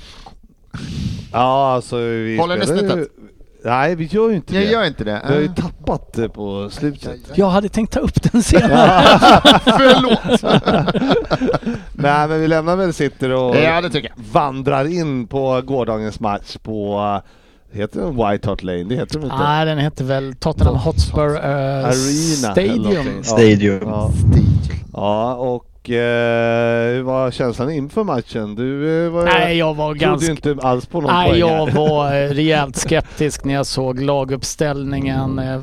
Ja, 1.32 1.72
alltså 1.74 1.96
vi 1.98 2.38
Håller 2.38 2.56
ni 2.58 2.64
spelar 2.66 2.82
ju... 2.82 2.88
snittet? 2.90 3.08
Nej, 3.64 3.94
vi 3.96 4.04
gör 4.04 4.28
ju 4.30 4.36
inte 4.36 4.54
Jag 4.54 4.62
det. 4.64 4.70
gör 4.70 4.84
inte 4.84 5.04
det. 5.04 5.22
Vi 5.28 5.32
har 5.34 5.40
ju 5.40 5.46
Äh. 5.46 5.54
tappat 5.54 6.12
det 6.12 6.28
på 6.28 6.68
slutet. 6.70 7.20
Jag 7.34 7.50
hade 7.50 7.68
tänkt 7.68 7.92
ta 7.92 8.00
upp 8.00 8.32
den 8.32 8.42
senare. 8.42 9.18
Förlåt! 9.64 10.42
Nej, 11.92 12.28
men 12.28 12.40
vi 12.40 12.48
lämnar 12.48 12.76
väl 12.76 12.92
City 12.94 13.26
och 13.26 13.56
ja, 13.56 13.80
det 13.80 13.90
tycker 13.90 14.12
jag. 14.16 14.24
vandrar 14.32 14.84
in 14.84 15.26
på 15.26 15.60
gårdagens 15.64 16.20
match 16.20 16.56
på, 16.62 17.00
eh, 17.72 17.78
heter 17.78 18.00
den 18.00 18.16
White 18.16 18.48
Hart 18.48 18.62
Lane? 18.62 18.84
Det 18.84 18.94
heter 18.94 19.18
de 19.18 19.24
inte? 19.24 19.36
Nej, 19.38 19.66
den 19.66 19.78
heter 19.78 20.04
väl 20.04 20.34
Tottenham 20.34 20.76
Hotspur 20.76 21.34
eh, 21.36 21.40
Arena 21.44 21.84
eller 21.84 21.92
Stadium. 22.52 23.06
Ja. 23.16 23.22
Stadium. 23.22 23.80
Ja, 23.84 24.10
ja 24.92 25.34
och 25.34 25.66
eh, 25.90 25.96
hur 26.94 27.02
var 27.02 27.30
känslan 27.30 27.70
inför 27.70 28.04
matchen? 28.04 28.54
Du 28.54 29.04
eh, 29.06 29.10
var, 29.10 29.24
Nej, 29.24 29.58
jag 29.58 29.74
var 29.74 29.86
trodde 29.86 29.98
ganska... 30.04 30.30
inte 30.30 30.56
alls 30.62 30.86
på 30.86 31.00
någon 31.00 31.12
Nej, 31.14 31.28
poäng 31.28 31.40
jag 31.40 31.66
här. 31.66 31.76
var 31.76 32.06
eh, 32.06 32.28
rejält 32.34 32.76
skeptisk 32.76 33.44
när 33.44 33.54
jag 33.54 33.66
såg 33.66 34.00
laguppställningen. 34.00 35.38
Eh, 35.38 35.60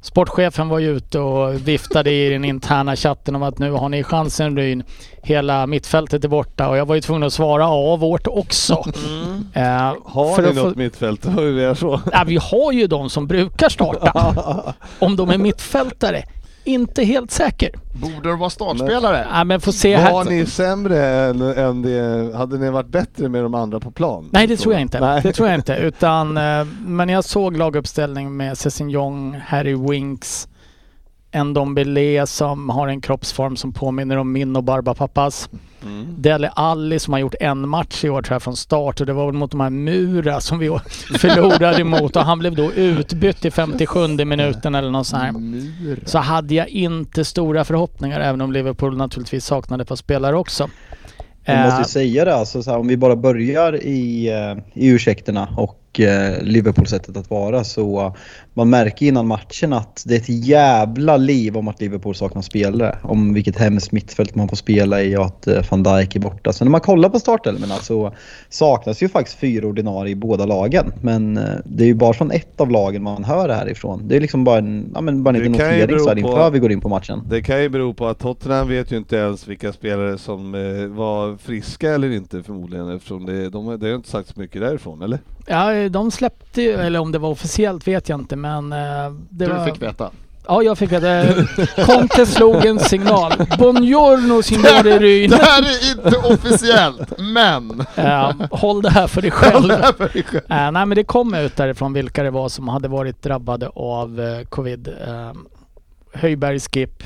Sportchefen 0.00 0.68
var 0.68 0.78
ju 0.78 0.96
ute 0.96 1.18
och 1.18 1.68
viftade 1.68 2.10
i 2.10 2.30
den 2.30 2.44
interna 2.44 2.96
chatten 2.96 3.34
om 3.36 3.42
att 3.42 3.58
nu 3.58 3.70
har 3.70 3.88
ni 3.88 4.02
chansen 4.04 4.56
Ryn. 4.56 4.82
Hela 5.22 5.66
mittfältet 5.66 6.24
är 6.24 6.28
borta 6.28 6.68
och 6.68 6.76
jag 6.76 6.86
var 6.86 6.94
ju 6.94 7.00
tvungen 7.00 7.22
att 7.22 7.32
svara 7.32 7.62
ja, 7.62 7.96
vårt 7.96 8.26
också. 8.26 8.72
Eh, 8.72 8.82
Mm. 9.54 9.96
Har 10.04 10.34
för 10.34 10.42
ni 10.42 10.48
att 10.48 10.56
få- 10.56 10.62
något 10.64 10.76
mittfält? 10.76 11.26
Hur 11.38 11.58
är 11.58 11.74
så? 11.74 12.00
Ja, 12.12 12.24
vi 12.26 12.36
har 12.36 12.72
ju 12.72 12.86
de 12.86 13.10
som 13.10 13.26
brukar 13.26 13.68
starta. 13.68 14.34
Om 14.98 15.16
de 15.16 15.30
är 15.30 15.38
mittfältare, 15.38 16.22
inte 16.68 17.04
helt 17.04 17.30
säker. 17.30 17.70
Borde 18.02 18.28
de 18.28 18.38
vara 18.38 18.50
startspelare? 18.50 19.26
Ja, 19.32 19.44
men 19.44 19.60
får 19.60 19.72
se 19.72 19.96
Var 19.96 20.02
här. 20.02 20.24
ni 20.24 20.46
sämre 20.46 21.06
än, 21.06 21.42
än 21.42 21.82
det? 21.82 22.36
Hade 22.36 22.58
ni 22.58 22.70
varit 22.70 22.88
bättre 22.88 23.28
med 23.28 23.42
de 23.42 23.54
andra 23.54 23.80
på 23.80 23.90
plan? 23.90 24.28
Nej, 24.32 24.46
det 24.46 24.56
tror 24.56 24.74
jag 24.74 24.80
inte. 24.82 25.00
Nej. 25.00 25.20
Det 25.22 25.32
tror 25.32 25.48
jag 25.48 25.54
inte. 25.54 25.74
Utan, 25.80 26.36
eh, 26.36 26.64
men 26.86 27.08
jag 27.08 27.24
såg 27.24 27.56
laguppställning 27.56 28.36
med 28.36 28.58
Sessignon, 28.58 29.36
Harry 29.46 29.74
Winks, 29.74 30.48
En 31.30 31.54
Dombele 31.54 32.26
som 32.26 32.70
har 32.70 32.88
en 32.88 33.00
kroppsform 33.00 33.56
som 33.56 33.72
påminner 33.72 34.16
om 34.16 34.32
min 34.32 34.56
och 34.56 34.64
Barbapappas. 34.64 35.48
Mm. 35.82 36.14
Dele 36.18 36.48
Alli 36.48 36.98
som 36.98 37.12
har 37.12 37.20
gjort 37.20 37.34
en 37.40 37.68
match 37.68 38.04
i 38.04 38.08
år 38.08 38.22
tror 38.22 38.34
jag 38.34 38.42
från 38.42 38.56
start 38.56 39.00
och 39.00 39.06
det 39.06 39.12
var 39.12 39.26
väl 39.26 39.34
mot 39.34 39.50
de 39.50 39.60
här 39.60 39.70
Mura 39.70 40.40
som 40.40 40.58
vi 40.58 40.66
förlorade 41.18 41.80
emot 41.80 42.16
och 42.16 42.22
han 42.22 42.38
blev 42.38 42.54
då 42.54 42.72
utbytt 42.72 43.44
i 43.44 43.50
57 43.50 44.24
minuten 44.24 44.74
eller 44.74 44.90
något 44.90 45.06
sånt 45.06 45.22
här. 45.22 45.34
Så 46.04 46.18
hade 46.18 46.54
jag 46.54 46.68
inte 46.68 47.24
stora 47.24 47.64
förhoppningar 47.64 48.20
även 48.20 48.40
om 48.40 48.52
Liverpool 48.52 48.96
naturligtvis 48.96 49.44
saknade 49.44 49.82
ett 49.82 49.88
par 49.88 49.96
spelare 49.96 50.36
också. 50.36 50.68
Vi 51.48 51.56
måste 51.56 51.74
Eh, 51.74 51.78
ju 51.78 51.84
säga 51.84 52.24
det, 52.24 52.34
alltså, 52.34 52.62
så 52.62 52.70
här, 52.70 52.78
om 52.78 52.88
vi 52.88 52.96
bara 52.96 53.16
börjar 53.16 53.82
i, 53.82 54.28
eh, 54.28 54.82
i 54.82 54.88
ursäkterna 54.88 55.48
och 55.56 56.00
eh, 56.00 56.42
Liverpools 56.42 56.90
sättet 56.90 57.16
att 57.16 57.30
vara 57.30 57.64
så 57.64 58.00
eh, 58.00 58.12
man 58.58 58.70
märker 58.70 59.06
innan 59.06 59.26
matchen 59.26 59.72
att 59.72 60.02
det 60.06 60.14
är 60.14 60.18
ett 60.18 60.28
jävla 60.46 61.16
liv 61.16 61.56
om 61.56 61.68
att 61.68 61.80
Liverpool 61.80 62.14
saknar 62.14 62.42
spelare. 62.42 62.98
Om 63.02 63.34
vilket 63.34 63.56
hemskt 63.56 63.92
mittfält 63.92 64.34
man 64.34 64.48
får 64.48 64.56
spela 64.56 65.02
i 65.02 65.16
och 65.16 65.24
att 65.24 65.46
eh, 65.46 65.62
van 65.70 65.82
Dijk 65.82 66.16
är 66.16 66.20
borta. 66.20 66.52
Så 66.52 66.64
när 66.64 66.70
man 66.70 66.80
kollar 66.80 67.08
på 67.08 67.18
startelvorna 67.18 67.74
så 67.74 68.12
saknas 68.48 69.02
ju 69.02 69.08
faktiskt 69.08 69.38
fyra 69.38 69.66
ordinarie 69.66 70.12
i 70.12 70.14
båda 70.14 70.46
lagen. 70.46 70.92
Men 71.02 71.36
eh, 71.36 71.44
det 71.64 71.84
är 71.84 71.86
ju 71.86 71.94
bara 71.94 72.12
från 72.12 72.30
ett 72.30 72.60
av 72.60 72.70
lagen 72.70 73.02
man 73.02 73.24
hör 73.24 73.48
det 73.48 73.54
här 73.54 73.70
ifrån. 73.70 74.08
Det 74.08 74.16
är 74.16 74.20
liksom 74.20 74.44
bara 74.44 74.58
en, 74.58 74.90
ja, 74.94 75.00
men 75.00 75.22
bara 75.22 75.30
en 75.36 75.42
liten 75.42 75.52
notering 75.52 75.98
så 75.98 76.08
här 76.08 76.14
bero 76.14 76.22
på- 76.22 76.28
inför 76.28 76.50
vi 76.50 76.58
går 76.58 76.72
in 76.72 76.80
på 76.80 76.88
matchen. 76.88 77.22
Det 77.30 77.42
kan 77.42 77.62
ju 77.62 77.68
bero 77.68 77.94
på 77.94 78.06
att 78.06 78.18
Tottenham 78.18 78.68
vet 78.68 78.92
ju 78.92 78.96
inte 78.96 79.16
ens 79.16 79.48
vilka 79.48 79.72
spelare 79.72 80.18
som 80.18 80.54
eh, 80.54 80.86
var 80.86 81.36
friska 81.36 81.90
eller 81.94 82.10
inte 82.10 82.42
förmodligen 82.42 82.96
eftersom 82.96 83.26
det, 83.26 83.48
de, 83.50 83.78
det 83.80 83.86
har 83.88 83.94
inte 83.94 84.08
sagt 84.10 84.28
så 84.34 84.40
mycket 84.40 84.60
därifrån, 84.60 85.02
eller? 85.02 85.18
Ja, 85.46 85.88
de 85.88 86.10
släppte 86.10 86.62
ju, 86.62 86.72
eller 86.72 86.98
om 87.00 87.12
det 87.12 87.18
var 87.18 87.28
officiellt 87.28 87.88
vet 87.88 88.08
jag 88.08 88.20
inte 88.20 88.36
men 88.36 88.47
eh, 88.56 89.12
det 89.30 89.44
Du 89.46 89.52
var... 89.52 89.64
fick 89.64 89.82
veta. 89.82 90.10
Ja, 90.50 90.62
jag 90.62 90.78
fick 90.78 90.92
veta. 90.92 91.24
Conte 91.86 92.26
slog 92.26 92.64
en 92.64 92.78
signal. 92.78 93.32
Buongiorno 93.58 94.42
signore 94.42 94.98
Ryn. 94.98 95.30
Det 95.30 95.36
här 95.36 95.62
är 95.62 95.92
inte 96.06 96.18
officiellt, 96.18 97.18
men... 97.18 97.84
Eh, 97.96 98.32
håll 98.50 98.82
det 98.82 98.90
här 98.90 99.06
för 99.06 99.22
dig 99.22 99.30
själv. 99.30 99.68
Det 99.68 99.76
här 99.76 99.92
för 99.92 100.08
dig 100.08 100.22
själv. 100.22 100.42
Eh, 100.48 100.70
nej 100.70 100.86
men 100.86 100.90
det 100.90 101.04
kom 101.04 101.34
ut 101.34 101.56
därifrån 101.56 101.92
vilka 101.92 102.22
det 102.22 102.30
var 102.30 102.48
som 102.48 102.68
hade 102.68 102.88
varit 102.88 103.22
drabbade 103.22 103.68
av 103.68 104.20
eh, 104.20 104.44
covid. 104.44 104.88
Eh, 104.88 105.32
Höjberg 106.12 106.60
Skip. 106.60 107.02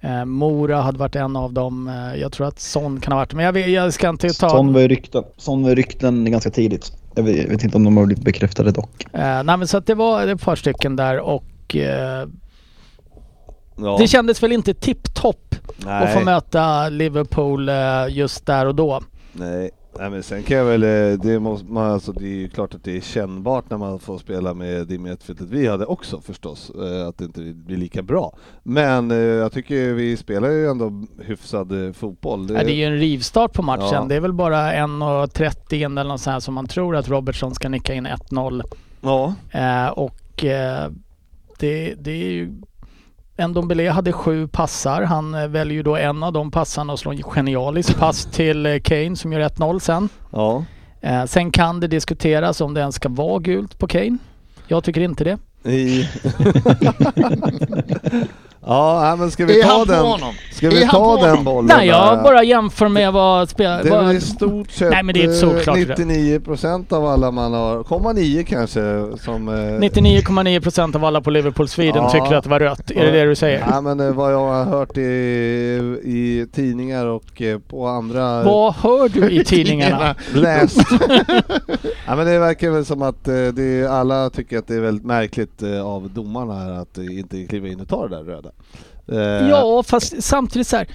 Eh, 0.00 0.24
Mora 0.24 0.80
hade 0.80 0.98
varit 0.98 1.16
en 1.16 1.36
av 1.36 1.52
dem. 1.52 1.88
Eh, 1.88 2.20
jag 2.20 2.32
tror 2.32 2.46
att 2.46 2.60
Son 2.60 3.00
kan 3.00 3.12
ha 3.12 3.18
varit 3.18 3.34
Men 3.34 3.44
jag, 3.44 3.52
vet, 3.52 3.68
jag 3.70 3.94
ska 3.94 4.08
inte 4.08 4.28
ta... 4.28 4.50
Sån 4.50 4.72
var 4.72 4.80
ju 4.80 4.88
rykten, 4.88 5.24
sån 5.36 5.62
var 5.62 5.74
rykten 5.74 6.30
ganska 6.30 6.50
tidigt. 6.50 6.92
Jag 7.18 7.22
vet, 7.24 7.36
jag 7.36 7.48
vet 7.48 7.64
inte 7.64 7.76
om 7.76 7.84
de 7.84 7.96
har 7.96 8.06
blivit 8.06 8.24
bekräftade 8.24 8.70
dock. 8.70 9.04
Eh, 9.12 9.42
nej 9.42 9.56
men 9.56 9.66
så 9.68 9.76
att 9.76 9.86
det 9.86 9.94
var 9.94 10.26
ett 10.26 10.40
par 10.42 10.56
stycken 10.56 10.96
där 10.96 11.20
och 11.20 11.76
eh, 11.76 12.28
Ja. 13.80 13.96
det 14.00 14.08
kändes 14.08 14.42
väl 14.42 14.52
inte 14.52 14.74
tipptopp 14.74 15.54
att 15.86 16.12
få 16.12 16.20
möta 16.20 16.88
Liverpool 16.88 17.68
eh, 17.68 17.74
just 18.08 18.46
där 18.46 18.66
och 18.66 18.74
då. 18.74 19.00
Nej. 19.32 19.70
Nej 19.98 20.10
men 20.10 20.22
sen 20.22 20.42
kan 20.42 20.56
jag 20.56 20.64
väl, 20.64 20.82
eh, 20.82 21.18
det, 21.20 21.38
måste 21.38 21.72
man, 21.72 21.92
alltså, 21.92 22.12
det 22.12 22.24
är 22.24 22.36
ju 22.36 22.48
klart 22.48 22.74
att 22.74 22.84
det 22.84 22.96
är 22.96 23.00
kännbart 23.00 23.70
när 23.70 23.78
man 23.78 23.98
får 23.98 24.18
spela 24.18 24.54
med 24.54 24.86
det 24.86 24.98
mittfältet 24.98 25.46
vi 25.50 25.66
hade 25.66 25.86
också 25.86 26.20
förstås, 26.20 26.70
eh, 26.70 27.08
att 27.08 27.18
det 27.18 27.24
inte 27.24 27.40
blir 27.40 27.76
lika 27.76 28.02
bra. 28.02 28.36
Men 28.62 29.10
eh, 29.10 29.16
jag 29.16 29.52
tycker 29.52 29.92
vi 29.92 30.16
spelar 30.16 30.48
ju 30.48 30.66
ändå 30.66 31.06
hyfsad 31.22 31.96
fotboll. 31.96 32.46
Ja, 32.50 32.64
det 32.64 32.72
är 32.72 32.76
ju 32.76 32.84
en 32.84 32.98
rivstart 32.98 33.52
på 33.52 33.62
matchen. 33.62 33.88
Ja. 33.92 34.06
Det 34.08 34.14
är 34.14 34.20
väl 34.20 34.32
bara 34.32 34.72
1.30 34.72 35.74
in 35.74 35.98
eller 35.98 36.08
något 36.10 36.20
sånt 36.20 36.32
här 36.32 36.40
som 36.40 36.54
man 36.54 36.66
tror 36.66 36.96
att 36.96 37.08
Robertson 37.08 37.54
ska 37.54 37.68
nicka 37.68 37.94
in 37.94 38.06
1-0. 38.06 38.62
Ja, 39.00 39.34
Eh, 39.52 39.88
och 39.88 40.44
eh, 40.44 40.90
det, 41.58 41.94
det 41.94 42.10
är 42.10 42.30
ju... 42.30 42.54
Ndombele 43.46 43.90
hade 43.90 44.12
sju 44.12 44.48
passar. 44.48 45.02
Han 45.02 45.34
eh, 45.34 45.46
väljer 45.48 45.82
då 45.82 45.96
en 45.96 46.22
av 46.22 46.32
de 46.32 46.50
passarna 46.50 46.92
och 46.92 46.98
slår 46.98 47.12
en 47.12 47.22
genialisk 47.22 47.98
pass 47.98 48.24
till 48.24 48.66
eh, 48.66 48.80
Kane 48.80 49.16
som 49.16 49.32
gör 49.32 49.40
1-0 49.40 49.78
sen. 49.78 50.08
ja. 50.30 50.64
Eh, 51.00 51.24
sen 51.24 51.50
kan 51.50 51.80
det 51.80 51.88
diskuteras 51.88 52.60
om 52.60 52.74
det 52.74 52.80
ens 52.80 52.94
ska 52.94 53.08
vara 53.08 53.38
gult 53.38 53.78
på 53.78 53.86
Kane. 53.86 54.18
Jag 54.66 54.84
tycker 54.84 55.00
inte 55.00 55.24
det. 55.24 55.38
Ja, 58.70 59.00
nej, 59.02 59.16
men 59.18 59.30
ska 59.30 59.46
vi 59.46 59.60
Är 59.60 59.64
ta 59.66 59.84
den? 59.84 60.04
honom? 60.04 60.34
Ska 60.52 60.70
vi 60.70 60.88
ta 60.88 61.26
den 61.26 61.44
bollen? 61.44 61.70
Nej, 61.76 61.88
jag 61.88 62.22
bara 62.22 62.42
jämför 62.44 62.88
med 62.88 63.12
vad 63.12 63.48
spelare... 63.48 63.82
Det 63.82 63.88
är 63.88 63.92
väl 63.96 64.04
vad- 64.04 64.14
i 64.14 64.20
stort 64.20 64.70
sett 64.70 64.90
Nej, 64.90 65.02
men 65.02 65.14
det 65.14 65.24
är 65.24 65.28
ett 65.28 65.36
solklart 65.38 65.76
eh, 65.78 65.80
rätt. 65.84 65.98
99% 65.98 66.92
av 66.92 67.06
alla 67.06 67.30
man 67.30 67.52
har, 67.52 67.78
0,9 67.82 68.42
kanske 68.44 68.80
som... 69.24 69.48
eh, 69.48 69.52
99,9% 69.54 70.96
av 70.96 71.04
alla 71.04 71.20
på 71.20 71.30
Liverpool 71.30 71.68
Sweden 71.68 72.02
Ja. 72.02 72.10
tycker 72.10 72.34
att 72.36 72.44
det 72.44 72.50
var 72.50 72.60
rött. 72.60 72.90
Är 72.90 73.04
det 73.06 73.10
det 73.10 73.24
du 73.24 73.34
säger? 73.34 73.64
Ja 73.70 73.80
men 73.80 74.00
eh, 74.00 74.10
vad 74.12 74.32
jag 74.32 74.38
har 74.48 74.64
hört 74.64 74.96
i, 74.96 75.00
i 76.04 76.46
tidningar 76.52 77.06
och 77.06 77.42
på 77.68 77.86
andra 77.86 78.42
Vad 78.42 78.74
hör 78.74 79.08
du 79.08 79.30
i 79.30 79.44
tidningarna? 79.44 80.14
läst. 80.34 80.76
ja 82.06 82.16
men 82.16 82.26
det 82.26 82.38
verkar 82.38 82.70
väl 82.70 82.84
som 82.84 83.02
att 83.02 83.24
det, 83.54 83.86
alla 83.90 84.30
tycker 84.30 84.58
att 84.58 84.66
det 84.66 84.74
är 84.74 84.80
väldigt 84.80 85.04
märkligt 85.06 85.62
av 85.84 86.10
domarna 86.10 86.54
här 86.54 86.70
att 86.70 86.98
inte 86.98 87.44
kliva 87.44 87.68
in 87.68 87.80
och 87.80 87.88
ta 87.88 88.08
det 88.08 88.16
där 88.16 88.24
röda. 88.24 88.50
Eh, 89.12 89.18
Ja, 89.48 89.82
fast 89.82 90.22
samtidigt 90.22 90.66
så 90.68 90.76
här. 90.76 90.86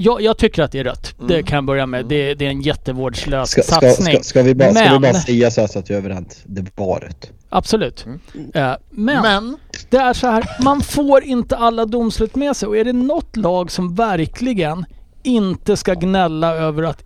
Jag, 0.00 0.22
jag 0.22 0.38
tycker 0.38 0.62
att 0.62 0.72
det 0.72 0.78
är 0.78 0.84
rött. 0.84 1.14
Det 1.28 1.34
Mm. 1.34 1.46
kan 1.46 1.56
jag 1.56 1.64
börja 1.64 1.86
med. 1.86 2.06
Det, 2.06 2.34
det 2.34 2.46
är 2.46 2.50
en 2.50 2.60
jättevårdslös 2.62 3.50
Ska, 3.50 3.62
satsning. 3.62 4.14
ska, 4.14 4.22
ska, 4.22 4.42
vi 4.42 4.54
bara, 4.54 4.74
ska 4.74 4.82
vi 4.84 4.90
Men- 4.90 5.02
bara 5.02 5.14
säga 5.14 5.50
så 5.50 5.60
här 5.60 5.68
så 5.68 5.78
att 5.78 5.90
jag 5.90 5.94
är 5.96 6.00
överens? 6.00 6.42
Det 6.44 6.66
var 6.76 7.00
rött. 7.00 7.30
Absolut. 7.48 8.06
Mm. 8.06 8.20
Eh, 8.54 8.76
men, 8.90 9.22
Men, 9.22 9.56
det 9.90 9.96
är 9.96 10.12
så 10.12 10.26
här. 10.26 10.44
Man 10.62 10.80
får 10.80 11.22
inte 11.24 11.56
alla 11.56 11.84
domslut 11.84 12.34
med 12.34 12.56
sig. 12.56 12.68
Och 12.68 12.76
är 12.76 12.84
det 12.84 12.92
något 12.92 13.36
lag 13.36 13.70
som 13.70 13.94
verkligen 13.94 14.84
inte 15.22 15.76
ska 15.76 15.94
gnälla 15.94 16.54
över 16.54 16.82
att 16.82 17.02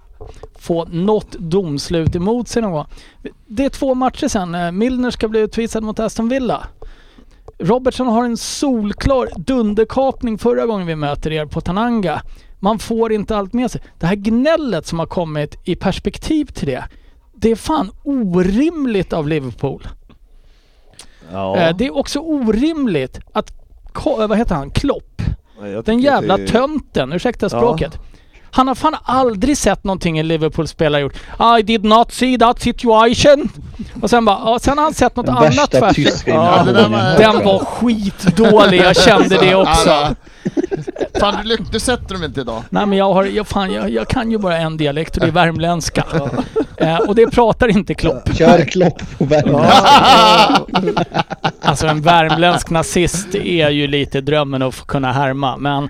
få 0.59 0.85
något 0.85 1.33
domslut 1.33 2.17
emot 2.17 2.49
sig 2.49 2.63
någon 2.63 2.73
gång. 2.73 2.87
Det 3.47 3.65
är 3.65 3.69
två 3.69 3.95
matcher 3.95 4.29
sen. 4.29 4.55
Eh, 4.55 4.73
Milner 4.73 5.11
ska 5.11 5.29
bli 5.29 5.41
utvisad 5.41 5.83
mot 5.83 6.01
Aston 6.01 6.29
Villa. 6.29 6.67
Robertson 7.63 8.07
har 8.07 8.25
en 8.25 8.37
solklar 8.37 9.29
dunderkapning 9.37 10.39
förra 10.39 10.67
gången 10.67 10.87
vi 10.87 10.97
möter 10.97 11.33
er 11.33 11.47
på 11.47 11.61
Tananga. 11.61 12.23
Man 12.59 12.79
får 12.79 13.13
inte 13.13 13.37
allt 13.37 13.53
med 13.53 13.71
sig. 13.71 13.81
Det 13.99 14.07
här 14.07 14.15
gnället 14.17 14.87
som 14.87 14.99
har 14.99 15.07
kommit 15.07 15.57
i 15.65 15.75
perspektiv 15.77 16.45
till 16.45 16.67
det. 16.69 16.85
Det 17.35 17.51
är 17.51 17.57
fan 17.57 17.91
orimligt 18.05 19.13
av 19.13 19.29
Liverpool. 19.29 19.89
ja. 21.33 21.57
Eh, 21.57 21.77
Det 21.77 21.87
är 21.87 21.97
också 21.97 22.19
orimligt 22.19 23.21
att, 23.33 23.51
eh, 24.07 24.27
vad 24.29 24.39
heter 24.39 24.55
han, 24.55 24.71
Klopp, 24.71 25.23
den 25.85 26.01
jävla 26.01 26.37
det 26.37 26.47
tönten, 26.47 27.13
ursäkta 27.13 27.49
språket. 27.49 27.99
Han 28.55 28.69
har 28.69 28.75
fan 28.75 28.97
aldrig 29.05 29.59
sett 29.59 29.85
någonting 29.85 30.19
en 30.19 30.29
Liverpool-spelare 30.29 31.01
gjort. 31.03 31.15
I 31.59 31.63
did 31.63 31.85
not 31.85 32.13
see 32.13 32.39
that 32.39 32.61
situation. 32.61 33.49
Och 34.03 34.11
sen 34.11 34.25
bara, 34.25 34.39
ja, 34.45 34.59
sen 34.59 34.79
har 34.79 34.85
han 34.85 34.95
sett 34.95 35.17
något 35.17 35.27
Den 35.27 35.37
annat 35.37 35.71
tvärs. 35.71 36.23
Ja, 36.27 36.65
var- 36.67 37.19
Den 37.19 37.45
var 37.45 37.59
skitdålig, 37.59 38.81
jag 38.81 38.97
kände 38.97 39.37
det 39.41 39.55
också. 39.55 40.15
Fan 41.21 41.35
du, 41.43 41.49
lyck- 41.49 41.73
du 41.73 41.81
sätter 41.81 42.15
dem 42.15 42.25
inte 42.25 42.41
idag. 42.41 42.63
Nej 42.71 42.87
men 42.87 42.99
jag, 42.99 43.13
har, 43.15 43.25
jag, 43.25 43.47
fan, 43.47 43.73
jag, 43.73 43.91
jag 43.91 44.09
kan 44.09 44.31
ju 44.31 44.39
bara 44.39 44.59
en 44.59 44.77
dialekt 44.77 45.15
och 45.17 45.21
det 45.21 45.27
är 45.27 45.31
värmländska. 45.33 46.05
Eh, 46.77 46.97
och 46.99 47.15
det 47.15 47.27
pratar 47.27 47.69
inte 47.69 47.95
Klopp. 47.95 48.37
Kör 48.37 48.65
Klopp 48.65 49.03
på 49.19 49.25
värmen. 49.25 49.65
Alltså 51.63 51.87
en 51.87 52.03
värmländsk 52.03 52.71
nazist 52.71 53.35
är 53.35 53.69
ju 53.71 53.87
lite 53.87 54.21
drömmen 54.21 54.63
att 54.63 54.75
få 54.75 54.85
kunna 54.85 55.13
härma. 55.13 55.57
Men, 55.57 55.89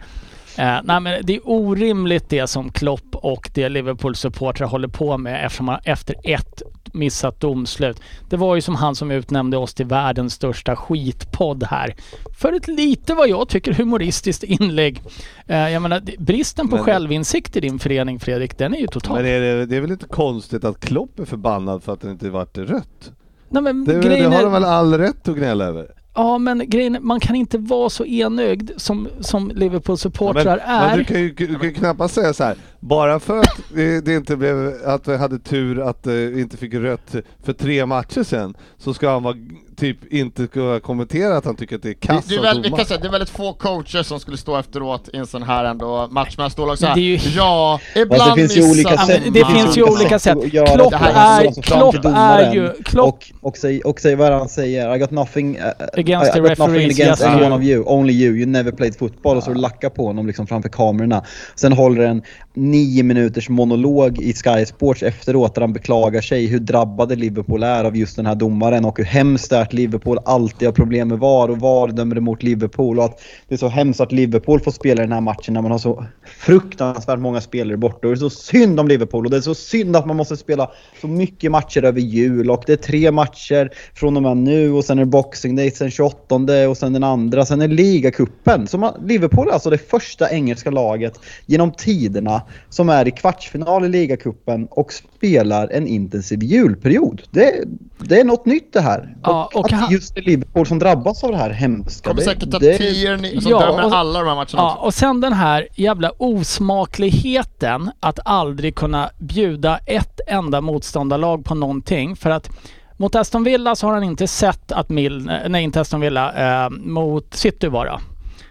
eh, 0.58 0.76
nej, 0.84 1.00
men 1.00 1.20
det 1.26 1.34
är 1.36 1.40
orimligt 1.44 2.28
det 2.28 2.46
som 2.46 2.70
Klopp 2.70 3.04
och 3.16 3.50
det 3.54 3.68
Liverpool 3.68 4.14
supportrar 4.16 4.66
håller 4.66 4.88
på 4.88 5.18
med 5.18 5.46
eftersom 5.46 5.66
man, 5.66 5.80
efter 5.84 6.14
ett 6.24 6.62
missat 6.94 7.40
domslut. 7.40 8.00
Det 8.30 8.36
var 8.36 8.54
ju 8.54 8.60
som 8.60 8.74
han 8.74 8.94
som 8.94 9.10
utnämnde 9.10 9.56
oss 9.56 9.74
till 9.74 9.86
världens 9.86 10.34
största 10.34 10.76
skitpodd 10.76 11.64
här. 11.64 11.94
För 12.38 12.52
ett 12.52 12.68
lite 12.68 13.14
vad 13.14 13.28
jag 13.28 13.48
tycker 13.48 13.72
humoristiskt 13.72 14.42
inlägg. 14.44 15.02
Eh, 15.46 15.68
jag 15.70 15.82
menar, 15.82 16.02
bristen 16.18 16.68
på 16.68 16.76
Men- 16.76 16.84
självinsikt 16.84 17.56
i 17.56 17.60
din 17.60 17.78
förening 17.78 18.20
Fredrik, 18.20 18.58
den 18.58 18.74
är 18.74 18.78
ju 18.78 18.86
total. 18.86 19.16
Men 19.16 19.26
är 19.26 19.40
det, 19.40 19.66
det 19.66 19.76
är 19.76 19.80
väl 19.80 19.90
inte 19.92 20.06
konstigt 20.06 20.64
att 20.64 20.80
Klopp 20.80 21.18
är 21.20 21.24
förbannad 21.24 21.82
för 21.82 21.92
att 21.92 22.00
det 22.00 22.10
inte 22.10 22.30
vart 22.30 22.58
rött? 22.58 23.12
nej, 23.48 23.62
men 23.62 23.84
Det, 23.84 24.00
det 24.00 24.22
har 24.24 24.42
de 24.42 24.52
väl 24.52 24.64
all 24.64 24.98
rätt 24.98 25.28
att 25.28 25.36
gnälla 25.36 25.64
över? 25.64 25.86
Ja 26.14 26.38
men 26.38 26.70
grejen 26.70 26.98
man 27.00 27.20
kan 27.20 27.36
inte 27.36 27.58
vara 27.58 27.90
så 27.90 28.04
enögd 28.04 28.70
som, 28.76 29.08
som 29.20 29.50
Liverpool-supportrar 29.50 30.56
men, 30.56 30.76
är. 30.76 30.88
men 30.88 30.98
du 30.98 31.04
kan 31.04 31.20
ju 31.20 31.32
du 31.32 31.58
kan 31.58 31.68
ju 31.68 31.74
knappast 31.74 32.14
säga 32.14 32.32
så 32.32 32.44
här. 32.44 32.56
bara 32.80 33.20
för 33.20 33.38
att 33.38 33.60
det, 33.74 34.00
det 34.00 34.14
inte 34.14 34.36
blev, 34.36 34.74
att 34.84 35.08
vi 35.08 35.16
hade 35.16 35.38
tur 35.38 35.80
att 35.80 36.06
vi 36.06 36.40
inte 36.40 36.56
fick 36.56 36.74
rött 36.74 37.14
för 37.42 37.52
tre 37.52 37.86
matcher 37.86 38.22
sen, 38.22 38.54
så 38.78 38.94
ska 38.94 39.10
han 39.10 39.22
vara 39.22 39.36
typ 39.82 40.12
inte 40.12 40.46
ska 40.46 40.80
kommentera 40.80 41.36
att 41.36 41.44
han 41.44 41.56
tycker 41.56 41.76
att 41.76 41.82
det 41.82 41.88
är 41.88 41.94
Det, 42.00 42.06
kass 42.06 42.24
det, 42.26 42.34
är 42.34 42.40
väl, 42.42 42.62
vi 42.62 42.70
kan 42.70 42.84
säga, 42.86 43.00
det 43.00 43.06
är 43.08 43.12
väldigt 43.12 43.30
få 43.30 43.52
coacher 43.52 44.02
som 44.02 44.20
skulle 44.20 44.36
stå 44.36 44.56
efteråt 44.56 45.08
i 45.12 45.16
en 45.16 45.26
sån 45.26 45.42
här 45.42 45.64
ändå 45.64 46.08
match 46.10 46.36
mellan 46.36 46.50
storlag 46.50 46.72
och 46.72 46.78
säga 46.78 46.88
Men 46.90 46.98
det 46.98 47.14
är 47.14 47.18
ju- 47.18 47.30
ja, 47.36 47.80
ibland 47.96 48.30
det 48.30 48.40
finns 48.40 48.56
ju 48.56 48.70
olika 48.70 48.96
sätt. 49.06 49.22
det 49.34 49.44
finns 49.46 49.78
ju 49.78 49.82
olika 49.82 50.18
sätt. 50.18 50.52
göra 50.54 50.66
Klopp 50.66 50.90
det 50.90 50.96
är- 51.08 51.62
Klopp 51.62 51.94
är 52.04 52.54
ju- 52.54 52.72
Klopp- 52.84 53.08
Och, 53.08 53.32
och, 53.40 53.56
säg, 53.56 53.80
och 53.80 54.00
säg 54.00 54.14
vad 54.14 54.32
han 54.32 54.48
säger. 54.48 54.94
I 54.94 54.98
got 54.98 55.10
nothing, 55.10 55.58
uh, 55.58 55.64
Against 55.98 56.36
I, 56.36 56.38
I 56.38 56.40
got 56.40 56.58
nothing 56.58 56.74
referees, 56.74 57.00
against 57.00 57.22
yes, 57.22 57.34
one 57.42 57.54
of 57.54 57.62
you. 57.62 57.84
Only 57.86 58.12
you. 58.14 58.36
You 58.36 58.46
never 58.46 58.72
played 58.72 58.96
football. 58.98 59.36
Och 59.36 59.42
så 59.42 59.54
lackar 59.54 59.90
på 59.90 60.06
honom 60.06 60.26
liksom 60.26 60.46
framför 60.46 60.68
kamerorna. 60.68 61.24
Sen 61.54 61.72
håller 61.72 62.02
en 62.02 62.22
nio 62.54 63.02
minuters 63.02 63.48
monolog 63.48 64.18
i 64.22 64.32
Sky 64.32 64.66
Sports 64.66 65.02
efteråt 65.02 65.54
där 65.54 65.62
han 65.62 65.72
beklagar 65.72 66.20
sig 66.20 66.46
hur 66.46 66.58
drabbade 66.58 67.16
Liverpool 67.16 67.62
är 67.62 67.84
av 67.84 67.96
just 67.96 68.16
den 68.16 68.26
här 68.26 68.34
domaren 68.34 68.84
och 68.84 68.98
hur 68.98 69.04
hemskt 69.04 69.50
det 69.50 69.56
är 69.56 69.64
att 69.72 69.76
Liverpool 69.76 70.18
alltid 70.24 70.68
har 70.68 70.72
problem 70.72 71.08
med 71.08 71.18
VAR 71.18 71.48
och 71.48 71.58
VAR 71.58 71.88
dömer 71.88 72.16
emot 72.16 72.42
Liverpool 72.42 72.98
och 72.98 73.04
att 73.04 73.20
det 73.48 73.54
är 73.54 73.58
så 73.58 73.68
hemskt 73.68 74.00
att 74.00 74.12
Liverpool 74.12 74.60
får 74.60 74.70
spela 74.70 75.02
den 75.02 75.12
här 75.12 75.20
matchen 75.20 75.54
när 75.54 75.62
man 75.62 75.70
har 75.70 75.78
så 75.78 76.04
fruktansvärt 76.24 77.18
många 77.18 77.40
spelare 77.40 77.76
borta. 77.76 78.08
Och 78.08 78.14
det 78.14 78.18
är 78.18 78.28
så 78.28 78.30
synd 78.30 78.80
om 78.80 78.88
Liverpool 78.88 79.24
och 79.24 79.30
det 79.30 79.36
är 79.36 79.40
så 79.40 79.54
synd 79.54 79.96
att 79.96 80.06
man 80.06 80.16
måste 80.16 80.36
spela 80.36 80.70
så 81.00 81.08
mycket 81.08 81.50
matcher 81.50 81.84
över 81.84 82.00
jul 82.00 82.50
och 82.50 82.64
det 82.66 82.72
är 82.72 82.76
tre 82.76 83.10
matcher 83.10 83.70
från 83.94 84.16
och 84.16 84.22
med 84.22 84.36
nu 84.36 84.72
och 84.72 84.84
sen 84.84 84.98
är 84.98 85.02
det 85.02 85.10
Boxing 85.10 85.56
Day 85.56 85.70
sen 85.70 85.90
28 85.90 86.34
och 86.68 86.76
sen 86.76 86.92
den 86.92 87.04
andra, 87.04 87.46
sen 87.46 87.60
är 87.60 87.68
ligacupen. 87.68 88.66
Så 88.66 88.78
man, 88.78 88.94
Liverpool 89.06 89.48
är 89.48 89.52
alltså 89.52 89.70
det 89.70 89.78
första 89.78 90.30
engelska 90.30 90.70
laget 90.70 91.20
genom 91.46 91.72
tiderna 91.72 92.42
som 92.70 92.88
är 92.88 93.08
i 93.08 93.10
kvartsfinal 93.10 93.84
i 93.84 93.88
ligacupen 93.88 94.66
och 94.70 94.92
spelar 95.26 95.68
en 95.72 95.86
intensiv 95.86 96.42
julperiod. 96.42 97.22
Det, 97.30 97.64
det 97.98 98.20
är 98.20 98.24
något 98.24 98.46
nytt 98.46 98.72
det 98.72 98.80
här. 98.80 99.16
Ja, 99.22 99.50
och 99.54 99.64
att 99.66 99.70
han- 99.72 99.88
det 99.88 99.94
just 99.94 100.18
Liverpool 100.18 100.66
som 100.66 100.78
drabbas 100.78 101.24
av 101.24 101.30
det 101.30 101.36
här 101.36 101.50
hemska. 101.50 102.10
kommer 102.10 102.22
säkert 102.22 102.50
ta 102.50 102.58
det- 102.58 102.78
tio 102.78 103.16
ni- 103.16 103.40
som 103.40 103.50
Ja, 103.50 103.60
dömer 103.60 103.84
och- 103.84 103.92
alla 103.94 104.18
de 104.18 104.28
här 104.28 104.34
matcherna 104.34 104.46
Ja, 104.52 104.72
också. 104.74 104.84
och 104.86 104.94
sen 104.94 105.20
den 105.20 105.32
här 105.32 105.68
jävla 105.74 106.10
osmakligheten 106.18 107.90
att 108.00 108.18
aldrig 108.24 108.74
kunna 108.74 109.10
bjuda 109.18 109.78
ett 109.86 110.20
enda 110.26 110.60
motståndarlag 110.60 111.44
på 111.44 111.54
någonting. 111.54 112.16
För 112.16 112.30
att 112.30 112.50
mot 112.96 113.14
Aston 113.14 113.44
Villa 113.44 113.76
så 113.76 113.86
har 113.86 113.94
han 113.94 114.04
inte 114.04 114.26
sett 114.26 114.72
att 114.72 114.88
Milner, 114.88 115.48
nej 115.48 115.64
inte 115.64 115.80
Aston 115.80 116.00
Villa, 116.00 116.32
eh, 116.64 116.70
mot 116.70 117.34
City 117.34 117.68
bara, 117.68 118.00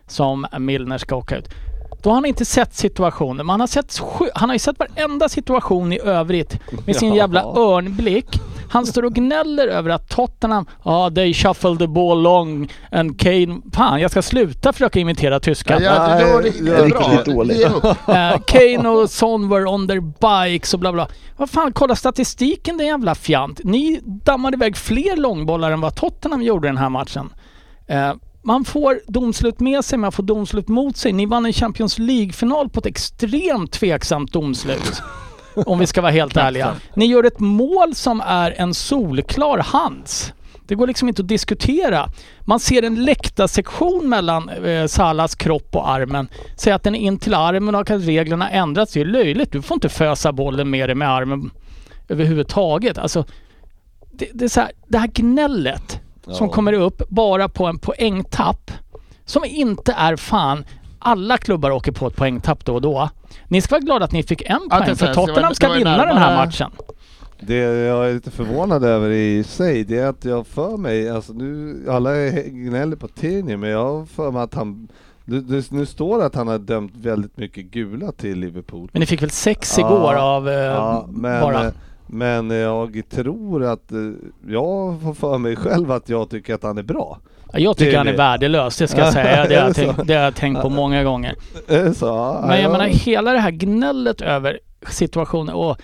som 0.07 0.45
Milner 0.59 0.97
ska 0.97 1.15
åka 1.15 1.37
ut. 1.37 1.49
Då 2.03 2.09
har 2.09 2.15
han 2.15 2.25
inte 2.25 2.45
sett 2.45 2.73
situationen, 2.75 3.45
men 3.45 3.49
han 3.49 3.59
har, 3.59 3.67
sett, 3.67 3.99
sju- 3.99 4.29
han 4.35 4.49
har 4.49 4.55
ju 4.55 4.59
sett 4.59 4.79
varenda 4.79 5.29
situation 5.29 5.93
i 5.93 5.99
övrigt 5.99 6.59
med 6.85 6.95
sin 6.95 7.09
Ja. 7.09 7.15
jävla 7.15 7.41
örnblick. 7.43 8.27
Han 8.69 8.85
står 8.85 9.05
och 9.05 9.13
gnäller 9.13 9.67
över 9.67 9.89
att 9.89 10.09
Tottenham, 10.09 10.65
ja 10.83 11.05
ah, 11.05 11.09
they 11.11 11.33
shuffle 11.33 11.77
the 11.77 11.87
ball 11.87 12.21
long 12.21 12.71
and 12.91 13.19
Kane... 13.19 13.61
Fan, 13.73 13.99
jag 14.01 14.11
ska 14.11 14.21
sluta 14.21 14.73
försöka 14.73 14.99
imitera 14.99 15.39
tyska. 15.39 15.79
Ja, 15.81 16.19
ja, 16.21 16.37
det 16.41 16.41
Nej, 16.61 16.85
inte 16.85 16.85
riktigt 16.85 17.25
dåligt. 17.35 17.61
Eh, 18.07 18.39
Kane 18.47 18.89
och 18.89 19.09
Son 19.09 19.49
were 19.49 19.65
on 19.65 19.87
their 19.87 20.01
bikes 20.49 20.73
och 20.73 20.79
bla 20.79 20.91
bla. 20.93 21.07
Vad 21.37 21.49
fan, 21.49 21.73
kolla 21.73 21.95
statistiken 21.95 22.77
den 22.77 22.87
jävla 22.87 23.15
fjant. 23.15 23.59
Ni 23.63 23.99
dammade 24.03 24.55
iväg 24.57 24.77
fler 24.77 25.17
långbollar 25.17 25.71
än 25.71 25.81
vad 25.81 25.95
Tottenham 25.95 26.41
gjorde 26.41 26.67
den 26.67 26.77
här 26.77 26.89
matchen. 26.89 27.29
Eh, 27.87 28.13
man 28.41 28.65
får 28.65 28.99
domslut 29.07 29.59
med 29.59 29.85
sig, 29.85 29.99
man 29.99 30.11
får 30.11 30.23
domslut 30.23 30.67
mot 30.67 30.97
sig. 30.97 31.13
Ni 31.13 31.25
vann 31.25 31.45
en 31.45 31.53
Champions 31.53 31.99
League-final 31.99 32.69
på 32.69 32.79
ett 32.79 32.85
extremt 32.85 33.71
tveksamt 33.71 34.33
domslut. 34.33 35.01
om 35.65 35.79
vi 35.79 35.87
ska 35.87 36.01
vara 36.01 36.11
helt 36.11 36.37
ärliga. 36.37 36.75
Ni 36.95 37.05
gör 37.05 37.23
ett 37.23 37.39
mål 37.39 37.95
som 37.95 38.21
är 38.21 38.51
en 38.57 38.73
solklar 38.73 39.57
hands. 39.57 40.33
Det 40.67 40.75
går 40.75 40.87
liksom 40.87 41.07
inte 41.07 41.21
att 41.21 41.27
diskutera. 41.27 42.09
Man 42.41 42.59
ser 42.59 42.83
en 42.83 43.03
läktarsektion 43.05 44.09
mellan 44.09 44.49
eh, 44.49 44.87
Salas 44.87 45.35
kropp 45.35 45.75
och 45.75 45.89
armen. 45.89 46.29
Säger 46.57 46.75
att 46.75 46.83
den 46.83 46.95
är 46.95 46.99
in 46.99 47.19
till 47.19 47.33
armen 47.33 47.75
och 47.75 47.81
att 47.81 48.01
reglerna 48.05 48.49
ändrats. 48.49 48.93
Det 48.93 49.01
är 49.01 49.05
löjligt. 49.05 49.51
Du 49.51 49.61
får 49.61 49.75
inte 49.75 49.89
fösa 49.89 50.31
bollen 50.31 50.69
med 50.69 50.89
dig 50.89 50.95
med 50.95 51.09
armen 51.09 51.51
överhuvudtaget. 52.09 52.97
Alltså, 52.97 53.25
det, 54.11 54.29
det, 54.33 54.45
är 54.45 54.49
så 54.49 54.59
här, 54.59 54.71
det 54.87 54.97
här 54.97 55.07
gnället 55.07 56.00
som 56.23 56.47
Ja. 56.47 56.53
kommer 56.53 56.73
upp 56.73 57.09
bara 57.09 57.49
på 57.49 57.65
en 57.65 57.77
poängtapp 57.79 58.71
som 59.25 59.43
inte 59.45 59.93
är 59.93 60.15
fan 60.15 60.65
alla 60.99 61.37
klubbar 61.37 61.71
åker 61.71 61.91
på 61.91 62.07
ett 62.07 62.15
poängtapp 62.15 62.65
då 62.65 62.73
och 62.75 62.81
då. 62.81 63.09
Ni 63.47 63.61
ska 63.61 63.75
vara 63.75 63.81
glada 63.83 64.05
att 64.05 64.11
ni 64.11 64.23
fick 64.23 64.41
en 64.41 64.59
Ja, 64.69 64.77
poäng 64.77 64.89
det 64.89 64.95
för 64.95 65.13
Tottenham 65.13 65.55
ska 65.55 65.71
vinna 65.73 66.05
den 66.05 66.17
här 66.17 66.45
matchen. 66.45 66.71
Det 67.39 67.55
jag 67.55 68.09
är 68.09 68.13
lite 68.13 68.31
förvånad 68.31 68.83
över 68.83 69.09
i 69.09 69.43
sig, 69.43 69.83
det 69.83 69.97
är 69.97 70.07
att 70.07 70.25
jag 70.25 70.47
för 70.47 70.77
mig, 70.77 71.09
alltså 71.09 71.33
nu, 71.33 71.75
alla 71.89 72.15
gnäller 72.45 72.95
på 72.95 73.07
Tierney, 73.07 73.57
men 73.57 73.69
jag 73.69 74.09
för 74.09 74.31
mig 74.31 74.41
att 74.41 74.53
han, 74.53 74.87
det, 75.25 75.71
nu 75.71 75.85
står 75.85 76.19
det 76.19 76.25
att 76.25 76.35
han 76.35 76.47
har 76.47 76.57
dömt 76.57 76.91
väldigt 76.95 77.37
mycket 77.37 77.65
gula 77.65 78.11
till 78.11 78.39
Liverpool. 78.39 78.89
Men 78.93 78.99
ni 78.99 79.05
fick 79.05 79.21
väl 79.21 79.29
sex 79.29 79.75
Ja, 79.77 79.87
igår 79.87 80.13
av 80.15 80.49
eh, 80.49 80.53
Ja, 80.55 81.05
men, 81.09 81.41
bara? 81.41 81.71
Men 82.11 82.49
jag 82.49 83.01
tror 83.09 83.63
att, 83.63 83.91
eh, 83.91 83.97
jag 84.47 85.01
får 85.01 85.13
för 85.13 85.37
mig 85.37 85.55
själv 85.55 85.91
att 85.91 86.09
jag 86.09 86.29
tycker 86.29 86.53
att 86.53 86.63
han 86.63 86.77
är 86.77 86.83
bra. 86.83 87.19
Ja, 87.53 87.59
Jag 87.59 87.77
tycker 87.77 87.97
han 87.97 88.07
är 88.07 88.17
värdelös, 88.17 88.77
det 88.77 88.87
ska 88.87 88.99
jag 88.99 89.13
säga. 89.13 89.47
Det 89.47 89.55
har 89.55 89.67
jag, 89.67 89.75
tänkt, 89.75 90.07
det 90.07 90.13
har 90.13 90.23
jag 90.23 90.35
tänkt 90.35 90.61
på 90.61 90.69
många 90.69 91.03
gånger. 91.03 91.35
Men 91.67 92.49
jag 92.49 92.59
ja. 92.59 92.71
menar 92.71 92.85
hela 92.85 93.31
det 93.31 93.39
här 93.39 93.51
gnället 93.51 94.21
över 94.21 94.59
situationen 94.89 95.55
och 95.55 95.77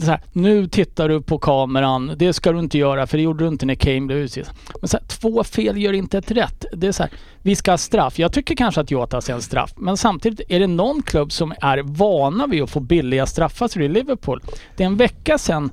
här, 0.00 0.20
nu 0.32 0.68
tittar 0.68 1.08
du 1.08 1.22
på 1.22 1.38
kameran, 1.38 2.12
det 2.16 2.32
ska 2.32 2.52
du 2.52 2.58
inte 2.58 2.78
göra 2.78 3.06
för 3.06 3.16
det 3.16 3.22
gjorde 3.22 3.44
du 3.44 3.48
inte 3.48 3.66
när 3.66 3.74
Kane 3.74 4.00
blev 4.00 4.18
utvisad. 4.18 4.54
Men 4.80 4.88
så 4.88 4.96
här, 4.96 5.06
två 5.06 5.44
fel 5.44 5.78
gör 5.78 5.92
inte 5.92 6.18
ett 6.18 6.30
rätt. 6.30 6.64
Det 6.72 6.86
är 6.86 6.92
så 6.92 7.02
här, 7.02 7.12
vi 7.42 7.56
ska 7.56 7.70
ha 7.70 7.78
straff. 7.78 8.18
Jag 8.18 8.32
tycker 8.32 8.56
kanske 8.56 8.80
att 8.80 8.90
Jota 8.90 9.20
ser 9.20 9.34
en 9.34 9.42
straff, 9.42 9.72
men 9.76 9.96
samtidigt 9.96 10.40
är 10.48 10.60
det 10.60 10.66
någon 10.66 11.02
klubb 11.02 11.32
som 11.32 11.54
är 11.60 11.78
vana 11.78 12.46
vid 12.46 12.62
att 12.62 12.70
få 12.70 12.80
billiga 12.80 13.26
straffar 13.26 13.68
så 13.68 13.78
det 13.78 13.84
är 13.84 13.88
Liverpool. 13.88 14.40
Det 14.76 14.82
är 14.82 14.86
en 14.86 14.96
vecka 14.96 15.38
sedan 15.38 15.70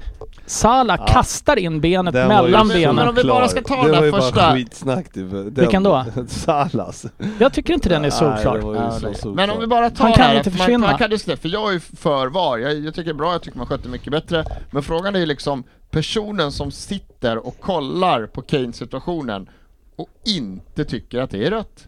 Salah 0.51 0.95
Ja. 0.99 1.05
kastar 1.13 1.59
in 1.59 1.81
benet 1.81 2.13
Den 2.13 2.21
ju 2.21 2.27
mellan 2.27 2.67
så 2.67 2.73
Men 2.73 2.81
benen. 2.81 3.07
om 3.07 3.15
vi 3.15 3.23
bara 3.23 3.47
ska 3.47 3.61
ta 3.61 3.75
den 3.83 3.91
det 3.91 3.97
var 3.99 4.05
ju 4.05 4.11
första- 4.11 4.35
bara 4.35 4.53
skitsnack 4.53 5.05
typ. 5.13 5.31
Den- 5.31 5.53
Vilken 5.53 5.83
då? 5.83 6.05
Salas. 6.27 7.05
Jag 7.39 7.53
tycker 7.53 7.73
inte 7.73 7.89
den 7.89 8.05
är 8.05 8.09
solklar. 8.09 8.53
Nej, 8.61 8.81
Ja, 8.81 8.91
så 8.91 9.05
nej. 9.05 9.15
solklart. 9.15 9.35
Men 9.35 9.49
om 9.49 9.59
vi 9.59 9.67
bara 9.67 9.89
tar 9.89 10.03
Han 10.05 10.13
kan 10.13 10.25
här, 10.25 10.37
inte 10.37 10.51
försvinna. 10.51 10.77
Man, 10.77 10.89
man 10.89 10.97
kan 10.97 11.11
just 11.11 11.25
det, 11.25 11.37
för 11.37 11.49
jag 11.49 11.69
är 11.69 11.73
ju 11.73 11.79
för 11.79 12.27
VAR. 12.27 12.57
Jag, 12.57 12.79
jag 12.79 12.93
tycker 12.93 13.03
det 13.05 13.15
är 13.15 13.17
bra, 13.17 13.31
jag 13.31 13.41
tycker 13.41 13.57
man 13.57 13.67
sköter 13.67 13.89
mycket 13.89 14.11
bättre. 14.11 14.45
Men 14.71 14.83
frågan 14.83 15.15
är 15.15 15.19
ju 15.19 15.25
liksom 15.25 15.63
personen 15.91 16.51
som 16.51 16.71
sitter 16.71 17.47
och 17.47 17.59
kollar 17.59 18.25
på 18.27 18.41
Kane-situationen 18.41 19.49
och 19.95 20.07
inte 20.25 20.85
tycker 20.85 21.19
att 21.21 21.29
det 21.31 21.45
är 21.47 21.51
rött. 21.51 21.87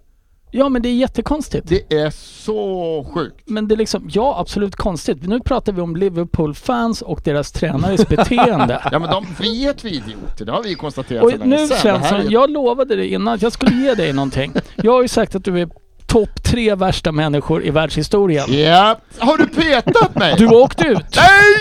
Ja 0.55 0.69
men 0.69 0.81
det 0.81 0.89
är 0.89 0.93
jättekonstigt. 0.93 1.67
Det 1.69 1.93
är 1.97 2.09
så 2.43 3.05
sjukt. 3.13 3.35
Men 3.45 3.67
det 3.67 3.75
är 3.75 3.77
liksom, 3.77 4.09
ja 4.13 4.39
absolut 4.39 4.75
konstigt. 4.75 5.27
Nu 5.27 5.39
pratar 5.39 5.73
vi 5.73 5.81
om 5.81 5.95
Liverpool-fans 5.95 7.01
och 7.01 7.21
deras 7.23 7.51
tränares 7.51 8.07
beteende. 8.07 8.81
Ja 8.91 8.99
men 8.99 9.09
de 9.09 9.25
vet 9.39 9.83
vi 9.85 9.89
idioter, 9.89 10.45
det 10.45 10.51
har 10.51 10.63
vi 10.63 10.75
konstaterat 10.75 11.23
Och 11.23 11.29
sedan 11.31 11.39
länge 11.49 11.61
nu 11.61 11.67
sedan. 11.67 11.77
Här 12.01 12.09
Svensson, 12.09 12.27
är- 12.27 12.31
jag 12.33 12.49
lovade 12.49 12.95
dig 12.95 13.13
innan 13.13 13.33
att 13.33 13.41
jag 13.41 13.51
skulle 13.51 13.75
ge 13.75 13.93
dig 13.93 14.13
någonting. 14.13 14.53
Jag 14.75 14.91
har 14.91 15.01
ju 15.01 15.07
sagt 15.07 15.35
att 15.35 15.43
du 15.45 15.61
är 15.61 15.69
topp 16.07 16.43
tre 16.43 16.75
värsta 16.75 17.11
människor 17.11 17.63
i 17.65 17.69
världshistorien. 17.69 18.53
Ja, 18.63 18.99
har 19.19 19.37
du 19.37 19.47
petat 19.47 20.15
mig? 20.15 20.35
Du 20.37 20.47
har 20.47 20.55
åkt 20.55 20.81
ut. 20.81 21.15
Nej! 21.15 21.55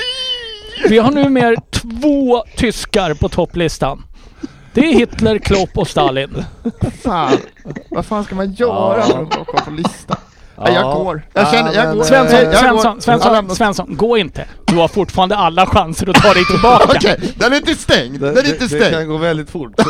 Vi 0.88 0.98
har 0.98 1.10
nu 1.10 1.28
mer 1.28 1.56
två 1.70 2.44
tyskar 2.56 3.14
på 3.14 3.28
topplistan. 3.28 4.02
Det 4.74 4.80
är 4.80 4.92
Hitler, 4.92 5.38
Klopp 5.38 5.78
och 5.78 5.88
Stalin. 5.88 6.44
Fan, 7.02 7.32
vad 7.90 8.06
fan 8.06 8.24
ska 8.24 8.34
man 8.34 8.52
göra 8.52 8.96
Ja. 8.98 9.02
för 9.06 9.22
att 9.22 9.38
åka 9.38 9.64
på 9.64 9.70
listan? 9.70 10.16
Nej, 10.58 10.74
jag 10.74 10.82
Ja. 10.84 10.94
går. 10.94 11.22
Jag 11.32 11.50
känner, 11.50 11.72
jag 11.74 11.92
går. 11.94 12.00
eh, 12.00 12.06
Svensson, 12.06 12.38
Jag 12.40 12.52
går. 12.52 12.60
Svensson, 12.60 12.92
Jag 12.94 13.02
Svensson, 13.02 13.32
lämnar- 13.32 13.54
Svensson, 13.54 13.96
gå 13.96 14.18
inte. 14.18 14.46
Du 14.66 14.76
har 14.76 14.88
fortfarande 14.88 15.36
alla 15.36 15.66
chanser 15.66 16.10
att 16.10 16.16
ta 16.22 16.32
dig 16.34 16.44
tillbaka. 16.50 16.84
Okej, 16.96 17.32
den 17.36 17.52
är 17.52 17.56
inte 17.56 17.74
stängd. 17.74 18.20
det, 18.20 18.26
Den 18.26 18.38
är 18.38 18.42
det, 18.42 18.48
inte 18.48 18.64
det 18.64 18.68
stängd. 18.68 18.94
kan 18.94 19.08
gå 19.08 19.16
väldigt 19.16 19.50
fort. 19.50 19.72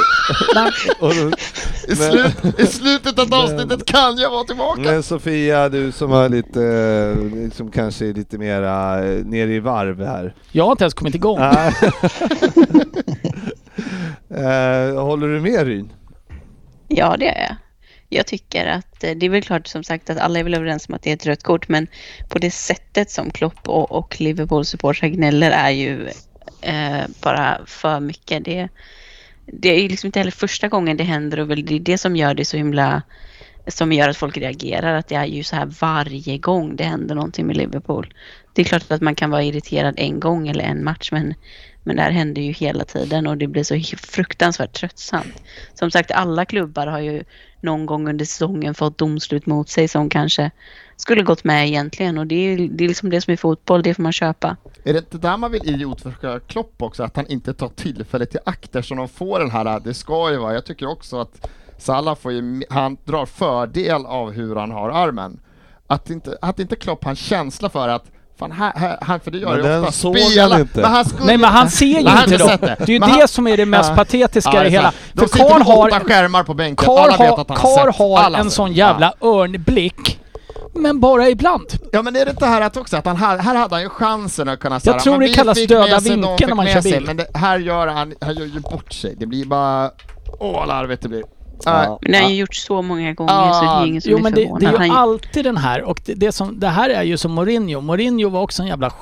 I, 1.89 1.97
slut, 1.97 2.61
I 2.61 2.67
slutet 2.67 3.19
av 3.19 3.35
avsnittet 3.35 3.85
kan 3.87 4.17
jag 4.19 4.31
vara 4.31 4.45
tillbaka. 4.45 4.81
Men 4.81 5.03
Sofia, 5.03 5.69
du 5.69 5.93
som 5.93 6.11
har 6.11 6.29
lite, 6.29 7.15
liksom 7.35 7.71
kanske 7.71 8.07
är 8.07 8.15
lite 8.15 8.39
mera 8.39 9.05
eh, 9.05 9.25
nere 9.25 9.53
i 9.53 9.61
varv 9.61 10.05
här. 10.07 10.35
Jag 10.53 10.65
har 10.65 10.73
inte 10.73 10.85
ens 10.85 10.95
kommit 10.95 11.15
igång. 11.15 11.39
Eh, 14.37 15.03
håller 15.03 15.29
du 15.29 15.41
med 15.41 15.67
Ryn? 15.67 15.93
Ja, 16.89 17.17
det 17.17 17.29
är 17.29 17.43
jag. 17.43 17.57
Jag 18.09 18.27
tycker 18.27 18.67
att 18.67 19.05
eh, 19.05 19.11
det 19.17 19.27
är 19.27 19.31
väl 19.31 19.43
klart 19.43 19.67
som 19.67 19.85
sagt 19.85 20.11
att 20.11 20.19
alla 20.19 20.39
är 20.39 20.45
väl 20.45 20.55
överens 20.55 20.89
om 20.89 20.95
att 20.95 21.03
det 21.03 21.11
är 21.11 21.15
ett 21.15 21.27
rött 21.27 21.43
kort, 21.43 21.69
men 21.69 21.87
på 22.29 22.39
det 22.39 22.51
sättet 22.51 23.11
som 23.11 23.31
Klopp 23.31 23.69
och, 23.69 23.93
och 23.93 24.21
Liverpool 24.21 24.65
supportrar 24.65 25.09
gnäller 25.09 25.51
är 25.51 25.71
ju 25.71 26.09
eh, 26.63 27.05
bara 27.23 27.61
för 27.67 28.01
mycket. 28.01 28.45
Det, 28.45 28.69
det 29.47 29.69
är 29.69 29.83
ju 29.83 29.89
liksom 29.89 30.07
inte 30.07 30.19
heller 30.19 30.33
första 30.33 30.69
gången 30.69 30.97
det 30.97 31.05
händer 31.05 31.41
och 31.41 31.51
väl 31.51 31.65
det 31.65 31.75
är 31.75 31.81
det 31.81 31.99
som 31.99 32.17
gör 32.17 32.35
det 32.35 32.45
så 32.45 32.57
himla 32.57 33.03
som 33.67 33.93
gör 33.93 34.09
att 34.09 34.17
folk 34.17 34.37
reagerar. 34.37 34.95
Att 34.95 35.09
det 35.09 35.15
är 35.15 35.27
ju 35.27 35.43
så 35.43 35.57
här 35.57 35.73
varje 35.81 36.39
gång 36.39 36.77
det 36.77 36.85
händer 36.85 37.15
någonting 37.15 37.47
med 37.47 37.57
Liverpool. 37.57 38.15
Det 38.53 38.63
är 38.63 38.67
klart 38.67 38.91
att 38.91 39.01
man 39.01 39.15
kan 39.15 39.31
vara 39.31 39.43
irriterad 39.43 39.95
en 39.97 40.21
gång 40.21 40.49
eller 40.49 40.65
en 40.65 40.85
match 40.85 41.13
men, 41.13 41.35
men 41.85 41.97
det 41.97 42.03
här 42.03 42.11
händer 42.11 42.43
ju 42.43 42.53
hela 42.53 42.85
tiden 42.85 43.27
och 43.27 43.39
det 43.39 43.47
blir 43.47 43.65
så 43.65 43.97
fruktansvärt 43.97 44.73
tröttsamt. 44.73 45.43
Som 45.75 45.91
sagt, 45.91 46.11
alla 46.11 46.45
klubbar 46.45 46.87
har 46.87 46.99
ju 46.99 47.25
någon 47.61 47.87
gång 47.87 48.09
under 48.09 48.25
säsongen 48.25 48.75
fått 48.75 48.99
domslut 48.99 49.47
mot 49.47 49.69
sig 49.69 49.89
som 49.89 50.09
kanske 50.09 50.51
skulle 50.97 51.23
gått 51.23 51.45
med 51.45 51.69
egentligen 51.69 52.19
och 52.19 52.27
det 52.27 52.35
är, 52.35 52.69
det 52.69 52.85
är 52.85 52.89
liksom 52.89 53.11
det 53.11 53.21
som 53.21 53.33
är 53.33 53.37
fotboll, 53.37 53.83
det 53.83 53.95
får 53.95 54.03
man 54.03 54.13
köpa. 54.13 54.57
Är 54.85 54.93
det 54.93 54.99
inte 54.99 55.19
där 55.19 55.37
man 55.37 55.53
vill 55.53 55.69
idiotförsöka 55.69 56.41
Klopp 56.41 56.83
också, 56.83 57.03
att 57.03 57.17
han 57.17 57.27
inte 57.27 57.55
tar 57.55 57.69
tillfället 57.69 58.35
i 58.35 58.39
akt 58.45 58.77
eftersom 58.77 58.99
de 58.99 59.09
får 59.09 59.39
den 59.39 59.51
här, 59.51 59.81
det 59.81 59.95
ska 59.95 60.31
ju 60.31 60.37
vara, 60.37 60.55
jag 60.55 60.65
tycker 60.65 60.87
också 60.87 61.21
att 61.21 61.51
Salah 61.79 62.17
får 62.17 62.33
ju, 62.33 62.63
han 62.71 62.97
drar 63.05 63.27
fördel 63.27 64.07
av 64.07 64.33
hur 64.33 64.57
han 64.57 64.71
har 64.71 64.91
armen. 64.91 65.41
Att 65.87 66.11
inte, 66.11 66.39
att 66.41 66.59
inte 66.61 66.77
Klopp 66.77 67.05
har 67.05 67.11
en 67.11 67.17
känsla 67.17 67.69
för 67.69 67.89
att 67.89 68.11
Fan, 68.43 68.53
här, 68.53 68.73
här, 68.77 68.99
han, 69.01 69.21
för 69.21 69.31
det 69.31 69.39
gör 69.39 69.51
Men 69.57 69.63
den 69.63 69.81
ofta, 69.81 69.93
såg 69.93 70.19
spela, 70.19 70.49
han 70.53 70.61
inte. 70.61 70.81
Men 70.81 70.91
han 70.91 71.05
skulle, 71.05 71.25
Nej 71.27 71.37
men 71.39 71.51
han 71.51 71.71
ser 71.71 71.87
ju 71.87 71.99
inte 71.99 72.37
dem. 72.37 72.49
Det 72.61 72.81
är 72.81 72.91
ju 72.91 73.01
Men 73.01 73.09
det 73.13 73.19
han- 73.19 73.29
som 73.29 73.47
är 73.47 73.57
det 73.57 73.67
mest 73.67 73.89
Ja. 73.91 73.97
patetiska 73.97 74.51
Ja, 74.55 74.61
i 74.61 74.65
det 74.65 74.71
det 74.71 74.77
hela. 74.77 74.91
För 74.93 74.99
De 75.21 75.29
sitter 75.29 75.49
Karl 75.49 75.63
har, 75.63 75.89
åtta 75.89 76.01
skärmar 76.01 76.43
på 76.45 76.55
bänken, 76.55 76.87
Karl 76.87 76.99
alla 76.99 77.11
vet 77.17 77.31
har, 77.31 77.41
att 77.41 77.49
han 77.49 77.57
Karl 77.59 77.79
har 77.79 77.93
sett. 77.93 77.99
har 77.99 78.19
Alla 78.19 78.39
en 78.39 78.45
sett. 78.45 78.53
sån 78.53 78.73
jävla 78.73 79.13
örnblick. 79.23 80.19
Men 80.75 81.01
bara 81.01 81.29
ibland. 81.29 81.67
Ja 81.93 82.03
men 82.03 82.17
är 82.17 82.25
det 82.25 82.31
inte 82.31 82.47
här 82.47 82.61
att 82.61 82.77
också 82.77 82.97
att 82.97 83.07
han, 83.07 83.17
här, 83.17 83.39
här 83.39 83.55
hade 83.55 83.75
han 83.75 83.83
ju 83.83 83.89
chansen 83.89 84.49
att 84.49 84.61
kunna 84.61 84.81
säga 84.81 84.99
tror 84.99 85.13
men 85.13 85.21
det 85.21 85.27
vi 85.27 85.35
kallas 85.35 85.59
fick 85.59 85.69
döda 85.69 86.01
sig, 86.01 86.11
vinkeln 86.11 86.49
när 86.49 86.55
man 86.57 86.67
kör 86.67 86.81
sig, 86.81 86.93
bil. 86.93 87.05
Men 87.07 87.17
det, 87.17 87.27
här 87.35 87.59
gör 87.59 87.87
han, 87.87 88.15
han 88.21 88.35
gör 88.35 88.45
ju 88.47 88.61
bort 88.61 88.93
sig. 88.93 89.15
Det 89.19 89.27
blir 89.27 89.45
bara, 89.47 89.91
åh 90.41 90.53
vad 90.53 90.69
larvigt 90.69 91.03
det 91.03 91.09
blir. 91.09 91.23
Ja. 91.65 91.99
Men 92.03 92.13
det 92.13 92.19
har 92.19 92.25
ja. 92.25 92.31
ju 92.31 92.37
gjort 92.37 92.55
så 92.55 92.83
många 92.83 93.13
gånger 93.13 93.53
så 93.53 93.61
det 93.61 93.69
är 93.71 93.87
ingen 93.87 94.03
som 94.03 94.11
Jo 94.11 94.19
är 94.19 94.23
men 94.23 94.33
det, 94.33 94.43
förvånad. 94.43 94.73
det 94.73 94.77
är 94.77 94.85
ju 94.85 94.93
alltid 94.93 95.45
den 95.45 95.57
här 95.57 95.83
och 95.83 96.01
det, 96.05 96.15
det, 96.15 96.33
som, 96.33 96.61
det 96.61 96.69
här 96.69 96.91
är 96.91 97.03
ju 97.03 97.17
som 97.17 97.33
Mourinho. 97.33 97.81
Mourinho 97.81 98.29
var 98.29 98.41
också 98.41 98.63
en 98.63 98.69
jävla, 98.69 98.93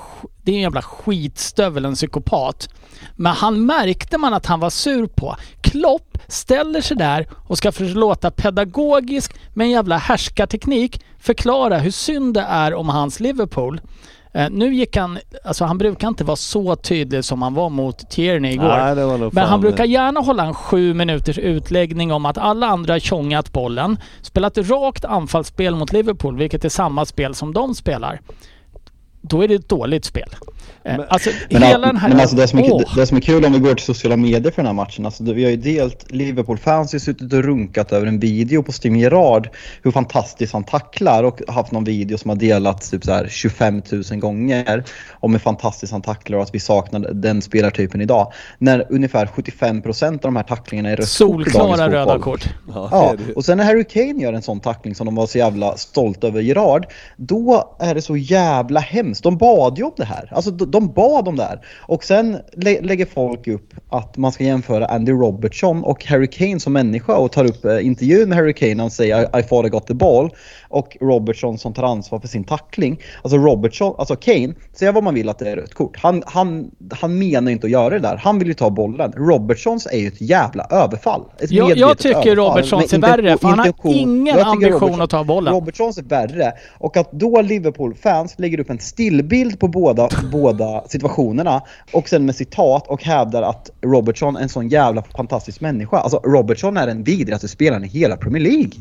det 0.43 0.53
är 0.53 0.57
en 0.57 0.63
jävla 0.63 0.83
skitstövel, 0.83 1.85
en 1.85 1.95
psykopat. 1.95 2.69
Men 3.17 3.33
han 3.33 3.67
märkte 3.67 4.19
man 4.19 4.35
att 4.35 4.47
han 4.47 4.61
var 4.61 4.71
sur 4.71 5.07
på. 5.07 5.37
Klopp 5.61 6.19
ställer 6.29 6.81
sig 6.81 6.97
där 6.97 7.27
och 7.49 7.59
ska 7.59 7.73
låta 7.79 8.31
pedagogisk 8.31 9.35
med 9.55 9.65
en 9.65 9.71
jävla 9.71 9.97
härskarteknik 9.97 11.05
förklara 11.19 11.79
hur 11.79 11.91
synd 11.91 12.35
det 12.35 12.41
är 12.41 12.75
om 12.75 12.89
hans 12.89 13.21
Liverpool. 13.21 13.81
Eh, 14.33 14.51
nu 14.51 14.75
gick 14.75 14.97
han, 14.97 15.19
alltså 15.45 15.65
han 15.65 15.79
brukar 15.79 16.09
inte 16.09 16.25
vara 16.25 16.37
så 16.37 16.77
tydlig 16.77 17.25
som 17.25 17.43
han 17.43 17.55
var 17.55 17.71
mot 17.71 18.11
Tierney 18.11 18.53
igår. 18.53 18.69
Nej, 18.69 18.95
Men 19.33 19.49
han 19.49 19.61
brukar 19.61 19.85
gärna 19.85 20.21
hålla 20.21 20.45
en 20.45 20.55
sju 20.55 20.95
minuters 20.95 21.39
utläggning 21.39 22.13
om 22.13 22.27
att 22.27 22.39
alla 22.39 22.67
andra 22.67 22.95
har 22.95 22.99
tjongat 22.99 23.53
bollen, 23.53 23.99
spelat 24.23 24.59
rakt 24.59 25.05
anfallsspel 25.05 25.75
mot 25.75 25.93
Liverpool, 25.93 26.37
vilket 26.37 26.65
är 26.65 26.69
samma 26.69 27.05
spel 27.05 27.35
som 27.35 27.53
de 27.53 27.75
spelar. 27.75 28.21
Då 29.21 29.43
är 29.43 29.49
det 29.49 29.55
ett 29.55 29.69
dåligt 29.69 30.05
spel. 30.05 30.29
Eh, 30.85 30.97
Men- 30.97 31.07
alltså 31.09 31.31
Men, 31.51 31.63
hela 31.63 31.87
den 31.87 31.97
här... 31.97 32.09
men 32.09 32.21
alltså 32.21 32.37
det 32.37 32.49
som, 32.49 32.59
är, 32.59 32.97
det 32.97 33.07
som 33.07 33.17
är 33.17 33.21
kul 33.21 33.45
om 33.45 33.53
vi 33.53 33.59
går 33.59 33.75
till 33.75 33.85
sociala 33.85 34.17
medier 34.17 34.53
för 34.53 34.57
den 34.63 34.67
här 34.67 34.73
matchen, 34.73 35.07
alltså 35.07 35.25
vi 35.33 35.45
har 35.45 35.51
ju 35.51 35.57
delt 35.57 36.07
Liverpool-fans 36.11 36.93
har 36.93 36.99
suttit 36.99 37.33
och 37.33 37.43
runkat 37.45 37.93
över 37.93 38.07
en 38.07 38.19
video 38.19 38.63
på 38.63 38.73
Steam 38.85 38.97
Gerard 38.97 39.49
hur 39.83 39.91
fantastiskt 39.91 40.53
han 40.53 40.65
tacklar 40.65 41.25
och 41.25 41.41
haft 41.49 41.73
någon 41.73 41.85
video 41.85 42.19
som 42.19 42.29
har 42.29 42.37
delats 42.37 42.91
typ 42.91 43.05
så 43.05 43.13
här 43.13 43.29
25 43.31 43.83
000 44.11 44.21
gånger 44.21 44.85
om 45.13 45.33
hur 45.33 45.39
fantastiskt 45.39 45.93
han 45.93 46.03
tacklar 46.03 46.39
och 46.39 46.43
att 46.45 46.55
vi 46.55 46.61
saknar 46.61 47.01
den 47.01 47.43
spelartypen 47.43 48.01
idag. 48.01 48.33
När 48.59 48.87
ungefär 48.91 49.27
75% 49.27 50.13
av 50.13 50.19
de 50.19 50.37
här 50.37 50.43
tacklingarna 50.43 50.89
är 50.91 50.97
rött 50.97 50.99
kort 51.05 51.09
solklara 51.09 51.91
röda 51.91 52.19
kort. 52.19 52.45
Ja, 52.75 52.89
Ja, 52.93 53.17
och 53.37 53.45
sen 53.45 53.59
när 53.59 53.65
Harry 53.65 53.85
Kane 53.85 54.23
gör 54.23 54.33
en 54.33 54.43
sån 54.43 54.61
tackling 54.61 54.95
som 54.95 55.07
de 55.07 55.15
var 55.15 55.27
så 55.27 55.39
jävla 55.39 55.77
stolt 55.77 56.25
över 56.25 56.41
Gerard, 56.41 56.87
då 57.17 57.77
är 57.81 57.95
det 57.95 58.03
så 58.03 58.17
jävla 58.17 58.81
hemskt. 58.81 59.10
De 59.19 59.37
bad 59.37 59.79
ju 59.79 59.85
om 59.85 59.93
det 59.97 60.05
här. 60.05 60.33
Alltså 60.33 60.51
de, 60.51 60.93
bad 60.93 61.29
om 61.29 61.37
det 61.37 61.43
här. 61.43 61.61
Och 61.79 62.05
sen 62.05 62.37
lä 62.53 62.81
lägger 62.81 63.07
folk 63.07 63.49
upp 63.49 63.75
att 63.89 64.17
man 64.17 64.33
ska 64.33 64.45
jämföra 64.45 64.87
Andy 64.87 65.13
Robertson 65.13 65.85
och 65.85 66.05
Harry 66.05 66.27
Kane 66.27 66.61
som 66.61 66.73
människa 66.73 67.17
och 67.17 67.33
tar 67.33 67.45
upp 67.45 67.65
eh, 67.65 67.87
intervjun 67.87 68.29
med 68.29 68.39
Harry 68.39 68.55
Kane 68.55 68.85
och 68.85 68.93
säger 68.93 69.23
I, 69.23 69.41
I 69.41 69.43
thought 69.43 69.67
I 69.67 69.69
got 69.69 69.87
the 69.87 69.95
ball 69.95 70.31
och 70.69 70.97
Robertson 71.01 71.59
som 71.59 71.75
tar 71.75 71.83
ansvar 71.83 72.21
för 72.21 72.29
sin 72.29 72.45
tackling. 72.45 73.01
Alltså 73.23 73.39
Robertson, 73.39 73.95
alltså 73.99 74.17
Kane, 74.17 74.55
säga 74.73 74.93
vad 74.93 75.05
man 75.05 75.15
vill 75.15 75.29
att 75.29 75.39
det 75.39 75.51
är 75.51 75.57
rött 75.57 75.75
kort. 75.75 75.97
Han, 75.97 76.23
han, 76.27 76.71
han 77.01 77.19
menar 77.19 77.53
inte 77.53 77.67
att 77.67 77.71
göra 77.71 77.91
det 77.91 77.99
där. 77.99 78.17
Han 78.17 78.39
vill 78.39 78.49
ju 78.49 78.55
ta 78.55 78.71
bollen. 78.71 79.13
Robertsons 79.13 79.87
är 79.87 79.99
ju 79.99 80.09
ett 80.09 80.21
jävla 80.21 80.67
överfall. 80.71 81.23
Ett 81.39 81.51
Jag, 81.51 81.77
jag 81.77 81.99
tycker. 81.99 82.37
Robertsons 82.37 82.93
är 82.93 82.99
värre, 82.99 83.39
för 83.39 83.49
han 83.49 83.59
har 83.59 83.75
ingen 83.85 84.39
ambition 84.39 85.01
att 85.01 85.11
ta 85.11 85.25
bollen. 85.25 85.55
Robertsons 85.55 85.99
är 85.99 86.03
värre. 86.03 86.53
Och 86.79 86.97
att 86.97 87.13
då 87.13 87.43
Liverpool-fans 87.43 88.35
lägger 88.39 88.61
upp 88.61 88.71
en 88.71 88.79
stillbild 89.01 89.59
på 89.59 89.69
båda, 89.69 90.09
båda 90.33 90.85
situationerna 90.89 91.63
och 91.93 92.09
sen 92.09 92.27
med 92.27 92.37
citat 92.37 92.87
och 92.87 93.05
hävdar 93.05 93.43
att 93.43 93.71
Robertson 93.81 94.37
är 94.37 94.41
en 94.41 94.49
sån 94.49 94.69
jävla 94.69 95.03
fantastisk 95.03 95.61
människa. 95.61 95.97
Alltså 95.97 96.17
Robertson 96.17 96.77
är 96.77 96.87
den 96.87 97.03
vidrigaste 97.03 97.49
spelaren 97.49 97.85
i 97.85 97.89
hela 97.89 98.17
Premier 98.17 98.43
League. 98.43 98.73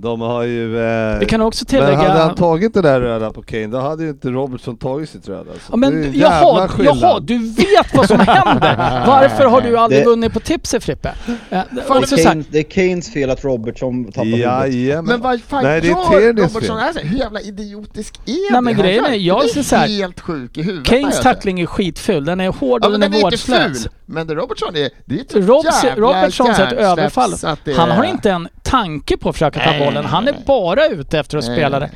De 0.00 0.20
har 0.20 0.42
ju... 0.42 0.80
Eh, 1.12 1.18
Vi 1.18 1.26
kan 1.26 1.40
också 1.40 1.64
Men 1.70 1.80
hade 1.82 1.96
tillägga... 1.96 2.12
han 2.12 2.34
tagit 2.34 2.74
det 2.74 2.82
där 2.82 3.00
röda 3.00 3.30
på 3.30 3.42
Kane, 3.42 3.66
då 3.66 3.78
hade 3.78 4.02
ju 4.04 4.08
inte 4.10 4.28
Robertson 4.28 4.76
tagit 4.76 5.10
sitt 5.10 5.28
röda. 5.28 5.44
Så 5.44 5.72
Ja, 5.72 5.76
men 5.76 6.04
är 6.04 6.10
jaha, 6.14 6.68
jaha, 6.78 7.20
du 7.20 7.38
vet 7.38 7.94
vad 7.94 8.06
som 8.08 8.20
händer! 8.20 9.04
Varför 9.06 9.44
har 9.44 9.60
du 9.60 9.76
aldrig 9.78 10.00
Det- 10.00 10.04
vunnit 10.04 10.32
på 10.32 10.40
tipset 10.40 10.84
Frippe? 10.84 11.14
Eh, 11.50 11.60
Fan, 11.86 12.00
det, 12.00 12.06
så 12.06 12.16
är 12.16 12.24
Kane, 12.24 12.44
det 12.50 12.58
är 12.58 12.62
Kanes 12.62 13.12
fel 13.12 13.30
att 13.30 13.44
Robertson 13.44 14.04
tappar 14.04 14.24
huvudet. 14.24 14.44
Jajamän. 14.46 15.04
Men 15.04 15.20
vad 15.20 15.40
fan 15.42 15.64
Nej, 15.64 15.80
det 15.80 15.86
är 15.88 15.90
gör 15.90 16.32
Robertson? 16.32 16.60
fel. 16.60 16.70
Alltså, 16.86 17.02
hur 17.02 17.18
jävla 17.18 17.40
idiotisk 17.40 18.14
är 18.26 18.30
Nej, 18.32 18.48
det 18.50 18.60
men 18.60 18.76
grejen 18.76 19.04
är, 19.04 19.12
jag 19.14 19.42
Det 19.42 19.48
ser 19.48 19.62
så 19.62 19.76
här- 19.76 19.88
helt 19.88 20.20
sjuk 20.20 20.58
i 20.58 20.62
huvudet. 20.62 20.86
Kanes 20.88 21.20
tackling 21.20 21.60
är 21.60 21.66
skitful, 21.66 22.24
den 22.24 22.40
är 22.40 22.48
hård 22.48 22.80
Ja, 22.82 22.86
och 22.86 22.92
den 22.92 23.02
är 23.02 23.06
är 23.06 23.10
inte 23.14 23.22
vårdslös. 23.24 23.88
men 24.06 24.26
det 24.26 24.34
Robertson 24.34 24.76
är, 24.76 24.88
det 25.06 25.14
är 25.14 25.20
ett 25.20 25.34
Robs, 25.48 25.84
jävla 25.84 26.06
Robertson 26.06 26.46
är 26.50 26.66
ett 26.66 26.72
överfall. 26.72 27.32
så 27.38 27.56
Han 27.76 27.90
har 27.90 28.04
är- 28.04 28.08
inte 28.08 28.30
en 28.30 28.48
tanke 28.62 29.16
på 29.16 29.28
att 29.28 29.34
försöka 29.34 29.60
ta 29.60 29.70
Nej, 29.70 29.80
bollen. 29.94 30.04
Han 30.04 30.28
är 30.28 30.34
bara 30.46 30.86
ute 30.86 31.18
efter 31.18 31.38
att 31.38 31.44
spela 31.44 31.80
det. 31.80 31.90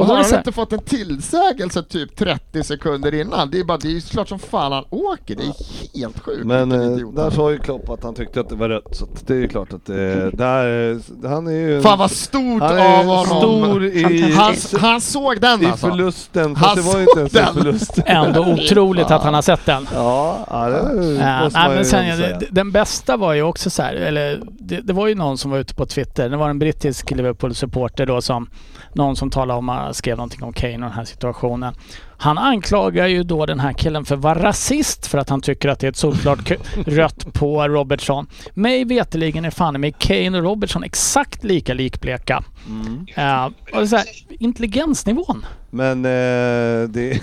Och 0.00 0.06
har 0.06 0.16
han 0.16 0.24
här, 0.24 0.38
inte 0.38 0.52
fått 0.52 0.72
en 0.72 0.78
tillsägelse 0.82 1.82
typ 1.82 2.16
30 2.16 2.62
sekunder 2.62 3.14
innan? 3.14 3.50
Det 3.50 3.60
är 3.60 3.64
bara, 3.64 3.78
det 3.78 3.96
är 3.96 4.00
klart 4.00 4.28
som 4.28 4.38
fan 4.38 4.72
han 4.72 4.84
åker, 4.90 5.36
det 5.36 5.42
är 5.42 5.98
helt 6.00 6.20
sjukt. 6.20 6.44
Men 6.44 6.72
eh, 6.72 7.08
där 7.08 7.30
sa 7.30 7.50
ju 7.50 7.58
Klopp 7.58 7.90
att 7.90 8.02
han 8.04 8.14
tyckte 8.14 8.40
att 8.40 8.48
det 8.48 8.54
var 8.54 8.68
rött, 8.68 8.96
så 8.96 9.06
det 9.26 9.32
är 9.34 9.38
ju 9.38 9.48
klart 9.48 9.72
att 9.72 9.86
det, 9.86 10.30
där, 10.30 11.28
han 11.28 11.46
är 11.46 11.50
ju... 11.52 11.80
Fan 11.82 11.98
vad 11.98 12.10
stort 12.10 12.62
han 12.62 12.78
är 12.78 12.98
av 13.00 13.04
honom! 13.06 13.24
stor 13.24 13.84
i, 13.84 14.32
Han, 14.32 14.54
han 14.80 15.00
såg 15.00 15.40
den 15.40 15.62
i 15.62 15.66
alltså! 15.66 15.88
förlusten, 15.88 16.56
Han 16.56 16.76
det 16.76 16.82
var 16.82 16.96
ju 16.98 17.02
inte 17.02 17.18
ens 17.20 17.32
såg 17.32 17.40
en 17.40 17.44
den. 17.46 17.54
förlust. 17.54 17.98
Ändå 18.06 18.40
otroligt 18.46 19.10
att 19.10 19.22
han 19.22 19.34
har 19.34 19.42
sett 19.42 19.66
den. 19.66 19.86
Ja, 19.94 20.46
ja 20.50 20.68
det 20.68 20.76
Ja, 20.76 21.44
måste 21.44 21.58
nej, 21.58 21.68
man 21.68 21.68
men 21.68 21.78
ju 21.78 21.84
sen, 21.84 22.04
ändå 22.04 22.24
säga. 22.24 22.40
den 22.50 22.70
bästa 22.72 23.16
var 23.16 23.32
ju 23.32 23.42
också 23.42 23.70
så 23.70 23.82
här, 23.82 23.94
eller 23.94 24.40
det, 24.58 24.80
det 24.80 24.92
var 24.92 25.06
ju 25.06 25.14
någon 25.14 25.38
som 25.38 25.50
var 25.50 25.58
ute 25.58 25.74
på 25.74 25.86
Twitter, 25.86 26.28
det 26.28 26.36
var 26.36 26.50
en 26.50 26.58
brittisk 26.58 27.10
Liverpool-supporter 27.10 28.06
då 28.06 28.20
som 28.22 28.50
någon 28.94 29.16
som 29.16 29.30
talade 29.30 29.58
om, 29.58 29.68
skrev 29.94 30.16
någonting 30.16 30.42
om 30.42 30.52
Kane 30.52 30.74
och 30.74 30.80
den 30.80 30.92
här 30.92 31.04
situationen. 31.04 31.74
Han 32.16 32.38
anklagar 32.38 33.06
ju 33.06 33.22
då 33.22 33.46
den 33.46 33.60
här 33.60 33.72
killen 33.72 34.04
för 34.04 34.14
att 34.14 34.20
vara 34.20 34.42
rasist 34.42 35.06
för 35.06 35.18
att 35.18 35.28
han 35.28 35.40
tycker 35.40 35.68
att 35.68 35.78
det 35.78 35.86
är 35.86 35.90
ett 35.90 35.96
solklart 35.96 36.52
rött 36.86 37.32
på 37.32 37.68
Robertson. 37.68 38.26
Mig 38.54 38.84
veterligen 38.84 39.44
är 39.44 39.50
fan 39.50 39.80
med 39.80 39.98
Kane 39.98 40.38
och 40.38 40.44
Robertson 40.44 40.84
exakt 40.84 41.44
lika 41.44 41.74
likbleka. 41.74 42.44
Mm. 42.68 43.06
Uh, 43.18 43.80
och 43.80 43.88
så 43.88 43.96
här, 43.96 44.06
intelligensnivån. 44.28 45.46
Men 45.70 46.04
eh, 46.04 46.88
det, 46.88 47.20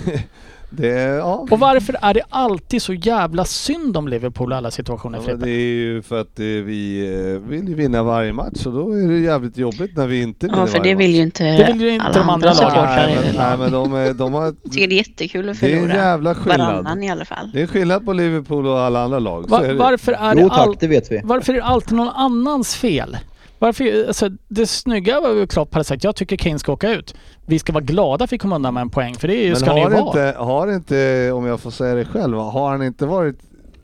det, 0.70 0.88
ja. 1.02 1.46
Och 1.50 1.58
varför 1.58 1.96
är 2.02 2.14
det 2.14 2.22
alltid 2.28 2.82
så 2.82 2.94
jävla 2.94 3.44
synd 3.44 3.96
om 3.96 4.08
Liverpool 4.08 4.52
i 4.52 4.54
alla 4.54 4.70
situationer 4.70 5.20
Ja, 5.26 5.34
det 5.36 5.50
är 5.50 5.54
ju 5.74 6.02
för 6.02 6.20
att 6.20 6.38
eh, 6.38 6.44
vi 6.44 7.06
eh, 7.44 7.48
vill 7.50 7.68
ju 7.68 7.74
vinna 7.74 8.02
varje 8.02 8.32
match 8.32 8.66
och 8.66 8.72
då 8.72 8.92
är 8.92 9.08
det 9.08 9.18
jävligt 9.18 9.56
jobbigt 9.58 9.96
när 9.96 10.06
vi 10.06 10.22
inte 10.22 10.46
vinner 10.46 10.58
Ja, 10.58 10.66
för 10.66 10.80
det 10.80 10.94
vill 10.94 11.10
ju 11.14 11.18
match. 11.20 11.24
inte, 11.26 11.44
Det 11.44 11.72
vill 11.72 11.80
ju 11.82 11.90
inte 11.90 12.04
alla 12.06 12.14
de 12.18 12.30
andra 12.30 12.50
andra 12.50 12.68
lagen. 12.68 12.84
Nej, 12.84 13.14
men, 13.16 13.32
det 13.32 13.38
nej 13.38 13.58
men 13.58 13.72
de, 13.72 13.94
är- 13.94 14.14
de 14.14 14.34
har... 14.34 14.44
Jag 14.44 14.72
tycker 14.72 14.88
det 14.88 14.94
är 14.94 14.96
jättekul 14.96 15.48
att 15.48 15.60
Det 15.60 15.66
är 15.72 15.76
en 15.76 15.80
förlora. 15.80 15.96
jävla 15.98 16.34
skillnad. 16.34 16.58
Varannan 16.68 17.02
i 17.02 17.10
alla 17.10 17.24
fall. 17.24 17.50
Det 17.54 17.62
är 17.62 17.66
skillnad 17.66 18.04
på 18.04 18.12
Liverpool 18.12 18.66
och 18.66 18.80
alla 18.80 19.02
andra 19.04 19.18
lag. 19.18 19.44
Så 19.44 19.50
Va- 19.50 19.64
är 19.64 19.68
det. 19.68 19.74
varför, 19.74 20.12
är 20.12 20.34
det 20.34 20.40
Jo 20.42 20.48
tack, 20.48 20.58
all, 20.58 20.76
det 20.80 20.86
vet 20.86 21.12
vi. 21.12 21.20
varför 21.24 21.52
är 21.52 21.56
det 21.56 21.64
alltid 21.64 21.96
någon 21.96 22.08
annans 22.08 22.74
fel? 22.76 23.16
Varför, 23.58 24.06
alltså, 24.06 24.28
det 24.48 24.66
snygga 24.66 25.20
var 25.20 25.30
ju 25.30 25.46
Klopp 25.46 25.74
hade 25.74 25.84
sagt, 25.84 26.04
jag 26.04 26.16
tycker 26.16 26.36
Kane 26.36 26.58
ska 26.58 26.72
åka 26.72 26.90
ut. 26.90 27.14
Vi 27.46 27.58
ska 27.58 27.72
vara 27.72 27.84
glada 27.84 28.18
för 28.18 28.24
att 28.24 28.32
vi 28.32 28.38
kom 28.38 28.52
undan 28.52 28.74
med 28.74 28.80
en 28.80 28.90
poäng, 28.90 29.14
för 29.14 29.28
det 29.28 29.34
är 29.36 29.42
ju- 29.42 29.48
Men 29.50 29.56
ska 29.60 29.74
ni 29.74 29.80
ju 29.80 29.84
har 29.86 29.90
vara. 29.90 30.28
inte, 30.28 30.38
har 30.38 30.72
inte, 30.74 31.30
om 31.32 31.46
jag 31.46 31.60
får 31.60 31.70
säga 31.70 31.94
det 31.94 32.04
själv, 32.04 32.36
har 32.38 32.70
han 32.70 32.82
inte 32.82 33.06
varit, 33.06 33.36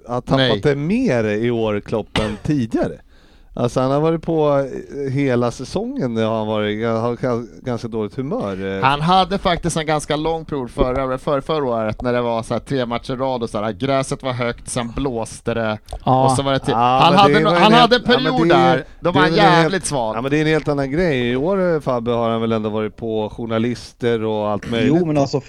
har 0.09 0.21
tappat 0.21 0.37
Nej. 0.39 0.61
det 0.65 0.77
mer 0.77 1.25
i 1.25 1.51
år 1.51 1.81
Klopp 1.81 2.19
än 2.19 2.37
tidigare? 2.43 2.93
Alltså 3.57 3.81
han 3.81 3.91
har 3.91 4.01
varit 4.01 4.23
på 4.23 4.59
eh, 5.07 5.13
hela 5.13 5.51
säsongen, 5.51 6.17
har 6.17 6.39
han 6.39 6.47
varit, 6.47 6.87
han 6.87 6.97
har 7.01 7.17
ga- 7.17 7.47
ganska 7.63 7.89
dåligt 7.89 8.15
humör. 8.17 8.77
eh. 8.79 8.85
Han 8.85 9.01
hade 9.01 9.39
faktiskt 9.39 9.77
en 9.77 9.87
ganska 9.87 10.17
lång 10.17 10.45
period 10.45 10.71
förra, 10.71 11.19
för, 11.19 11.41
förra 11.41 11.65
året 11.65 12.03
när 12.03 12.13
det 12.13 12.21
var 12.21 12.43
så 12.43 12.55
här 12.55 12.61
tre 12.61 12.87
matcher 12.87 13.17
rad 13.17 13.43
och 13.43 13.51
så 13.51 13.59
här, 13.63 13.73
gräset 13.73 14.23
var 14.23 14.33
högt, 14.33 14.69
sen 14.69 14.93
blåste 14.97 15.55
det 15.55 15.79
Ja. 16.05 16.25
och 16.25 16.31
så 16.31 16.43
var 16.43 16.53
det 16.53 16.59
till. 16.59 16.73
Ja, 16.73 17.01
han 17.03 17.15
hade, 17.15 17.35
det 17.41 17.45
han 17.51 17.57
helt- 17.73 17.75
hade 17.75 17.97
en 17.97 18.03
ja, 18.07 18.13
period 18.17 18.49
det 18.49 18.55
är- 18.55 18.77
där, 18.77 18.85
då 19.01 19.11
var 19.11 19.21
han 19.21 19.31
en 19.33 19.39
helt- 19.39 19.53
jävligt 19.53 19.87
svag. 19.87 20.17
Ja 20.17 20.21
men 20.23 20.31
det 20.31 20.37
är 20.37 20.41
en 20.41 20.47
helt 20.47 20.69
annan 20.69 20.91
grej. 20.91 21.31
I 21.31 21.37
år 21.37 21.75
eh, 21.75 21.81
Fabbe 21.81 22.11
har 22.11 22.31
han 22.31 22.41
väl 22.41 22.53
ändå 22.53 22.69
varit 22.71 22.97
på 22.97 23.31
journalister 23.37 24.25
och 24.25 24.49
allt 24.51 24.71
möjligt. 24.71 24.97
Jo 25.01 25.07
men 25.07 25.19
alltså 25.19 25.41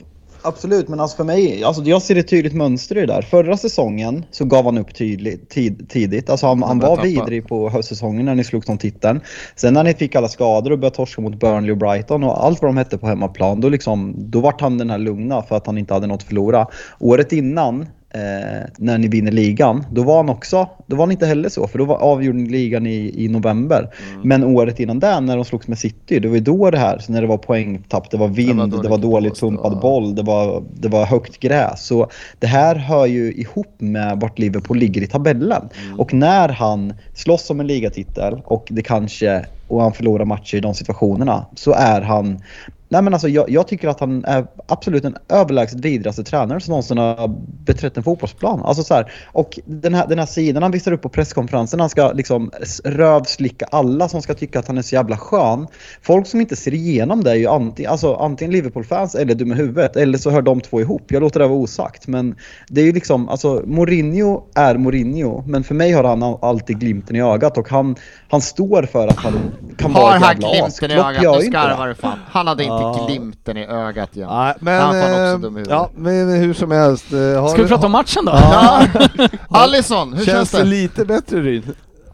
absolut, 0.45 0.87
men 0.87 0.99
alltså 0.99 1.17
för 1.17 1.23
mig, 1.23 1.63
alltså 1.63 1.83
jag 1.83 2.01
ser 2.01 2.15
ett 2.15 2.27
tydligt 2.27 2.53
mönster 2.53 2.97
i 2.97 2.99
det 2.99 3.05
där. 3.05 3.21
Förra 3.21 3.57
säsongen 3.57 4.25
så 4.31 4.45
gav 4.45 4.65
han 4.65 4.77
upp 4.77 4.95
tydligt, 4.95 5.49
tid, 5.49 5.89
tidigt. 5.89 6.29
Alltså 6.29 6.47
han, 6.47 6.63
han 6.63 6.79
var 6.79 6.95
tappa. 6.95 7.07
vidrig 7.07 7.47
på 7.47 7.69
höstsäsongen 7.69 8.25
när 8.25 8.35
ni 8.35 8.43
slogs 8.43 8.69
om 8.69 8.77
titeln. 8.77 9.21
Sen 9.55 9.73
när 9.73 9.83
ni 9.83 9.93
fick 9.93 10.15
alla 10.15 10.27
skador 10.27 10.71
och 10.71 10.79
började 10.79 10.95
torska 10.95 11.21
mot 11.21 11.39
Burnley 11.39 11.71
och 11.71 11.77
Brighton 11.77 12.23
och 12.23 12.45
allt 12.45 12.61
vad 12.61 12.69
de 12.69 12.77
hette 12.77 12.97
på 12.97 13.07
hemmaplan, 13.07 13.61
då 13.61 13.69
liksom, 13.69 14.15
då 14.17 14.39
vart 14.39 14.61
han 14.61 14.77
den 14.77 14.89
här 14.89 14.97
lugna 14.97 15.41
för 15.41 15.55
att 15.55 15.65
han 15.65 15.77
inte 15.77 15.93
hade 15.93 16.07
något 16.07 16.21
att 16.21 16.27
förlora. 16.27 16.67
Året 16.99 17.31
innan 17.31 17.85
Eh, 18.15 18.65
när 18.77 18.97
ni 18.97 19.07
vinner 19.07 19.31
ligan, 19.31 19.85
då 19.91 20.03
var 20.03 20.17
han 20.17 20.29
också, 20.29 20.69
då 20.87 20.95
var 20.95 21.05
han 21.05 21.11
inte 21.11 21.25
heller 21.25 21.49
så, 21.49 21.67
för 21.67 21.79
då 21.79 21.85
var, 21.85 21.97
avgjorde 21.97 22.37
ni 22.37 22.49
ligan 22.49 22.87
i, 22.87 23.25
i 23.25 23.27
november. 23.27 23.89
Men 24.23 24.43
året 24.43 24.79
innan 24.79 24.99
det, 24.99 25.19
när 25.19 25.35
de 25.35 25.45
slogs 25.45 25.67
med 25.67 25.77
City, 25.77 26.19
det 26.19 26.27
var 26.27 26.35
ju 26.35 26.41
då 26.41 26.71
det 26.71 26.77
här, 26.77 26.99
så 26.99 27.11
när 27.11 27.21
det 27.21 27.27
var 27.27 27.37
poängtapp, 27.37 28.11
det 28.11 28.17
var 28.17 28.27
vind, 28.27 28.71
det 28.71 28.89
var, 28.89 28.97
dåligt 28.97 29.01
dåligt 29.01 29.31
blåst, 29.31 29.41
pumpad 29.41 29.73
ja. 29.73 29.79
boll, 29.79 30.15
det 30.15 30.23
var, 30.23 30.63
det 30.73 30.87
var 30.87 31.05
högt 31.05 31.39
gräs. 31.39 31.85
Så 31.85 32.09
det 32.39 32.47
här 32.47 32.75
hör 32.75 33.05
ju 33.05 33.33
ihop 33.33 33.75
med 33.77 34.19
vart 34.19 34.39
Liverpool 34.39 34.77
ligger 34.77 35.01
i 35.01 35.07
tabellen. 35.07 35.69
Och 35.97 36.13
när 36.13 36.49
han 36.49 36.93
slåss 37.13 37.49
om 37.49 37.59
en 37.59 37.67
ligatitel 37.67 38.41
och 38.45 38.67
det 38.69 38.81
kanske, 38.81 39.45
och 39.67 39.81
han 39.81 39.93
förlorar 39.93 40.25
matcher 40.25 40.57
i 40.57 40.61
de 40.61 40.73
situationerna, 40.73 41.45
så 41.55 41.71
är 41.71 42.01
han 42.01 42.41
Nej 42.89 43.01
men 43.01 43.13
alltså 43.13 43.27
jag, 43.27 43.49
jag 43.49 43.67
tycker 43.67 43.87
att 43.87 43.99
han 43.99 44.25
är 44.25 44.45
absolut 44.67 45.03
den 45.03 45.17
överlägset 45.29 45.79
vidrigaste 45.79 46.23
tränare 46.23 46.59
som 46.59 46.71
någonsin 46.71 46.97
har 46.97 47.27
beträtt 47.65 47.97
en 47.97 48.03
fotbollsplan. 48.03 48.61
Alltså 48.65 48.83
så 48.83 48.93
här, 48.93 49.11
och 49.31 49.59
den 49.65 49.93
här, 49.93 50.07
den 50.07 50.19
här 50.19 50.25
sidan 50.25 50.63
han 50.63 50.71
visar 50.71 50.91
upp 50.91 51.01
på 51.01 51.09
presskonferensen, 51.09 51.79
han 51.79 51.89
ska 51.89 52.11
liksom 52.11 52.51
rövslicka 52.83 53.65
alla 53.71 54.09
som 54.09 54.21
ska 54.21 54.33
tycka 54.33 54.59
att 54.59 54.67
han 54.67 54.77
är 54.77 54.81
så 54.81 54.95
jävla 54.95 55.17
skön. 55.17 55.67
Folk 56.01 56.27
som 56.27 56.41
inte 56.41 56.55
ser 56.55 56.73
igenom 56.73 57.23
det 57.23 57.31
är 57.31 57.35
ju 57.35 57.47
antingen, 57.47 57.91
alltså, 57.91 58.15
antingen 58.15 58.51
Liverpool-fans 58.51 59.15
eller 59.15 59.35
dumma 59.35 59.53
huvudet, 59.53 59.95
eller 59.95 60.17
så 60.17 60.29
hör 60.29 60.41
de 60.41 60.61
två 60.61 60.81
ihop. 60.81 61.11
Jag 61.11 61.21
låter 61.21 61.39
det 61.39 61.47
vara 61.47 61.59
osagt. 61.59 62.07
Men 62.07 62.35
det 62.67 62.81
är 62.81 62.85
ju 62.85 62.91
liksom, 62.91 63.29
alltså 63.29 63.61
Mourinho 63.65 64.41
är 64.55 64.77
Mourinho, 64.77 65.43
men 65.47 65.63
för 65.63 65.75
mig 65.75 65.91
har 65.91 66.03
han 66.03 66.23
all- 66.23 66.39
alltid 66.41 66.79
glimten 66.79 67.15
i 67.15 67.21
ögat 67.21 67.57
och 67.57 67.69
han, 67.69 67.95
han 68.29 68.41
står 68.41 68.83
för 68.83 69.07
att 69.07 69.17
han 69.17 69.33
kan 69.77 69.93
vara 69.93 70.03
Har 70.05 70.15
ett 70.17 70.23
han 70.23 70.41
jävla 70.41 70.65
as. 70.65 70.79
glimten 70.79 70.97
i 70.97 71.01
ögat, 71.01 71.43
nu 71.43 71.45
skarvar 71.51 71.87
du 71.87 71.95
fan. 71.95 72.19
Han 72.27 72.47
hade 72.47 72.63
inte 72.63 72.74
Ja. 72.81 73.05
glimten 73.07 73.57
i 73.57 73.65
ögat 73.67 74.15
igen. 74.15 74.29
Nej, 74.31 74.53
men, 74.59 74.81
Han 74.81 74.95
eh, 74.95 75.33
också 75.33 75.37
dum 75.37 75.57
i 75.57 75.63
ja, 75.69 75.89
men 75.95 76.29
hur 76.29 76.53
som 76.53 76.71
helst. 76.71 77.13
eh, 77.13 77.41
Har 77.41 77.47
Ska 77.47 77.61
vi 77.61 77.67
prata 77.67 77.85
om 77.85 77.91
matchen 77.91 78.25
då? 78.25 78.31
Ja. 78.35 78.81
Alisson, 79.49 80.13
hur 80.13 80.25
Känns 80.25 80.37
känns 80.37 80.51
det 80.51 80.57
det? 80.57 80.63
lite 80.63 81.05
bättre 81.05 81.39
Ryn? 81.41 81.63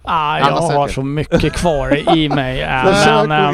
Ah, 0.03 0.39
jag 0.39 0.45
har 0.45 0.87
så 0.87 1.01
mycket 1.01 1.53
kvar 1.53 2.15
i 2.17 2.29
mig. 2.35 2.61
eh, 2.61 2.69
men, 3.27 3.31
eh, 3.31 3.47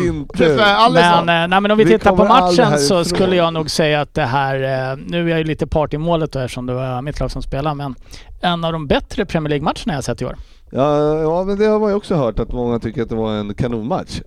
Alisson. 0.84 1.26
Men, 1.26 1.44
eh, 1.44 1.48
nej, 1.50 1.62
men 1.62 1.72
om 1.72 1.78
vi, 1.78 1.84
Vi 1.84 1.92
tittar 1.92 2.16
på 2.16 2.26
matchen 2.26 2.80
så 2.80 3.04
skulle 3.04 3.36
jag 3.36 3.54
nog 3.54 3.70
säga 3.70 4.02
att 4.02 4.14
det 4.14 4.24
här, 4.26 4.56
eh, 4.92 4.98
nu 5.08 5.26
är 5.26 5.30
jag 5.30 5.38
ju 5.40 5.44
lite 5.44 5.68
part 5.68 5.94
i 5.94 5.98
målet 5.98 6.32
då 6.32 6.40
eftersom 6.40 6.66
det 6.66 6.74
var 6.74 7.02
mitt 7.02 7.20
lag 7.20 7.32
som 7.32 7.42
spelade, 7.42 7.76
men 7.76 7.96
en 8.42 8.66
av 8.66 8.72
de 8.74 8.88
bättre 8.88 9.26
Premier 9.26 9.50
League-matcherna 9.50 9.94
jag 9.94 10.04
sett 10.04 10.22
i 10.22 10.26
år. 10.26 10.36
Ja, 10.72 11.18
ja, 11.20 11.44
men 11.44 11.58
det 11.60 11.66
har 11.66 11.80
man 11.80 11.90
ju 11.90 11.96
också 11.96 12.16
hört 12.16 12.40
att 12.40 12.52
många 12.52 12.80
tycker 12.80 13.02
att 13.04 13.10
det 13.10 13.16
var 13.16 13.34
en 13.34 13.54
kanonmatch 13.54 14.20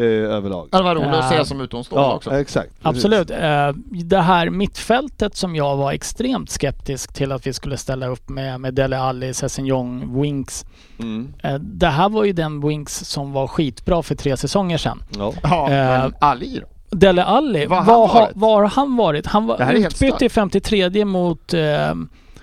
eh, 0.00 0.34
överlag. 0.36 0.68
Ja, 0.72 0.78
Det 0.78 0.84
var 0.84 0.94
roligt 0.94 1.08
att 1.08 1.32
Ja. 1.32 1.38
se 1.38 1.44
som 1.44 1.60
utomstående 1.60 2.08
Ja, 2.08 2.14
också. 2.14 2.30
exakt. 2.38 2.68
precis. 2.82 2.86
Absolut. 3.04 3.30
Eh, 3.30 3.72
Det 4.04 4.20
här 4.20 4.50
mittfältet 4.50 5.36
som 5.36 5.56
jag 5.56 5.76
var 5.76 5.92
extremt 5.92 6.50
skeptisk 6.50 7.12
till 7.14 7.32
att 7.32 7.46
vi 7.46 7.52
skulle 7.52 7.76
ställa 7.76 8.06
upp 8.06 8.28
med, 8.28 8.60
med 8.60 8.74
Dele 8.74 8.98
Alli, 8.98 9.34
Sessignon, 9.34 10.20
Winks. 10.22 10.64
Mm. 10.98 11.32
Eh, 11.42 11.54
Det 11.54 11.86
här 11.86 12.08
var 12.08 12.24
ju 12.24 12.32
den 12.32 12.60
Winks 12.68 12.98
som 13.04 13.32
var 13.32 13.46
skitbra 13.46 14.02
för 14.02 14.14
tre 14.14 14.36
säsonger 14.36 14.78
sedan. 14.78 15.02
Ja. 15.18 15.32
Ja, 15.42 15.66
men 15.68 16.00
Eh, 16.00 16.12
Ali 16.20 16.60
då? 16.60 16.96
Dele 16.96 17.24
Alli, 17.24 17.66
Var 17.66 17.82
var, 17.84 17.84
har 17.84 18.06
han 18.08 18.16
varit? 18.18 18.36
var 18.36 18.60
har 18.62 18.68
han 18.68 18.96
varit? 18.96 19.34
Var 19.60 19.72
utbytt 19.72 20.22
i 20.22 20.28
53 20.28 21.04
mot, 21.04 21.54
eh, 21.54 21.60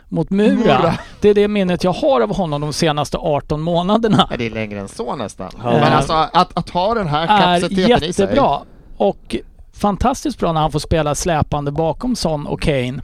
mot 0.09 0.29
Mura. 0.29 0.55
Mura. 0.55 0.97
Det 1.21 1.29
är 1.29 1.33
det 1.33 1.47
minnet 1.47 1.83
jag 1.83 1.93
har 1.93 2.21
av 2.21 2.35
honom 2.35 2.61
de 2.61 2.73
senaste 2.73 3.17
18 3.17 3.61
månaderna. 3.61 4.27
Ja, 4.31 4.37
det 4.37 4.45
är 4.45 4.49
längre 4.49 4.79
än 4.79 4.87
så 4.87 5.15
nästan. 5.15 5.51
Ja. 5.63 5.71
Men 5.71 5.93
alltså 5.93 6.13
att, 6.13 6.57
att 6.57 6.69
ha 6.69 6.93
den 6.93 7.07
här 7.07 7.23
är 7.23 7.27
kapaciteten 7.27 8.09
i 8.09 8.13
sig. 8.13 8.25
jättebra. 8.25 8.59
Och 8.97 9.35
fantastiskt 9.73 10.39
bra 10.39 10.53
när 10.53 10.61
han 10.61 10.71
får 10.71 10.79
spela 10.79 11.15
släpande 11.15 11.71
bakom 11.71 12.15
Son 12.15 12.47
och 12.47 12.61
Kane. 12.61 13.01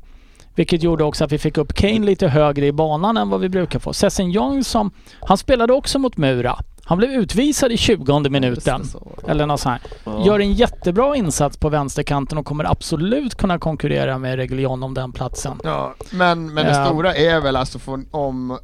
Vilket 0.55 0.84
gjorde 0.84 1.03
också 1.03 1.23
att 1.23 1.31
vi 1.31 1.38
fick 1.38 1.57
upp 1.57 1.73
Kane 1.73 1.99
lite 1.99 2.27
högre 2.27 2.65
i 2.65 2.71
banan 2.71 3.17
än 3.17 3.30
vad 3.30 3.39
vi 3.39 3.49
brukar 3.49 3.80
få. 3.80 3.93
Sessignon 3.93 4.63
som, 4.63 4.91
han 5.21 5.38
spelade 5.38 5.73
också 5.73 5.99
mot 5.99 6.17
Mura. 6.17 6.59
Han 6.85 6.97
blev 6.97 7.11
utvisad 7.11 7.72
i 7.72 7.77
20 7.77 8.30
minuten. 8.30 8.84
Eller 9.27 9.45
något 9.45 9.60
sånt 9.60 9.81
här. 10.05 10.26
Gör 10.26 10.39
en 10.39 10.53
jättebra 10.53 11.15
insats 11.15 11.57
på 11.57 11.69
vänsterkanten 11.69 12.38
och 12.38 12.45
kommer 12.45 12.72
absolut 12.72 13.35
kunna 13.35 13.60
konkurrera 13.60 14.18
med 14.18 14.35
Reguilon 14.35 14.84
om 14.84 14.93
den 14.93 15.11
platsen. 15.11 15.60
Ja, 15.64 15.95
men, 16.11 16.53
men 16.53 16.65
det 16.65 16.72
Ja. 16.72 16.85
stora 16.85 17.15
är 17.15 17.41
väl 17.41 17.55
alltså 17.55 17.80
för, 17.80 17.99
om 18.11 18.57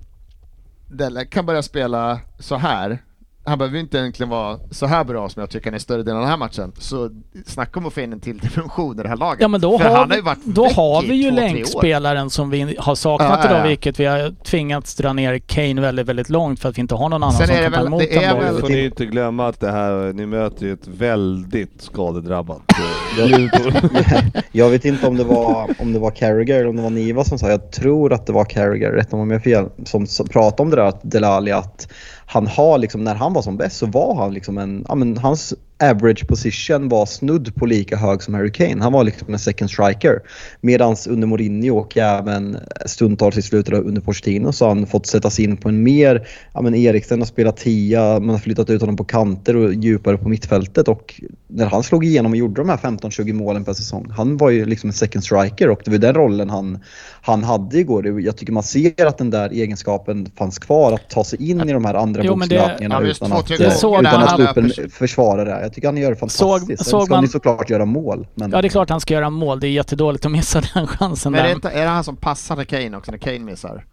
Dele 0.87 1.25
kan 1.25 1.45
börja 1.45 1.61
spela 1.61 2.19
så 2.39 2.55
här 2.55 3.03
han 3.49 3.57
behöver 3.57 3.75
ju 3.77 3.81
inte 3.83 3.97
egentligen 3.97 4.29
vara 4.29 4.57
så 4.71 4.85
här 4.85 5.03
bra 5.03 5.29
som 5.29 5.39
jag 5.39 5.49
tycker 5.49 5.65
han 5.67 5.73
är 5.73 5.79
större 5.79 6.03
delen 6.03 6.15
av 6.15 6.21
den 6.21 6.29
här 6.29 6.37
matchen. 6.37 6.71
Så 6.77 7.09
snacka 7.45 7.79
om 7.79 7.85
att 7.85 7.93
få 7.93 8.01
in 8.01 8.13
en 8.13 8.19
till 8.19 8.37
dimension 8.37 8.99
i 8.99 9.03
det 9.03 9.09
här 9.09 9.17
laget. 9.17 9.41
Ja 9.41 9.47
men 9.47 9.61
då 9.61 9.77
För 9.79 9.85
har, 9.85 9.91
han 9.97 9.99
har 9.99 10.07
vi, 10.09 10.15
ju 10.15 10.21
varit 10.21 10.45
då 10.45 10.65
har 10.67 11.01
vi 11.01 11.13
ju 11.15 11.31
länkspelaren 11.31 12.29
som 12.29 12.49
vi 12.49 12.75
har 12.79 12.95
saknat 12.95 13.29
Ja, 13.29 13.37
ja, 13.43 13.45
idag, 13.49 13.59
ja. 13.59 13.67
vilket 13.67 13.99
vi 13.99 14.05
har 14.05 14.43
tvingats 14.43 14.95
dra 14.95 15.13
ner 15.13 15.37
Kane 15.39 15.81
väldigt, 15.81 16.05
väldigt 16.05 16.29
långt 16.29 16.59
för 16.59 16.69
att 16.69 16.77
vi 16.77 16.81
inte 16.81 16.95
har 16.95 17.09
någon 17.09 17.23
annan 17.23 17.33
Sen 17.37 17.47
som 17.47 17.55
är 17.55 17.63
kan 17.63 17.71
ta 17.71 17.77
väl- 17.77 17.87
emot 17.87 17.99
det 17.99 18.15
är 18.15 18.21
den 18.21 18.35
Nu 18.37 18.43
väl- 18.43 18.45
bollen. 18.53 18.61
får 18.61 18.69
ni 18.69 18.85
inte 18.85 19.05
glömma 19.05 19.47
att 19.47 19.59
det 19.59 19.71
här, 19.71 20.13
ni 20.13 20.25
möter 20.25 20.65
ju 20.65 20.73
ett 20.73 20.87
väldigt 20.87 21.81
skadedrabbat 21.81 22.61
eh. 22.69 23.19
Jag 24.51 24.69
vet 24.69 24.85
inte 24.85 25.07
om 25.07 25.17
det 25.17 25.23
var, 25.23 25.69
om 25.79 25.93
det 25.93 25.99
var 25.99 26.11
Carragher 26.11 26.55
eller 26.55 26.67
om 26.69 26.75
det 26.75 26.81
var 26.81 26.89
Niva 26.89 27.23
som 27.23 27.39
sa, 27.39 27.49
jag 27.49 27.71
tror 27.71 28.13
att 28.13 28.25
det 28.25 28.33
var 28.33 28.45
Carragher, 28.45 28.91
rätt 28.91 29.13
om 29.13 29.31
jag 29.31 29.37
har 29.39 29.43
fel, 29.43 29.69
som 30.07 30.27
pratade 30.27 30.61
om 30.61 30.69
det 30.69 30.75
där 30.75 30.83
att 30.83 30.99
Delali 31.01 31.51
att 31.51 31.87
han 32.31 32.47
har 32.47 32.77
liksom, 32.77 33.03
när 33.03 33.15
han 33.15 33.33
var 33.33 33.41
som 33.41 33.57
bäst 33.57 33.77
så 33.77 33.85
var 33.85 34.15
han 34.15 34.33
liksom 34.33 34.57
en, 34.57 34.85
ja 34.87 34.95
men 34.95 35.17
hans 35.17 35.53
average 35.83 36.27
position 36.27 36.89
var 36.89 37.05
snudd 37.05 37.55
på 37.55 37.65
lika 37.65 37.95
hög 37.97 38.23
som 38.23 38.33
Harry 38.33 38.51
Kane. 38.51 38.81
Han 38.83 38.93
var 38.93 39.03
liksom 39.03 39.33
en 39.33 39.39
second 39.39 39.71
striker. 39.71 40.19
Medan 40.61 40.95
under 41.09 41.27
Mourinho 41.27 41.77
och 41.77 41.97
även 41.97 42.57
stundtals 42.85 43.37
i 43.37 43.41
slutet 43.41 43.73
av- 43.73 43.87
under 43.87 44.01
Pochettino 44.01 44.51
så 44.51 44.65
har 44.65 44.75
han 44.75 44.87
fått 44.87 45.05
sättas 45.07 45.39
in 45.39 45.57
på 45.57 45.69
en 45.69 45.83
mer, 45.83 46.27
ja 46.53 46.61
men 46.61 46.75
Eriksen 46.75 47.19
har 47.19 47.25
spelat 47.25 47.57
tia, 47.57 48.19
man 48.19 48.29
har 48.29 48.37
flyttat 48.37 48.69
ut 48.69 48.81
honom 48.81 48.97
på 48.97 49.03
kanter 49.03 49.55
och 49.55 49.73
djupare 49.73 50.17
på 50.17 50.29
mittfältet 50.29 50.87
och 50.87 51.21
när 51.47 51.65
han 51.65 51.83
slog 51.83 52.05
igenom 52.05 52.31
och 52.31 52.37
gjorde 52.37 52.61
de 52.61 52.69
här 52.69 52.77
15-20 52.77 53.33
målen 53.33 53.63
per 53.65 53.73
säsong, 53.73 54.11
han 54.17 54.37
var 54.37 54.49
ju 54.49 54.65
liksom 54.65 54.89
en 54.89 54.93
second 54.93 55.23
striker 55.23 55.69
och 55.69 55.81
det 55.85 55.91
var 55.91 55.97
den 55.97 56.13
rollen 56.13 56.49
han, 56.49 56.79
han 57.21 57.43
hade 57.43 57.77
igår. 57.79 58.21
Jag 58.21 58.37
tycker 58.37 58.53
man 58.53 58.63
ser 58.63 59.05
att 59.05 59.17
den 59.17 59.29
där 59.29 59.49
egenskapen 59.49 60.31
fanns 60.37 60.59
kvar, 60.59 60.93
att 60.93 61.09
ta 61.09 61.23
sig 61.23 61.49
in 61.49 61.69
i 61.69 61.73
de 61.73 61.85
här 61.85 61.93
andra 61.93 62.21
Jo, 62.23 62.35
men 62.35 62.49
det- 62.49 62.55
Ja, 62.89 63.01
utan 63.09 63.31
att, 63.39 63.47
eh, 63.65 63.71
utan 63.99 64.21
att 64.23 64.29
stå 64.31 64.43
upp 64.51 64.57
en 64.57 64.89
försvarare. 64.89 65.68
Jag 65.69 65.73
tycker 65.75 65.87
han 65.87 65.97
gör 65.97 66.09
det 66.09 66.15
fantastiskt. 66.15 66.39
Såg- 66.39 66.77
såg 66.87 67.03
ska 67.03 67.09
man- 67.13 67.17
han 67.17 67.23
ju 67.23 67.29
såklart 67.29 67.69
göra 67.69 67.85
mål. 67.85 68.27
Men 68.35 68.51
Ja 68.51 68.61
det 68.61 68.67
är 68.67 68.69
klart 68.69 68.89
han 68.89 68.99
ska 69.01 69.13
göra 69.13 69.29
mål, 69.29 69.59
det 69.59 69.67
är 69.67 69.71
jättedåligt 69.71 70.25
att 70.25 70.31
missa 70.31 70.61
den 70.73 70.87
chansen 70.87 71.31
Men 71.31 71.41
är 71.41 71.47
det, 71.47 71.51
inte, 71.53 71.69
är 71.69 71.81
det 71.83 71.89
han 71.89 72.03
som 72.03 72.15
passade 72.15 72.65
Kane 72.65 72.97
också 72.97 73.11
när 73.11 73.17
Kane 73.17 73.39
missar? 73.39 73.85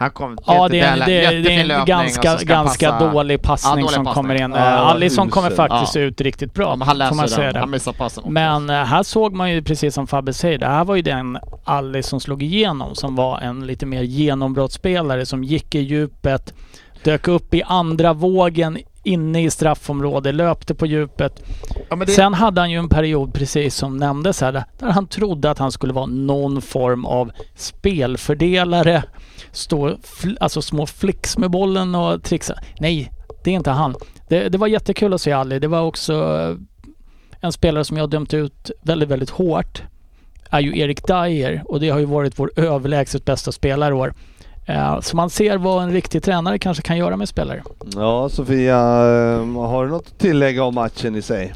Han 0.00 0.10
kom 0.10 0.38
Ja 0.46 0.68
det 0.68 0.80
är, 0.80 0.92
en, 0.92 0.98
det, 0.98 1.24
är- 1.24 1.42
det 1.42 1.54
är 1.54 1.78
en 1.80 1.84
ganska, 1.86 2.36
ganska 2.44 2.90
passa- 2.90 3.12
dålig 3.12 3.42
passning 3.42 3.70
Ja, 3.70 3.76
dålig 3.76 3.90
som 3.94 4.04
passning. 4.04 4.22
kommer 4.24 4.34
in. 4.34 4.50
Ja, 4.50 4.58
Ja, 4.58 4.76
Alisson 4.76 5.28
kommer 5.30 5.50
faktiskt 5.50 5.94
Ja. 5.94 6.00
ut 6.00 6.20
riktigt 6.20 6.54
bra. 6.54 6.64
Ja, 6.68 6.76
men 6.76 6.88
han 6.88 7.08
får 7.08 7.14
man 7.16 7.24
läser 7.24 7.36
säga 7.36 7.52
det. 7.52 7.58
han 7.58 7.70
missar 7.70 7.92
passen 7.92 8.20
också. 8.22 8.30
Men 8.32 8.70
eh, 8.70 8.76
här 8.76 9.02
såg 9.02 9.34
man 9.34 9.50
ju 9.52 9.62
precis 9.62 9.94
som 9.94 10.06
Fabbe 10.06 10.32
säger, 10.32 10.58
det 10.58 10.66
här 10.66 10.84
var 10.84 10.96
ju 10.96 11.02
den 11.02 11.38
Ali 11.64 12.02
som 12.02 12.20
slog 12.20 12.42
igenom 12.42 12.94
som 12.94 13.16
var 13.16 13.38
en 13.40 13.66
lite 13.66 13.86
mer 13.86 14.02
genombrottsspelare 14.02 15.26
som 15.26 15.44
gick 15.44 15.74
i 15.74 15.80
djupet, 15.80 16.54
dök 17.04 17.28
upp 17.28 17.54
i 17.54 17.62
andra 17.62 18.12
vågen 18.12 18.78
inne 19.02 19.42
i 19.42 19.50
straffområdet, 19.50 20.34
löpte 20.34 20.74
på 20.74 20.86
djupet. 20.86 21.42
ja, 21.90 21.96
det, 21.96 22.06
Sen 22.06 22.34
hade 22.34 22.60
han 22.60 22.70
ju 22.70 22.78
en 22.78 22.88
period 22.88 23.34
precis 23.34 23.74
som 23.74 23.96
nämndes 23.96 24.40
här 24.40 24.52
där 24.52 24.64
han 24.80 25.06
trodde 25.06 25.50
att 25.50 25.58
han 25.58 25.72
skulle 25.72 25.92
vara 25.92 26.06
någon 26.06 26.62
form 26.62 27.04
av 27.04 27.30
spelfördelare. 27.54 29.02
Stå 29.52 29.96
alltså 30.40 30.62
små 30.62 30.86
flicks 30.86 31.38
med 31.38 31.50
bollen 31.50 31.94
och 31.94 32.22
trixa. 32.22 32.54
Nej, 32.80 33.12
det 33.44 33.50
är 33.50 33.54
inte 33.54 33.70
han. 33.70 33.94
Det, 34.28 34.48
det 34.48 34.58
var 34.58 34.66
jättekul 34.66 35.14
att 35.14 35.20
se 35.20 35.32
Ali. 35.32 35.58
Det 35.58 35.68
var 35.68 35.80
också 35.80 36.14
eh, 36.14 36.56
en 37.40 37.52
spelare 37.52 37.84
som 37.84 37.96
jag 37.96 38.10
dömt 38.10 38.34
ut 38.34 38.70
väldigt, 38.82 39.08
väldigt 39.08 39.30
hårt. 39.30 39.82
Är 40.50 40.60
ju 40.60 40.78
Erik 40.78 41.06
Dyer 41.06 41.62
och 41.64 41.80
det 41.80 41.88
har 41.88 41.98
ju 41.98 42.04
varit 42.04 42.38
vår 42.38 42.50
överlägset 42.56 43.24
bästa 43.24 43.52
spelare 43.52 43.90
i 43.90 43.96
år. 43.96 44.14
Eh, 44.68 45.00
Så 45.00 45.16
man 45.16 45.30
ser 45.30 45.56
vad 45.56 45.82
en 45.82 45.92
riktig 45.92 46.22
tränare 46.22 46.58
kanske 46.58 46.82
kan 46.82 46.96
göra 46.96 47.16
med 47.16 47.28
spelare. 47.28 47.62
Ja, 47.94 48.28
Sofia, 48.28 48.74
eh, 48.76 49.66
har 49.68 49.84
du 49.84 49.90
något 49.90 50.06
att 50.06 50.18
tillägga 50.18 50.64
om 50.64 50.74
matchen 50.74 51.16
i 51.16 51.22
sig? 51.22 51.52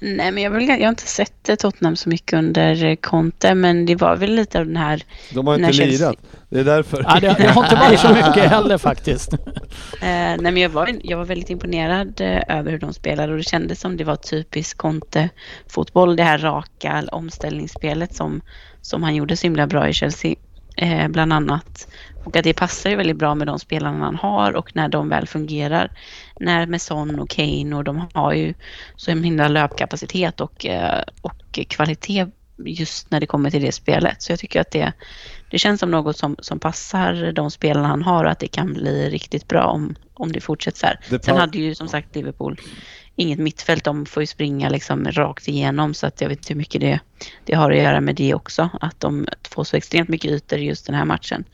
Nej, 0.00 0.32
men 0.32 0.42
jag, 0.42 0.50
vill, 0.50 0.68
jag 0.68 0.78
har 0.80 0.88
inte 0.88 1.06
sett 1.06 1.48
eh, 1.48 1.54
Tottenham 1.54 1.96
så 1.96 2.08
mycket 2.08 2.32
under 2.38 2.84
eh, 2.84 2.94
Conte, 2.96 3.54
men 3.54 3.86
det 3.86 3.94
var 3.96 4.16
väl 4.16 4.34
lite 4.34 4.58
av 4.58 4.66
den 4.66 4.76
här... 4.76 5.02
De 5.34 5.46
har 5.46 5.54
inte 5.54 5.70
Chelsea- 5.72 5.86
lirat. 5.86 6.16
Det 6.48 6.60
är 6.60 6.64
därför. 6.64 7.04
Ja, 7.08 7.20
det, 7.20 7.34
det 7.38 7.48
har 7.48 7.64
inte 7.64 7.76
varit 7.76 8.00
så 8.00 8.08
mycket 8.08 8.50
heller 8.50 8.78
faktiskt. 8.78 9.32
Eh, 10.02 10.08
nej, 10.08 10.38
men 10.40 10.56
jag 10.56 10.68
var, 10.68 10.90
jag 11.02 11.18
var 11.18 11.24
väldigt 11.24 11.50
imponerad 11.50 12.20
över 12.48 12.70
hur 12.70 12.78
de 12.78 12.92
spelade 12.92 13.32
och 13.32 13.38
det 13.38 13.44
kändes 13.44 13.80
som 13.80 13.96
det 13.96 14.04
var 14.04 14.16
typiskt 14.16 14.78
Conte-fotboll. 14.78 16.16
Det 16.16 16.22
här 16.22 16.38
raka 16.38 17.04
omställningsspelet 17.12 18.14
som, 18.14 18.40
som 18.80 19.02
han 19.02 19.14
gjorde 19.14 19.36
så 19.36 19.46
himla 19.46 19.66
bra 19.66 19.88
i 19.88 19.92
Chelsea, 19.92 20.34
eh, 20.76 21.08
bland 21.08 21.32
annat. 21.32 21.88
Och 22.24 22.36
att 22.36 22.44
det 22.44 22.52
passar 22.52 22.90
ju 22.90 22.96
väldigt 22.96 23.16
bra 23.16 23.34
med 23.34 23.46
de 23.46 23.58
spelarna 23.58 24.04
han 24.04 24.16
har 24.16 24.56
och 24.56 24.76
när 24.76 24.88
de 24.88 25.08
väl 25.08 25.26
fungerar. 25.26 25.90
När 26.40 26.66
med 26.66 26.82
Son 26.82 27.18
och 27.18 27.30
Kane 27.30 27.76
och 27.76 27.84
de 27.84 28.08
har 28.14 28.32
ju 28.32 28.54
så 28.96 29.10
himla 29.10 29.48
löpkapacitet 29.48 30.40
och, 30.40 30.66
eh, 30.66 31.02
och 31.20 31.58
kvalitet 31.68 32.26
just 32.64 33.10
när 33.10 33.20
det 33.20 33.26
kommer 33.26 33.50
till 33.50 33.62
det 33.62 33.72
spelet. 33.72 34.22
Så 34.22 34.32
jag 34.32 34.38
tycker 34.38 34.60
att 34.60 34.70
det, 34.70 34.92
det 35.50 35.58
känns 35.58 35.80
som 35.80 35.90
något 35.90 36.16
som, 36.16 36.36
som 36.38 36.58
passar 36.58 37.32
de 37.32 37.50
spelarna 37.50 37.88
han 37.88 38.02
har 38.02 38.24
och 38.24 38.30
att 38.30 38.38
det 38.38 38.48
kan 38.48 38.72
bli 38.72 39.10
riktigt 39.10 39.48
bra 39.48 39.64
om, 39.64 39.94
om 40.14 40.32
det 40.32 40.40
fortsätter 40.40 40.78
så 40.78 40.86
här. 40.86 41.18
Sen 41.22 41.36
hade 41.36 41.58
ju 41.58 41.74
som 41.74 41.88
sagt 41.88 42.16
Liverpool 42.16 42.60
inget 43.16 43.38
mittfält. 43.38 43.84
De 43.84 44.06
får 44.06 44.22
ju 44.22 44.26
springa 44.26 44.68
liksom 44.68 45.04
rakt 45.10 45.48
igenom 45.48 45.94
så 45.94 46.06
att 46.06 46.20
jag 46.20 46.28
vet 46.28 46.38
inte 46.38 46.52
hur 46.52 46.58
mycket 46.58 46.80
det, 46.80 47.00
det 47.44 47.54
har 47.54 47.70
att 47.70 47.78
göra 47.78 48.00
med 48.00 48.14
det 48.16 48.34
också. 48.34 48.70
Att 48.80 49.00
de 49.00 49.26
får 49.48 49.64
så 49.64 49.76
extremt 49.76 50.08
mycket 50.08 50.30
ytor 50.30 50.58
i 50.58 50.62
just 50.64 50.86
den 50.86 50.94
här 50.94 51.04
matchen. 51.04 51.44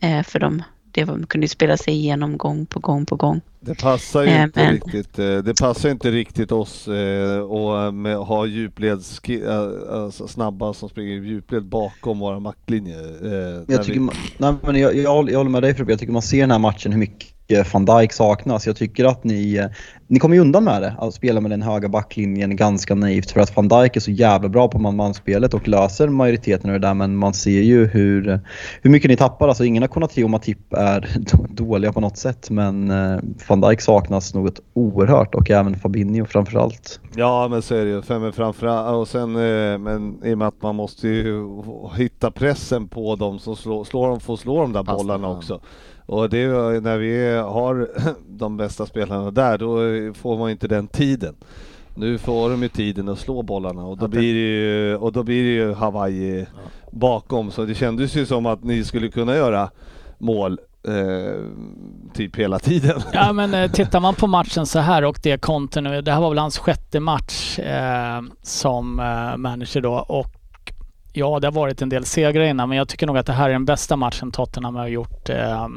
Eh, 0.00 0.22
för 0.22 0.38
de, 0.38 0.62
det 0.92 1.04
var, 1.04 1.14
de 1.16 1.26
kunde 1.26 1.44
ju 1.44 1.48
spela 1.48 1.76
sig 1.76 1.94
igenom 1.94 2.36
gång 2.38 2.66
på 2.66 2.80
gång 2.80 3.06
på 3.06 3.16
gång. 3.16 3.40
Det 3.62 3.74
passar 3.74 4.22
ju 4.22 4.28
Eh, 4.28 4.42
inte 4.42 4.62
men- 4.64 4.72
riktigt. 4.74 5.18
eh, 5.18 5.36
Det 5.38 5.54
passar 5.60 5.88
inte 5.90 6.10
riktigt 6.10 6.52
oss 6.52 6.88
eh, 6.88 7.38
och 7.40 7.94
med, 7.94 8.16
ha 8.16 8.46
djupleds 8.46 9.20
eh, 9.28 9.70
alltså 9.92 10.28
snabba 10.28 10.74
som 10.74 10.88
springer 10.88 11.12
i 11.22 11.26
djupled 11.28 11.64
bakom 11.64 12.18
våra 12.18 12.40
backlinje. 12.40 12.98
eh, 12.98 13.10
när 13.22 13.64
Jag, 13.68 13.80
tycker 13.84 13.92
vi- 14.00 14.00
man, 14.00 14.14
nej, 14.38 14.54
men 14.62 14.76
jag, 14.80 14.96
jag 14.96 15.10
håller 15.10 15.44
med 15.50 15.62
dig 15.62 15.74
Fredrik. 15.74 15.92
Jag 15.92 15.98
tycker 16.00 16.12
man 16.12 16.22
ser 16.22 16.40
den 16.40 16.50
här 16.50 16.58
matchen 16.58 16.92
hur 16.92 16.98
mycket 16.98 17.28
van 17.72 17.84
Dijk 17.84 18.12
saknas. 18.12 18.66
Jag 18.66 18.76
tycker 18.76 19.04
att 19.04 19.24
ni, 19.24 19.56
eh, 19.56 19.66
ni 20.06 20.18
kommer 20.18 20.34
ju 20.34 20.40
undan 20.40 20.64
med 20.64 20.82
det. 20.82 20.94
Att 20.98 21.14
spela 21.14 21.40
med 21.40 21.50
den 21.50 21.62
höga 21.62 21.88
backlinjen 21.88 22.56
ganska 22.56 22.94
naivt 22.94 23.30
för 23.30 23.40
att 23.40 23.56
van 23.56 23.68
Dijk 23.68 23.96
är 23.96 24.00
så 24.00 24.10
jävla 24.10 24.48
bra 24.48 24.68
på 24.68 24.78
man-man-spelet 24.78 25.54
och 25.54 25.68
löser 25.68 26.08
majoriteten 26.08 26.70
av 26.70 26.80
det 26.80 26.86
där 26.86 26.94
men 26.94 27.16
man 27.16 27.34
ser 27.34 27.60
ju 27.60 27.86
hur, 27.86 28.40
hur 28.82 28.90
mycket 28.90 29.10
ni 29.10 29.16
tappar. 29.16 29.48
Alltså 29.48 29.64
ingen 29.64 29.82
av 29.82 29.86
Konate 29.86 30.24
och 30.24 30.30
Matip 30.30 30.72
är 30.72 31.08
då- 31.32 31.64
dåliga 31.64 31.92
på 31.92 32.00
något 32.00 32.16
sätt 32.16 32.50
men 32.50 32.90
eh, 32.90 33.18
van 33.48 33.60
Dijk 33.60 33.80
saknas 33.80 34.34
något 34.34 34.60
oerhört 34.74 35.34
och 35.34 35.50
även 35.50 35.78
Fabinho 35.78 36.26
framförallt. 36.26 37.00
Ja 37.16 37.48
men 37.50 37.62
så 37.62 37.74
är 37.74 37.84
det 37.84 37.90
ju, 37.90 37.98
är 37.98 38.32
framförallt 38.32 38.96
och 38.96 39.08
sen 39.08 39.36
eh, 39.36 39.78
men 39.78 40.24
i 40.24 40.34
och 40.34 40.38
med 40.38 40.48
att 40.48 40.62
man 40.62 40.76
måste 40.76 41.08
ju 41.08 41.62
hitta 41.96 42.30
pressen 42.30 42.88
på 42.88 43.16
dem 43.16 43.38
som 43.38 43.56
slår, 43.56 43.84
slår 43.84 44.08
dem, 44.08 44.20
får 44.20 44.36
slå 44.36 44.60
de 44.60 44.72
där 44.72 44.82
Passar, 44.84 44.96
bollarna 44.96 45.28
ja. 45.28 45.36
också. 45.36 45.60
Och 46.10 46.30
det 46.30 46.38
är 46.38 46.72
ju 46.72 46.80
när 46.80 46.98
vi 46.98 47.36
har 47.36 47.88
de 48.28 48.56
bästa 48.56 48.86
spelarna 48.86 49.30
där, 49.30 49.58
då 49.58 49.78
får 50.14 50.38
man 50.38 50.50
inte 50.50 50.68
den 50.68 50.88
tiden. 50.88 51.34
Nu 51.94 52.18
får 52.18 52.50
de 52.50 52.62
ju 52.62 52.68
tiden 52.68 53.08
att 53.08 53.18
slå 53.18 53.42
bollarna 53.42 53.84
och 53.84 53.98
då 53.98 54.08
blir 54.08 54.34
det 54.34 54.40
ju, 54.40 54.96
och 54.96 55.12
då 55.12 55.22
blir 55.22 55.42
det 55.42 55.50
ju 55.50 55.74
Hawaii 55.74 56.46
bakom. 56.90 57.50
Så 57.50 57.64
det 57.64 57.74
kändes 57.74 58.16
ju 58.16 58.26
som 58.26 58.46
att 58.46 58.64
ni 58.64 58.84
skulle 58.84 59.08
kunna 59.08 59.36
göra 59.36 59.70
mål 60.18 60.58
eh, 60.88 61.44
typ 62.14 62.36
hela 62.36 62.58
tiden. 62.58 63.00
Ja 63.12 63.32
men 63.32 63.54
eh, 63.54 63.70
tittar 63.70 64.00
man 64.00 64.14
på 64.14 64.26
matchen 64.26 64.66
så 64.66 64.78
här 64.78 65.04
och 65.04 65.20
det 65.22 65.38
Conte 65.38 65.80
nu, 65.80 66.02
det 66.02 66.12
här 66.12 66.20
var 66.20 66.28
väl 66.28 66.38
hans 66.38 66.58
sjätte 66.58 67.00
match 67.00 67.58
eh, 67.58 68.22
som 68.42 69.00
eh, 69.00 69.36
manager 69.36 69.80
då 69.80 69.92
och 69.92 70.32
ja 71.12 71.40
det 71.40 71.46
har 71.46 71.52
varit 71.52 71.82
en 71.82 71.88
del 71.88 72.04
segrar 72.04 72.44
innan 72.44 72.68
men 72.68 72.78
jag 72.78 72.88
tycker 72.88 73.06
nog 73.06 73.18
att 73.18 73.26
det 73.26 73.32
här 73.32 73.48
är 73.48 73.52
den 73.52 73.64
bästa 73.64 73.96
matchen 73.96 74.30
Tottenham 74.30 74.76
har 74.76 74.88
gjort 74.88 75.28
eh, 75.28 75.68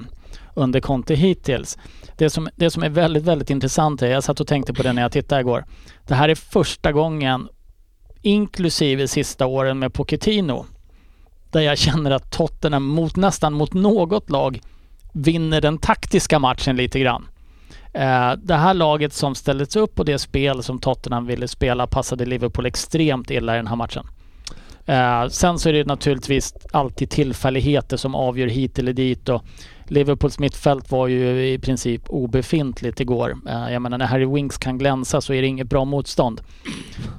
under 0.54 0.80
Conte 0.80 1.16
hittills. 1.16 1.78
Det 2.18 2.30
som, 2.30 2.50
det 2.56 2.70
som 2.70 2.84
är 2.84 2.90
väldigt, 2.90 3.24
väldigt 3.24 3.50
intressant 3.50 4.02
är, 4.02 4.08
jag 4.08 4.24
satt 4.24 4.40
och 4.40 4.48
tänkte 4.48 4.74
på 4.74 4.84
det 4.84 4.94
när 4.94 5.02
jag 5.02 5.12
tittade 5.12 5.42
igår. 5.42 5.66
Det 6.08 6.16
här 6.16 6.30
är 6.30 6.36
första 6.36 6.92
gången, 6.92 7.48
inklusive 8.22 9.08
sista 9.08 9.46
åren 9.46 9.80
med 9.80 9.94
Pochettino, 9.94 10.66
där 11.52 11.62
jag 11.62 11.78
känner 11.78 12.12
att 12.12 12.32
Tottenham 12.32 12.84
mot 12.84 13.16
nästan 13.16 13.54
mot 13.54 13.74
något 13.74 14.30
lag 14.30 14.62
vinner 15.14 15.62
den 15.62 15.78
taktiska 15.78 16.40
matchen 16.40 16.76
lite 16.76 17.00
grann. 17.00 17.28
Eh, 17.94 18.32
det 18.44 18.56
här 18.56 18.74
laget 18.74 19.14
som 19.14 19.36
ställdes 19.36 19.76
upp 19.76 20.00
och 20.00 20.06
det 20.06 20.20
spel 20.20 20.64
som 20.64 20.80
Tottenham 20.80 21.28
ville 21.28 21.48
spela 21.48 21.88
passade 21.88 22.26
Liverpool 22.26 22.66
extremt 22.66 23.32
illa 23.32 23.54
i 23.54 23.58
den 23.58 23.68
här 23.68 23.76
matchen. 23.76 24.08
Eh, 24.86 25.28
sen 25.28 25.60
så 25.60 25.70
är 25.70 25.74
det 25.74 25.88
naturligtvis 25.88 26.54
alltid 26.72 27.10
tillfälligheter 27.10 27.98
som 27.98 28.16
avgör 28.16 28.48
hit 28.48 28.80
eller 28.80 28.94
dit 28.94 29.30
och 29.30 29.44
Liverpools 29.88 30.40
mittfält 30.40 30.92
var 30.92 31.08
ju 31.08 31.48
i 31.54 31.60
princip 31.60 32.02
obefintligt 32.10 33.00
igår. 33.00 33.38
Eh, 33.50 33.74
jag 33.74 33.82
menar 33.82 33.98
när 33.98 34.06
Harry 34.06 34.26
Winks 34.26 34.58
kan 34.58 34.78
glänsa 34.78 35.22
så 35.22 35.34
är 35.34 35.42
det 35.42 35.48
inget 35.48 35.68
bra 35.70 35.86
motstånd. 35.86 36.42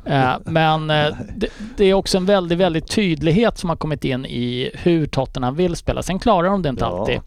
Eh, 0.05 0.33
men 0.45 0.91
eh, 0.91 1.07
det, 1.37 1.49
det 1.77 1.85
är 1.85 1.95
också 1.95 2.17
en 2.19 2.27
väldigt, 2.27 2.59
väldigt 2.59 2.87
tydlighet 2.91 3.59
som 3.59 3.69
har 3.69 3.77
kommit 3.77 4.05
in 4.05 4.27
i 4.27 4.71
hur 4.75 5.07
Tottenham 5.07 5.55
vill 5.57 5.77
spela. 5.77 6.03
Sen 6.03 6.19
klarar 6.19 6.49
de 6.49 6.63
det 6.63 6.69
inte 6.69 6.85
Ja. 6.85 6.99
alltid. 7.01 7.21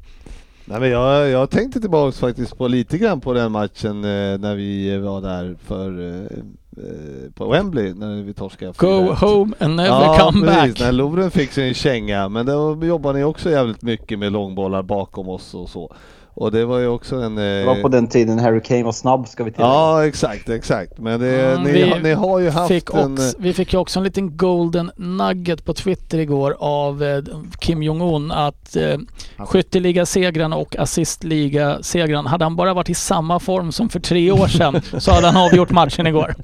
Nej, 0.66 0.80
men 0.80 0.90
jag, 0.90 1.30
jag 1.30 1.50
tänkte 1.50 1.80
tillbaks 1.82 2.20
faktiskt 2.20 2.58
på 2.58 2.68
lite 2.68 2.98
grann 2.98 3.22
på 3.22 3.34
den 3.34 3.52
matchen 3.52 4.02
när 4.02 4.56
vi 4.56 4.98
var 4.98 5.22
där 5.22 5.56
för 5.66 5.92
på 7.34 7.50
Wembley 7.50 7.94
när 7.94 8.22
vi 8.22 8.34
torskade. 8.34 8.74
Go 8.78 8.88
4-1. 8.88 9.14
home 9.14 9.54
and 9.60 9.76
never 9.76 9.90
ja, 9.90 10.18
come 10.20 10.48
precis, 10.48 10.74
back. 10.74 10.80
när 10.80 10.92
Lovren 10.92 11.32
fick 11.32 11.52
sig 11.52 11.68
en 11.68 11.74
känga, 11.74 12.30
men 12.30 12.46
då 12.46 12.86
jobbar 12.86 13.14
ni 13.14 13.24
också 13.24 13.50
jävligt 13.52 13.82
mycket 13.82 14.20
med 14.20 14.32
långbollar 14.32 14.84
bakom 14.84 15.30
oss 15.30 15.54
och 15.54 15.70
så. 15.70 15.96
Och 16.40 16.52
det 16.52 16.66
var 16.66 16.80
ju 16.80 16.88
också 16.88 17.16
en... 17.16 17.36
Det 17.36 17.66
var 17.66 17.76
på 17.76 17.88
Eh, 17.88 17.92
den 17.92 18.08
tiden 18.08 18.40
Harry 18.40 18.62
Kane 18.62 18.84
var 18.84 18.92
snabb 18.92 19.28
ska 19.28 19.44
vi 19.44 19.52
tillägga. 19.52 19.74
ja, 19.74 20.06
exakt, 20.06 20.50
exakt. 20.50 20.98
Men 20.98 21.20
det, 21.20 21.46
Mm, 21.52 21.64
ni, 21.64 21.72
vi 21.72 22.00
ni 22.04 22.14
har 22.14 22.40
ju 22.40 22.50
haft 22.50 22.68
Fick 22.68 22.90
en... 22.94 23.14
också, 23.14 23.38
vi 23.40 23.54
fick 23.54 23.74
ju 23.74 23.80
också 23.80 24.00
en 24.00 24.04
liten 24.04 24.38
golden 24.38 24.92
nugget 24.96 25.66
på 25.66 25.74
Twitter 25.74 26.18
igår 26.18 26.56
av 26.60 27.04
eh, 27.04 27.24
Kim 27.60 27.84
Jong-Un 27.84 28.32
att 28.32 28.76
eh, 28.76 28.98
skytteliga-segrarna 29.38 30.56
och 30.56 30.76
assistliga-segraren, 30.80 32.26
hade 32.26 32.46
han 32.46 32.56
bara 32.56 32.74
varit 32.74 32.90
i 32.90 32.94
samma 32.94 33.40
form 33.40 33.72
som 33.72 33.90
för 33.90 34.00
tre 34.00 34.32
år 34.32 34.48
sedan 34.48 34.82
så 34.98 35.12
hade 35.12 35.28
han 35.28 35.38
avgjort 35.38 35.70
matchen 35.70 36.08
igår. 36.08 36.36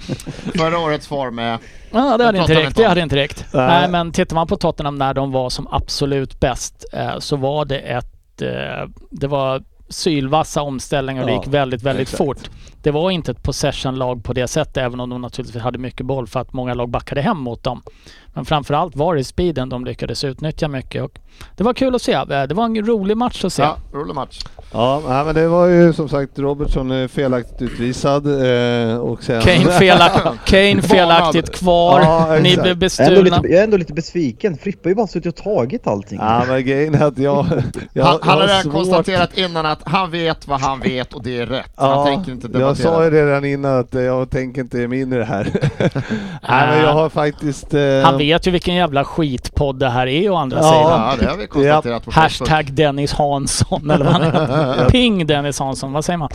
Förra 0.58 0.80
årets 0.80 1.08
form 1.08 1.40
är... 1.40 1.58
Ja, 1.92 2.18
det 2.18 2.26
hade 2.26 2.38
inte 2.38 2.54
räckt. 2.56 2.68
inte 2.68 2.82
Det 2.82 2.88
hade 2.88 3.02
inte 3.02 3.16
räckt. 3.16 3.46
Nej. 3.54 3.68
Nej, 3.68 3.90
men 3.90 4.12
tittar 4.12 4.36
man 4.36 4.48
på 4.48 4.56
Tottenham 4.56 4.96
när 4.96 5.14
de 5.14 5.32
var 5.32 5.50
som 5.50 5.68
absolut 5.72 6.40
bäst 6.40 6.86
eh, 6.94 7.20
så 7.20 7.36
var 7.36 7.66
det 7.66 7.78
ett... 7.80 8.42
Eh, 8.42 8.90
det 9.12 9.28
var 9.28 9.64
sylvassa 9.90 10.62
omställningar 10.62 11.22
och 11.22 11.28
det 11.28 11.34
Ja, 11.34 11.40
gick 11.44 11.54
väldigt, 11.54 11.82
väldigt 11.82 12.02
exakt. 12.02 12.18
fort. 12.18 12.50
Det 12.84 12.92
var 12.92 13.12
inte 13.12 13.32
ett 13.32 13.44
possession-lag 13.44 14.24
på 14.24 14.34
det 14.34 14.48
sättet, 14.48 14.78
även 14.78 15.00
om 15.00 15.10
de 15.10 15.22
naturligtvis 15.22 15.64
hade 15.64 15.78
mycket 15.78 16.06
boll 16.06 16.28
för 16.28 16.40
att 16.40 16.54
många 16.54 16.74
lag 16.74 16.90
backade 16.90 17.22
hem 17.22 17.38
mot 17.38 17.64
dem. 17.64 17.82
Men 18.36 18.46
framförallt 18.46 18.96
var 18.96 19.16
det 19.16 19.24
speeden 19.24 19.70
de 19.70 19.86
lyckades 19.86 20.24
utnyttja 20.24 20.68
mycket 20.68 21.04
och 21.04 21.20
det 21.58 21.64
var 21.64 21.74
kul 21.74 21.96
att 21.96 22.02
se. 22.02 22.12
Eh, 22.14 22.26
Det 22.28 22.54
var 22.54 22.66
en 22.66 22.86
rolig 22.86 23.18
match 23.18 23.46
att 23.46 23.54
se. 23.54 23.62
Ja, 23.64 23.78
rolig 23.94 24.16
match. 24.16 24.40
Ja, 24.72 25.24
men 25.26 25.36
det 25.36 25.48
var 25.48 25.66
ju 25.68 25.94
som 25.94 26.10
sagt 26.10 26.40
Robertson 26.40 26.92
är 26.92 27.08
felaktigt 27.08 27.62
utvisad 27.62 28.26
eh, 28.92 28.98
och 28.98 29.24
sen... 29.24 29.42
Kane, 29.42 29.72
felak 29.80 30.46
Kane 30.46 30.82
felaktigt 30.82 31.52
kvar. 31.56 32.02
Ja, 32.02 32.38
Ni 32.42 32.42
blev 32.42 32.58
Jag 32.58 32.60
är, 32.68 32.70
ändå 32.70 32.80
bestulna. 32.80 33.22
lite, 33.22 33.48
jag 33.48 33.60
är 33.60 33.64
ändå 33.64 33.78
lite 33.78 33.94
besviken. 33.94 34.58
Frippa 34.58 34.80
har 34.84 34.90
ju 34.90 34.96
bara 34.96 35.08
suttit 35.08 35.40
och 35.40 35.44
tagit 35.44 35.88
allting. 35.88 36.20
Ja 36.22 36.44
men 36.48 36.66
grejen 36.66 36.96
är 36.96 37.06
att 37.06 37.18
jag... 37.18 37.46
jag 37.94 38.04
han 38.06 38.20
han 38.22 38.38
jag 38.38 38.42
har 38.42 38.48
redan 38.48 38.64
svårt- 38.64 38.74
konstaterat 38.74 39.38
innan 39.38 39.66
att 39.66 39.80
han 39.86 40.12
vet 40.12 40.48
vad 40.48 40.62
han 40.62 40.80
vet 40.80 41.14
och 41.14 41.24
det 41.24 41.38
är 41.40 41.46
rätt. 41.46 41.72
han 41.76 41.90
Ja, 41.90 42.06
tänker 42.06 42.32
inte 42.32 42.48
jag 42.80 42.94
sa 42.94 43.04
ju 43.04 43.10
redan 43.12 43.46
innan 43.46 43.80
att 43.80 43.94
jag 43.94 44.30
tänker 44.30 44.62
inte 44.62 44.78
ge 44.78 44.88
mig 44.88 45.02
in 45.02 45.14
i 45.14 45.18
det 45.18 45.26
här. 45.26 45.48
Nej 46.50 46.68
men 46.68 46.80
jag 46.80 46.94
har 46.94 47.10
faktiskt... 47.10 47.74
Eh, 47.74 47.82
Han 48.04 48.18
vet 48.18 48.48
ju 48.48 48.52
vilken 48.52 48.76
jävla 48.76 49.04
skitpodd 49.04 49.80
det 49.80 49.90
här 49.90 50.08
är 50.08 50.30
å 50.30 50.36
andra 50.36 50.58
Ja. 50.58 50.64
sidan. 50.64 51.02
Ja, 51.10 51.16
det 51.20 51.26
har 51.32 51.38
vi 51.38 51.48
konstaterat 51.48 52.04
Facebook. 52.04 52.16
Hashtag 52.16 52.74
Dennis 52.74 53.14
Hansson 53.14 53.92
eller 53.92 54.06
vad 54.06 54.14
han 54.14 54.24
heter. 54.24 54.90
Ping 54.92 55.28
Dennis 55.28 55.60
Hansson, 55.60 55.94
vad 55.94 56.06
säger 56.06 56.18
man? 56.18 56.30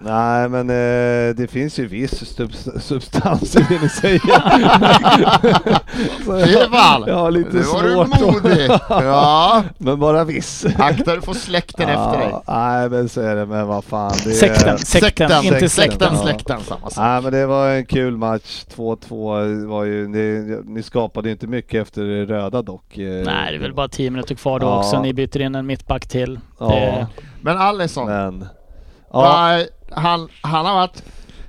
Nej, 0.00 0.48
men 0.48 0.70
eh, 0.70 1.34
det 1.34 1.50
finns 1.50 1.78
ju 1.78 1.86
viss 1.86 2.12
subs- 2.38 2.78
substans 2.80 3.56
i 3.56 3.66
det 3.68 3.82
ni 3.82 3.88
säger. 3.88 4.20
Jag-! 6.52 7.04
Ja, 7.08 7.30
lite 7.30 7.56
Nu 7.56 7.62
var 7.62 7.82
du 7.82 7.94
modig! 7.96 8.70
Ja, 8.88 9.62
Men 9.78 9.98
bara 10.00 10.24
viss. 10.24 10.66
akta 10.78 11.14
du 11.16 11.20
får 11.22 11.34
släkten 11.34 11.88
efter 11.88 12.18
dig. 12.18 12.28
Ja, 12.30 12.42
Nej, 12.46 12.88
men 12.90 13.08
så 13.08 13.20
är 13.20 13.36
det. 13.36 13.46
Men 13.46 13.66
vad 13.66 13.84
fan. 13.84 14.12
Det 14.24 14.30
är... 14.30 14.34
Sekten, 14.34 14.78
sekten, 14.78 15.44
inte 15.44 15.68
sekten, 15.68 15.70
släkten. 15.70 16.08
Ja. 16.14 16.22
släkten, 16.22 16.60
samma 16.60 16.90
sak. 16.90 17.04
Nej, 17.04 17.22
men 17.22 17.32
det 17.32 17.46
var 17.46 17.68
en 17.68 17.86
kul 17.86 18.16
match. 18.16 18.64
2-2 18.76 19.66
var 19.66 19.84
ju... 19.84 20.08
Ni, 20.08 20.56
ni 20.64 20.82
skapade 20.82 21.30
inte 21.30 21.46
mycket 21.46 21.82
efter 21.82 22.02
det 22.02 22.24
röda 22.24 22.62
dock. 22.62 22.98
eh, 22.98 23.24
Nej, 23.24 23.50
det 23.52 23.56
är 23.56 23.60
väl 23.60 23.74
bara 23.74 23.88
10 23.88 24.10
minuter 24.10 24.34
kvar 24.34 24.58
då 24.60 24.66
Ja. 24.66 24.78
också. 24.78 25.02
Ni 25.02 25.12
byter 25.14 25.40
in 25.40 25.54
en 25.54 25.66
mittback 25.66 26.06
till. 26.08 26.40
Ja, 26.60 26.68
Det- 26.68 27.06
Men 27.40 27.56
Alisson, 27.58 28.06
men... 28.06 28.46
Ja, 29.12 29.20
va, 29.20 29.58
han, 29.90 30.28
han 30.40 30.66
har 30.66 30.74
varit 30.74 31.02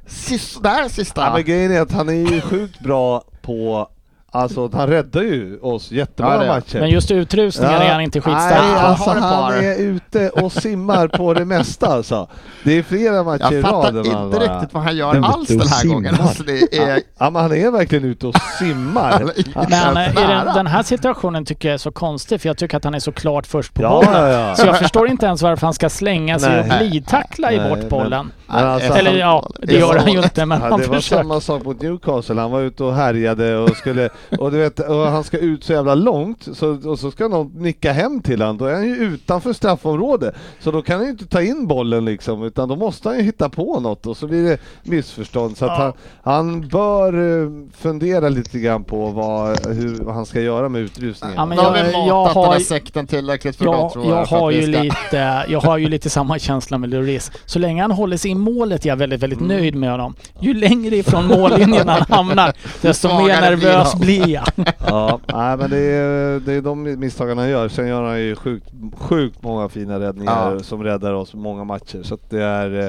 sisådär 0.06 0.90
sista... 0.90 1.22
Ja, 1.22 1.34
men 1.34 1.44
grejen 1.44 1.72
är 1.72 1.82
att 1.82 1.92
han 1.92 2.10
är 2.10 2.14
ju 2.14 2.42
sjukt 2.42 2.80
bra 2.80 3.24
på, 3.42 3.90
alltså 4.32 4.70
han 4.74 4.88
räddar 4.88 5.22
ju 5.22 5.60
oss 5.62 5.92
jättemånga 5.92 6.46
Ja, 6.46 6.54
matcher. 6.54 6.80
Men 6.80 6.90
just 6.90 7.12
utrustningen 7.12 7.82
är 7.82 7.92
han 7.92 8.02
inte 8.02 8.22
skitstark 8.22 8.62
Nej, 8.64 8.74
på. 8.74 8.80
alltså 8.80 9.10
han 9.10 9.54
är 9.54 9.76
ute 9.80 10.30
och 10.30 10.52
simmar 10.52 11.08
på 11.08 11.34
det 11.34 11.46
mesta 11.46 11.88
alltså. 11.88 12.28
Det 12.64 12.78
är 12.78 12.84
flera 12.84 13.24
matcher 13.24 13.44
jag 13.44 13.54
i 13.54 13.62
fattar 13.62 13.78
rad. 13.84 13.94
där 13.94 14.00
inte 14.00 14.14
man 14.16 14.32
bara- 14.32 14.56
riktigt 14.56 14.74
vad 14.74 14.84
han 14.84 14.96
gör 14.98 15.14
Den 15.14 15.24
alls 15.24 15.48
den 15.48 15.60
här 15.60 15.68
simmar. 15.68 15.94
gången. 15.94 16.16
Alltså 16.22 16.44
det 16.44 16.78
är... 16.78 17.02
Ja 17.20 17.30
men 17.30 17.42
han 17.42 17.52
är 17.54 17.72
verkligen 17.72 18.04
ute 18.06 18.28
och 18.28 18.36
simmar. 18.60 19.20
Men 19.70 19.98
eh, 19.98 20.08
inte 20.10 20.28
den, 20.28 20.46
den 20.56 20.68
här 20.68 20.84
situationen 20.84 21.46
tycker 21.46 21.68
jag 21.68 21.74
är 21.74 21.78
så 21.78 21.92
konstig 21.92 22.42
för 22.42 22.50
jag 22.50 22.58
tycker 22.58 22.78
att 22.78 22.84
han 22.84 22.94
är 22.96 23.00
så 23.00 23.12
klart 23.12 23.48
först 23.48 23.74
på 23.74 23.82
Ja, 23.82 23.90
bollen. 24.06 24.22
ja, 24.22 24.28
ja. 24.50 24.56
Så 24.56 24.66
jag 24.66 24.78
förstår 24.80 25.08
inte 25.10 25.26
ens 25.26 25.42
varför 25.42 25.68
han 25.68 25.74
ska 25.74 25.90
slänga 25.90 26.40
sig 26.40 26.50
Nej. 26.50 26.60
och 26.84 26.88
glidtackla 26.90 27.52
i 27.52 27.70
bort 27.70 27.90
bollen. 27.90 28.32
Men 28.48 28.68
alltså, 28.68 28.94
Eller 28.94 29.10
han- 29.12 29.20
ja, 29.20 29.50
det 29.62 29.74
gör 29.74 29.98
han 30.00 30.12
ju 30.12 30.22
inte 30.24 30.46
men 30.46 30.62
Ja, 30.62 30.68
han 30.70 30.80
det 30.80 30.88
var 30.88 30.96
försöker. 30.96 31.24
samma 31.24 31.42
sak 31.42 31.64
mot 31.64 31.82
Newcastle, 31.82 32.42
han 32.42 32.52
var 32.52 32.62
ute 32.62 32.84
och 32.84 32.96
härjade 32.96 33.58
och 33.58 33.78
skulle, 33.78 34.10
och 34.40 34.52
du 34.52 34.58
vet, 34.58 34.80
och 34.80 34.96
han 35.08 35.24
ska 35.24 35.38
ut 35.38 35.64
så 35.64 35.74
jävla 35.74 35.96
långt 35.96 36.48
så, 36.54 36.90
och 36.90 37.00
så 37.00 37.12
ska 37.12 37.28
någon 37.28 37.48
nicka 37.56 37.92
hem 37.94 38.22
till 38.22 38.42
han 38.42 38.58
då 38.58 38.66
är 38.66 38.74
han 38.74 38.88
ju 38.88 38.96
utanför 38.96 39.54
straffområdet. 39.54 40.36
Så 40.60 40.72
då 40.72 40.82
kan 40.82 40.96
han 40.98 41.06
ju 41.06 41.12
inte 41.12 41.26
ta 41.28 41.42
in 41.42 41.68
bollen 41.68 42.06
liksom, 42.06 42.44
utan 42.44 42.70
då 42.70 42.76
måste 42.76 43.10
han 43.10 43.18
ju 43.18 43.24
hitta 43.24 43.50
på 43.50 43.80
något 43.80 44.06
och 44.06 44.18
så 44.18 44.28
blir 44.28 44.44
det 44.44 44.58
missförstånd. 44.84 45.58
Så 45.58 45.66
att 45.66 45.78
han, 45.80 45.94
han 46.24 46.68
bör 46.68 47.44
eh, 47.44 47.50
fundera 47.78 48.30
lite 48.30 48.60
grann 48.60 48.84
på 48.84 49.06
vad, 49.06 49.68
hur, 49.68 50.04
vad 50.04 50.16
han 50.16 50.26
ska 50.26 50.42
göra 50.42 50.70
med 50.70 50.82
utrustningen. 50.82 51.36
Ja, 51.38 51.46
men 51.46 51.58
jag- 51.58 51.74
vi 51.74 51.80
jag 51.92 52.08
matat 52.08 52.36
har 52.36 52.44
den 52.44 52.52
här 52.52 52.60
ju- 52.60 52.66
sekten 52.66 53.08
tillräckligt 53.08 53.56
för 53.56 53.66
Jag, 53.66 53.94
tror 53.94 54.06
jag. 54.06 54.18
jag, 54.22 54.26
har 54.26 54.52
ju 54.52 54.62
ska- 54.74 54.82
lite, 54.82 55.46
jag 55.50 55.60
har 55.62 55.78
ju 55.78 55.88
lite 55.88 56.10
samma 56.10 56.40
känsla 56.40 56.78
med 56.78 56.90
Lloris. 56.90 57.32
Så 57.46 57.60
länge 57.60 57.82
han 57.82 57.92
håller 57.92 58.18
sig 58.18 58.32
i 58.32 58.36
målet 58.36 58.86
är 58.86 58.90
jag 58.90 58.96
väldigt, 58.98 59.24
väldigt 59.24 59.40
Mm. 59.40 59.58
nöjd 59.58 59.76
med 59.76 59.92
honom. 59.92 60.16
Ju 60.40 60.54
längre 60.54 60.96
ifrån 60.96 61.26
mållinjen 61.28 61.88
han 61.90 62.02
hamnar, 62.10 62.54
desto 62.82 63.08
mer 63.08 63.42
nervös 63.42 63.96
blir 63.96 64.09
jag. 64.18 64.44
Ja, 64.88 65.20
nej, 65.34 65.58
men 65.58 65.70
det 65.70 65.78
är, 65.78 66.40
det 66.40 66.54
är 66.54 66.62
de 66.62 66.84
misstagen 67.00 67.38
han 67.38 67.50
gör. 67.50 67.68
Sen 67.70 67.88
gör 67.88 68.04
han 68.04 68.22
ju 68.22 68.36
sjukt, 68.36 68.68
sjukt 68.98 69.44
många 69.44 69.70
fina 69.70 70.00
räddningar 70.00 70.52
Ja. 70.54 70.60
som 70.60 70.84
räddar 70.84 71.14
oss 71.14 71.34
många 71.34 71.64
matcher. 71.64 72.04
Så 72.04 72.14
att 72.14 72.30
det 72.30 72.44
är 72.44 72.80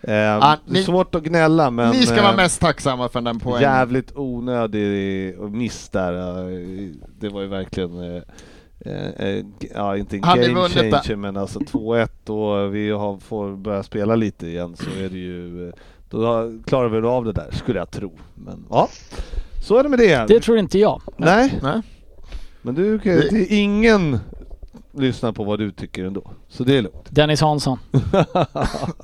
eh, 0.00 0.14
Ja, 0.14 0.56
ni- 0.66 0.82
svårt 0.82 1.14
att 1.14 1.22
gnälla 1.22 1.70
men 1.70 1.90
Ni 1.90 2.02
ska 2.06 2.22
vara 2.22 2.30
eh, 2.30 2.36
mest 2.36 2.60
tacksamma 2.60 3.08
för 3.08 3.20
den 3.20 3.40
poängen. 3.40 3.62
jävligt 3.62 4.16
onödig 4.16 5.38
miss 5.40 5.88
där. 5.88 6.12
Det 7.20 7.28
var 7.28 7.40
ju 7.40 7.46
verkligen 7.46 7.98
eh, 8.16 8.22
eh, 8.80 9.26
eh, 9.28 9.44
Ja, 9.74 9.96
inte 9.96 10.16
en 10.16 10.24
Hade 10.24 10.46
game 10.48 10.68
changer 10.68 11.16
men 11.16 11.36
alltså 11.36 11.58
2-1 11.58 12.30
och 12.30 12.74
vi 12.74 12.90
har, 12.90 13.16
får 13.18 13.56
börja 13.56 13.82
spela 13.82 14.16
lite 14.16 14.46
igen 14.46 14.76
så 14.76 14.90
är 15.04 15.08
det 15.08 15.18
ju 15.18 15.72
Då 16.10 16.52
klarar 16.66 16.88
vi 16.88 17.06
av 17.08 17.24
det 17.24 17.32
där 17.32 17.48
skulle 17.52 17.78
jag 17.78 17.90
tro. 17.90 18.12
Men 18.34 18.64
ja, 18.70 18.88
så 19.60 19.76
är 19.78 19.82
det 19.82 19.88
med 19.88 19.98
det. 19.98 20.26
Det 20.28 20.40
tror 20.40 20.58
inte 20.58 20.78
jag. 20.78 21.02
Nej, 21.16 21.58
Nej. 21.62 21.80
men 22.62 22.74
du, 22.74 22.98
Det- 22.98 23.30
det 23.30 23.52
är 23.52 23.58
ingen 23.62 24.18
lyssnar 24.92 25.32
på 25.32 25.44
vad 25.44 25.58
du 25.58 25.70
tycker 25.70 26.04
ändå. 26.04 26.30
Så 26.48 26.64
det 26.64 26.76
är 26.78 26.82
lugnt. 26.82 27.06
Dennis 27.08 27.40
Hansson. 27.40 27.78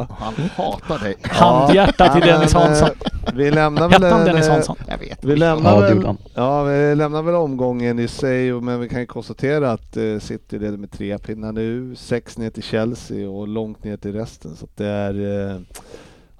Han 0.09 0.35
hatar 0.57 0.99
dig. 1.05 1.15
Handhjärta 1.23 2.13
till 2.13 2.21
Dennis 2.23 2.53
Hansson. 2.55 2.89
eh, 2.89 3.35
Vi 3.35 3.51
lämnar 3.51 3.89
väl... 3.89 4.03
Hette 4.03 4.25
Dennis 4.25 4.47
eh, 4.47 4.53
Hansson? 4.53 4.77
Jag 4.89 4.99
vet. 4.99 5.25
Vi 5.25 5.37
lämnar, 5.37 5.75
Ja, 5.75 5.81
väl, 5.81 6.17
ja, 6.35 6.63
vi 6.63 6.95
lämnar 6.95 7.23
väl 7.23 7.35
omgången 7.35 7.99
i 7.99 8.09
sig, 8.09 8.53
och- 8.53 8.63
men 8.63 8.81
vi 8.81 8.89
kan 8.89 9.01
ju 9.01 9.07
konstatera 9.07 9.73
att 9.73 9.97
eh, 9.97 10.19
City 10.19 10.59
leder 10.59 10.77
med 10.79 10.91
tre 10.93 11.19
pinnar 11.19 11.53
nu, 11.53 11.95
sex 11.97 12.39
ner 12.39 12.51
till 12.51 12.63
Chelsea 12.63 13.29
och 13.31 13.49
långt 13.49 13.85
ner 13.85 13.97
till 13.97 14.13
resten. 14.13 14.57
Så 14.57 14.65
att 14.65 14.77
det 14.77 14.87
är... 14.87 15.63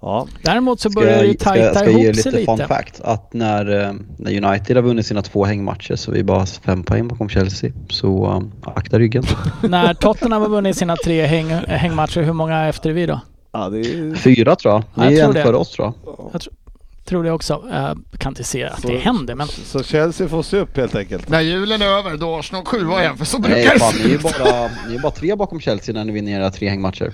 Ja, 0.01 0.27
Däremot 0.43 0.81
så 0.81 0.91
Ska 0.91 1.01
börjar 1.01 1.17
det 1.19 1.23
ju 1.25 1.29
jag, 1.31 1.41
ska, 1.41 1.51
tajta 1.51 1.75
ska 1.75 1.85
jag 1.91 2.01
ge 2.01 2.05
ihop 2.05 2.17
sig 2.17 2.33
lite 2.33 2.45
fun 2.45 2.57
lite. 2.57 2.69
fact 2.69 3.01
att 3.01 3.33
när, 3.33 3.81
eh, 3.81 3.93
när 4.19 4.45
United 4.47 4.77
har 4.77 4.83
vunnit 4.83 5.07
sina 5.07 5.23
två 5.23 5.45
hängmatcher 5.45 5.97
så 5.97 6.11
är 6.11 6.15
vi 6.15 6.23
bara 6.25 6.47
fem 6.47 6.83
poäng 6.83 7.09
bakom 7.09 7.29
Chelsea. 7.29 7.71
Så 7.91 8.27
um, 8.31 8.53
akta 8.65 8.99
ryggen. 8.99 9.25
När 9.63 9.95
Tottenham 9.95 10.43
har 10.43 10.49
vunnit 10.49 10.77
sina 10.77 10.97
tre 10.97 11.27
häng, 11.27 11.49
hängmatcher, 11.69 12.23
hur 12.23 12.33
många 12.33 12.69
efter 12.69 12.91
är 12.91 12.95
vi 12.95 13.07
då? 13.07 13.21
ja 13.53 13.69
det 13.69 13.79
är... 13.81 14.15
Fyra 14.15 14.57
tror 14.57 14.75
jag. 14.75 14.83
Ja, 14.95 15.05
jag 15.05 15.11
Ni 15.13 15.19
är 15.19 15.25
en 15.25 15.33
det. 15.35 15.43
före 15.43 15.57
oss 15.57 15.71
tror 15.71 15.93
jag. 16.33 16.43
Tror 17.05 17.25
det 17.25 17.31
också. 17.33 17.63
Jag 17.71 17.99
kan 18.19 18.31
inte 18.33 18.45
se 18.45 18.65
att 18.65 18.81
Så- 18.83 18.89
det 18.89 18.99
händer 18.99 19.35
men 19.35 19.47
Så 19.47 19.83
Chelsea 19.83 20.29
får 20.29 20.43
se 20.43 20.57
upp 20.59 20.77
helt 20.77 20.95
enkelt. 20.95 21.29
När 21.29 21.41
julen 21.41 21.83
är 21.83 21.87
över 21.87 22.17
då 22.17 22.35
är 22.35 22.39
Arsenal 22.39 22.65
sjua 22.65 23.01
igen, 23.03 23.17
för 23.17 23.25
så 23.25 23.39
Nej 23.39 23.51
brukar 23.55 23.73
det 23.75 23.79
fan, 23.81 23.93
se 23.93 24.05
ni 24.09 24.11
är 24.11 24.15
ut. 24.15 24.23
bara, 24.23 24.71
ni 24.89 24.95
är 24.95 24.99
bara 24.99 25.13
tre 25.13 25.35
bakom 25.35 25.61
Chelsea 25.61 25.95
när 25.95 26.05
ni 26.05 26.13
vinner 26.13 26.41
era 26.41 26.51
tre 26.51 26.69
hängmatcher. 26.69 27.13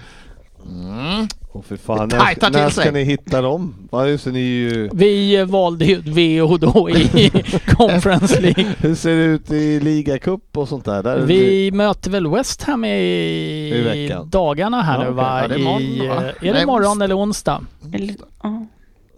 Mm. 0.66 1.26
Och 1.52 1.64
för 1.64 1.76
fan, 1.76 2.08
Det 2.08 2.16
när, 2.16 2.34
till 2.34 2.52
när 2.52 2.70
ska 2.70 2.82
sig. 2.82 2.92
ni 2.92 3.04
hitta 3.04 3.42
dem? 3.42 3.74
Ja, 3.92 4.08
just 4.08 4.24
det, 4.24 4.30
ni 4.32 4.40
ju... 4.40 4.90
vi 4.92 5.44
valde 5.44 5.84
ju 5.84 5.98
ett 5.98 6.06
VO 6.08 6.56
då 6.56 6.90
i 6.90 7.30
Conference 7.66 8.40
League. 8.40 8.74
Hur 8.78 8.94
ser 8.94 9.16
det 9.16 9.24
ut 9.24 9.50
i 9.50 9.80
ligacup 9.80 10.56
och 10.56 10.68
sånt 10.68 10.84
där? 10.84 11.02
där 11.02 11.18
Vi 11.20 11.70
möter 11.72 12.10
väl 12.10 12.26
West 12.26 12.62
Ham 12.62 12.84
i, 12.84 12.88
I 12.88 14.14
dagarna 14.26 14.82
här 14.82 14.98
Ja, 14.98 15.04
nu 15.04 15.10
va? 15.10 15.40
Ja, 15.42 15.48
det 15.48 15.54
är 15.54 15.80
I, 15.80 16.08
va? 16.08 16.22
Är 16.40 16.54
det 16.54 16.66
onsdag. 16.66 17.04
eller 17.04 17.18
onsdag? 17.18 17.60
Eller, 17.94 18.14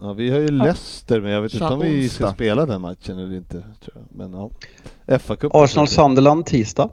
ja. 0.01 0.13
Vi 0.13 0.29
har 0.31 0.39
ju 0.39 0.47
Leicester, 0.51 1.21
men 1.21 1.31
jag 1.31 1.41
vet 1.41 1.53
inte 1.53 1.65
om 1.65 1.79
vi 1.79 2.09
ska 2.09 2.23
onsdag. 2.25 2.35
spela 2.35 2.65
den 2.65 2.81
matchen 2.81 3.19
eller 3.19 3.35
inte. 3.35 3.53
Tror 3.53 3.93
jag. 3.93 4.03
Men 4.09 4.33
ja. 4.33 4.49
FA-cupen. 5.17 5.49
Arsenal 5.63 5.87
Sunderland 5.87 6.45
tisdag 6.45 6.89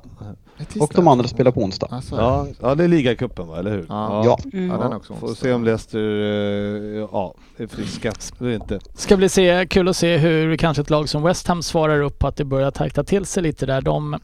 och 0.80 0.92
de 0.94 1.08
andra 1.08 1.28
spelar 1.28 1.50
på 1.50 1.60
onsdag. 1.60 1.88
Alltså, 1.90 2.16
Ja, 2.16 2.46
ja, 2.60 2.74
det 2.74 2.84
är 2.84 2.88
ligacupen 2.88 3.46
va, 3.46 3.58
eller 3.58 3.70
hur? 3.70 3.86
Ja. 3.88 4.22
Ja. 4.24 4.38
Mm. 4.52 4.70
Ja, 4.70 4.76
den 4.76 4.92
är 4.92 4.96
också 4.96 5.14
Får 5.14 5.34
se 5.34 5.52
om 5.52 5.64
Leicester 5.64 5.98
eh, 5.98 7.08
ja, 7.12 7.34
är 7.56 7.66
friska 7.66 8.12
eller 8.40 8.50
inte. 8.50 8.80
Ska 8.94 9.16
bli 9.16 9.28
se, 9.28 9.66
kul 9.66 9.88
att 9.88 9.96
se 9.96 10.16
hur 10.16 10.56
kanske 10.56 10.80
ett 10.80 10.90
lag 10.90 11.08
som 11.08 11.22
West 11.22 11.48
Ham 11.48 11.62
svarar 11.62 12.02
upp 12.02 12.18
på 12.18 12.26
att 12.26 12.36
det 12.36 12.44
börjar 12.44 12.70
tajta 12.70 13.04
till 13.04 13.24
sig 13.24 13.42
lite 13.42 13.66
där. 13.66 13.80
De 13.80 14.18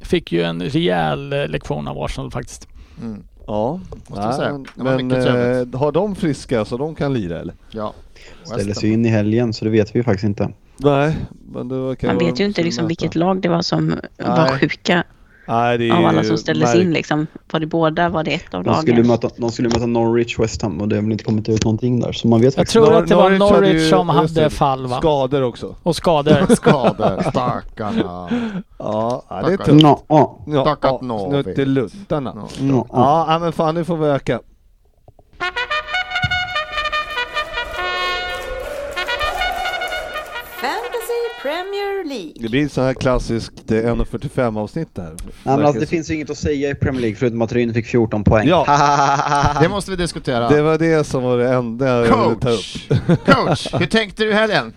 fick 0.00 0.32
ju 0.32 0.42
en 0.42 0.62
rejäl 0.62 1.32
eh, 1.32 1.48
lektion 1.48 1.88
av 1.88 1.98
Arsenal 1.98 2.30
faktiskt. 2.30 2.68
Mm. 3.00 3.22
Ja, 3.46 3.80
säga. 4.36 4.64
men, 4.74 5.08
Det 5.08 5.32
var 5.32 5.74
eh, 5.74 5.80
har 5.80 5.92
de 5.92 6.14
friska 6.14 6.64
så 6.64 6.76
de 6.76 6.94
kan 6.94 7.14
lira 7.14 7.40
eller? 7.40 7.54
Ja. 7.70 7.94
Ställer 8.44 8.74
sig 8.74 8.92
in 8.92 9.06
i 9.06 9.08
helgen 9.08 9.52
så 9.52 9.64
det 9.64 9.70
vet 9.70 9.96
vi 9.96 10.02
faktiskt 10.02 10.24
inte. 10.24 10.50
Nej, 10.76 11.16
men 11.52 11.68
det 11.68 11.96
kan 11.96 12.16
Man 12.16 12.26
vet 12.26 12.40
ju 12.40 12.44
inte 12.44 12.62
liksom 12.62 12.86
vilket 12.86 13.14
lag 13.14 13.42
det 13.42 13.48
var 13.48 13.62
som 13.62 13.94
var 14.18 14.50
Nej. 14.50 14.58
sjuka 14.60 15.04
Nej, 15.48 15.78
det 15.78 15.88
är 15.88 15.92
av 15.92 16.04
alla 16.06 16.24
som 16.24 16.38
ställdes 16.38 16.74
märk- 16.74 16.82
in 16.82 16.92
liksom. 16.92 17.26
Var 17.52 17.60
det 17.60 17.66
båda? 17.66 18.08
Var 18.08 18.24
det 18.24 18.30
ett 18.30 18.54
av 18.54 18.64
De 18.64 18.74
skulle, 18.74 18.92
lagen? 18.96 19.06
möta, 19.06 19.28
de 19.36 19.50
skulle 19.52 19.68
möta 19.68 19.86
Norwich 19.86 20.38
West 20.38 20.62
Ham 20.62 20.80
och 20.80 20.88
det 20.88 20.96
har 20.96 21.02
väl 21.02 21.12
inte 21.12 21.24
kommit 21.24 21.48
ut 21.48 21.64
någonting 21.64 22.00
där. 22.00 22.12
Så 22.12 22.28
man 22.28 22.40
vet 22.40 22.56
Jag 22.56 22.66
tror 22.68 22.94
att 22.94 23.08
det 23.08 23.14
var 23.14 23.30
Norwich 23.30 23.50
hade 23.50 23.60
Norwich 23.66 23.90
som 23.90 24.08
hade 24.08 24.28
det, 24.44 24.50
fall 24.50 24.86
va? 24.86 24.96
Skador 24.98 25.42
också. 25.42 25.74
Och 25.82 25.96
skador. 25.96 26.46
Skador, 26.54 27.22
stackarna. 27.30 28.28
Ja, 28.78 29.22
det 29.28 29.52
är 29.52 29.56
tufft. 29.56 29.82
Nå, 29.82 30.00
ja. 30.08 30.38
Ja, 30.46 30.64
Tackat 30.64 30.98
ja, 31.00 31.06
Norwich. 31.06 31.44
Snutteluttarna. 31.44 32.32
Ja. 32.36 32.86
Ja, 32.92 33.26
ja, 33.28 33.38
men 33.38 33.52
fan 33.52 33.74
nu 33.74 33.84
får 33.84 33.96
vi 33.96 34.06
öka. 34.06 34.40
League. 42.08 42.32
Det 42.36 42.48
blir 42.48 42.68
så 42.68 42.82
här 42.82 42.94
klassiskt 42.94 43.70
eh, 43.70 43.74
1.45 43.74 44.58
avsnitt 44.58 44.94
där. 44.94 45.04
Nej, 45.04 45.16
men 45.44 45.64
alltså, 45.64 45.80
det 45.80 45.86
finns 45.86 46.10
ju 46.10 46.14
inget 46.14 46.30
att 46.30 46.36
säga 46.38 46.70
i 46.70 46.74
Premier 46.74 47.00
League 47.00 47.16
förutom 47.16 47.42
att 47.42 47.52
Ryn 47.52 47.74
fick 47.74 47.86
14 47.86 48.24
poäng. 48.24 48.48
Ja. 48.48 48.66
Det 49.60 49.68
måste 49.68 49.90
vi 49.90 49.96
diskutera. 49.96 50.48
Det 50.48 50.62
var 50.62 50.78
det 50.78 51.04
som 51.04 51.22
var 51.22 51.38
det 51.38 51.48
enda 51.54 51.86
jag 51.86 52.02
ville 52.02 52.14
ta 52.14 52.24
upp. 52.28 52.40
Coach! 52.42 52.88
Coach, 53.26 53.74
hur 53.80 53.86
tänkte 53.86 54.24
du 54.24 54.32
helgen? 54.32 54.72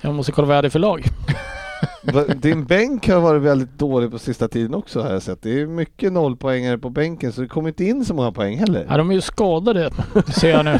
Jag 0.00 0.14
måste 0.14 0.32
kolla 0.32 0.46
vad 0.46 0.54
jag 0.54 0.58
hade 0.58 0.70
för 0.70 0.78
lag. 0.78 1.04
Din 2.36 2.64
bänk 2.64 3.08
har 3.08 3.20
varit 3.20 3.42
väldigt 3.42 3.78
dålig 3.78 4.10
på 4.10 4.18
sista 4.18 4.48
tiden 4.48 4.74
också 4.74 5.02
har 5.02 5.12
jag 5.12 5.22
sett. 5.22 5.42
Det 5.42 5.60
är 5.60 5.66
mycket 5.66 6.12
nollpoängare 6.12 6.78
på 6.78 6.90
bänken 6.90 7.32
så 7.32 7.40
det 7.40 7.48
kommer 7.48 7.68
inte 7.68 7.84
in 7.84 8.04
så 8.04 8.14
många 8.14 8.32
poäng 8.32 8.58
heller. 8.58 8.86
Ja, 8.90 8.96
de 8.96 9.10
är 9.10 9.14
ju 9.14 9.20
skadade 9.20 9.90
ser 10.34 10.50
jag 10.50 10.64
nu. 10.64 10.78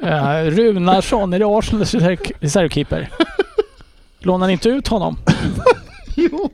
Runarsson, 0.50 1.32
är 1.32 1.38
det 1.38 1.44
Arsenals 1.46 1.94
reserv- 1.94 2.32
reservkeeper? 2.40 3.10
Lånar 4.18 4.46
ni 4.46 4.52
inte 4.52 4.68
ut 4.68 4.88
honom? 4.88 5.16
Jo. 6.18 6.50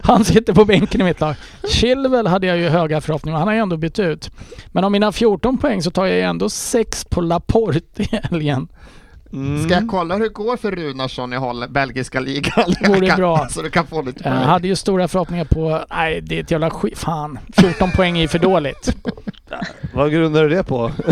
Han 0.00 0.24
sitter 0.24 0.52
på 0.52 0.64
bänken 0.64 1.00
i 1.00 1.04
mitt 1.04 1.20
lag. 1.20 1.34
Chilwell 1.70 2.26
hade 2.26 2.46
jag 2.46 2.56
ju 2.58 2.68
höga 2.68 3.00
förhoppningar 3.00 3.38
Han 3.38 3.48
har 3.48 3.54
ju 3.54 3.60
ändå 3.60 3.76
bytt 3.76 3.98
ut. 3.98 4.30
Men 4.66 4.84
av 4.84 4.90
mina 4.92 5.12
14 5.12 5.58
poäng 5.58 5.82
så 5.82 5.90
tar 5.90 6.06
jag 6.06 6.16
ju 6.16 6.22
ändå 6.22 6.48
6 6.48 7.04
på 7.04 7.20
Laporte 7.20 8.02
i 8.02 8.08
helgen. 8.22 8.68
Mm. 9.32 9.64
Ska 9.64 9.74
jag 9.74 9.88
kolla 9.88 10.14
hur 10.14 10.22
det 10.22 10.28
går 10.28 10.56
för 10.56 10.70
Runarsson 10.70 11.32
i 11.32 11.36
Holl- 11.36 11.68
belgiska 11.68 12.20
ligan? 12.20 12.74
Vore 12.88 13.16
bra. 13.16 13.48
Så 13.50 13.62
du 13.62 13.70
kan 13.70 13.86
få 13.86 14.02
lite 14.02 14.20
Jag 14.24 14.32
poäng. 14.34 14.44
hade 14.46 14.68
ju 14.68 14.76
stora 14.76 15.08
förhoppningar 15.08 15.44
på... 15.44 15.84
Nej, 15.90 16.20
det 16.20 16.38
är 16.38 16.42
ett 16.42 16.50
jävla 16.50 16.70
skit. 16.70 16.98
Fan. 16.98 17.38
14 17.56 17.90
poäng 17.90 18.16
är 18.16 18.22
ju 18.22 18.28
för 18.28 18.38
dåligt. 18.38 18.96
Vad 19.94 20.12
grundar 20.12 20.42
du 20.42 20.48
det 20.48 20.62
på? 20.64 20.90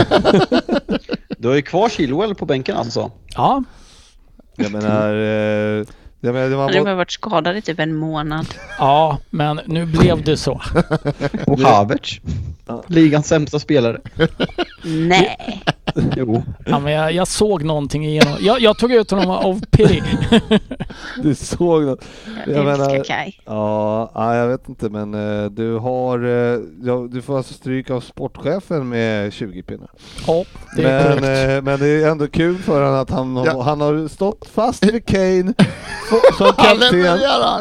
Du 1.38 1.48
har 1.48 1.54
ju 1.54 1.62
kvar 1.62 1.88
Chilwell 1.88 2.34
på 2.34 2.46
bänken 2.46 2.76
alltså. 2.76 3.10
Ja, 3.34 3.62
Jag 4.56 4.72
menar... 4.72 5.14
Eh, 5.14 5.84
jag 6.24 6.34
menar 6.34 6.48
det 6.48 6.56
Han 6.56 6.56
var 6.56 6.64
har 6.64 6.72
ju 6.72 6.84
bara 6.84 6.94
varit 6.94 7.10
skadad 7.10 7.56
i 7.56 7.62
typ 7.62 7.78
en 7.78 7.94
månad. 7.94 8.46
ja, 8.78 9.18
men 9.30 9.60
nu 9.66 9.86
blev 9.86 10.24
det 10.24 10.36
så. 10.36 10.60
Och 11.46 11.60
Havertz. 11.60 12.20
Ligans 12.86 13.28
sämsta 13.28 13.58
spelare. 13.58 14.00
Nej! 14.84 15.62
Jo. 16.16 16.42
Ja, 16.66 16.78
men 16.78 16.92
jag, 16.92 17.12
jag 17.12 17.28
såg 17.28 17.64
någonting 17.64 18.06
igenom. 18.06 18.32
Jag, 18.40 18.60
jag 18.60 18.78
tog 18.78 18.92
ut 18.92 19.10
honom 19.10 19.30
av 19.30 19.60
pity. 19.70 20.02
Du 21.22 21.34
såg 21.34 21.82
något. 21.82 22.04
Jag, 22.46 22.56
Jag 22.56 22.64
menar- 22.64 23.04
Kaj. 23.04 23.40
Ja, 23.46 24.10
ja, 24.14 24.36
jag 24.36 24.46
vet 24.48 24.68
inte 24.68 24.88
men 24.88 25.14
eh, 25.44 25.50
du 25.50 25.76
har... 25.78 26.24
eh, 26.24 26.58
ja, 26.82 27.08
du 27.10 27.22
får 27.22 27.36
alltså 27.36 27.54
stryk 27.54 27.90
av 27.90 28.00
sportchefen 28.00 28.88
med 28.88 29.32
20 29.32 29.62
pinnar. 29.62 29.90
Ja, 30.26 30.44
det 30.76 30.82
är 30.82 31.08
Men, 31.08 31.18
korrekt. 31.18 31.50
eh, 31.50 31.62
men 31.62 31.78
det 31.80 31.86
är 32.04 32.10
ändå 32.10 32.26
kul 32.26 32.58
för 32.58 32.82
honom 32.84 33.00
att 33.00 33.10
han, 33.10 33.36
Ja. 33.46 33.62
han 33.62 33.80
har 33.80 34.08
stått 34.08 34.46
fast 34.54 34.84
vid 34.84 35.06
Kane 35.06 35.54
som 36.38 36.46
kapten. 36.52 37.00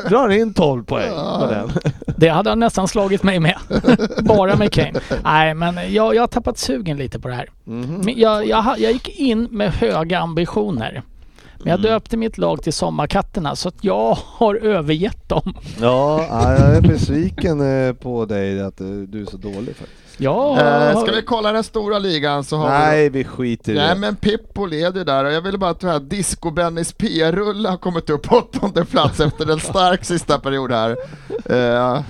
Drar 0.10 0.30
in 0.30 0.53
12 0.53 0.84
poäng 0.84 1.12
Ja. 1.16 1.38
på 1.48 1.53
den. 1.53 1.70
Det 2.18 2.30
hade 2.30 2.49
han 2.49 2.60
nästan 2.60 2.88
slagit 2.88 3.24
mig 3.24 3.40
med. 3.40 3.58
Bara 4.22 4.56
med 4.56 4.72
Kane. 4.74 4.99
Nej, 5.24 5.53
men 5.53 5.76
jag, 5.94 6.16
jag 6.16 6.22
har 6.22 6.28
tappat 6.28 6.58
sugen 6.58 6.98
lite 6.98 7.20
på 7.20 7.28
det 7.28 7.34
här. 7.34 7.49
Mhm. 7.64 8.02
Men 8.06 8.14
jag, 8.22 8.48
jag, 8.48 8.65
jag 8.80 8.91
gick 8.91 9.10
in 9.19 9.43
med 9.52 9.72
höga 9.73 10.19
ambitioner. 10.19 11.02
Men 11.57 11.69
jag 11.69 11.80
Mm. 11.80 11.91
döpte 11.91 12.18
mitt 12.18 12.38
lag 12.38 12.64
till 12.64 12.73
Sommarkatterna 12.73 13.56
så 13.56 13.68
att 13.68 13.84
jag 13.84 14.18
har 14.26 14.56
övergett 14.56 15.30
dem. 15.30 15.53
Ja, 15.81 16.26
ja, 16.30 16.52
jag 16.53 16.76
är 16.76 16.81
besviken 16.81 17.88
eh, 17.88 17.93
på 17.93 18.26
dig 18.26 18.61
att 18.61 18.81
eh, 18.81 18.88
du 18.88 19.22
är 19.22 19.26
så 19.26 19.38
dålig 19.38 19.76
faktiskt. 19.76 19.91
Jag 20.18 20.60
Eh, 20.60 21.02
ska 21.03 21.11
vi 21.11 21.22
kolla 21.22 21.52
den 21.52 21.64
stora 21.64 21.99
ligan 21.99 22.43
så 22.43 22.57
har 22.57 22.65
vi 22.65 22.72
Nej, 22.85 23.10
vi 23.10 23.23
skiter 23.23 23.72
i 23.72 23.76
Nej 23.76 23.89
det. 23.89 23.95
men 23.95 24.15
Pippo 24.15 24.65
leder 24.65 25.06
där 25.06 25.26
och 25.26 25.31
jag 25.31 25.41
ville 25.41 25.57
bara 25.57 25.69
att 25.72 26.02
Disco-Bennys 26.10 26.95
P-rulle 26.98 27.69
har 27.69 27.77
kommit 27.77 28.10
upp 28.10 28.23
på 28.23 28.35
åttonde 28.38 28.85
plats 28.85 29.19
efter 29.19 29.52
en 29.52 29.60
stark 29.60 30.06
sista 30.06 30.39
period 30.39 30.72
här. 30.72 30.98
Eh, 31.45 32.02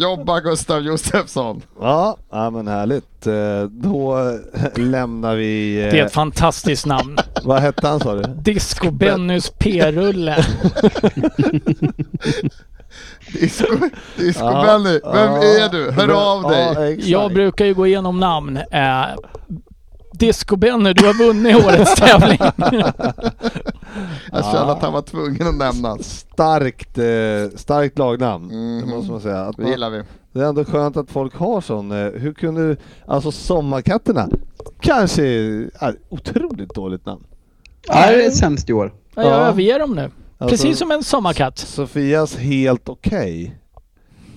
jobba 0.00 0.40
Gustav 0.40 0.80
Josefsson. 0.82 1.62
Ja, 1.80 2.16
ja, 2.30 2.50
men 2.50 2.68
härligt. 2.68 3.26
Eh, 3.26 3.62
Då 3.70 4.18
lämnar 4.76 5.34
vi... 5.36 5.84
eh, 5.84 5.90
Det 5.90 5.98
är 5.98 6.06
ett 6.06 6.12
fantastiskt 6.12 6.86
namn. 6.86 7.18
Vad 7.44 7.60
hette 7.60 7.88
han 7.88 8.00
sa 8.00 8.14
du? 8.14 8.22
Disco 8.34 8.90
Bennys 8.90 9.50
P-rulle. 9.58 10.44
Disco, 13.32 13.66
Disco 14.16 14.44
Ja, 14.44 14.62
Benny, 14.66 15.00
vem 15.04 15.32
ja, 15.32 15.44
är 15.44 15.68
du? 15.68 15.90
Hör 15.90 16.08
av 16.34 16.42
dig! 16.42 16.96
Ja. 17.00 17.04
Jag 17.22 17.34
brukar 17.34 17.64
ju 17.64 17.74
gå 17.74 17.86
igenom 17.86 18.20
namn. 18.20 18.58
Disco 20.18 20.56
Benny, 20.56 20.92
du 20.92 21.06
har 21.06 21.14
vunnit 21.14 21.56
årets 21.56 21.94
tävling. 21.94 22.38
Jag 24.32 24.44
känner 24.44 24.72
att 24.72 24.82
han 24.82 24.92
var 24.92 25.02
tvungen 25.02 25.46
att 25.48 25.54
nämnas. 25.54 26.20
Starkt, 26.32 26.98
eh, 26.98 27.58
starkt 27.58 27.98
lagnamn, 27.98 28.48
det 28.48 28.54
Mhm. 28.86 28.90
måste 28.90 29.10
man 29.12 29.20
säga. 29.20 29.40
Att 29.40 29.56
Det 29.56 29.62
man, 29.62 29.70
gillar 29.70 29.90
vi. 29.90 30.02
det 30.32 30.40
är 30.40 30.44
ändå 30.48 30.64
skönt 30.64 30.96
att 30.96 31.10
folk 31.10 31.34
har 31.36 31.60
sån. 31.60 31.92
eh, 31.92 32.10
Hur 32.12 32.34
kunde, 32.34 32.76
alltså 33.06 33.32
Sommarkatterna, 33.32 34.28
kanske 34.80 35.22
är 35.26 35.94
otroligt 36.08 36.74
dåligt 36.74 37.06
namn. 37.06 37.24
Nej, 37.88 38.16
det 38.16 38.24
är 38.24 38.30
sämst 38.30 38.70
i 38.70 38.72
år. 38.72 38.92
Ja, 39.14 39.22
jag 39.22 39.30
Ja. 39.32 39.36
överger 39.36 39.78
dem 39.78 39.94
nu. 39.94 40.10
Alltså, 40.38 40.56
Precis 40.56 40.78
som 40.78 40.90
en 40.90 41.02
sommarkatt. 41.02 41.58
Sofias 41.58 42.36
helt 42.36 42.88
okej. 42.88 43.54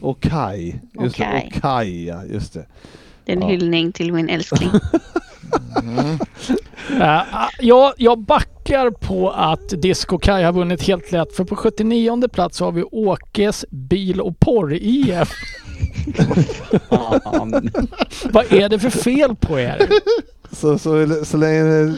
Okej, 0.01 0.81
just 1.01 1.15
Okej. 1.15 1.49
det. 1.53 1.59
Okej, 1.59 2.05
ja, 2.05 2.23
just 2.25 2.53
det. 2.53 2.65
Det 3.25 3.31
är 3.31 3.35
en 3.35 3.41
Ja. 3.41 3.47
hyllning 3.47 3.91
till 3.91 4.13
min 4.13 4.29
älskling. 4.29 4.69
Uh, 6.91 7.21
jag, 7.59 7.93
jag 7.97 8.19
backar 8.19 8.91
på 8.91 9.29
att 9.29 9.69
Disco 9.69 10.17
Kaj 10.17 10.43
har 10.43 10.53
vunnit 10.53 10.83
helt 10.83 11.11
lätt. 11.11 11.35
För 11.35 11.43
på 11.43 11.55
79 11.55 12.27
plats 12.27 12.57
så 12.57 12.65
har 12.65 12.71
vi 12.71 12.83
Åkes 12.83 13.65
Bil 13.69 14.21
och 14.21 14.39
Porr-IF. 14.39 15.31
Vad 18.31 18.53
är 18.53 18.69
det 18.69 18.79
för 18.79 18.89
fel 18.89 19.35
på 19.35 19.59
er? 19.59 19.89
Så, 20.51 20.79
så, 20.79 21.25
så 21.25 21.37
länge 21.37 21.95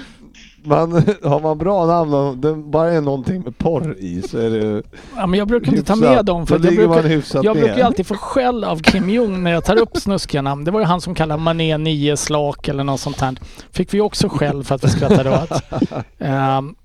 man, 0.65 0.91
har 1.23 1.40
man 1.40 1.57
bra 1.57 1.85
namn 1.85 2.14
och 2.14 2.38
det 2.38 2.56
bara 2.56 2.91
är 2.91 3.02
någonting 3.02 3.41
med 3.41 3.57
porr 3.57 3.95
i 3.99 4.22
så 4.22 4.38
är 4.38 4.49
det 4.49 4.84
Ja, 5.15 5.27
men 5.27 5.40
jag 5.40 5.48
brukar 5.48 5.72
inte 5.72 5.84
ta 5.84 5.94
hyfsat. 5.94 6.10
med 6.15 6.26
dem 6.26 6.48
för 6.48 6.56
jag 6.65 6.76
brukar, 6.76 7.03
hyfsat 7.03 7.44
jag 7.44 7.56
brukar 7.57 7.84
alltid 7.84 8.07
få 8.07 8.15
skäll 8.15 8.64
av 8.64 8.77
Kim 8.80 9.10
Jong 9.10 9.44
när 9.44 9.52
jag 9.52 9.65
tar 9.65 9.77
upp 9.77 9.98
snuskiga 9.98 10.41
namn. 10.41 10.64
Det 10.64 10.72
var 10.72 10.80
ju 10.80 10.85
han 10.85 11.02
som 11.02 11.15
kallade 11.15 11.41
Mané 11.44 11.77
9 11.77 12.18
slak 12.18 12.68
eller 12.68 12.84
något 12.84 12.99
sånt 12.99 13.22
här. 13.22 13.35
Fick 13.72 13.94
vi 13.94 14.02
också 14.02 14.30
skäll 14.30 14.64
för 14.64 14.76
att 14.76 14.84
vi 14.84 14.90
skrattade 14.90 15.30
åt. 15.44 15.64
Ehm, 16.19 16.76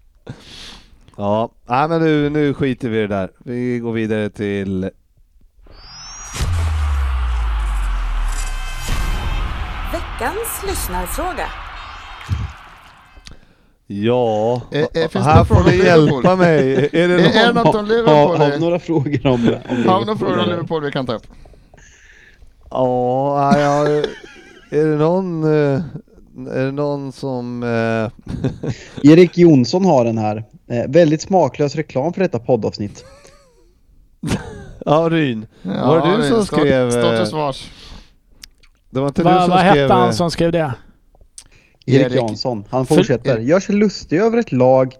Ja, 1.16 1.50
nej 1.68 1.88
men 1.88 2.00
nu, 2.00 2.30
nu 2.30 2.54
skiter 2.54 2.88
vi 2.88 2.98
i 2.98 3.00
det 3.00 3.06
där. 3.06 3.30
Vi 3.44 3.78
går 3.78 3.92
vidare 3.92 4.30
till 4.30 4.90
Veckans 9.92 10.62
lyssnarfråga. 10.66 11.46
Ja, 13.90 14.62
Eh, 14.70 14.80
eh, 14.80 14.86
det 14.92 15.18
här 15.18 15.34
några 15.34 15.44
får 15.44 15.54
frågor 15.54 15.70
ni 15.70 15.76
om 15.76 16.00
Liverpool? 16.04 16.14
hjälpa 16.24 16.36
mig. 16.36 16.72
Är 16.92 17.08
det 17.08 17.14
Är 17.14 17.46
det 17.46 17.52
någon? 17.52 17.64
något 17.64 17.74
om 17.74 17.80
Har, 17.80 17.82
Liverpool? 17.96 18.36
har 18.36 18.58
några 18.58 18.78
frågor 18.78 19.26
om, 19.26 19.32
om 19.34 19.38
Har 19.38 19.76
vi 19.76 19.84
några 19.84 19.98
Liverpool, 19.98 20.16
frågor 20.18 20.38
om? 20.42 20.48
Liverpool 20.50 20.82
vi 20.84 20.90
kan 20.92 21.06
ta 21.06 21.14
upp? 21.14 21.26
Ja, 22.70 23.58
ja, 23.58 23.86
är 24.70 24.84
det 24.86 24.96
någon, 24.96 25.44
eh, 25.44 25.80
är 26.56 26.64
det 26.64 26.72
någon 26.72 27.12
som... 27.12 27.62
eh, 27.62 28.32
Erik 29.12 29.38
Jonsson 29.38 29.84
har 29.84 30.04
den 30.04 30.18
här. 30.18 30.44
Eh, 30.70 30.84
väldigt 30.90 31.22
smaklös 31.22 31.74
reklam 31.76 32.12
för 32.12 32.20
detta 32.20 32.38
poddavsnitt. 32.38 33.04
Ja, 34.86 35.08
Ryn. 35.10 35.46
Var 35.62 36.00
det 36.10 36.16
du 36.16 36.28
som 36.28 36.42
stå- 36.46 36.56
skrev, 36.56 36.90
Stå 36.90 37.10
eh, 37.12 37.16
till 37.16 37.26
svars. 37.26 37.70
Det 38.90 39.00
var 39.00 39.06
inte 39.08 39.22
du 39.22 39.28
vad 39.28 39.40
som 39.42 39.50
vad 39.50 39.58
skrev... 39.58 39.70
hette 39.82 39.94
eh, 39.94 39.98
han 40.00 40.14
som 40.14 40.30
skrev 40.30 40.52
det? 40.52 40.74
Erik, 41.88 42.06
Erik- 42.06 42.16
Jansson. 42.16 42.64
Han 42.70 42.86
För- 42.86 42.94
fortsätter. 42.94 43.38
Gör 43.38 43.60
sig 43.60 43.74
lustig 43.74 44.18
över 44.18 44.38
ett 44.38 44.52
lag 44.52 44.94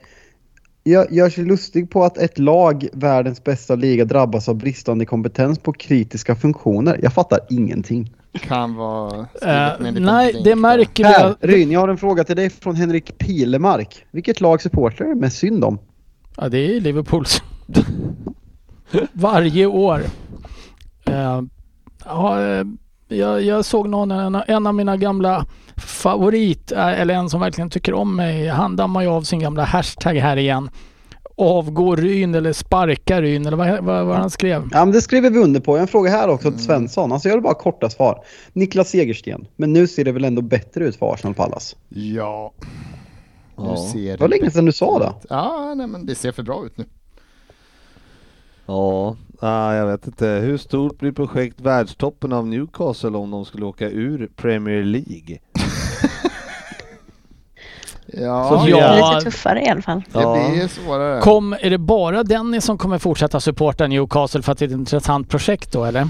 gör, 0.89 1.07
gör 1.11 1.31
sig 1.31 1.45
lustig 1.45 1.91
på 1.91 2.05
att 2.05 2.19
ett 2.19 2.39
lag, 2.39 2.89
världens 2.93 3.45
bästa 3.45 3.75
liga, 3.75 4.05
drabbas 4.05 4.49
av 4.49 4.55
bristande 4.55 5.05
kompetens 5.07 5.59
på 5.59 5.73
kritiska 5.73 6.37
funktioner. 6.37 7.01
Jag 7.03 7.13
fattar 7.13 7.41
ingenting. 7.51 8.15
Kan 8.33 8.75
vara 8.75 9.27
liten 9.81 10.03
nej, 10.03 10.41
det 10.45 10.57
märker 10.57 11.05
vi. 11.05 11.09
Här, 11.11 11.35
Ryn, 11.41 11.71
jag 11.71 11.81
har 11.81 11.89
en 11.89 11.99
fråga 11.99 12.25
till 12.25 12.37
dig 12.37 12.51
från 12.51 12.77
Henrik 12.77 13.19
Pilemark. 13.19 14.05
Vilket 14.11 14.41
lag 14.41 14.63
supportrar 14.63 15.07
är 15.07 15.15
mest 15.15 15.39
synd 15.39 15.65
om? 15.65 15.79
Ja, 16.37 16.49
det 16.49 16.59
är 16.77 16.81
Liverpools. 16.81 17.43
Varje 19.13 19.67
år. 19.67 20.03
Eh, 21.05 21.43
ja, 22.05 22.43
eh, 22.43 22.65
jag, 23.09 23.43
jag 23.43 23.65
såg 23.65 23.89
någon, 23.89 24.11
en, 24.11 24.35
en 24.47 24.67
av 24.67 24.75
mina 24.75 24.97
gamla 24.97 25.47
favorit, 25.79 26.73
eh, 26.73 27.01
eller 27.01 27.15
en 27.15 27.31
som 27.31 27.41
verkligen 27.41 27.71
tycker 27.71 27.95
om 27.95 28.17
mig, 28.17 28.49
han 28.49 28.77
dammar 28.77 29.03
ju 29.03 29.09
av 29.09 29.23
sin 29.23 29.41
gamla 29.41 29.65
hashtag 29.65 30.15
här 30.15 30.37
igen. 30.37 30.71
Avgå 31.37 31.97
Ryn 31.97 32.35
eller 32.35 32.53
sparka 32.53 33.23
Ryn 33.23 33.47
eller 33.47 33.57
vad, 33.57 33.85
vad, 33.85 34.07
vad 34.07 34.17
han 34.17 34.31
skrev. 34.31 34.63
Ja, 34.73 34.85
men 34.85 34.93
det 34.95 35.01
skriver 35.01 35.31
vi 35.31 35.39
under 35.39 35.61
på. 35.61 35.73
Jag 35.73 35.77
har 35.77 35.83
en 35.83 35.89
fråga 35.89 36.11
här 36.11 36.29
också 36.29 36.51
till 36.51 36.61
Svensson. 36.65 37.13
Alltså 37.13 37.29
jag 37.29 37.37
har 37.37 37.41
bara 37.41 37.55
korta 37.55 37.91
svar. 37.91 38.25
Niklas 38.53 38.89
Segersten. 38.89 39.47
Men 39.57 39.73
nu 39.73 39.87
ser 39.87 40.05
det 40.05 40.13
väl 40.13 40.25
ändå 40.25 40.43
bättre 40.43 40.85
ut 40.85 40.97
för 40.97 41.13
Arsenal 41.15 41.35
Pallas? 41.35 41.77
Ja. 41.89 42.53
Nu 43.59 43.65
Ja. 43.65 43.77
ser 43.93 44.13
Det 44.13 44.21
var 44.21 44.29
länge 44.29 44.51
sedan 44.51 44.65
du 44.65 44.73
sa 44.73 44.99
det. 44.99 45.13
Ja, 45.31 45.75
nej 45.77 45.87
men 45.87 46.07
det 46.07 46.15
ser 46.15 46.33
för 46.33 46.43
bra 46.43 46.67
ut 46.67 46.79
nu. 46.79 46.85
Ja, 48.67 49.17
nej, 49.43 49.77
jag 49.77 49.87
vet 49.87 50.07
inte. 50.07 50.27
Hur 50.27 50.57
stort 50.59 50.99
blir 50.99 51.13
projekt 51.13 51.61
världstoppen 51.61 52.33
av 52.33 52.47
Newcastle 52.47 53.11
om 53.19 53.31
de 53.31 53.45
skulle 53.45 53.65
åka 53.67 53.89
ur 53.91 54.29
Premier 54.37 54.83
League? 54.83 55.39
Ja, 58.13 58.49
Så 58.49 58.65
Det 58.65 58.71
Ja. 58.71 58.79
är 58.79 59.15
lite 59.15 59.31
tuffare 59.31 59.63
i 59.63 59.69
alla 59.69 59.83
fall. 59.83 60.03
det 60.13 60.21
Ja. 60.21 60.49
blir 60.53 60.69
svårare. 60.69 61.21
Kom, 61.21 61.53
är 61.61 61.71
det 61.71 61.79
bara 61.79 62.23
Dennis 62.23 62.65
som 62.65 62.79
kommer 62.79 62.99
fortsätta 62.99 63.41
supporta 63.41 63.87
Newcastle 63.87 64.43
för 64.43 64.53
att 64.53 64.59
det 64.59 64.65
är 64.65 64.67
ett 64.67 64.73
intressant 64.73 65.29
projekt 65.29 65.73
då 65.73 65.85
eller? 65.85 66.09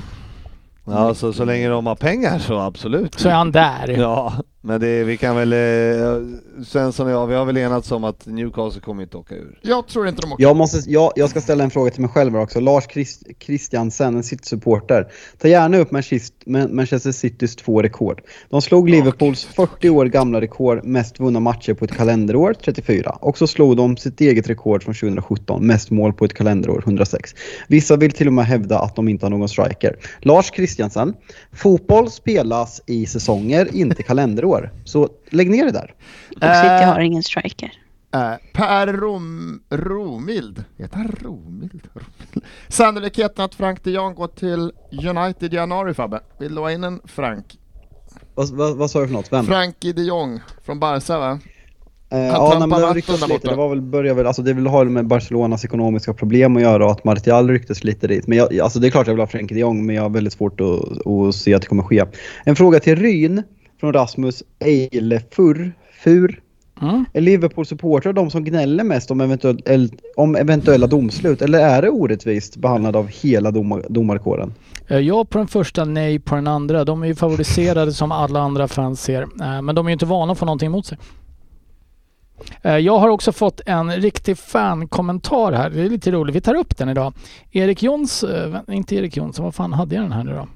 Ja, 0.85 1.15
så, 1.15 1.33
så 1.33 1.45
länge 1.45 1.69
de 1.69 1.87
har 1.87 1.95
pengar 1.95 2.39
så 2.39 2.59
absolut. 2.59 3.21
Så 3.21 3.29
är 3.29 3.33
han 3.33 3.53
där. 3.53 3.89
Ja, 3.99 4.33
Men 4.61 4.81
det, 4.81 5.05
vi 5.05 5.17
kan 5.17 5.37
väl, 5.37 5.53
eh, 5.53 6.63
Svensson 6.65 7.07
och 7.07 7.13
jag, 7.13 7.27
vi 7.27 7.35
har 7.35 7.45
väl 7.45 7.57
enats 7.57 7.93
om 7.93 8.05
att 8.05 8.27
Newcastle 8.27 8.81
kommer 8.81 9.03
inte 9.03 9.17
åka 9.17 9.35
ur. 9.35 9.59
Jag 9.63 9.87
tror 9.89 10.09
inte 10.09 10.23
de 10.23 10.33
åker. 10.33 10.43
Jag, 10.43 10.57
måste, 10.57 10.91
jag, 10.91 11.13
jag 11.17 11.31
ska 11.31 11.41
ställa 11.41 11.65
en 11.65 11.71
fråga 11.71 11.91
till 11.91 12.01
mig 12.01 12.11
själv 12.11 12.37
också. 12.37 12.61
Lars 12.61 12.85
Christ, 12.93 13.23
Christiansen, 13.41 14.17
en 14.17 14.23
City-supporter. 14.23 15.07
Ta 15.39 15.49
gärna 15.49 15.79
upp 15.79 15.91
Manchester, 15.91 16.51
Man- 16.51 16.77
Manchester 16.77 17.13
Citys 17.13 17.57
två 17.57 17.83
rekord. 17.83 18.23
De 18.51 18.63
slog 18.63 18.89
Liverpools 18.89 19.45
40 19.45 19.91
år 19.91 20.07
gamla 20.07 20.41
rekord, 20.41 20.85
mest 20.85 21.21
vunna 21.21 21.41
matcher 21.41 21.75
på 21.75 21.85
ett 21.85 21.93
kalenderår, 21.93 22.55
34. 22.65 23.11
Och 23.11 23.39
så 23.39 23.47
slog 23.47 23.77
de 23.77 23.97
sitt 23.97 24.21
eget 24.21 24.49
rekord 24.49 24.83
från 24.83 24.95
2017, 24.95 25.67
mest 25.67 25.91
mål 25.91 26.13
på 26.13 26.25
ett 26.25 26.35
kalenderår, 26.35 26.83
106. 26.87 27.35
Vissa 27.69 27.97
vill 27.97 28.13
till 28.13 28.27
och 28.27 28.33
med 28.33 28.47
hävda 28.47 28.79
att 28.79 28.97
de 28.97 29.09
inte 29.09 29.27
har 29.27 29.31
någon 29.31 29.49
striker. 29.49 29.97
Lars 30.21 30.51
Christiansen, 30.55 31.15
fotboll 31.53 32.11
spelas 32.11 32.83
i 32.87 33.07
säsonger, 33.07 33.69
inte 33.77 34.03
kalenderår. 34.03 34.48
Så 34.85 35.09
lägg 35.31 35.51
ner 35.51 35.65
det 35.65 35.73
där. 35.73 35.95
Och 36.29 36.57
City 36.57 36.85
har 36.85 37.01
ingen 37.01 37.23
striker. 37.23 37.73
Eh, 38.15 38.33
per 38.53 38.87
Rom, 38.93 39.61
Romild, 39.71 40.65
heter 40.77 40.97
han 40.97 41.09
Romild? 41.23 41.89
Romild? 41.95 42.45
Sannolikheten 42.69 43.45
att 43.45 43.55
Frank 43.55 43.85
de 43.85 43.91
Jong 43.91 44.15
går 44.15 44.29
till 44.29 44.73
United 45.09 45.53
i 45.55 45.57
januari 45.57 45.95
Fabbe. 45.95 46.21
Vill 46.39 46.55
du 46.55 46.61
ha 46.61 46.73
in 46.73 46.85
en 46.85 47.01
Frank? 47.05 47.59
Vad, 48.35 48.49
vad, 48.49 48.77
vad 48.77 48.91
sa 48.91 49.01
du 49.01 49.07
för 49.07 49.15
något? 49.15 49.33
Vem? 49.33 49.47
Frankie 49.47 49.93
de 49.93 50.03
Jong 50.03 50.41
från 50.65 50.81
Barca 50.81 51.19
va? 51.19 51.39
Eh, 52.11 52.19
Han 52.19 52.29
ja, 52.29 52.57
nej, 52.59 52.69
men 52.69 52.81
det 52.81 52.87
där 52.87 53.29
lite. 53.29 53.49
Det 53.49 53.57
var 53.57 53.69
väl, 53.69 53.81
börjar 53.81 54.15
väl, 54.15 54.27
alltså 54.27 54.43
det 54.43 54.53
vill 54.53 54.67
ha 54.67 54.85
med 54.85 55.07
Barcelonas 55.07 55.65
ekonomiska 55.65 56.15
problem 56.15 56.57
att 56.57 56.63
göra 56.63 56.85
och 56.85 56.91
att 56.91 57.05
Martial 57.05 57.51
ryktes 57.51 57.85
lite 57.85 58.07
dit. 58.07 58.27
Men 58.27 58.39
jag, 58.39 58.59
alltså 58.59 58.79
det 58.79 58.87
är 58.87 58.91
klart 58.91 59.07
jag 59.07 59.15
vill 59.15 59.21
ha 59.21 59.27
Frenkie 59.27 59.55
de 59.55 59.61
Jong, 59.61 59.87
men 59.87 59.97
jag 59.97 60.03
har 60.03 60.11
väldigt 60.11 60.33
svårt 60.33 60.61
att, 60.61 61.07
att 61.07 61.35
se 61.35 61.55
att 61.55 61.63
det 61.63 61.69
kommer 61.69 61.83
ske. 61.83 62.05
En 62.45 62.57
fråga 62.57 62.81
till 62.81 62.97
Ryn 62.97 63.43
från 63.81 63.93
Rasmus 63.93 64.43
Eilefur. 64.59 65.73
Fur. 66.05 66.41
Mm. 66.83 67.05
Är 67.13 67.21
Liverpool 67.21 67.67
supportrar 67.67 68.13
de 68.13 68.31
som 68.31 68.45
gnäller 68.45 68.85
mest 68.85 69.11
om, 69.11 69.21
eventuell, 69.21 69.93
om 70.17 70.37
eventuella 70.37 70.87
domslut? 70.87 71.43
Eller 71.43 71.59
är 71.59 71.83
det 71.83 71.91
orättvist 71.91 72.57
behandlad 72.57 72.97
av 72.97 73.07
hela 73.07 73.51
domar, 73.51 73.85
domarkåren? 73.89 74.55
Eh, 74.89 74.99
Ja 74.99 75.25
på 75.25 75.39
den 75.39 75.49
första, 75.49 75.85
nej 75.85 76.19
på 76.19 76.35
den 76.35 76.47
andra. 76.47 76.85
De 76.85 77.03
är 77.03 77.07
ju 77.07 77.15
favoriserade 77.15 77.93
som 77.93 78.13
alla 78.13 78.41
andra 78.41 78.69
fans 78.69 79.03
ser. 79.03 79.23
Eh, 79.23 79.63
Men 79.63 79.75
de 79.75 79.87
är 79.87 79.91
ju 79.91 79.93
inte 79.93 80.07
vana 80.07 80.33
att 80.33 80.39
få 80.39 80.45
någonting 80.45 80.67
emot 80.67 80.87
sig. 80.87 80.99
Eh, 82.63 82.77
Jag 82.77 82.99
har 82.99 83.09
också 83.09 83.33
fått 83.33 83.61
en 83.67 83.93
riktig 83.93 84.39
fan-kommentar 84.39 85.53
här. 85.53 85.71
Det 85.71 85.81
är 85.81 85.91
lite 85.91 86.11
roligt. 86.11 86.37
Vi 86.37 86.41
tar 86.41 86.55
upp 86.55 86.77
den 86.77 86.89
idag. 86.89 87.13
Erik 87.53 87.83
Jons, 87.83 88.25
inte 88.69 88.97
Erik 88.97 89.17
Jonsson, 89.17 89.45
vad 89.45 89.55
fan 89.55 89.73
hade 89.73 89.95
jag 89.95 90.05
den 90.05 90.13
här 90.13 90.25
nu 90.25 90.33
då? 90.35 90.47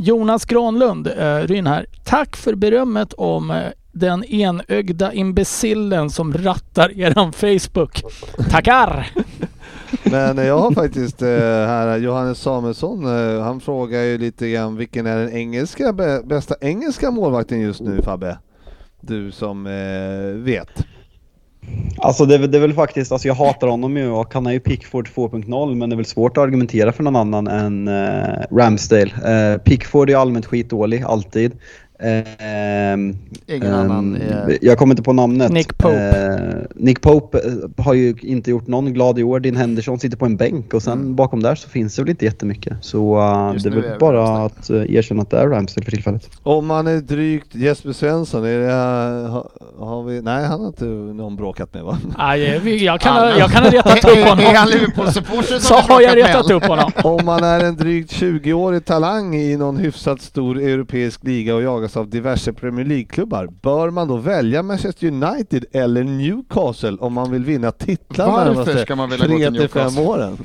Jonas 0.00 0.44
Granlund, 0.44 1.06
eh, 1.06 1.36
Ryn 1.36 1.66
här. 1.66 1.86
Tack 2.04 2.36
för 2.36 2.54
berömmet 2.54 3.12
om 3.12 3.50
eh, 3.50 3.56
den 3.92 4.24
enögda 4.24 5.12
imbecillen 5.12 6.10
som 6.10 6.32
rattar 6.32 6.98
eran 6.98 7.32
Facebook. 7.32 8.02
Tackar! 8.50 9.10
Men 10.10 10.38
eh, 10.38 10.46
jag 10.46 10.58
har 10.58 10.72
faktiskt 10.72 11.22
eh, 11.22 11.28
här 11.28 11.98
Johannes 11.98 12.38
Samuelsson, 12.38 13.04
eh, 13.04 13.42
han 13.42 13.60
frågar 13.60 14.00
ju 14.00 14.18
lite 14.18 14.50
grann 14.50 14.76
vilken 14.76 15.06
är 15.06 15.16
den 15.18 15.32
engelska, 15.32 15.92
bästa 16.24 16.54
engelska 16.60 17.10
målvakten 17.10 17.60
just 17.60 17.80
nu 17.80 18.02
Fabbe? 18.02 18.38
Du 19.00 19.32
som 19.32 19.66
eh, 19.66 20.42
vet. 20.42 20.86
Alltså 21.98 22.24
det, 22.26 22.34
är 22.34 22.38
väl- 22.38 22.50
det 22.50 22.58
är 22.58 22.60
väl 22.62 22.74
faktiskt, 22.74 23.12
alltså 23.12 23.28
jag 23.28 23.34
hatar 23.34 23.68
honom 23.68 23.96
ju 23.96 24.10
och 24.10 24.34
han 24.34 24.46
är 24.46 24.52
ju 24.52 24.60
Pickford 24.60 25.08
2.0 25.08 25.74
men 25.74 25.90
det 25.90 25.94
är 25.94 25.96
väl 25.96 26.04
svårt 26.06 26.36
att 26.38 26.42
argumentera 26.44 26.92
för 26.92 27.02
någon 27.02 27.16
annan 27.16 27.46
än 27.48 27.88
eh, 27.88 28.56
Ramsdale. 28.56 29.10
Eh, 29.54 29.58
Pickford 29.62 30.10
är 30.10 30.16
allmänt 30.16 30.46
skitdålig, 30.46 31.02
alltid. 31.02 31.52
Eh, 32.02 32.92
Ingen 33.46 33.68
ehm, 33.72 33.74
annan 33.74 34.16
är... 34.16 34.58
Jag 34.62 34.78
kommer 34.78 34.92
inte 34.92 35.02
på 35.02 35.12
namnet. 35.12 35.52
Nick 35.52 35.78
Pope. 35.78 36.66
Eh, 36.66 36.66
Nick 36.82 37.00
Pope 37.00 37.38
eh, 37.38 37.84
har 37.84 37.94
ju 37.94 38.14
inte 38.22 38.50
gjort 38.50 38.66
någon 38.66 38.92
glad 38.92 39.18
i 39.18 39.22
år. 39.22 39.40
Din 39.40 39.56
Henderson 39.56 39.98
sitter 39.98 40.16
på 40.16 40.24
en 40.26 40.36
bänk 40.36 40.74
och 40.74 40.82
sen 40.82 41.14
bakom 41.16 41.42
där 41.42 41.54
så 41.54 41.68
finns 41.68 41.96
det 41.96 42.02
väl 42.02 42.10
inte 42.10 42.24
jättemycket. 42.24 42.72
Så 42.80 43.18
eh, 43.20 43.50
Just 43.52 43.64
det 43.64 43.70
är 43.70 43.74
väl 43.74 43.84
är 43.84 43.88
det 43.90 43.96
bara 43.98 44.16
Ramsdale. 44.16 44.82
att 44.82 44.88
eh, 44.90 44.94
erkänna 44.96 45.22
att 45.22 45.30
det 45.30 45.38
är 45.38 45.48
Ramsdale 45.48 45.84
för 45.84 45.90
tillfället. 45.90 46.30
Om 46.42 46.66
man 46.66 46.86
är 46.86 46.96
drygt 47.00 47.54
Jesper 47.54 47.92
Svensson, 47.92 48.44
är 48.44 48.58
det, 48.58 48.72
har, 49.30 49.48
har 49.78 50.02
vi, 50.02 50.22
nej 50.22 50.44
han 50.46 50.60
har 50.60 50.66
inte 50.66 50.84
någon 50.84 51.36
bråkat 51.36 51.74
med 51.74 51.82
va? 51.84 51.98
Vi- 52.62 52.84
jag, 52.84 53.00
kan, 53.00 53.14
ha- 53.16 53.38
jag 53.38 53.50
kan 53.50 53.62
ha 53.64 53.70
retat 53.70 54.04
upp 54.04 54.04
Är 54.16 54.24
han 54.26 54.38
honom. 54.38 54.68
Liverpool-supporter 54.72 55.58
Så 55.58 55.74
har 55.74 56.00
jag 56.00 56.16
retat 56.16 56.50
upp 56.50 56.64
honom. 56.64 56.90
Om 57.04 57.26
man 57.26 57.44
är 57.44 57.64
en 57.64 57.76
drygt 57.76 58.12
20-årig 58.12 58.84
talang 58.84 59.34
i 59.34 59.56
någon 59.56 59.76
hyfsat 59.76 60.20
stor 60.22 60.58
europeisk 60.58 61.24
liga 61.24 61.54
och 61.54 61.62
jagas 61.90 61.96
av 61.96 62.08
diverse 62.08 62.52
Premier 62.52 62.86
League-klubbar, 62.86 63.46
bör 63.62 63.90
man 63.90 64.08
då 64.08 64.16
välja 64.16 64.62
Manchester 64.62 65.06
United 65.06 65.64
eller 65.72 66.04
Newcastle 66.04 66.96
om 67.00 67.12
man 67.12 67.30
vill 67.30 67.44
vinna 67.44 67.72
titlar 67.72 68.26
Varför 68.26 68.76
ska 68.76 68.96
man 68.96 69.10
vilja 69.10 69.26
gå 69.26 69.36
till 69.36 69.52
3 69.52 69.60
till 69.60 69.68
5 69.68 69.82
Newcastle? 69.82 70.02
åren? 70.02 70.38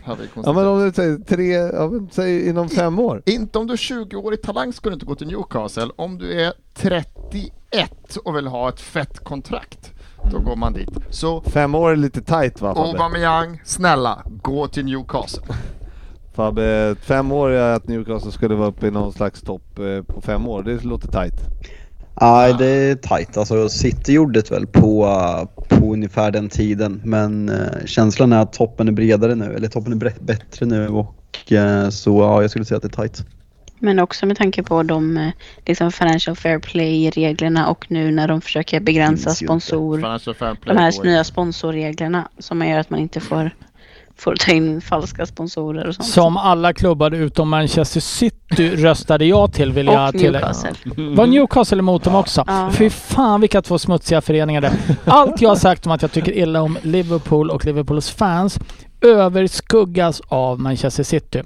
Ja 0.44 0.54
men 0.54 0.68
om 0.68 0.86
du 0.86 0.92
säger 0.92 1.18
tre, 1.18 1.54
ja, 1.54 1.92
säg 2.12 2.50
inom 2.50 2.70
fem 2.70 3.00
år. 3.00 3.22
Inte 3.26 3.60
om 3.60 3.68
du 3.68 3.74
är 3.74 3.78
20-årig 3.78 4.42
talang 4.42 4.74
ska 4.74 4.90
du 4.90 4.94
inte 4.94 5.06
gå 5.06 5.16
till 5.16 5.28
Newcastle. 5.28 5.90
Om 5.96 6.18
du 6.18 6.42
är 6.42 6.54
31 6.74 8.18
och 8.24 8.36
vill 8.36 8.48
ha 8.48 8.70
ett 8.70 8.82
fett 8.82 9.20
kontrakt, 9.20 9.92
då 10.32 10.40
går 10.40 10.56
man 10.56 10.74
dit. 10.74 10.90
Så 11.10 11.42
Fem 11.42 11.76
år 11.76 11.92
är 11.92 11.96
lite 11.96 12.22
tight 12.22 12.62
va 12.62 12.76
Fabbe? 12.76 12.90
Aubameyang, 12.90 13.62
snälla, 13.66 14.24
gå 14.26 14.68
till 14.68 14.86
Newcastle. 14.86 15.44
Fabbe, 16.36 16.96
fem 17.02 17.32
år 17.32 17.50
är 17.50 17.74
att 17.74 17.88
Newcastle 17.88 18.32
skulle 18.32 18.56
vara 18.56 18.68
uppe 18.68 18.88
i 18.88 18.92
någon 18.92 19.14
slags 19.14 19.42
topp 19.42 19.80
eh, 19.80 20.04
på 20.16 20.22
fem 20.22 20.48
år, 20.48 20.64
det 20.64 20.84
låter 20.84 21.08
tight. 21.08 21.34
Nej, 22.22 22.56
det 22.58 22.66
är 22.66 22.96
tajt. 22.96 23.38
Alltså 23.38 23.70
City 23.70 24.14
gjorde 24.14 24.42
det 24.42 24.52
väl 24.52 24.68
på, 24.68 25.08
på 25.70 25.94
ungefär 25.94 26.32
den 26.32 26.50
tiden. 26.50 27.02
Men 27.04 27.50
eh, 27.50 27.86
känslan 27.86 28.34
är 28.34 28.42
att 28.42 28.54
toppen 28.54 28.88
är 28.88 28.92
bredare 28.92 29.36
nu, 29.36 29.54
eller 29.56 29.68
toppen 29.68 29.94
är 29.94 30.14
bättre 30.20 30.66
nu 30.66 30.88
och 30.88 31.52
eh, 31.52 31.90
så 31.90 32.22
ja, 32.22 32.42
jag 32.42 32.50
skulle 32.50 32.66
säga 32.66 32.76
att 32.76 32.84
det 32.84 32.88
är 32.88 32.98
tajt. 32.98 33.26
Men 33.80 34.00
också 34.00 34.26
med 34.26 34.38
tanke 34.38 34.64
på 34.64 34.84
de 34.84 35.32
liksom 35.66 35.92
financial 35.92 36.36
fair 36.36 36.60
play-reglerna 36.60 37.68
och 37.68 37.86
nu 37.90 38.12
när 38.12 38.28
de 38.28 38.42
försöker 38.42 38.80
begränsa 38.80 39.30
sponsor, 39.30 39.98
de 40.66 40.78
här 40.78 41.04
nya 41.04 41.24
sponsorreglerna 41.24 42.30
som 42.40 42.68
gör 42.68 42.80
att 42.80 42.90
man 42.90 43.00
inte 43.00 43.20
får, 43.20 43.52
får 44.18 44.36
ta 44.36 44.52
in 44.52 44.82
falska 44.82 45.26
sponsorer 45.26 45.88
och 45.88 45.96
sånt. 45.96 46.08
Som 46.08 46.38
alla 46.38 46.74
klubbar 46.74 47.12
utom 47.12 47.50
Manchester 47.50 48.00
City 48.00 48.76
röstade 48.76 49.26
jag 49.26 49.54
till 49.54 49.72
vill 49.72 49.86
jag 49.86 50.16
och. 50.16 50.40
Newcastle. 50.42 50.72
Var 51.16 51.28
Newcastle 51.28 51.80
emot 51.80 52.04
dem 52.04 52.16
också? 52.16 52.44
Ja. 52.48 52.70
Fy 52.74 52.90
fan 52.90 53.42
vilka 53.42 53.62
två 53.62 53.80
smutsiga 53.80 54.22
föreningar 54.22 54.62
det. 54.62 54.74
Allt 55.06 55.42
jag 55.42 55.50
har 55.50 55.56
sagt 55.56 55.86
om 55.86 55.92
att 55.92 56.02
jag 56.02 56.12
tycker 56.12 56.32
illa 56.32 56.62
om 56.62 56.78
Liverpool 56.82 57.50
och 57.50 57.66
Liverpools 57.66 58.10
fans 58.10 58.60
överskuggas 59.02 60.22
av 60.28 60.60
Manchester 60.60 61.04
City. 61.04 61.44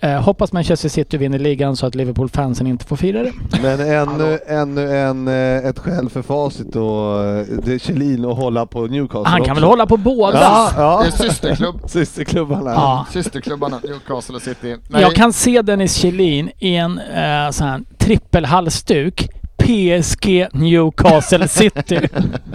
Eh, 0.00 0.20
hoppas 0.22 0.52
Manchester 0.52 0.88
City 0.88 1.16
vinner 1.18 1.38
ligan 1.38 1.76
så 1.76 1.86
att 1.86 1.94
Liverpool-fansen 1.94 2.66
inte 2.66 2.84
får 2.84 2.96
fira 2.96 3.22
det. 3.22 3.32
Men 3.62 3.80
ännu, 4.10 4.38
ännu 4.46 4.96
en, 4.98 5.28
eh, 5.28 5.66
ett 5.66 5.78
skäl 5.78 6.08
för 6.10 6.22
facit 6.22 6.76
och 6.76 7.24
eh, 7.24 7.46
det 7.64 7.74
är 7.74 7.78
Kjellin 7.78 8.24
att 8.24 8.36
hålla 8.36 8.66
på 8.66 8.80
Newcastle 8.86 9.30
Han 9.30 9.42
kan 9.44 9.54
väl 9.54 9.64
också. 9.64 9.72
hålla 9.72 9.86
på 9.86 9.96
båda? 9.96 10.40
Ja, 10.40 10.70
ja. 10.76 11.00
Det 11.02 11.24
är 11.24 11.28
systerklubb. 11.28 11.80
Systerklubbarna. 11.90 12.70
Ja. 12.70 13.06
Systerklubbarna 13.12 13.80
Newcastle 13.84 14.36
och 14.36 14.42
City. 14.42 14.76
Nej, 14.88 15.02
Jag 15.02 15.14
kan 15.14 15.32
se 15.32 15.62
Dennis 15.62 15.94
Kjellin 15.94 16.50
i 16.58 16.76
en 16.76 16.98
eh, 16.98 17.50
sån 17.50 17.66
här 17.66 17.80
trippelhalsduk. 17.98 19.28
PSG 19.56 20.46
Newcastle 20.52 21.48
City. 21.48 22.08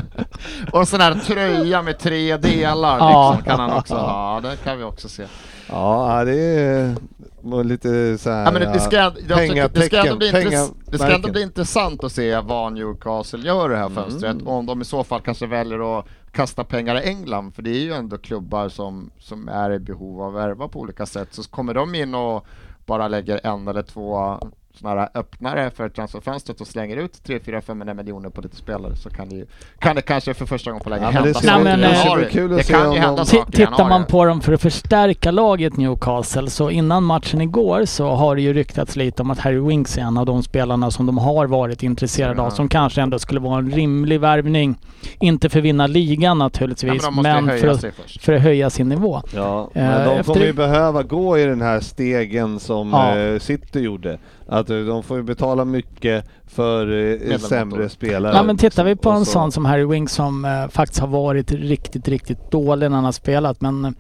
Och 0.72 0.88
sån 0.88 1.02
här 1.02 1.16
tröja 1.26 1.82
med 1.82 2.00
tre 2.00 2.38
delar 2.38 2.98
Ja. 2.98 3.32
liksom, 3.38 3.52
kan 3.52 3.60
han 3.70 3.78
också 3.80 3.96
ha. 3.96 4.40
Det 4.42 4.56
kan 4.64 4.78
vi 4.78 4.84
också 4.84 5.10
se. 5.10 5.24
Ja, 5.70 6.24
det 6.26 6.36
är 6.36 7.64
lite 7.64 8.18
så 8.18 8.30
här. 8.30 8.46
Ja, 8.46 8.52
men 8.52 8.62
det, 8.62 8.74
det, 8.74 8.80
ska, 8.80 8.96
jag 8.96 9.16
tycker, 9.16 9.70
det, 9.70 9.82
ska 9.82 9.98
ändå 9.98 10.16
bli 10.16 10.32
pengatecken, 10.32 10.76
det 10.86 10.98
ska 10.98 11.16
ändå 11.16 11.32
bli 11.32 11.42
intressant 11.42 12.04
att 12.04 12.12
se 12.12 12.40
vad 12.40 12.74
Newcastle 12.74 13.40
gör 13.40 13.70
det 13.70 13.78
här 13.78 13.86
Mm. 13.86 13.96
fönstret. 13.96 14.42
Och 14.42 14.54
om 14.54 14.66
de 14.66 14.82
i 14.82 14.86
så 14.86 15.04
fall 15.04 15.22
kanske 15.22 15.48
väljer 15.48 16.00
att 16.00 16.06
kasta 16.32 16.64
pengar 16.64 16.96
i 17.02 17.04
England, 17.04 17.56
för 17.56 17.62
det 17.62 17.70
är 17.70 17.80
ju 17.80 17.94
ändå 17.94 18.18
klubbar 18.18 18.70
som, 18.70 19.12
som 19.20 19.48
är 19.48 19.72
i 19.72 19.80
behov 19.80 20.22
av 20.22 20.28
att 20.38 20.44
värva 20.44 20.68
på 20.68 20.80
olika 20.80 21.06
sätt. 21.06 21.28
Så 21.32 21.44
kommer 21.44 21.74
de 21.74 21.96
in 21.96 22.16
och 22.16 22.46
bara 22.86 23.08
lägger 23.08 23.40
en 23.44 23.68
eller 23.68 23.84
två 23.84 24.40
här 24.84 25.10
öppnare 25.14 25.70
för 25.72 25.90
transferfönstret 25.90 26.62
och 26.62 26.68
slänger 26.68 26.98
ut 26.98 27.24
3 27.24 27.40
4 27.40 27.62
500 27.62 27.94
miljoner 27.94 28.30
på 28.30 28.42
lite 28.42 28.56
spelare 28.56 28.96
så 28.96 29.10
kan 29.10 29.30
det, 29.30 29.36
ju, 29.36 29.46
kan 29.80 29.96
det 29.96 30.02
kanske 30.02 30.34
för 30.34 30.46
första 30.46 30.72
gången 30.72 30.84
på 30.84 30.90
länge 30.90 31.04
Ja, 31.04 31.12
men 31.12 31.24
det 31.24 31.28
hända 31.28 31.40
ser- 31.40 31.48
saker 31.48 31.64
men, 31.64 31.84
eh, 31.84 31.90
det 31.90 31.96
ska 31.96 32.16
bli 32.16 32.26
kul 32.30 32.52
Det 32.52 32.64
kan 32.64 32.94
ju 32.94 33.00
hända 33.00 33.26
saker 33.26 33.52
Tittar 33.52 33.90
man 33.90 34.06
på 34.06 34.26
dem 34.26 34.42
för 34.42 34.54
att 34.54 34.62
förstärka 34.62 35.32
laget 35.32 35.78
Newcastle 35.78 36.50
så 36.50 36.70
innan 36.70 37.04
matchen 37.04 37.42
igår 37.42 37.86
så 37.86 38.10
har 38.10 38.36
det 38.36 38.42
ju 38.42 38.54
ryktats 38.54 38.96
lite 38.96 39.22
om 39.22 39.32
att 39.32 39.40
Harry 39.40 39.60
Winks 39.60 39.98
är 39.98 40.02
en 40.02 40.18
av 40.18 40.26
de 40.26 40.44
spelarna 40.44 40.92
som 40.92 41.06
de 41.06 41.18
har 41.18 41.48
varit 41.48 41.84
intresserade 41.84 42.42
av 42.42 42.48
Ja. 42.48 42.52
som 42.52 42.68
kanske 42.70 43.02
ändå 43.02 43.20
skulle 43.20 43.40
vara 43.40 43.58
en 43.60 43.72
rimlig 43.72 44.20
värvning. 44.20 44.76
Inte 45.20 45.50
för 45.50 45.60
att 45.60 45.66
vinna 45.66 45.88
ligan 45.88 46.24
Ja, 46.24 46.34
men 46.34 46.38
naturligtvis 46.38 47.04
ju 47.04 47.22
men 47.22 47.48
höja 47.50 47.60
för 47.62 47.68
att, 47.68 47.86
för 48.22 48.34
att 48.34 48.42
höja 48.42 48.70
sin 48.70 48.90
nivå. 48.90 49.22
Ja, 49.36 49.70
Eh, 49.74 49.84
men 49.84 50.08
de 50.08 50.12
efter- 50.20 50.34
kommer 50.34 50.46
ju 50.46 50.54
behöva 50.54 51.04
gå 51.04 51.38
i 51.38 51.46
den 51.46 51.62
här 51.62 51.80
stegen 51.80 52.60
som 52.60 52.90
Ja. 52.90 53.18
eh, 53.18 53.40
City 53.40 53.80
gjorde. 53.80 54.18
Att 54.48 54.60
att 54.60 54.68
de 54.68 55.04
får 55.04 55.18
ju 55.18 55.24
betala 55.24 55.66
mycket 55.66 56.26
för 56.48 56.92
eh, 57.32 57.38
sämre 57.38 57.90
spelare. 57.90 58.36
Ja 58.36 58.44
men 58.44 58.58
tittar 58.58 58.84
vi 58.84 58.96
på 58.96 59.10
en 59.10 59.26
så- 59.26 59.32
sån 59.32 59.52
som 59.52 59.66
Harry 59.66 59.86
Winks 59.86 60.14
som 60.14 60.46
eh, 60.46 60.68
faktiskt 60.68 61.00
har 61.02 61.08
varit 61.08 61.52
riktigt, 61.52 62.08
riktigt 62.08 62.52
dålig 62.52 62.90
när 62.90 62.96
han 62.96 63.06
har 63.06 63.12
spelat. 63.12 63.62
Men 63.62 63.86
eh, 63.86 63.92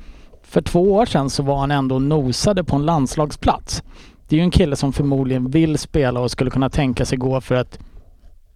för 0.43 0.61
två 0.61 0.93
år 0.93 1.05
sedan 1.05 1.29
så 1.29 1.43
var 1.43 1.57
han 1.57 1.71
ändå 1.71 1.99
nosade 1.99 2.63
på 2.63 2.75
en 2.75 2.85
landslagsplats. 2.85 3.83
Det 4.27 4.35
är 4.35 4.37
ju 4.37 4.43
en 4.43 4.51
kille 4.51 4.75
som 4.75 4.93
förmodligen 4.93 5.49
vill 5.49 5.77
spela 5.77 6.19
och 6.19 6.31
skulle 6.31 6.49
kunna 6.51 6.69
tänka 6.69 7.05
sig 7.05 7.17
gå 7.17 7.41
för 7.41 7.55
ett, 7.55 7.79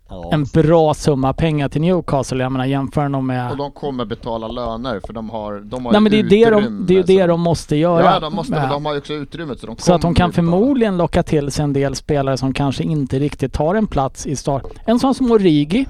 Ja. 0.09 0.29
en 0.33 0.43
bra 0.43 0.93
summa 0.93 1.33
pengar 1.33 1.69
till 1.69 1.81
Newcastle. 1.81 2.43
Jag 2.43 2.51
menar 2.51 2.65
jämför 2.65 3.15
Och 3.15 3.23
med... 3.23 3.57
de 3.57 3.71
kommer 3.71 4.05
betala 4.05 4.47
löner 4.47 5.01
för 5.05 5.13
de 5.13 5.29
har, 5.29 5.59
de 5.59 5.85
har 5.85 5.91
Nej 5.91 6.01
men 6.01 6.11
det 6.11 6.17
är 6.17 6.23
ju 6.23 6.29
det 6.29 6.49
de, 6.49 6.59
utrymme, 6.63 6.85
det, 6.87 6.93
är 6.93 6.97
ju 6.97 7.03
det 7.03 7.25
de 7.27 7.41
måste 7.41 7.75
göra. 7.75 8.03
Ja, 8.03 8.19
de 8.19 8.35
måste, 8.35 8.51
men 8.51 8.69
de 8.69 8.85
har 8.85 8.93
ju 8.93 8.99
också 8.99 9.13
utrymmet 9.13 9.59
så 9.59 9.67
de 9.67 9.75
Så 9.77 9.93
att 9.93 10.01
de 10.01 10.13
kan 10.15 10.27
ju 10.27 10.31
betala. 10.31 10.51
förmodligen 10.51 10.97
locka 10.97 11.23
till 11.23 11.51
sig 11.51 11.63
en 11.63 11.73
del 11.73 11.95
spelare 11.95 12.37
som 12.37 12.53
kanske 12.53 12.83
inte 12.83 13.19
riktigt 13.19 13.53
tar 13.53 13.75
en 13.75 13.87
plats 13.87 14.27
i 14.27 14.35
start. 14.35 14.63
En 14.85 14.99
sån 14.99 15.15
som 15.15 15.31
Origi 15.31 15.85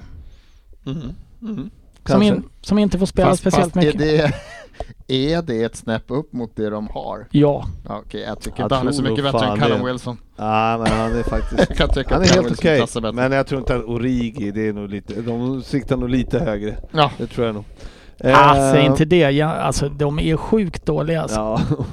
Mm. 0.86 1.02
Mm. 1.42 1.70
som, 2.06 2.22
in, 2.22 2.44
som 2.62 2.80
inte 2.80 3.00
får 3.00 3.06
spela 3.06 3.30
fast, 3.30 3.42
speciellt 3.42 3.74
fast 3.74 3.86
mycket. 3.86 4.02
Är 4.02 4.18
det, 4.18 4.34
är 5.08 5.42
det 5.42 5.64
ett 5.64 5.76
snäpp 5.76 6.04
upp 6.08 6.34
mot 6.34 6.56
det 6.56 6.70
de 6.70 6.88
har? 6.88 7.28
Ja. 7.32 7.66
Ja, 7.88 7.98
Okej, 8.06 8.22
jag 8.22 8.40
tycker 8.42 8.60
Jag 8.60 8.66
inte 8.66 8.76
han 8.76 8.88
är 8.88 8.92
så 8.92 9.04
mycket 9.04 9.24
bättre 9.24 9.46
än 9.48 9.60
Callum 9.60 9.80
det. 9.80 9.86
Wilson. 9.92 10.18
Ja, 10.36 10.78
men 10.84 10.92
han 10.92 11.16
är 11.16 11.24
faktiskt... 11.24 11.70
Jag 11.80 11.88
Han 11.88 11.98
är 11.98 12.04
Callum 12.04 12.24
helt 12.46 12.52
okej, 12.60 12.80
bättre. 12.82 13.12
men 13.12 13.32
jag 13.32 13.48
tror 13.48 13.60
inte 13.60 13.76
att 13.76 13.84
Origi, 13.84 14.52
det 14.52 14.68
är 14.68 14.74
nog 14.74 14.90
lite... 14.90 15.22
De 15.22 15.62
siktar 15.64 15.98
nog 15.98 16.10
lite 16.10 16.40
högre. 16.40 16.78
Ja, 16.92 17.12
Det 17.18 17.28
tror 17.28 17.46
jag 17.46 17.56
nog. 17.56 17.66
Ah, 18.24 18.72
säg 18.72 18.80
Eh, 18.80 18.86
inte 18.86 19.06
det. 19.06 19.32
Ja, 19.32 19.48
alltså 19.48 19.90
de 19.90 20.20
är 20.20 20.38
sjukt 20.38 20.86
dåliga 20.86 21.22
alltså. 21.22 21.38
Ja. 21.40 21.62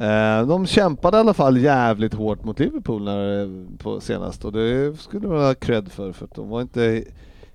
Eh, 0.00 0.46
De 0.46 0.66
kämpade 0.66 1.16
i 1.16 1.20
alla 1.20 1.34
fall 1.34 1.58
jävligt 1.58 2.14
hårt 2.14 2.44
mot 2.44 2.58
Liverpool 2.58 3.04
när, 3.04 3.66
på 3.78 4.00
senast 4.00 4.44
och 4.44 4.52
det 4.52 4.98
skulle 5.00 5.28
man 5.28 5.38
ha 5.38 5.54
cred 5.54 5.88
för, 5.92 6.12
för 6.12 6.24
att 6.24 6.34
de 6.34 6.48
var 6.48 6.60
inte 6.60 7.04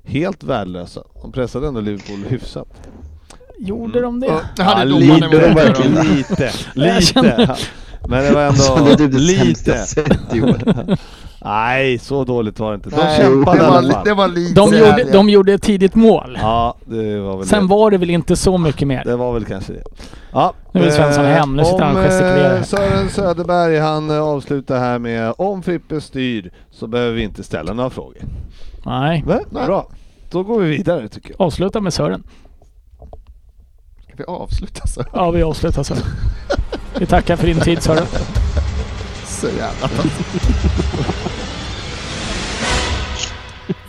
helt 0.04 0.44
värdelösa. 0.44 1.04
De 1.22 1.32
pressade 1.32 1.68
ändå 1.68 1.80
Liverpool 1.82 2.26
hyfsat. 2.30 2.68
Gjorde 3.64 4.02
de 4.02 4.20
det? 4.20 4.28
Det 4.28 4.64
Ja, 4.64 4.84
lite 4.84 5.28
verkligen. 5.28 5.94
Lite, 6.16 6.52
lite. 6.74 7.56
Men 8.08 8.24
det 8.24 8.32
var 8.32 8.42
Alltså, 8.42 8.74
ändå 8.74 8.86
det 8.86 8.92
är 8.92 8.98
typ 8.98 9.12
det 9.12 9.18
lite. 9.20 9.86
Nej, 11.46 11.98
så 12.00 12.24
dåligt 12.24 12.60
var 12.60 12.70
det 12.72 12.76
inte. 12.76 12.90
De 12.90 12.96
Nej, 12.96 13.18
kämpade 13.22 13.58
det 13.60 13.64
var, 13.70 13.78
alla 13.78 13.94
fall. 13.94 14.04
det 14.06 14.14
var 14.14 14.28
lite 14.28 14.54
De 14.54 14.74
gjorde, 14.78 15.04
de 15.12 15.30
gjorde 15.30 15.54
ett 15.54 15.62
tidigt 15.62 15.96
mål. 15.96 16.38
Ja, 16.42 16.76
det 16.86 17.20
var 17.20 17.38
väl 17.38 17.48
Sen 17.48 17.62
det. 17.68 17.70
var 17.76 17.92
det 17.92 17.98
väl 17.98 18.10
inte 18.10 18.36
så 18.36 18.58
mycket 18.58 18.88
mer. 18.88 19.04
Det 19.06 19.16
var 19.16 19.34
väl 19.34 19.46
kanske 19.46 19.74
det. 19.74 19.84
Ja, 20.32 20.54
Nu 20.72 20.84
är 20.86 20.92
Svensson 20.92 21.26
hem, 21.26 21.56
nu 21.56 21.66
sitter 21.66 21.84
han 21.84 21.98
och 21.98 22.04
gestikulerar. 22.04 22.64
Sören 22.64 23.10
Söderberg 23.10 23.78
han 23.80 24.10
eh, 24.10 24.22
avslutar 24.22 24.80
här 24.80 25.00
med 25.00 25.34
om 25.38 25.64
Frippe 25.64 26.02
styr 26.02 26.52
så 26.72 26.88
behöver 26.88 27.14
vi 27.14 27.24
inte 27.24 27.44
ställa 27.44 27.74
några 27.74 27.90
frågor. 27.90 28.18
Nej. 28.86 29.24
Nej. 29.28 29.40
Bra, 29.50 29.88
då 30.32 30.44
går 30.44 30.60
vi 30.60 30.70
vidare 30.70 31.08
tycker 31.08 31.30
jag. 31.38 31.42
Avsluta 31.46 31.82
med 31.82 31.94
Sören. 31.94 32.24
Ska 34.14 34.24
vi 34.24 34.28
avsluta 34.28 34.88
så? 34.88 35.04
Ja, 35.14 35.32
vi 35.32 35.44
avslutar 35.44 35.84
så. 35.84 35.96
Vi 37.00 37.06
tackar 37.06 37.36
för 37.36 37.48
din 37.48 37.60
tid 37.60 37.82
Sören. 37.84 38.06
Så 39.26 39.48
jävla 39.48 39.90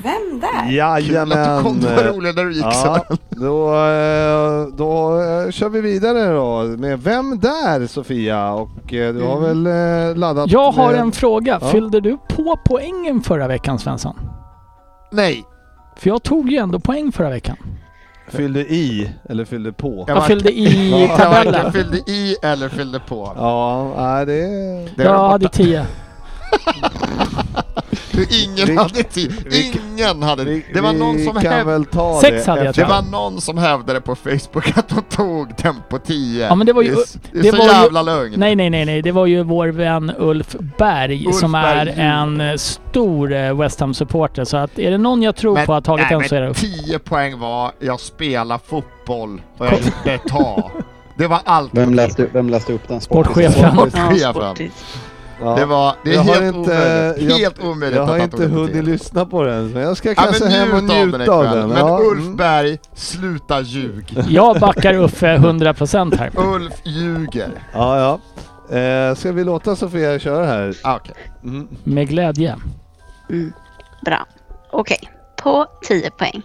Vem 0.02 0.40
där? 0.40 0.48
Kul 0.50 0.58
att 0.58 0.68
du 0.68 0.74
Jajamän! 0.74 1.62
kom. 1.62 1.80
Det 1.80 1.94
var 1.96 2.02
roligt 2.04 2.36
när 2.36 2.44
du 2.44 2.52
gick 2.52 2.64
Ja, 2.64 3.04
så. 3.08 3.16
då, 3.30 3.74
eh, 3.76 4.76
då 4.76 5.20
eh, 5.20 5.50
kör 5.50 5.68
vi 5.68 5.80
vidare 5.80 6.32
då 6.32 6.62
med 6.78 7.02
Vem 7.02 7.38
där 7.40 7.86
Sofia? 7.86 8.52
Och 8.52 8.94
eh, 8.94 9.14
du 9.14 9.22
har 9.22 9.40
väl 9.40 9.62
laddat 10.18 10.50
Jag 10.50 10.72
har 10.72 10.90
med... 10.92 11.00
en 11.00 11.12
fråga. 11.12 11.58
Ja. 11.62 11.68
Fyllde 11.68 12.00
du 12.00 12.18
på 12.28 12.58
poängen 12.64 13.22
förra 13.22 13.48
veckan 13.48 13.78
Svensson? 13.78 14.16
Nej. 15.12 15.44
För 15.96 16.08
jag 16.10 16.22
tog 16.22 16.50
ju 16.50 16.56
ändå 16.58 16.80
poäng 16.80 17.12
förra 17.12 17.30
veckan. 17.30 17.56
Fyllde 18.28 18.60
i 18.60 19.10
eller 19.28 19.44
fyllde 19.44 19.72
på? 19.72 20.04
Jag 20.08 20.16
Jag 20.16 20.26
fyllde 20.26 20.52
i 20.52 20.90
Jag 21.08 21.18
tabellen. 21.18 21.72
fyllde 21.72 21.96
i 21.96 22.36
eller 22.42 22.68
fyllde 22.68 23.00
på. 23.00 23.32
Ja, 23.36 23.92
nej, 23.96 24.26
det... 24.26 24.32
Det 24.96 25.02
är 25.02 25.06
Jag 25.06 25.28
hade 25.28 25.48
10. 25.48 25.86
Du, 28.14 28.26
ingen 28.44 28.66
Vi- 28.66 28.76
hade 28.76 29.02
tid. 29.02 29.34
vi- 29.50 29.72
Ingen 29.94 30.22
hade 30.22 30.44
Vi, 30.44 30.64
Det 30.74 30.80
var 30.80 30.92
någon 30.92 31.16
vi 31.16 31.24
som 31.24 31.36
hävdade... 31.36 31.84
Sex 32.20 32.44
det 32.44 32.50
hade 32.50 32.64
jag 32.64 32.74
Det 32.74 32.84
var 32.84 33.02
någon 33.02 33.40
som 33.40 33.58
hävdade 33.58 34.00
på 34.00 34.14
Facebook 34.14 34.78
att 34.78 34.88
de 34.88 35.02
tog 35.02 35.56
Tempo 35.56 35.98
10. 35.98 36.46
Ja, 36.46 36.54
men 36.54 36.66
det 36.66 36.72
var 36.72 36.82
ju- 36.82 36.94
Det 36.94 37.40
det 37.42 37.48
är 37.48 37.52
så 37.52 37.58
var 37.58 37.64
ju- 37.64 37.70
jävla 37.70 38.02
lögn. 38.02 38.34
Nej, 38.36 38.56
nej, 38.56 38.70
nej, 38.70 38.84
nej. 38.84 39.02
Det 39.02 39.12
var 39.12 39.26
ju 39.26 39.42
vår 39.42 39.68
vän 39.68 40.12
Ulf 40.18 40.56
Berg 40.78 41.26
Ulf 41.26 41.36
som 41.36 41.52
Berg, 41.52 41.88
är 41.96 41.96
en 41.98 42.58
stor 42.58 43.32
eh, 43.32 43.56
West 43.60 43.80
Ham-supporter. 43.80 44.44
Så 44.44 44.56
att 44.56 44.78
är 44.78 44.90
det 44.90 44.98
någon 44.98 45.22
jag 45.22 45.36
tror 45.36 45.54
Men- 45.54 45.66
på 45.66 45.72
har 45.72 45.80
tagit 45.80 46.06
nej, 46.10 46.18
den 46.20 46.28
så 46.28 46.34
är 46.34 46.40
det 46.40 46.48
Ulf. 46.48 46.60
10 46.60 46.98
poäng 46.98 47.38
var 47.38 47.72
jag 47.80 48.00
spelar 48.00 48.60
fotboll 48.66 49.40
och 49.58 49.66
jag 49.66 49.72
gjorde 49.72 50.18
ta. 50.28 50.70
Det 51.18 51.26
var 51.26 51.40
allt. 51.44 51.70
Vem 51.74 51.94
läste, 51.94 52.26
vem 52.32 52.48
läste 52.48 52.72
upp 52.72 52.88
den? 52.88 53.00
Sportchefen. 53.00 53.52
Sportchefen. 53.72 54.18
Ja, 54.20 54.30
sportigt. 54.32 54.84
Ja. 55.40 55.54
Det 55.56 55.64
var 55.64 55.94
det 56.04 56.10
är 56.10 56.14
Jag 56.14 56.22
har 56.22 56.34
helt 56.34 56.56
inte- 56.56 56.70
omöjligt. 56.70 57.30
jag- 57.30 57.38
helt 57.38 57.64
omöjligt 57.64 57.96
Jag 57.96 58.06
har 58.06 58.18
inte 58.18 58.46
hunnit 58.46 58.72
10. 58.72 58.82
lyssna 58.82 59.26
på 59.26 59.42
den, 59.42 59.70
men 59.70 59.82
jag 59.82 59.96
ska 59.96 60.08
Ja, 60.08 60.14
kanske 60.14 60.46
hem 60.48 60.72
och 60.74 60.82
njut 60.84 60.90
av 60.92 61.10
den 61.10 61.20
njuta 61.20 61.32
av 61.32 61.44
den. 61.44 61.68
Men 61.68 61.78
Ja, 61.78 61.98
Ulf 62.02 62.20
mm. 62.20 62.36
Berg, 62.36 62.78
sluta 62.94 63.60
ljug. 63.60 64.18
Jag 64.28 64.60
backar 64.60 64.94
Uffe 64.94 65.36
100% 65.36 66.14
här. 66.16 66.30
Ulf 66.36 66.72
ljuger. 66.84 67.50
ja, 67.72 67.98
ja. 67.98 68.76
Eh, 68.76 69.14
ska 69.14 69.32
vi 69.32 69.44
låta 69.44 69.76
Sofia 69.76 70.18
köra 70.18 70.46
här? 70.46 70.74
Ah, 70.82 70.96
Okej. 70.96 71.14
Mm. 71.44 71.68
Med 71.84 72.08
glädje. 72.08 72.56
Mm. 73.30 73.52
Bra. 74.04 74.26
Okej, 74.72 74.98
på 75.42 75.66
10 75.82 76.10
poäng. 76.10 76.42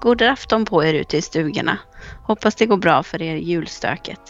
God 0.00 0.22
afton 0.22 0.64
på 0.64 0.84
er 0.84 0.94
ute 0.94 1.16
i 1.16 1.22
stugorna. 1.22 1.78
Hoppas 2.22 2.54
det 2.54 2.66
går 2.66 2.76
bra 2.76 3.02
för 3.02 3.22
er 3.22 3.36
julstöket. 3.36 4.20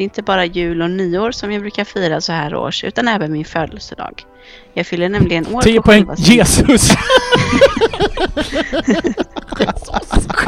Det 0.00 0.04
är 0.04 0.06
inte 0.06 0.22
bara 0.22 0.44
jul 0.44 0.82
och 0.82 0.90
nyår 0.90 1.30
som 1.30 1.52
jag 1.52 1.60
brukar 1.60 1.84
fira 1.84 2.20
så 2.20 2.32
här 2.32 2.54
års, 2.54 2.84
utan 2.84 3.08
även 3.08 3.32
min 3.32 3.44
födelsedag. 3.44 4.22
Jag 4.74 4.86
fyller 4.86 5.08
nämligen 5.08 5.46
år 5.54 5.62
10 5.62 5.76
på 5.76 5.82
poäng. 5.82 6.04
självaste- 6.06 6.32
Jesus! 6.32 6.90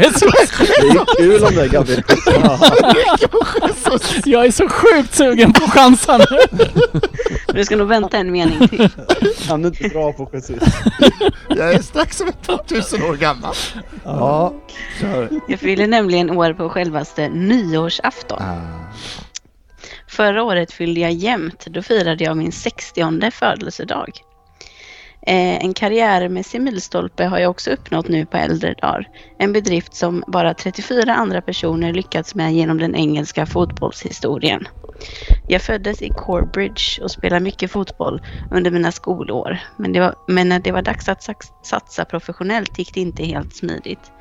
Jesus! 0.00 0.50
Det 0.58 0.88
är 0.88 1.16
kul 1.16 1.44
om 1.44 1.54
det 1.54 1.68
Gabriel. 1.68 2.02
Jag 4.24 4.46
är 4.46 4.50
så 4.50 4.68
sjukt 4.68 5.14
sugen 5.14 5.52
på 5.52 5.70
chansen. 5.70 6.20
Du 7.54 7.64
ska 7.64 7.76
nog 7.76 7.88
vänta 7.88 8.18
en 8.18 8.32
mening 8.32 8.68
till. 8.68 8.88
Kan 9.48 9.62
du 9.62 9.68
inte 9.68 9.88
dra 9.88 10.12
på 10.12 10.30
Jesus? 10.32 10.62
Jag 11.48 11.72
är 11.74 11.82
strax 11.82 12.20
över 12.20 12.32
2000 12.32 13.02
år 13.02 13.14
gammal. 13.16 13.54
Ja, 14.04 14.54
kör. 15.00 15.28
Jag 15.48 15.60
fyller 15.60 15.86
nämligen 15.86 16.30
år 16.30 16.52
på 16.52 16.68
självaste 16.68 17.28
nyårsafton. 17.28 18.42
Förra 20.08 20.42
året 20.42 20.72
fyllde 20.72 21.00
jag 21.00 21.12
jämnt. 21.12 21.66
Då 21.66 21.82
firade 21.82 22.24
jag 22.24 22.36
min 22.36 22.52
60 22.52 23.30
födelsedag. 23.30 24.10
Eh, 25.26 25.64
en 25.64 25.74
karriärmässig 25.74 26.60
milstolpe 26.60 27.24
har 27.24 27.38
jag 27.38 27.50
också 27.50 27.70
uppnått 27.70 28.08
nu 28.08 28.26
på 28.26 28.36
äldre 28.36 28.74
dagar. 28.74 29.08
En 29.38 29.52
bedrift 29.52 29.94
som 29.94 30.24
bara 30.26 30.54
34 30.54 31.14
andra 31.14 31.42
personer 31.42 31.92
lyckats 31.92 32.34
med 32.34 32.54
genom 32.54 32.78
den 32.78 32.94
engelska 32.94 33.46
fotbollshistorien. 33.46 34.68
Jag 35.46 35.62
föddes 35.62 36.02
i 36.02 36.10
Corbridge 36.10 37.02
och 37.02 37.10
spelade 37.10 37.40
mycket 37.40 37.70
fotboll 37.70 38.20
under 38.50 38.70
mina 38.70 38.92
skolår. 38.92 39.58
Men, 39.76 39.92
det 39.92 40.00
var, 40.00 40.14
men 40.28 40.48
när 40.48 40.58
det 40.58 40.72
var 40.72 40.82
dags 40.82 41.08
att 41.08 41.22
sax- 41.22 41.52
satsa 41.64 42.04
professionellt 42.04 42.78
gick 42.78 42.94
det 42.94 43.00
inte 43.00 43.24
helt 43.24 43.54
smidigt. 43.54 44.12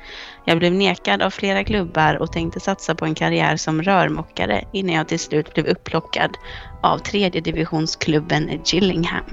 Jag 0.44 0.58
blev 0.58 0.72
nekad 0.72 1.22
av 1.22 1.30
flera 1.30 1.64
klubbar 1.64 2.14
och 2.14 2.32
tänkte 2.32 2.60
satsa 2.60 2.94
på 2.94 3.04
en 3.04 3.14
karriär 3.14 3.56
som 3.56 3.82
rörmokare 3.82 4.64
innan 4.72 4.94
jag 4.94 5.08
till 5.08 5.18
slut 5.18 5.54
blev 5.54 5.66
upplockad 5.66 6.30
av 6.82 6.98
tredje 6.98 7.40
divisionsklubben 7.40 8.50
Gillingham. 8.64 9.24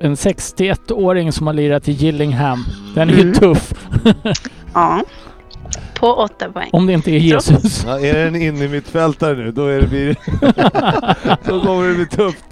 En 0.00 0.14
61-åring 0.14 1.32
som 1.32 1.46
har 1.46 1.54
lirat 1.54 1.88
i 1.88 1.92
Gillingham. 1.92 2.64
Den 2.94 3.08
är 3.10 3.14
ju 3.14 3.20
Mm. 3.20 3.34
tuff. 3.34 3.72
Ja, 4.74 5.02
på 5.94 6.06
åtta 6.14 6.52
poäng. 6.52 6.70
Om 6.72 6.86
det 6.86 6.92
inte 6.92 7.10
är 7.10 7.18
Jesus. 7.18 7.84
Ja, 7.86 8.00
är 8.00 8.14
det 8.14 8.20
en 8.22 8.36
in 8.36 8.62
i 8.62 8.68
mittfältare 8.68 9.34
nu, 9.36 9.52
då 9.52 9.66
är 9.66 9.80
det 9.80 9.86
blir... 9.86 10.16
då 11.48 11.60
kommer 11.60 11.88
det 11.88 11.94
bli 11.94 12.06
tufft. 12.06 12.46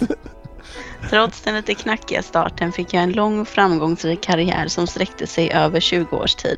Trots 1.09 1.41
den 1.41 1.55
lite 1.55 1.75
knackiga 1.75 2.23
starten 2.23 2.71
fick 2.71 2.93
jag 2.93 3.03
en 3.03 3.11
lång 3.11 3.39
och 3.39 3.47
framgångsrik 3.47 4.23
karriär 4.23 4.67
som 4.67 4.87
sträckte 4.87 5.27
sig 5.27 5.51
över 5.51 5.79
20 5.79 6.15
års 6.15 6.35
tid, 6.35 6.57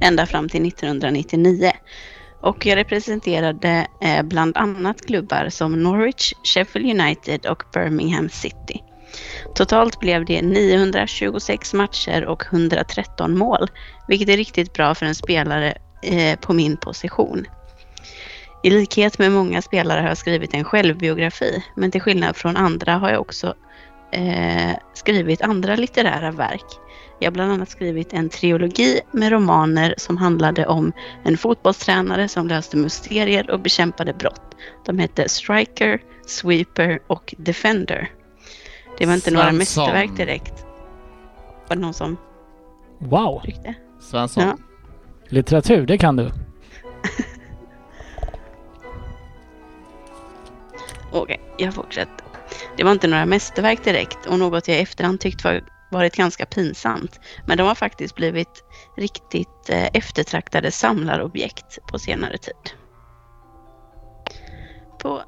ända 0.00 0.26
fram 0.26 0.48
till 0.48 0.66
1999. 0.66 1.72
Och 2.42 2.66
jag 2.66 2.76
representerade 2.76 3.86
eh, 4.02 4.22
bland 4.22 4.56
annat 4.56 5.06
klubbar 5.06 5.48
som 5.48 5.82
Norwich, 5.82 6.32
Sheffield 6.42 7.00
United 7.00 7.46
och 7.46 7.62
Birmingham 7.74 8.28
City. 8.28 8.80
Totalt 9.54 10.00
blev 10.00 10.24
det 10.24 10.42
926 10.42 11.74
matcher 11.74 12.24
och 12.24 12.42
113 12.52 13.38
mål, 13.38 13.68
vilket 14.08 14.28
är 14.28 14.36
riktigt 14.36 14.72
bra 14.72 14.94
för 14.94 15.06
en 15.06 15.14
spelare 15.14 15.74
eh, 16.02 16.38
på 16.38 16.52
min 16.52 16.76
position. 16.76 17.46
I 18.64 18.70
likhet 18.70 19.18
med 19.18 19.32
många 19.32 19.62
spelare 19.62 20.00
har 20.00 20.08
jag 20.08 20.18
skrivit 20.18 20.54
en 20.54 20.64
självbiografi, 20.64 21.64
men 21.76 21.90
till 21.90 22.00
skillnad 22.00 22.36
från 22.36 22.56
andra 22.56 22.92
har 22.92 23.10
jag 23.10 23.20
också 23.20 23.54
eh, 24.12 24.72
skrivit 24.94 25.42
andra 25.42 25.76
litterära 25.76 26.30
verk. 26.30 26.64
Jag 27.18 27.26
har 27.26 27.32
bland 27.32 27.52
annat 27.52 27.70
skrivit 27.70 28.12
en 28.12 28.28
trilogi 28.28 29.00
med 29.12 29.32
romaner 29.32 29.94
som 29.98 30.16
handlade 30.16 30.66
om 30.66 30.92
en 31.24 31.36
fotbollstränare 31.38 32.28
som 32.28 32.48
löste 32.48 32.76
mysterier 32.76 33.50
och 33.50 33.60
bekämpade 33.60 34.12
brott. 34.12 34.42
De 34.86 34.98
hette 34.98 35.28
Striker, 35.28 36.02
Sweeper 36.26 36.98
och 37.06 37.34
Defender. 37.38 38.10
Det 38.98 39.06
var 39.06 39.14
inte 39.14 39.30
några 39.30 39.44
Svensson. 39.50 39.58
mästerverk 39.84 40.16
direkt. 40.16 40.64
Var 41.68 41.76
det 41.76 41.82
någon 41.82 41.94
som 41.94 42.16
Wow! 42.98 43.40
tyckte? 43.44 43.74
Svensson. 44.00 44.44
Ja. 44.44 44.56
Litteratur, 45.28 45.86
det 45.86 45.98
kan 45.98 46.16
du. 46.16 46.30
Okej, 51.12 51.40
jag 51.58 51.74
fortsätter. 51.74 52.21
Det 52.76 52.84
var 52.84 52.92
inte 52.92 53.08
några 53.08 53.26
mästerverk 53.26 53.84
direkt 53.84 54.26
och 54.26 54.38
något 54.38 54.68
jag 54.68 54.76
i 54.76 54.80
efterhand 54.80 55.20
tyckt 55.20 55.44
var, 55.44 55.64
varit 55.90 56.16
ganska 56.16 56.46
pinsamt. 56.46 57.20
Men 57.46 57.58
de 57.58 57.66
har 57.66 57.74
faktiskt 57.74 58.14
blivit 58.14 58.64
riktigt 58.96 59.68
eh, 59.68 59.88
eftertraktade 59.92 60.70
samlarobjekt 60.70 61.78
på 61.86 61.98
senare 61.98 62.38
tid. 62.38 62.70
På 64.98 65.22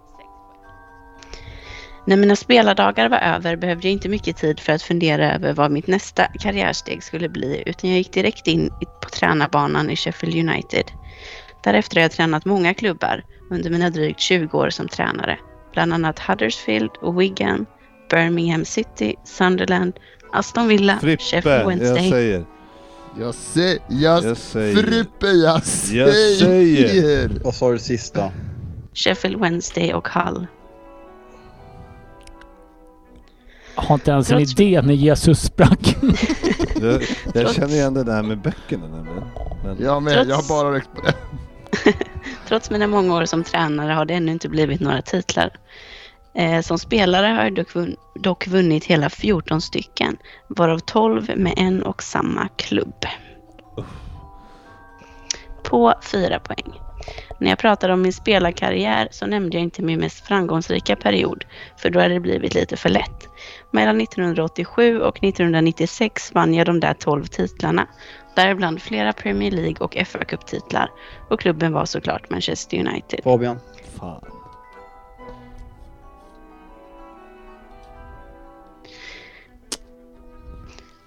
när 2.06 2.16
mina 2.16 2.36
spelardagar 2.36 3.08
var 3.08 3.18
över 3.18 3.56
behövde 3.56 3.88
jag 3.88 3.92
inte 3.92 4.08
mycket 4.08 4.36
tid 4.36 4.60
för 4.60 4.72
att 4.72 4.82
fundera 4.82 5.34
över 5.34 5.52
vad 5.52 5.70
mitt 5.70 5.86
nästa 5.86 6.26
karriärsteg 6.40 7.02
skulle 7.02 7.28
bli 7.28 7.62
utan 7.66 7.90
jag 7.90 7.98
gick 7.98 8.12
direkt 8.12 8.46
in 8.46 8.70
på 9.00 9.08
tränarbanan 9.08 9.90
i 9.90 9.96
Sheffield 9.96 10.48
United. 10.48 10.84
Därefter 11.62 11.96
har 11.96 12.02
jag 12.02 12.12
tränat 12.12 12.44
många 12.44 12.74
klubbar 12.74 13.22
under 13.50 13.70
mina 13.70 13.90
drygt 13.90 14.20
20 14.20 14.58
år 14.58 14.70
som 14.70 14.88
tränare. 14.88 15.38
Bland 15.74 15.92
annat 15.92 16.18
Huddersfield 16.18 16.90
och 17.00 17.20
Wigan, 17.20 17.66
Birmingham 18.10 18.64
City, 18.64 19.14
Sunderland, 19.24 19.92
Aston 20.32 20.68
Villa, 20.68 20.98
Frippe, 20.98 21.22
Sheffield 21.22 21.60
jag 21.60 21.66
Wednesday. 21.66 22.10
säger. 22.10 22.44
Jag, 23.20 23.34
se, 23.34 23.78
jag, 23.88 24.24
Jag 24.24 24.36
säger. 24.36 24.76
Frippe, 24.76 25.26
jag 25.26 25.62
säger. 25.64 26.12
säger. 26.38 27.30
Vad 27.44 27.54
sa 27.54 27.70
du 27.72 27.78
sista? 27.78 28.30
Sheffield 28.94 29.40
Wednesday 29.40 29.94
och 29.94 30.08
Hull. 30.08 30.46
Jag 33.76 33.82
har 33.82 33.94
inte 33.94 34.10
ens 34.10 34.30
en 34.30 34.36
Trots- 34.38 34.52
idé 34.60 34.82
när 34.82 34.94
Jesus 34.94 35.42
sprack. 35.42 35.96
Jag, 36.80 37.02
jag 37.34 37.54
känner 37.54 37.74
igen 37.74 37.94
det 37.94 38.04
där 38.04 38.22
med 38.22 38.38
böckerna 38.42 38.86
nämligen. 38.88 39.24
Men, 39.64 39.76
Jag 39.82 40.02
med, 40.02 40.12
Trots- 40.14 40.28
jag 40.28 40.36
har 40.36 40.48
bara 40.48 40.74
räckt 40.76 40.88
på 40.94 41.00
det. 41.02 41.14
Trots 42.48 42.70
mina 42.70 42.86
många 42.86 43.14
år 43.14 43.24
som 43.24 43.44
tränare 43.44 43.92
har 43.92 44.04
det 44.04 44.14
ännu 44.14 44.32
inte 44.32 44.48
blivit 44.48 44.80
några 44.80 45.02
titlar. 45.02 45.50
Eh, 46.34 46.60
som 46.60 46.78
spelare 46.78 47.26
har 47.26 47.44
jag 47.44 47.54
dock, 47.54 47.68
dock 48.14 48.46
vunnit 48.46 48.84
hela 48.84 49.10
14 49.10 49.60
stycken, 49.60 50.16
varav 50.48 50.78
12 50.78 51.30
med 51.36 51.54
en 51.56 51.82
och 51.82 52.02
samma 52.02 52.48
klubb. 52.56 53.06
På 55.64 55.94
fyra 56.12 56.38
poäng. 56.38 56.80
När 57.40 57.48
jag 57.48 57.58
pratade 57.58 57.92
om 57.92 58.02
min 58.02 58.12
spelarkarriär 58.12 59.08
så 59.10 59.26
nämnde 59.26 59.56
jag 59.56 59.62
inte 59.62 59.82
min 59.82 60.00
mest 60.00 60.26
framgångsrika 60.26 60.96
period, 60.96 61.44
för 61.76 61.90
då 61.90 62.00
hade 62.00 62.14
det 62.14 62.20
blivit 62.20 62.54
lite 62.54 62.76
för 62.76 62.88
lätt. 62.88 63.28
Mellan 63.70 64.00
1987 64.00 65.00
och 65.00 65.24
1996 65.24 66.34
vann 66.34 66.54
jag 66.54 66.66
de 66.66 66.80
där 66.80 66.94
12 66.94 67.24
titlarna, 67.24 67.86
däribland 68.36 68.82
flera 68.82 69.12
Premier 69.12 69.50
League 69.50 69.76
och 69.78 69.96
fa 70.06 70.24
Cup-titlar. 70.24 70.90
Och 71.30 71.40
klubben 71.40 71.72
var 71.72 71.84
såklart 71.84 72.30
Manchester 72.30 72.78
United. 72.78 73.20
Fabian? 73.24 73.58
fan. 73.98 74.24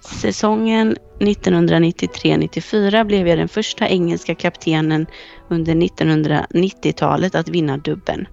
Säsongen 0.00 0.96
1993-94 1.18 3.04
blev 3.04 3.28
jag 3.28 3.38
den 3.38 3.48
första 3.48 3.88
engelska 3.88 4.34
kaptenen 4.34 5.06
under 5.48 5.74
1990-talet 5.74 7.34
att 7.34 7.48
vinna 7.48 7.76
dubben. 7.76 8.28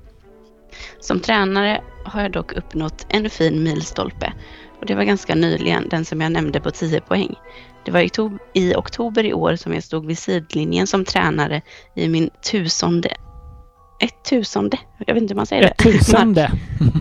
Som 0.99 1.19
tränare 1.19 1.81
har 2.05 2.21
jag 2.21 2.31
dock 2.31 2.53
uppnått 2.53 3.05
en 3.09 3.29
fin 3.29 3.63
milstolpe 3.63 4.33
och 4.85 4.87
det 4.87 4.95
var 4.95 5.03
ganska 5.03 5.35
nyligen, 5.35 5.89
den 5.89 6.05
som 6.05 6.21
jag 6.21 6.31
nämnde 6.31 6.59
på 6.59 6.71
10 6.71 7.01
poäng. 7.01 7.35
Det 7.85 7.91
var 7.91 7.99
i, 7.99 8.07
oktob- 8.07 8.37
i 8.53 8.75
oktober 8.75 9.25
i 9.25 9.33
år 9.33 9.55
som 9.55 9.73
jag 9.73 9.83
stod 9.83 10.05
vid 10.05 10.17
sidlinjen 10.17 10.87
som 10.87 11.05
tränare 11.05 11.61
i 11.95 12.07
min 12.09 12.29
tusende, 12.51 13.09
ett 13.99 14.23
tusende, 14.29 14.77
jag 15.05 15.13
vet 15.13 15.21
inte 15.21 15.33
hur 15.33 15.35
man 15.35 15.45
säger 15.45 15.63
Ett 15.63 15.77
det. 15.77 15.83
tusende. 15.83 16.51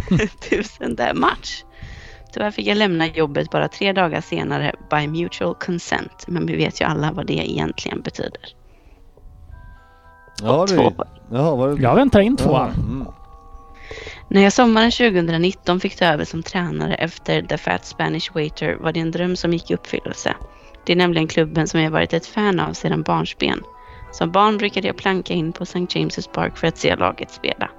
tusende 0.50 1.12
match. 1.14 1.64
Tyvärr 2.32 2.50
fick 2.50 2.66
jag 2.66 2.76
lämna 2.76 3.06
jobbet 3.06 3.50
bara 3.50 3.68
tre 3.68 3.92
dagar 3.92 4.20
senare 4.20 4.74
by 4.90 5.06
mutual 5.06 5.54
consent. 5.54 6.24
Men 6.28 6.46
vi 6.46 6.56
vet 6.56 6.80
ju 6.80 6.84
alla 6.84 7.12
vad 7.12 7.26
det 7.26 7.50
egentligen 7.50 8.00
betyder. 8.00 8.40
Ja, 10.42 10.66
det, 10.68 10.92
jaha, 11.30 11.54
var 11.56 11.68
det... 11.68 11.82
Jag 11.82 11.94
väntar 11.94 12.20
in 12.20 12.36
Ja, 12.38 12.44
tvåan. 12.44 12.70
mm. 12.70 13.06
När 14.28 14.42
jag 14.42 14.52
sommaren 14.52 14.90
2019 14.90 15.80
fick 15.80 15.96
ta 15.96 16.04
över 16.04 16.24
som 16.24 16.42
tränare 16.42 16.94
efter 16.94 17.42
The 17.42 17.58
Fat 17.58 17.86
Spanish 17.86 18.34
Waiter 18.34 18.74
var 18.74 18.92
det 18.92 19.00
en 19.00 19.10
dröm 19.10 19.36
som 19.36 19.52
gick 19.52 19.70
i 19.70 19.74
uppfyllelse. 19.74 20.34
Det 20.86 20.92
är 20.92 20.96
nämligen 20.96 21.28
klubben 21.28 21.68
som 21.68 21.80
jag 21.80 21.90
varit 21.90 22.12
ett 22.12 22.26
fan 22.26 22.60
av 22.60 22.72
sedan 22.72 23.02
barnsben. 23.02 23.62
Som 24.12 24.32
barn 24.32 24.58
brukade 24.58 24.86
jag 24.86 24.96
planka 24.96 25.34
in 25.34 25.52
på 25.52 25.62
St. 25.62 25.78
James' 25.78 26.30
Park 26.32 26.56
för 26.58 26.66
att 26.66 26.78
se 26.78 26.96
laget 26.96 27.30
spela. 27.30 27.70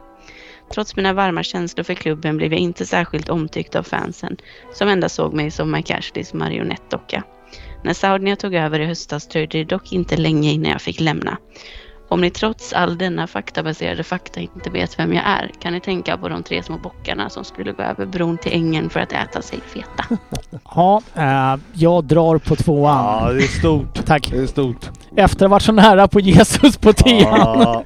Trots 0.74 0.96
mina 0.96 1.14
varma 1.14 1.44
känslor 1.44 1.84
för 1.84 1.94
klubben 1.94 2.38
blev 2.38 2.52
jag 2.52 2.62
inte 2.62 2.86
särskilt 2.86 3.30
omtyckt 3.30 3.76
av 3.76 3.84
fansen 3.84 4.38
som 4.74 4.88
endast 4.88 5.16
såg 5.16 5.34
mig 5.34 5.52
som 5.52 5.72
Mike 5.72 5.98
Ashleys 5.98 6.34
marionettdocka. 6.34 7.24
När 7.84 7.94
Saudia 7.94 8.36
tog 8.36 8.54
över 8.54 8.80
i 8.80 8.86
höstas 8.86 9.28
dröjde 9.28 9.58
det 9.58 9.64
dock 9.64 9.94
inte 9.94 10.18
länge 10.18 10.52
innan 10.52 10.72
jag 10.72 10.82
fick 10.82 11.00
lämna. 11.00 11.38
Om 12.10 12.22
ni 12.22 12.30
trots 12.30 12.74
all 12.74 12.98
denna 12.98 13.28
faktabaserade 13.28 14.04
fakta 14.04 14.40
inte 14.40 14.70
vet 14.70 15.00
vem 15.00 15.14
jag 15.14 15.24
är 15.26 15.52
kan 15.62 15.74
ni 15.74 15.80
tänka 15.82 16.18
på 16.18 16.30
de 16.30 16.44
tre 16.44 16.64
små 16.64 16.78
bockarna 16.78 17.30
som 17.30 17.44
skulle 17.44 17.72
gå 17.72 17.84
över 17.84 18.06
bron 18.06 18.38
till 18.38 18.54
ängen 18.54 18.90
för 18.90 19.00
att 19.00 19.12
äta 19.12 19.42
sig 19.42 19.60
feta. 19.62 20.06
Ja, 20.76 21.02
eh, 21.16 21.56
jag 21.74 22.04
drar 22.04 22.38
på 22.38 22.56
tvåan. 22.56 23.26
Ja, 23.28 23.34
det 23.34 23.44
är 23.44 23.48
stort. 23.48 24.06
Tack. 24.06 24.32
Det 24.32 24.38
är 24.38 24.48
stort. 24.48 24.90
Efter 25.16 25.46
att 25.46 25.50
ha 25.50 25.56
varit 25.56 25.62
så 25.64 25.72
nära 25.72 26.08
på 26.08 26.20
Jesus 26.20 26.78
på 26.78 26.94
tian. 26.94 27.40
Ja. 27.40 27.84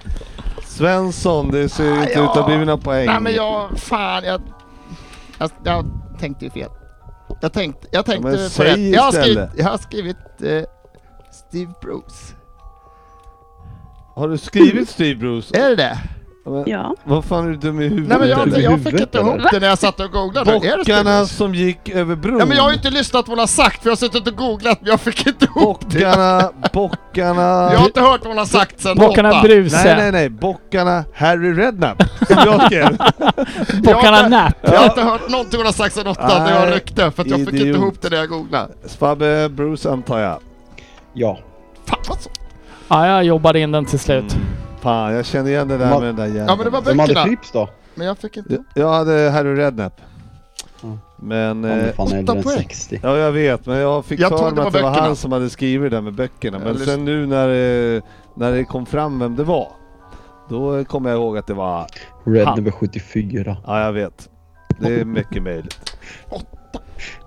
Svensson, 0.65 1.51
det 1.51 1.69
ser 1.69 1.83
ju 1.83 1.99
inte 1.99 2.11
Ja. 2.13 2.31
ut 2.31 2.37
att 2.37 2.45
bli 2.45 2.57
mina 2.57 2.77
poäng. 2.77 3.05
Nej 3.05 3.19
men 3.19 3.33
jag, 3.33 3.69
fan 3.79 4.23
jag, 4.23 4.41
jag, 5.39 5.51
jag 5.63 5.85
tänkte 6.19 6.45
ju 6.45 6.51
fel. 6.51 6.69
Jag 7.41 7.53
tänkte, 7.53 7.87
jag 7.91 8.05
tänkte 8.05 8.27
men 8.27 8.37
på 8.37 8.49
säg 8.49 8.65
rätt. 8.89 8.95
Jag 8.95 9.01
har 9.03 9.11
skrivit, 9.11 9.49
jag 9.57 9.65
har 9.65 9.77
skrivit 9.77 10.17
eh, 10.43 10.61
Steve 11.31 11.73
Bruce. 11.81 12.35
Har 14.19 14.27
du 14.29 14.37
skrivit 14.37 14.89
Steve 14.95 15.15
Bruce? 15.19 15.57
Är 15.57 15.69
det 15.69 15.75
det? 15.75 15.97
Men, 16.45 16.63
Ja, 16.67 16.95
Vad 17.03 17.25
fan 17.25 17.45
är 17.45 17.49
du 17.49 17.55
dum 17.55 17.81
i 17.81 17.83
huvudet? 17.83 18.09
Nej 18.09 18.19
men 18.19 18.29
jag, 18.29 18.47
eller? 18.47 18.59
jag 18.59 18.83
fick 18.83 18.99
inte 18.99 19.17
ihop 19.17 19.41
det 19.51 19.59
när 19.59 19.67
jag 19.67 19.77
satt 19.77 19.99
och 19.99 20.11
googlade. 20.11 20.51
Bockarna 20.53 21.25
som 21.25 21.55
gick 21.55 21.89
över 21.89 22.15
bron. 22.15 22.39
Ja 22.39 22.45
men 22.45 22.57
jag 22.57 22.63
har 22.63 22.69
ju 22.69 22.75
inte 22.75 22.89
lyssnat 22.89 23.25
på 23.25 23.29
vad 23.31 23.37
hon 23.37 23.39
har 23.39 23.47
sagt 23.47 23.81
för 23.83 23.89
jag 23.89 23.91
har 23.91 23.97
suttit 23.97 24.27
och 24.27 24.35
googlat 24.35 24.81
men 24.81 24.89
jag 24.89 25.01
fick 25.01 25.27
inte 25.27 25.45
ihop 25.45 25.79
det. 25.91 25.99
Bockarna, 25.99 26.51
bockarna... 26.73 27.69
Jag 27.71 27.79
har 27.79 27.85
inte 27.85 28.01
hört 28.01 28.19
vad 28.19 28.27
hon 28.27 28.37
har 28.37 28.45
sagt 28.45 28.81
sen 28.81 28.97
Bockarna 28.97 29.29
åtta. 29.29 29.41
Bruse. 29.41 29.83
Nej 29.83 29.95
nej 29.95 30.11
nej, 30.11 30.29
bockarna 30.29 31.03
Harry 31.15 31.53
Redknapp 31.53 32.03
som 32.27 32.37
jag 32.45 32.65
skrev. 32.65 32.97
Bockarna 33.83 34.17
Jag 34.17 34.23
har 34.23 34.29
Nap. 34.29 34.53
Jag 34.61 34.79
har 34.79 34.85
inte 34.85 35.01
hört 35.01 35.29
någonting 35.29 35.57
hon 35.57 35.65
har 35.65 35.73
sagt 35.73 35.95
sen 35.95 36.07
åtta 36.07 36.43
när 36.43 36.65
jag 36.65 36.75
ryckte 36.75 37.11
för 37.11 37.21
att 37.21 37.27
jag 37.29 37.39
fick 37.39 37.47
inte 37.49 37.57
idiot. 37.57 37.77
ihop 37.77 38.01
det 38.01 38.09
när 38.09 38.17
jag 38.17 38.29
googlade. 38.29 38.73
Fabbe 38.99 39.49
Bruce 39.49 39.89
antar 39.89 40.19
jag. 40.19 40.39
Ja. 41.13 41.39
Fan 41.85 41.99
vad 42.09 42.21
så. 42.21 42.29
Ja, 42.89 43.07
jag 43.07 43.23
jobbade 43.23 43.59
in 43.59 43.71
den 43.71 43.85
till 43.85 43.99
slut. 43.99 44.33
Mm. 44.33 44.45
Fan, 44.81 45.13
jag 45.13 45.25
känner 45.25 45.49
igen 45.49 45.67
det 45.67 45.77
där 45.77 45.85
Ma- 45.91 45.99
med 45.99 46.07
den 46.09 46.15
där 46.15 46.25
jäveln. 46.25 46.45
Ja 46.47 46.55
men 46.55 46.65
det 46.65 46.69
var 46.71 46.81
Vem 46.81 46.99
hade 46.99 47.13
böckerna. 47.13 47.23
Philips 47.25 47.51
då? 47.51 47.69
Men 47.95 48.07
jag 48.07 48.17
fick 48.17 48.37
inte 48.37 48.53
Jag- 48.53 48.63
Jag 48.83 48.93
hade 48.93 49.29
Harry 49.29 49.55
Redknapp. 49.55 50.01
Mm. 50.83 50.97
Men... 51.21 51.63
Han 51.63 51.65
är 51.79 51.87
Eh, 51.87 51.93
fan 51.93 52.05
åtta 52.07 52.17
äldre 52.17 52.37
än 52.37 52.43
poäng. 52.43 52.57
60. 52.57 52.99
ja 53.03 53.17
jag 53.17 53.31
vet, 53.31 53.65
men 53.65 53.77
jag 53.77 54.05
fick 54.05 54.19
Jag 54.19 54.29
för 54.29 54.37
mig 54.37 54.47
att 54.47 54.55
det 54.55 54.61
var 54.61 54.71
böckerna. 54.71 54.89
han 55.07 55.15
som 55.15 55.31
hade 55.31 55.49
skrivit 55.49 55.91
det 55.91 55.97
där 55.97 56.01
med 56.01 56.13
böckerna. 56.13 56.59
Men 56.59 56.77
sen 56.77 57.05
nu 57.05 57.25
när 57.25 57.47
det, 57.47 58.01
när 58.35 58.51
det 58.51 58.63
kom 58.63 58.85
fram 58.85 59.19
vem 59.19 59.35
det 59.35 59.43
var. 59.43 59.67
Då 60.49 60.83
kom 60.85 61.05
jag 61.05 61.15
ihåg 61.15 61.37
att 61.37 61.47
det 61.47 61.53
var... 61.53 61.85
Red 62.25 62.47
Han. 62.47 62.55
nummer 62.57 62.71
74. 62.71 63.57
Ja 63.65 63.81
jag 63.81 63.91
vet. 63.93 64.29
Det 64.79 64.99
är 64.99 65.05
mycket 65.05 65.43
möjligt. 65.43 65.95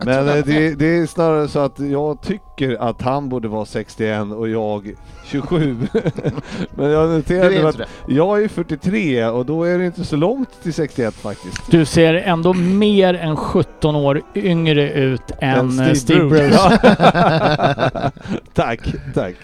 Men 0.05 0.29
eh, 0.29 0.35
det, 0.35 0.75
det 0.75 0.97
är 0.97 1.07
snarare 1.07 1.49
så 1.49 1.59
att 1.59 1.79
jag 1.79 2.21
tycker 2.23 2.83
att 2.83 3.03
han 3.03 3.29
borde 3.29 3.49
vara 3.49 3.65
61 3.65 4.33
och 4.33 4.49
jag 4.49 4.95
27. 5.25 5.77
Men 6.75 6.91
jag 6.91 7.11
noterade 7.11 7.69
att 7.69 7.81
jag 8.09 8.45
är 8.45 8.49
43 8.49 9.27
och 9.27 9.47
då 9.47 9.65
är 9.65 9.79
det 9.79 9.87
inte 9.87 10.05
så 10.05 10.17
långt 10.17 10.63
till 10.63 10.75
61 10.75 11.15
faktiskt. 11.15 11.71
Du 11.71 11.85
ser 11.85 12.15
ändå 12.15 12.53
mer 12.53 13.15
än 13.15 13.37
17 13.37 13.97
år 13.97 14.23
yngre 14.35 14.93
ut 14.93 15.23
än 15.41 15.81
eh, 15.81 15.93
Steve, 15.93 16.29
Bruce. 16.29 16.55
Ja. 16.55 18.11
tack, 18.55 18.81
tack. 19.15 19.35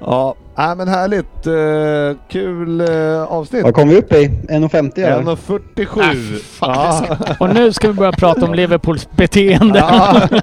Ja, 0.00 0.34
äh, 0.58 0.74
men 0.74 0.88
härligt. 0.88 1.46
Eh, 1.46 2.22
kul 2.28 2.80
eh, 2.80 3.22
avsnitt. 3.22 3.62
Vad 3.62 3.74
kom 3.74 3.88
vi 3.88 3.96
upp 3.96 4.12
i? 4.12 4.28
1,50 4.48 4.98
eller? 4.98 5.22
1.47. 5.22 6.00
Äh, 6.00 6.38
ja. 6.60 7.06
Och 7.40 7.54
nu 7.54 7.72
ska 7.72 7.88
vi 7.88 7.94
börja 7.94 8.12
prata 8.12 8.46
om 8.46 8.54
Liverpools 8.54 9.08
beteende. 9.22 9.78
ja. 9.78 10.28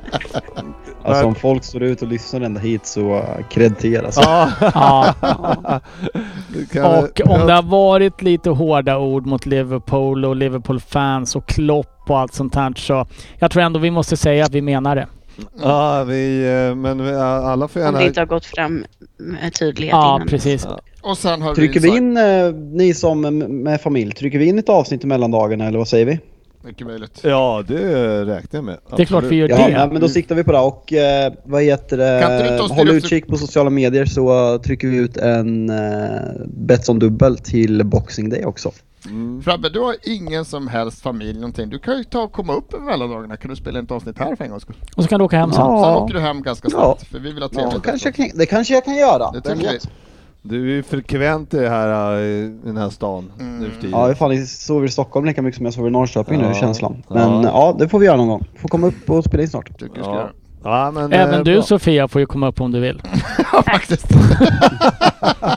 Alltså 1.03 1.26
om 1.26 1.35
folk 1.35 1.64
står 1.64 1.84
ut 1.84 2.01
och 2.01 2.07
lyssnar 2.07 2.41
ända 2.41 2.60
hit 2.60 2.85
så 2.85 3.15
uh, 3.15 3.23
cred 3.49 3.77
till 3.77 3.93
er 3.93 4.03
alltså. 4.03 4.22
ja. 4.22 5.14
Ja. 6.73 6.99
Och 6.99 7.22
om 7.26 7.47
det 7.47 7.53
har 7.53 7.64
varit 7.64 8.22
lite 8.22 8.49
hårda 8.49 8.97
ord 8.97 9.26
mot 9.26 9.45
Liverpool 9.45 10.26
och 10.26 10.35
Liverpool-fans 10.35 11.35
och 11.35 11.45
Klopp 11.47 12.03
och 12.07 12.19
allt 12.19 12.34
sånt 12.34 12.56
här 12.56 12.73
så 12.76 13.06
jag 13.39 13.51
tror 13.51 13.64
ändå 13.64 13.80
vi 13.80 13.91
måste 13.91 14.18
säga 14.18 14.45
att 14.45 14.53
vi 14.53 14.61
menar 14.61 14.95
det. 14.95 15.07
Ja, 15.61 16.03
vi, 16.03 16.45
eh, 16.69 16.76
men 16.76 17.06
vi, 17.06 17.11
alla 17.15 17.68
får 17.68 17.80
Om 17.80 17.85
gärna... 17.85 17.99
det 17.99 18.06
inte 18.06 18.22
har 18.22 18.26
gått 18.26 18.45
fram 18.45 18.85
med 19.19 19.53
tydlighet 19.53 19.91
Ja, 19.93 20.15
innan. 20.15 20.27
precis. 20.27 20.65
Ja. 20.69 20.80
Och 21.01 21.18
sen 21.18 21.41
har 21.41 21.56
Trycker 21.56 21.80
vi 21.80 21.91
vi 21.91 21.97
in, 21.97 22.18
eh, 22.18 22.53
ni 22.53 22.93
som 22.93 23.26
eh, 23.26 23.31
med 23.47 23.81
familj, 23.81 24.11
trycker 24.11 24.39
vi 24.39 24.45
in 24.45 24.60
ett 24.60 24.69
avsnitt 24.69 25.03
i 25.03 25.07
mellandagarna 25.07 25.68
eller 25.68 25.77
vad 25.77 25.88
säger 25.88 26.06
vi? 26.06 26.19
Mycket 26.69 26.87
möjligt. 26.87 27.19
Ja, 27.23 27.63
det 27.67 28.25
räknar 28.25 28.57
jag 28.57 28.63
med. 28.63 28.77
Det 28.95 29.01
är 29.01 29.05
klart 29.05 29.23
vi 29.23 29.35
gör 29.35 29.49
Ja, 29.49 29.55
det. 29.57 29.69
ja, 29.71 29.87
men 29.91 30.01
då 30.01 30.09
siktar 30.09 30.35
vi 30.35 30.43
på 30.43 30.51
det 30.51 30.59
och 30.59 30.93
eh, 30.93 31.33
vad 31.43 31.63
heter 31.63 31.97
det? 31.97 32.59
Håll 32.69 32.89
utkik 32.89 33.27
på 33.27 33.37
sociala 33.37 33.69
medier 33.69 34.05
så 34.05 34.57
trycker 34.59 34.87
vi 34.87 34.97
ut 34.97 35.17
en 35.17 35.69
uh, 35.69 35.77
Betsson 36.47 36.99
dubbel 36.99 37.37
till 37.37 37.85
Boxing 37.85 38.29
Day 38.29 38.45
också. 38.45 38.71
Mm. 39.05 39.41
Frabbe, 39.41 39.69
du 39.69 39.79
har 39.79 39.95
ingen 40.03 40.45
som 40.45 40.67
helst 40.67 41.01
familj 41.01 41.33
någonting. 41.39 41.69
Du 41.69 41.79
kan 41.79 41.97
ju 41.97 42.03
ta 42.03 42.21
och 42.21 42.31
komma 42.31 42.53
upp 42.53 42.73
över 42.73 42.85
mellandagarna. 42.85 43.37
Kan 43.37 43.49
du 43.49 43.55
spela 43.55 43.79
ett 43.79 43.91
avsnitt 43.91 44.17
här 44.19 44.35
för 44.35 44.43
en 44.43 44.49
gångs 44.49 44.63
skull? 44.63 44.75
Och 44.95 45.03
så 45.03 45.09
kan 45.09 45.19
du 45.19 45.25
åka 45.25 45.37
hem 45.37 45.51
sen. 45.51 45.61
Ja. 45.61 45.83
Sen 45.83 46.03
åker 46.03 46.13
du 46.13 46.19
hem 46.19 46.41
ganska 46.41 46.69
snabbt. 46.69 47.07
För 47.07 47.19
vi 47.19 47.31
vill 47.31 47.43
ha 47.43 47.49
Ja, 47.53 47.59
trevligt. 47.61 47.83
kanske 47.83 48.09
också. 48.09 48.21
jag 48.21 48.29
kan, 48.29 48.37
det 48.39 48.45
kanske 48.45 48.73
jag 48.73 48.85
kan 48.85 48.95
göra. 48.95 49.31
Det 49.31 49.41
Vem 49.49 49.57
tycker 49.57 49.73
vet? 49.73 49.89
Du 50.41 50.71
är 50.71 50.75
ju 50.75 50.83
frekvent 50.83 51.53
i 51.53 51.57
det 51.57 51.69
här, 51.69 52.13
äh, 52.17 52.19
i 52.21 52.53
den 52.63 52.77
här 52.77 52.89
stan 52.89 53.31
Mm. 53.39 53.59
nu 53.59 53.69
för 53.69 53.75
tiden. 53.81 53.99
Ja, 53.99 54.07
jag 54.07 54.17
fan, 54.17 54.45
sover 54.47 54.85
i 54.87 54.89
Stockholm 54.89 55.25
lika 55.25 55.41
mycket 55.41 55.57
som 55.57 55.65
jag 55.65 55.73
sover 55.73 55.87
i 55.87 55.91
Norrköping 55.91 56.37
nu, 56.37 56.43
Ja. 56.43 56.49
är 56.49 56.53
känslan. 56.53 57.03
Ja. 57.07 57.15
Men 57.15 57.43
ja. 57.43 57.75
det 57.79 57.89
får 57.89 57.99
vi 57.99 58.05
göra 58.05 58.17
någon 58.17 58.27
gång. 58.27 58.45
Får 58.61 58.69
komma 58.69 58.87
upp 58.87 59.09
och 59.09 59.23
spela 59.23 59.43
in 59.43 59.49
snart. 59.49 59.69
Ja. 59.79 59.87
göra. 59.95 60.29
Ja, 60.63 60.91
men, 60.91 61.13
Även 61.13 61.33
eh, 61.33 61.43
du 61.43 61.53
bra. 61.53 61.61
Sofia 61.61 62.07
får 62.07 62.21
ju 62.21 62.25
komma 62.25 62.47
upp 62.47 62.61
om 62.61 62.71
du 62.71 62.79
vill. 62.79 63.01
Ja, 63.53 63.63
faktiskt. 63.63 64.07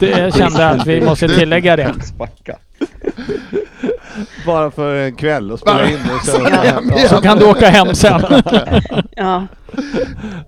Det, 0.00 0.09
jag 0.10 0.34
kände 0.34 0.68
att 0.68 0.86
vi 0.86 1.00
måste 1.04 1.28
tillägga 1.28 1.76
det. 1.76 1.94
Bara 4.47 4.70
för 4.70 4.94
en 4.94 5.14
kväll 5.16 5.52
och 5.52 5.59
spela 5.59 5.90
in 5.90 5.98
det. 6.05 6.30
Så, 6.30 6.48
Ja. 6.97 7.09
Så 7.09 7.16
kan 7.22 7.39
du 7.39 7.51
åka 7.51 7.68
hem 7.68 7.94
sen. 7.94 8.20
Ja, 9.16 9.47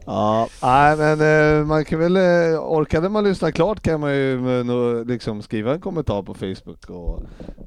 ja, 0.07 0.49
nej 0.63 0.97
men 0.97 1.21
eh, 1.61 1.67
man 1.67 1.85
kan 1.85 1.99
väl, 1.99 2.17
eh, 2.17 2.61
orkade 2.61 3.09
man 3.09 3.25
lyssna 3.25 3.53
klart 3.53 3.81
kan 3.83 4.01
man 4.01 4.15
ju 4.15 4.61
eh, 4.61 5.07
liksom 5.07 5.43
skriva 5.43 5.75
en 5.75 5.81
kommentar 5.81 6.23
på 6.23 6.35
Facebook 6.35 6.91
och 6.91 7.23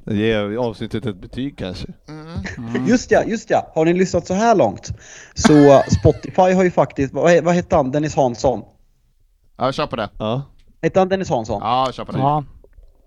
ge 0.06 0.56
avsnittet 0.56 1.06
ett 1.06 1.20
betyg 1.20 1.58
kanske. 1.58 1.86
Mm. 2.08 2.86
Just 2.86 3.10
ja, 3.10 3.22
just 3.26 3.50
ja. 3.50 3.72
Har 3.74 3.84
ni 3.84 3.94
lyssnat 3.94 4.26
så 4.26 4.34
här 4.34 4.54
långt? 4.54 4.90
Så 5.34 5.82
Spotify 6.00 6.52
har 6.52 6.64
ju 6.64 6.70
faktiskt, 6.70 7.14
vad, 7.14 7.44
vad 7.44 7.54
hette 7.54 7.76
han? 7.76 7.90
Dennis 7.90 8.16
Hansson? 8.16 8.62
Ja, 9.58 9.72
kör 9.72 9.86
på 9.86 9.96
det. 9.96 10.08
Ja. 10.18 10.42
Hette 10.82 10.98
han 10.98 11.08
Dennis 11.08 11.30
Hansson? 11.30 11.60
Ja, 11.62 11.88
kör 11.92 12.04
på 12.04 12.12
det. 12.12 12.18
Ja. 12.18 12.44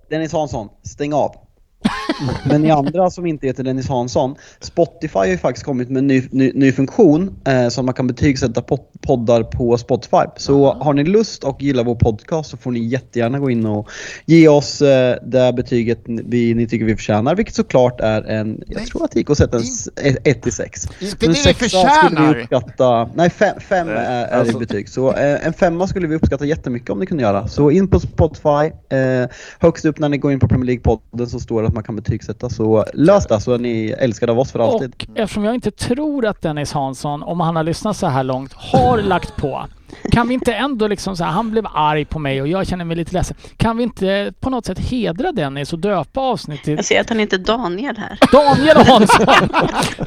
Dennis 0.10 0.34
Hansson, 0.34 0.70
stäng 0.84 1.14
av. 1.14 1.36
Men 2.46 2.62
ni 2.62 2.72
andra 2.72 3.10
som 3.10 3.26
inte 3.26 3.48
heter 3.48 3.64
Dennis 3.64 3.88
Hansson, 3.90 4.36
Spotify 4.60 5.18
har 5.18 5.26
ju 5.26 5.38
faktiskt 5.38 5.66
kommit 5.66 5.90
med 5.90 5.98
en 6.00 6.08
ny, 6.08 6.24
ny, 6.32 6.52
ny 6.56 6.72
funktion 6.72 7.36
eh, 7.48 7.68
så 7.70 7.82
att 7.82 7.86
man 7.86 7.94
kan 7.94 8.08
betygsätta 8.08 8.62
pod- 8.62 8.80
poddar 9.08 9.44
på 9.44 9.78
Spotify. 9.78 10.18
Så 10.38 10.74
har 10.74 10.94
ni 10.94 11.04
lust 11.04 11.44
och 11.44 11.62
gillar 11.64 11.84
vår 11.84 11.96
podcast 11.96 12.50
så 12.50 12.58
får 12.58 12.72
ni 12.72 12.80
jättegärna 12.88 13.40
gå 13.40 13.50
in 13.50 13.66
och 13.66 13.90
ge 14.26 14.48
oss 14.48 14.82
eh, 14.82 15.16
det 15.24 15.54
betyget 15.56 16.00
vi, 16.06 16.54
ni 16.54 16.68
tycker 16.68 16.86
vi 16.86 16.96
förtjänar, 16.96 17.36
vilket 17.36 17.56
såklart 17.56 18.02
är 18.02 18.22
en, 18.24 18.64
jag 18.68 18.86
tror 18.86 19.04
att 19.04 19.12
det 19.12 19.20
gick 19.20 19.30
att 19.30 19.38
sätta 19.38 19.58
en 20.04 20.18
1 20.24 20.42
till 20.42 20.52
6. 20.54 20.86
Inte 21.02 21.16
det 21.20 21.28
vi 21.28 21.36
skulle 21.36 21.54
vi 21.54 21.60
förtjänar! 21.70 22.40
uppskatta, 22.40 23.10
nej 23.16 23.30
fem, 23.30 23.56
fem 23.70 23.88
Nej, 23.88 23.96
är, 23.96 24.26
är 24.26 24.40
alltså- 24.40 24.58
i 24.58 24.60
betyg. 24.60 24.90
Så 24.90 25.14
eh, 25.14 25.46
en 25.48 25.54
femma 25.54 25.88
skulle 25.88 26.08
vi 26.08 26.16
uppskatta 26.16 26.46
jättemycket 26.46 26.90
om 26.90 27.00
ni 27.00 27.06
kunde 27.06 27.24
göra. 27.24 27.48
Så 27.48 27.72
in 27.72 27.88
på 27.88 28.00
Spotify, 28.00 28.72
eh, 28.98 29.30
högst 29.60 29.86
upp 29.86 30.00
när 30.00 30.10
ni 30.10 30.18
går 30.18 30.32
in 30.32 30.40
på 30.40 30.48
Premier 30.48 30.66
League-podden 30.78 31.26
så 31.26 31.40
står 31.40 31.62
det 31.62 31.68
att 31.68 31.74
man 31.74 31.84
kan 31.84 31.96
betygsätta. 32.02 32.50
Så 32.50 32.86
lös 32.94 33.28
det 33.28 33.40
så 33.40 33.54
är 33.54 33.58
ni 33.58 33.96
älskade 34.00 34.32
av 34.32 34.40
oss 34.40 34.52
för 34.52 34.60
alltid. 34.60 34.94
Och 35.10 35.20
eftersom 35.20 35.44
jag 35.44 35.56
inte 35.56 35.72
tror 35.72 36.26
att 36.26 36.42
Dennis 36.42 36.74
Hansson, 36.74 37.24
om 37.24 37.40
han 37.40 37.56
har 37.56 37.64
lyssnat 37.64 37.98
så 37.98 38.08
här 38.08 38.24
långt, 38.24 38.54
har 38.54 39.02
lagt 39.02 39.36
på. 39.36 39.66
Kan 40.12 40.28
vi 40.28 40.34
inte 40.34 40.54
ändå 40.54 40.88
liksom 40.88 41.18
så 41.18 41.24
här, 41.24 41.32
han 41.32 41.52
blev 41.52 41.66
arg 41.74 42.06
på 42.06 42.20
mig 42.20 42.42
och 42.42 42.48
jag 42.48 42.68
känner 42.68 42.86
mig 42.86 42.98
lite 42.98 43.14
ledsen. 43.14 43.38
Kan 43.58 43.78
vi 43.78 43.84
inte 43.84 44.34
på 44.40 44.50
något 44.50 44.66
sätt 44.66 44.80
hedra 44.80 45.32
Dennis 45.32 45.74
och 45.74 45.80
döpa 45.80 46.20
avsnittet 46.22 46.68
jag 46.68 46.86
ser 46.86 47.02
att 47.02 47.10
han 47.10 47.20
inte 47.20 47.36
är 47.36 47.38
Daniel 47.38 47.98
här. 47.98 48.18
Daniel 48.32 48.78
Hansson? 48.78 49.50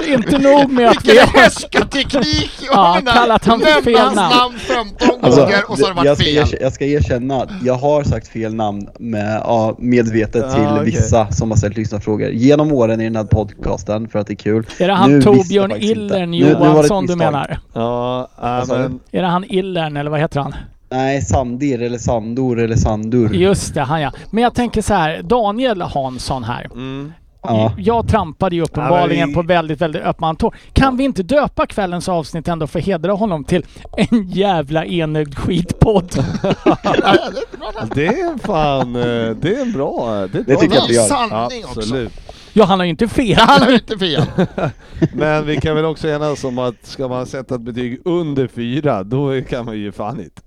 inte 0.09 0.39
nog 0.39 0.71
med 0.71 0.89
att 0.89 1.05
vi 1.05 1.09
Vilken 1.11 1.29
har... 1.29 1.41
härskarteknik! 1.41 2.51
Ja, 2.73 2.99
kallat 3.07 3.45
han 3.45 3.61
för 3.61 3.83
fel 3.83 4.15
namn. 4.15 4.17
namn 4.17 4.59
15 4.59 5.09
Alltså, 5.23 5.41
gånger 5.41 5.71
och 5.71 5.79
så 5.79 5.87
har 5.87 5.95
det 5.95 6.01
jag, 6.09 6.15
varit 6.17 6.19
ska 6.45 6.47
fel. 6.47 6.59
jag 6.63 6.73
ska 6.73 6.85
erkänna 6.85 7.43
att 7.43 7.51
jag 7.65 7.75
har 7.75 8.03
sagt 8.03 8.29
fel 8.29 8.55
namn 8.55 8.89
med, 8.99 9.41
ja, 9.45 9.75
medvetet 9.79 10.55
till 10.55 10.63
okej. 10.71 10.85
vissa 10.85 11.31
som 11.33 11.51
har 11.51 11.59
ställt 11.59 11.77
lyssnarfrågor 11.77 12.29
genom 12.31 12.73
åren 12.73 13.01
i 13.01 13.05
den 13.05 13.17
här 13.17 13.25
podcasten 13.25 14.09
för 14.09 14.19
att 14.19 14.27
det 14.27 14.33
är 14.33 14.37
kul. 14.37 14.67
Är 14.79 14.89
det 14.89 14.95
han 14.95 15.11
Nu 15.11 15.17
jag 15.17 15.25
Torbjörn. 15.25 15.73
Illern 15.79 16.31
Nu- 16.31 16.45
nu 16.45 16.51
Johansson 16.51 17.07
du 17.07 17.17
menar? 17.17 17.59
Ja, 17.73 18.29
äh, 18.43 18.67
du? 18.67 18.73
men, 18.79 19.01
Är 19.13 19.23
det 19.23 19.29
han 19.29 19.45
Illern 19.45 19.74
eller 19.77 20.11
vad 20.11 20.21
heter 20.21 20.41
han? 20.41 20.55
Nej, 20.91 21.23
Sandir 21.23 21.83
eller 21.83 21.99
Sandor 21.99 22.61
eller 22.61 22.77
Sandur. 22.77 23.35
Just 23.35 23.75
det, 23.75 23.81
han 23.81 24.01
ja. 24.01 24.13
Men 24.31 24.43
jag 24.43 24.55
tänker 24.55 24.83
så 24.83 24.95
här, 24.95 25.23
Daniel 25.23 25.83
Hansson 25.83 26.45
här. 26.45 26.65
mm. 26.75 27.13
Ja. 27.47 27.73
Jag 27.79 28.09
trampade 28.09 28.57
ju 28.57 28.63
uppenbarligen 28.63 29.21
Ja, 29.21 29.27
vi- 29.27 29.35
på 29.35 29.43
väldigt, 29.43 29.81
väldigt 29.81 30.03
öppna 30.03 30.35
tår. 30.35 30.55
Kan 30.73 30.97
vi 30.97 31.05
inte 31.05 31.23
döpa 31.23 31.67
kvällens 31.67 32.09
avsnitt 32.09 32.49
ändå 32.49 32.67
för 32.67 32.79
att 32.79 32.85
hedra 32.85 33.13
honom 33.13 33.45
till 33.45 33.67
en 33.97 34.31
jävla 34.31 34.85
enögd 34.87 35.35
skitpodd? 35.39 36.11
Ja, 36.65 36.77
det 36.85 36.87
är 36.87 37.59
bra 37.59 37.71
namn. 37.81 37.91
det 37.95 38.07
är 38.07 38.39
fan, 38.47 38.97
eh, 38.97 39.37
det 39.37 39.55
är 39.57 39.63
en 39.63 39.73
bra. 39.73 40.07
Det, 40.11 40.13
är 40.21 40.27
ett 40.27 40.33
Det 40.33 40.45
bra 40.55 40.61
tycker 40.61 40.75
jag 40.75 40.81
namn. 40.81 40.89
vi 40.89 40.95
gör. 40.95 41.07
sanning 41.09 41.65
också. 41.65 41.81
Absolut. 41.81 42.13
Ja, 42.57 42.65
han 42.65 42.79
har 42.79 42.85
ju 42.85 42.91
inte 42.91 43.09
fel. 43.09 43.37
Han 43.39 43.63
har 43.63 43.69
ju 43.69 43.75
inte 43.75 43.99
fel. 43.99 44.23
Men 45.13 45.47
vi 45.47 45.61
kan 45.61 45.77
väl 45.77 45.85
också 45.85 46.09
enas 46.09 46.45
om 46.45 46.59
att 46.59 46.87
ska 46.87 47.09
man 47.09 47.27
sätta 47.27 47.55
ett 47.55 47.61
betyg 47.61 48.01
under 48.05 48.47
fyra, 48.47 49.03
då 49.03 49.43
kan 49.43 49.65
man 49.65 49.79
ju 49.79 49.93
fan 49.93 50.21
inte. 50.21 50.43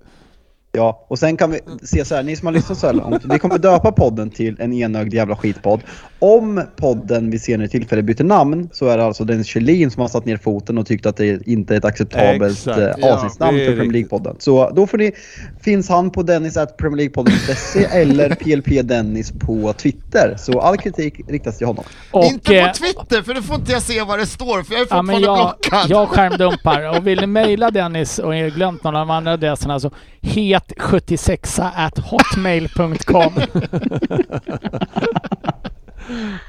Ja, 0.72 1.06
och 1.08 1.18
sen 1.18 1.36
kan 1.36 1.50
vi 1.50 1.60
se 1.82 2.04
så 2.04 2.14
här, 2.14 2.22
ni 2.22 2.36
som 2.36 2.46
har 2.46 2.52
lyssnat 2.52 2.78
så 2.78 2.86
här 2.86 2.94
långt, 2.94 3.22
vi 3.32 3.38
kommer 3.38 3.58
döpa 3.58 3.92
podden 3.92 4.30
till 4.30 4.56
en 4.60 4.72
enögd 4.72 5.14
jävla 5.14 5.36
skitpodd. 5.36 5.80
Om 6.18 6.62
podden 6.76 7.30
vid 7.30 7.42
senare 7.42 7.68
tillfälle 7.68 8.02
byter 8.02 8.24
namn 8.24 8.68
så 8.72 8.86
är 8.86 8.98
det 8.98 9.04
alltså 9.04 9.24
Dennis 9.24 9.46
Kjellin 9.46 9.90
som 9.90 10.00
har 10.00 10.08
satt 10.08 10.24
ner 10.24 10.36
foten 10.36 10.78
och 10.78 10.86
tyckt 10.86 11.06
att 11.06 11.16
det 11.16 11.46
inte 11.48 11.74
är 11.74 11.78
ett 11.78 11.84
acceptabelt 11.84 12.58
Exakt. 12.58 12.78
eh, 12.78 12.88
Ja, 12.98 13.14
avsnittsnamn 13.14 13.58
för 13.58 13.76
Premier. 13.76 13.92
League-podden. 13.92 14.36
Så 14.38 14.70
då 14.70 14.86
får 14.86 14.98
ni, 14.98 15.12
finns 15.60 15.88
han 15.88 16.10
på 16.10 16.22
dennis.premierleaguepodden.se 16.22 17.84
eller 17.92 18.34
PLP 18.34 18.88
Dennis 18.88 19.32
på 19.32 19.72
Twitter. 19.72 20.34
Så 20.38 20.60
all 20.60 20.76
kritik 20.76 21.20
riktas 21.28 21.58
till 21.58 21.66
honom. 21.66 21.84
Och, 22.10 22.24
inte 22.24 22.56
eh, 22.56 22.66
på 22.68 22.74
Twitter, 22.74 23.22
för 23.22 23.34
då 23.34 23.42
får 23.42 23.56
inte 23.56 23.72
jag 23.72 23.82
se 23.82 24.02
vad 24.02 24.18
det 24.18 24.26
står, 24.26 24.62
för 24.62 24.74
jag 24.74 24.82
är 24.82 24.86
Ja, 24.90 25.02
men 25.02 25.16
fortfarande 25.16 25.42
jag, 25.42 25.54
blockad. 25.70 25.90
jag 25.90 26.08
skärmdumpar 26.08 26.96
och 26.98 27.06
vill 27.06 27.20
ni 27.20 27.26
mejla 27.26 27.70
Dennis 27.70 28.18
och 28.18 28.36
jag 28.36 28.52
glömt 28.52 28.84
någon 28.84 28.96
av 28.96 29.06
de 29.06 29.10
andra 29.14 29.32
adresserna 29.32 29.80
så 29.80 29.90
het76 30.66 31.62
at 31.76 31.98
hotmail.com. 31.98 33.32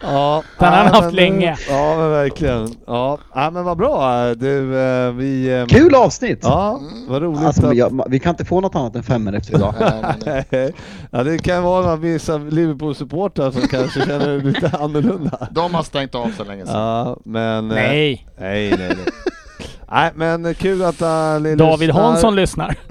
Ja, 0.01 0.43
Den 0.59 0.67
har 0.67 0.77
han 0.77 0.87
haft 0.87 1.05
men, 1.05 1.15
länge. 1.15 1.57
Ja 1.69 1.95
men 1.97 2.09
verkligen. 2.11 2.67
Ja, 2.87 3.17
ja 3.35 3.49
men 3.51 3.63
vad 3.63 3.77
bra. 3.77 4.25
Du, 4.35 4.65
vi... 5.15 5.65
Kul 5.69 5.95
avsnitt! 5.95 6.39
Ja, 6.43 6.79
vad 7.07 7.21
roligt 7.21 7.41
Alltså, 7.45 7.67
att... 7.67 7.75
jag, 7.75 8.03
vi 8.09 8.19
kan 8.19 8.29
inte 8.29 8.45
få 8.45 8.61
något 8.61 8.75
annat 8.75 8.95
än 8.95 9.03
femmor 9.03 9.35
efter 9.35 9.55
idag. 9.55 9.73
Ja, 11.11 11.23
det 11.23 11.37
kan 11.37 11.63
vara 11.63 11.95
vissa 11.95 12.37
Liverpool-supportrar 12.37 13.51
som 13.51 13.61
kanske 13.61 13.99
känner 14.05 14.27
det 14.27 14.37
lite 14.43 14.69
annorlunda. 14.79 15.47
De 15.51 15.73
har 15.73 15.83
stängt 15.83 16.15
av 16.15 16.31
så 16.37 16.43
länge 16.43 16.65
sedan. 16.65 16.75
Ja, 16.75 17.17
men... 17.25 17.71
eh, 17.71 17.75
Nej. 17.75 18.27
Nej, 18.39 18.69
nej, 18.69 18.87
nej. 18.87 18.97
Nej 19.91 20.11
men 20.15 20.55
kul 20.55 20.83
att 20.83 21.01
uh, 21.01 21.41
ni 21.41 21.55
David 21.55 21.87
lyssnar. 21.87 22.03
Hansson 22.03 22.35
lyssnar. 22.35 22.75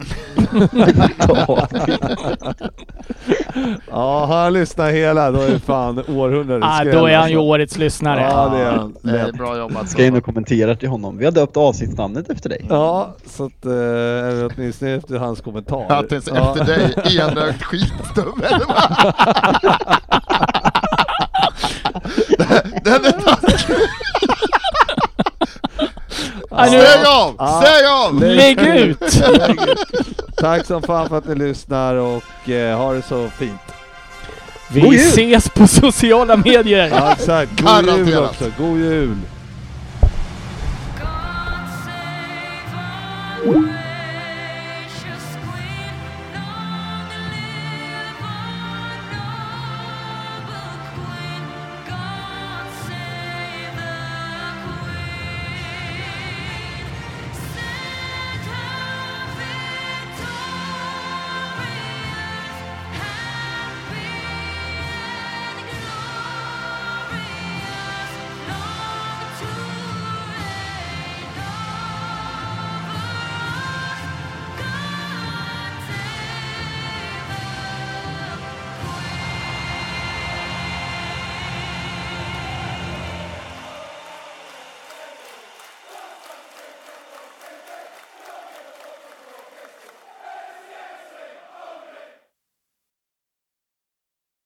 Ja, 3.91 4.27
han 4.27 4.53
lyssnar 4.53 4.91
hela. 4.91 5.31
Då 5.31 5.41
är 5.41 5.51
det 5.51 5.59
fan 5.59 5.99
århundradets 5.99 6.67
Ah, 6.81 6.85
då 6.85 7.07
är 7.07 7.15
han 7.15 7.23
alltså. 7.23 7.31
ju 7.31 7.37
årets 7.37 7.79
lyssnare. 7.79 8.21
Ja, 8.21 8.49
det 8.49 8.59
är 8.59 8.73
han. 8.73 8.97
Det 9.03 9.19
är 9.21 9.33
bra 9.33 9.59
jobbat. 9.59 9.89
Ska 9.89 10.05
in 10.05 10.17
och 10.17 10.25
kommentera 10.25 10.77
till 10.77 10.89
honom. 10.89 11.19
Vi 11.19 11.25
har 11.25 11.33
döpt 11.33 11.57
avsnittsnamnet 11.57 12.31
efter 12.31 12.49
dig. 12.49 12.67
Ja, 12.69 13.15
så 13.27 13.45
att, 13.45 13.65
eller 13.65 14.51
åtminstone 14.55 14.91
efter 14.91 15.19
hans 15.19 15.41
kommentar. 15.41 15.87
Ja, 15.89 16.03
tills 16.09 16.29
efter 16.29 16.65
dig, 16.65 16.95
enögd 17.19 17.63
skitstubbe. 17.63 18.49
Den 22.85 23.05
är 23.05 23.13
taskig. 23.13 23.77
Stäng 26.67 27.07
av! 27.07 27.35
Ja. 27.39 27.63
Stäng 27.63 27.87
av! 27.87 28.23
Lägg 28.23 28.61
ut! 28.61 29.01
Lägg 29.39 29.61
ut. 29.69 30.37
Tack 30.37 30.67
som 30.67 30.83
fan 30.83 31.09
för 31.09 31.19
att 31.19 31.29
ni 31.29 31.35
lyssnar 31.35 31.95
och 31.95 32.49
eh, 32.51 32.79
ha 32.79 32.93
det 32.93 33.03
så 33.03 33.29
fint. 33.39 33.61
Vi 34.71 34.81
God 34.81 34.95
jul. 34.95 35.09
ses 35.09 35.49
på 35.49 35.67
sociala 35.67 36.37
medier! 36.37 36.89
ja 36.89 37.13
exakt, 37.13 37.61
god 37.61 37.97
jul 37.99 38.19
också, 38.19 38.45
god 38.59 38.79
jul! 38.79 39.17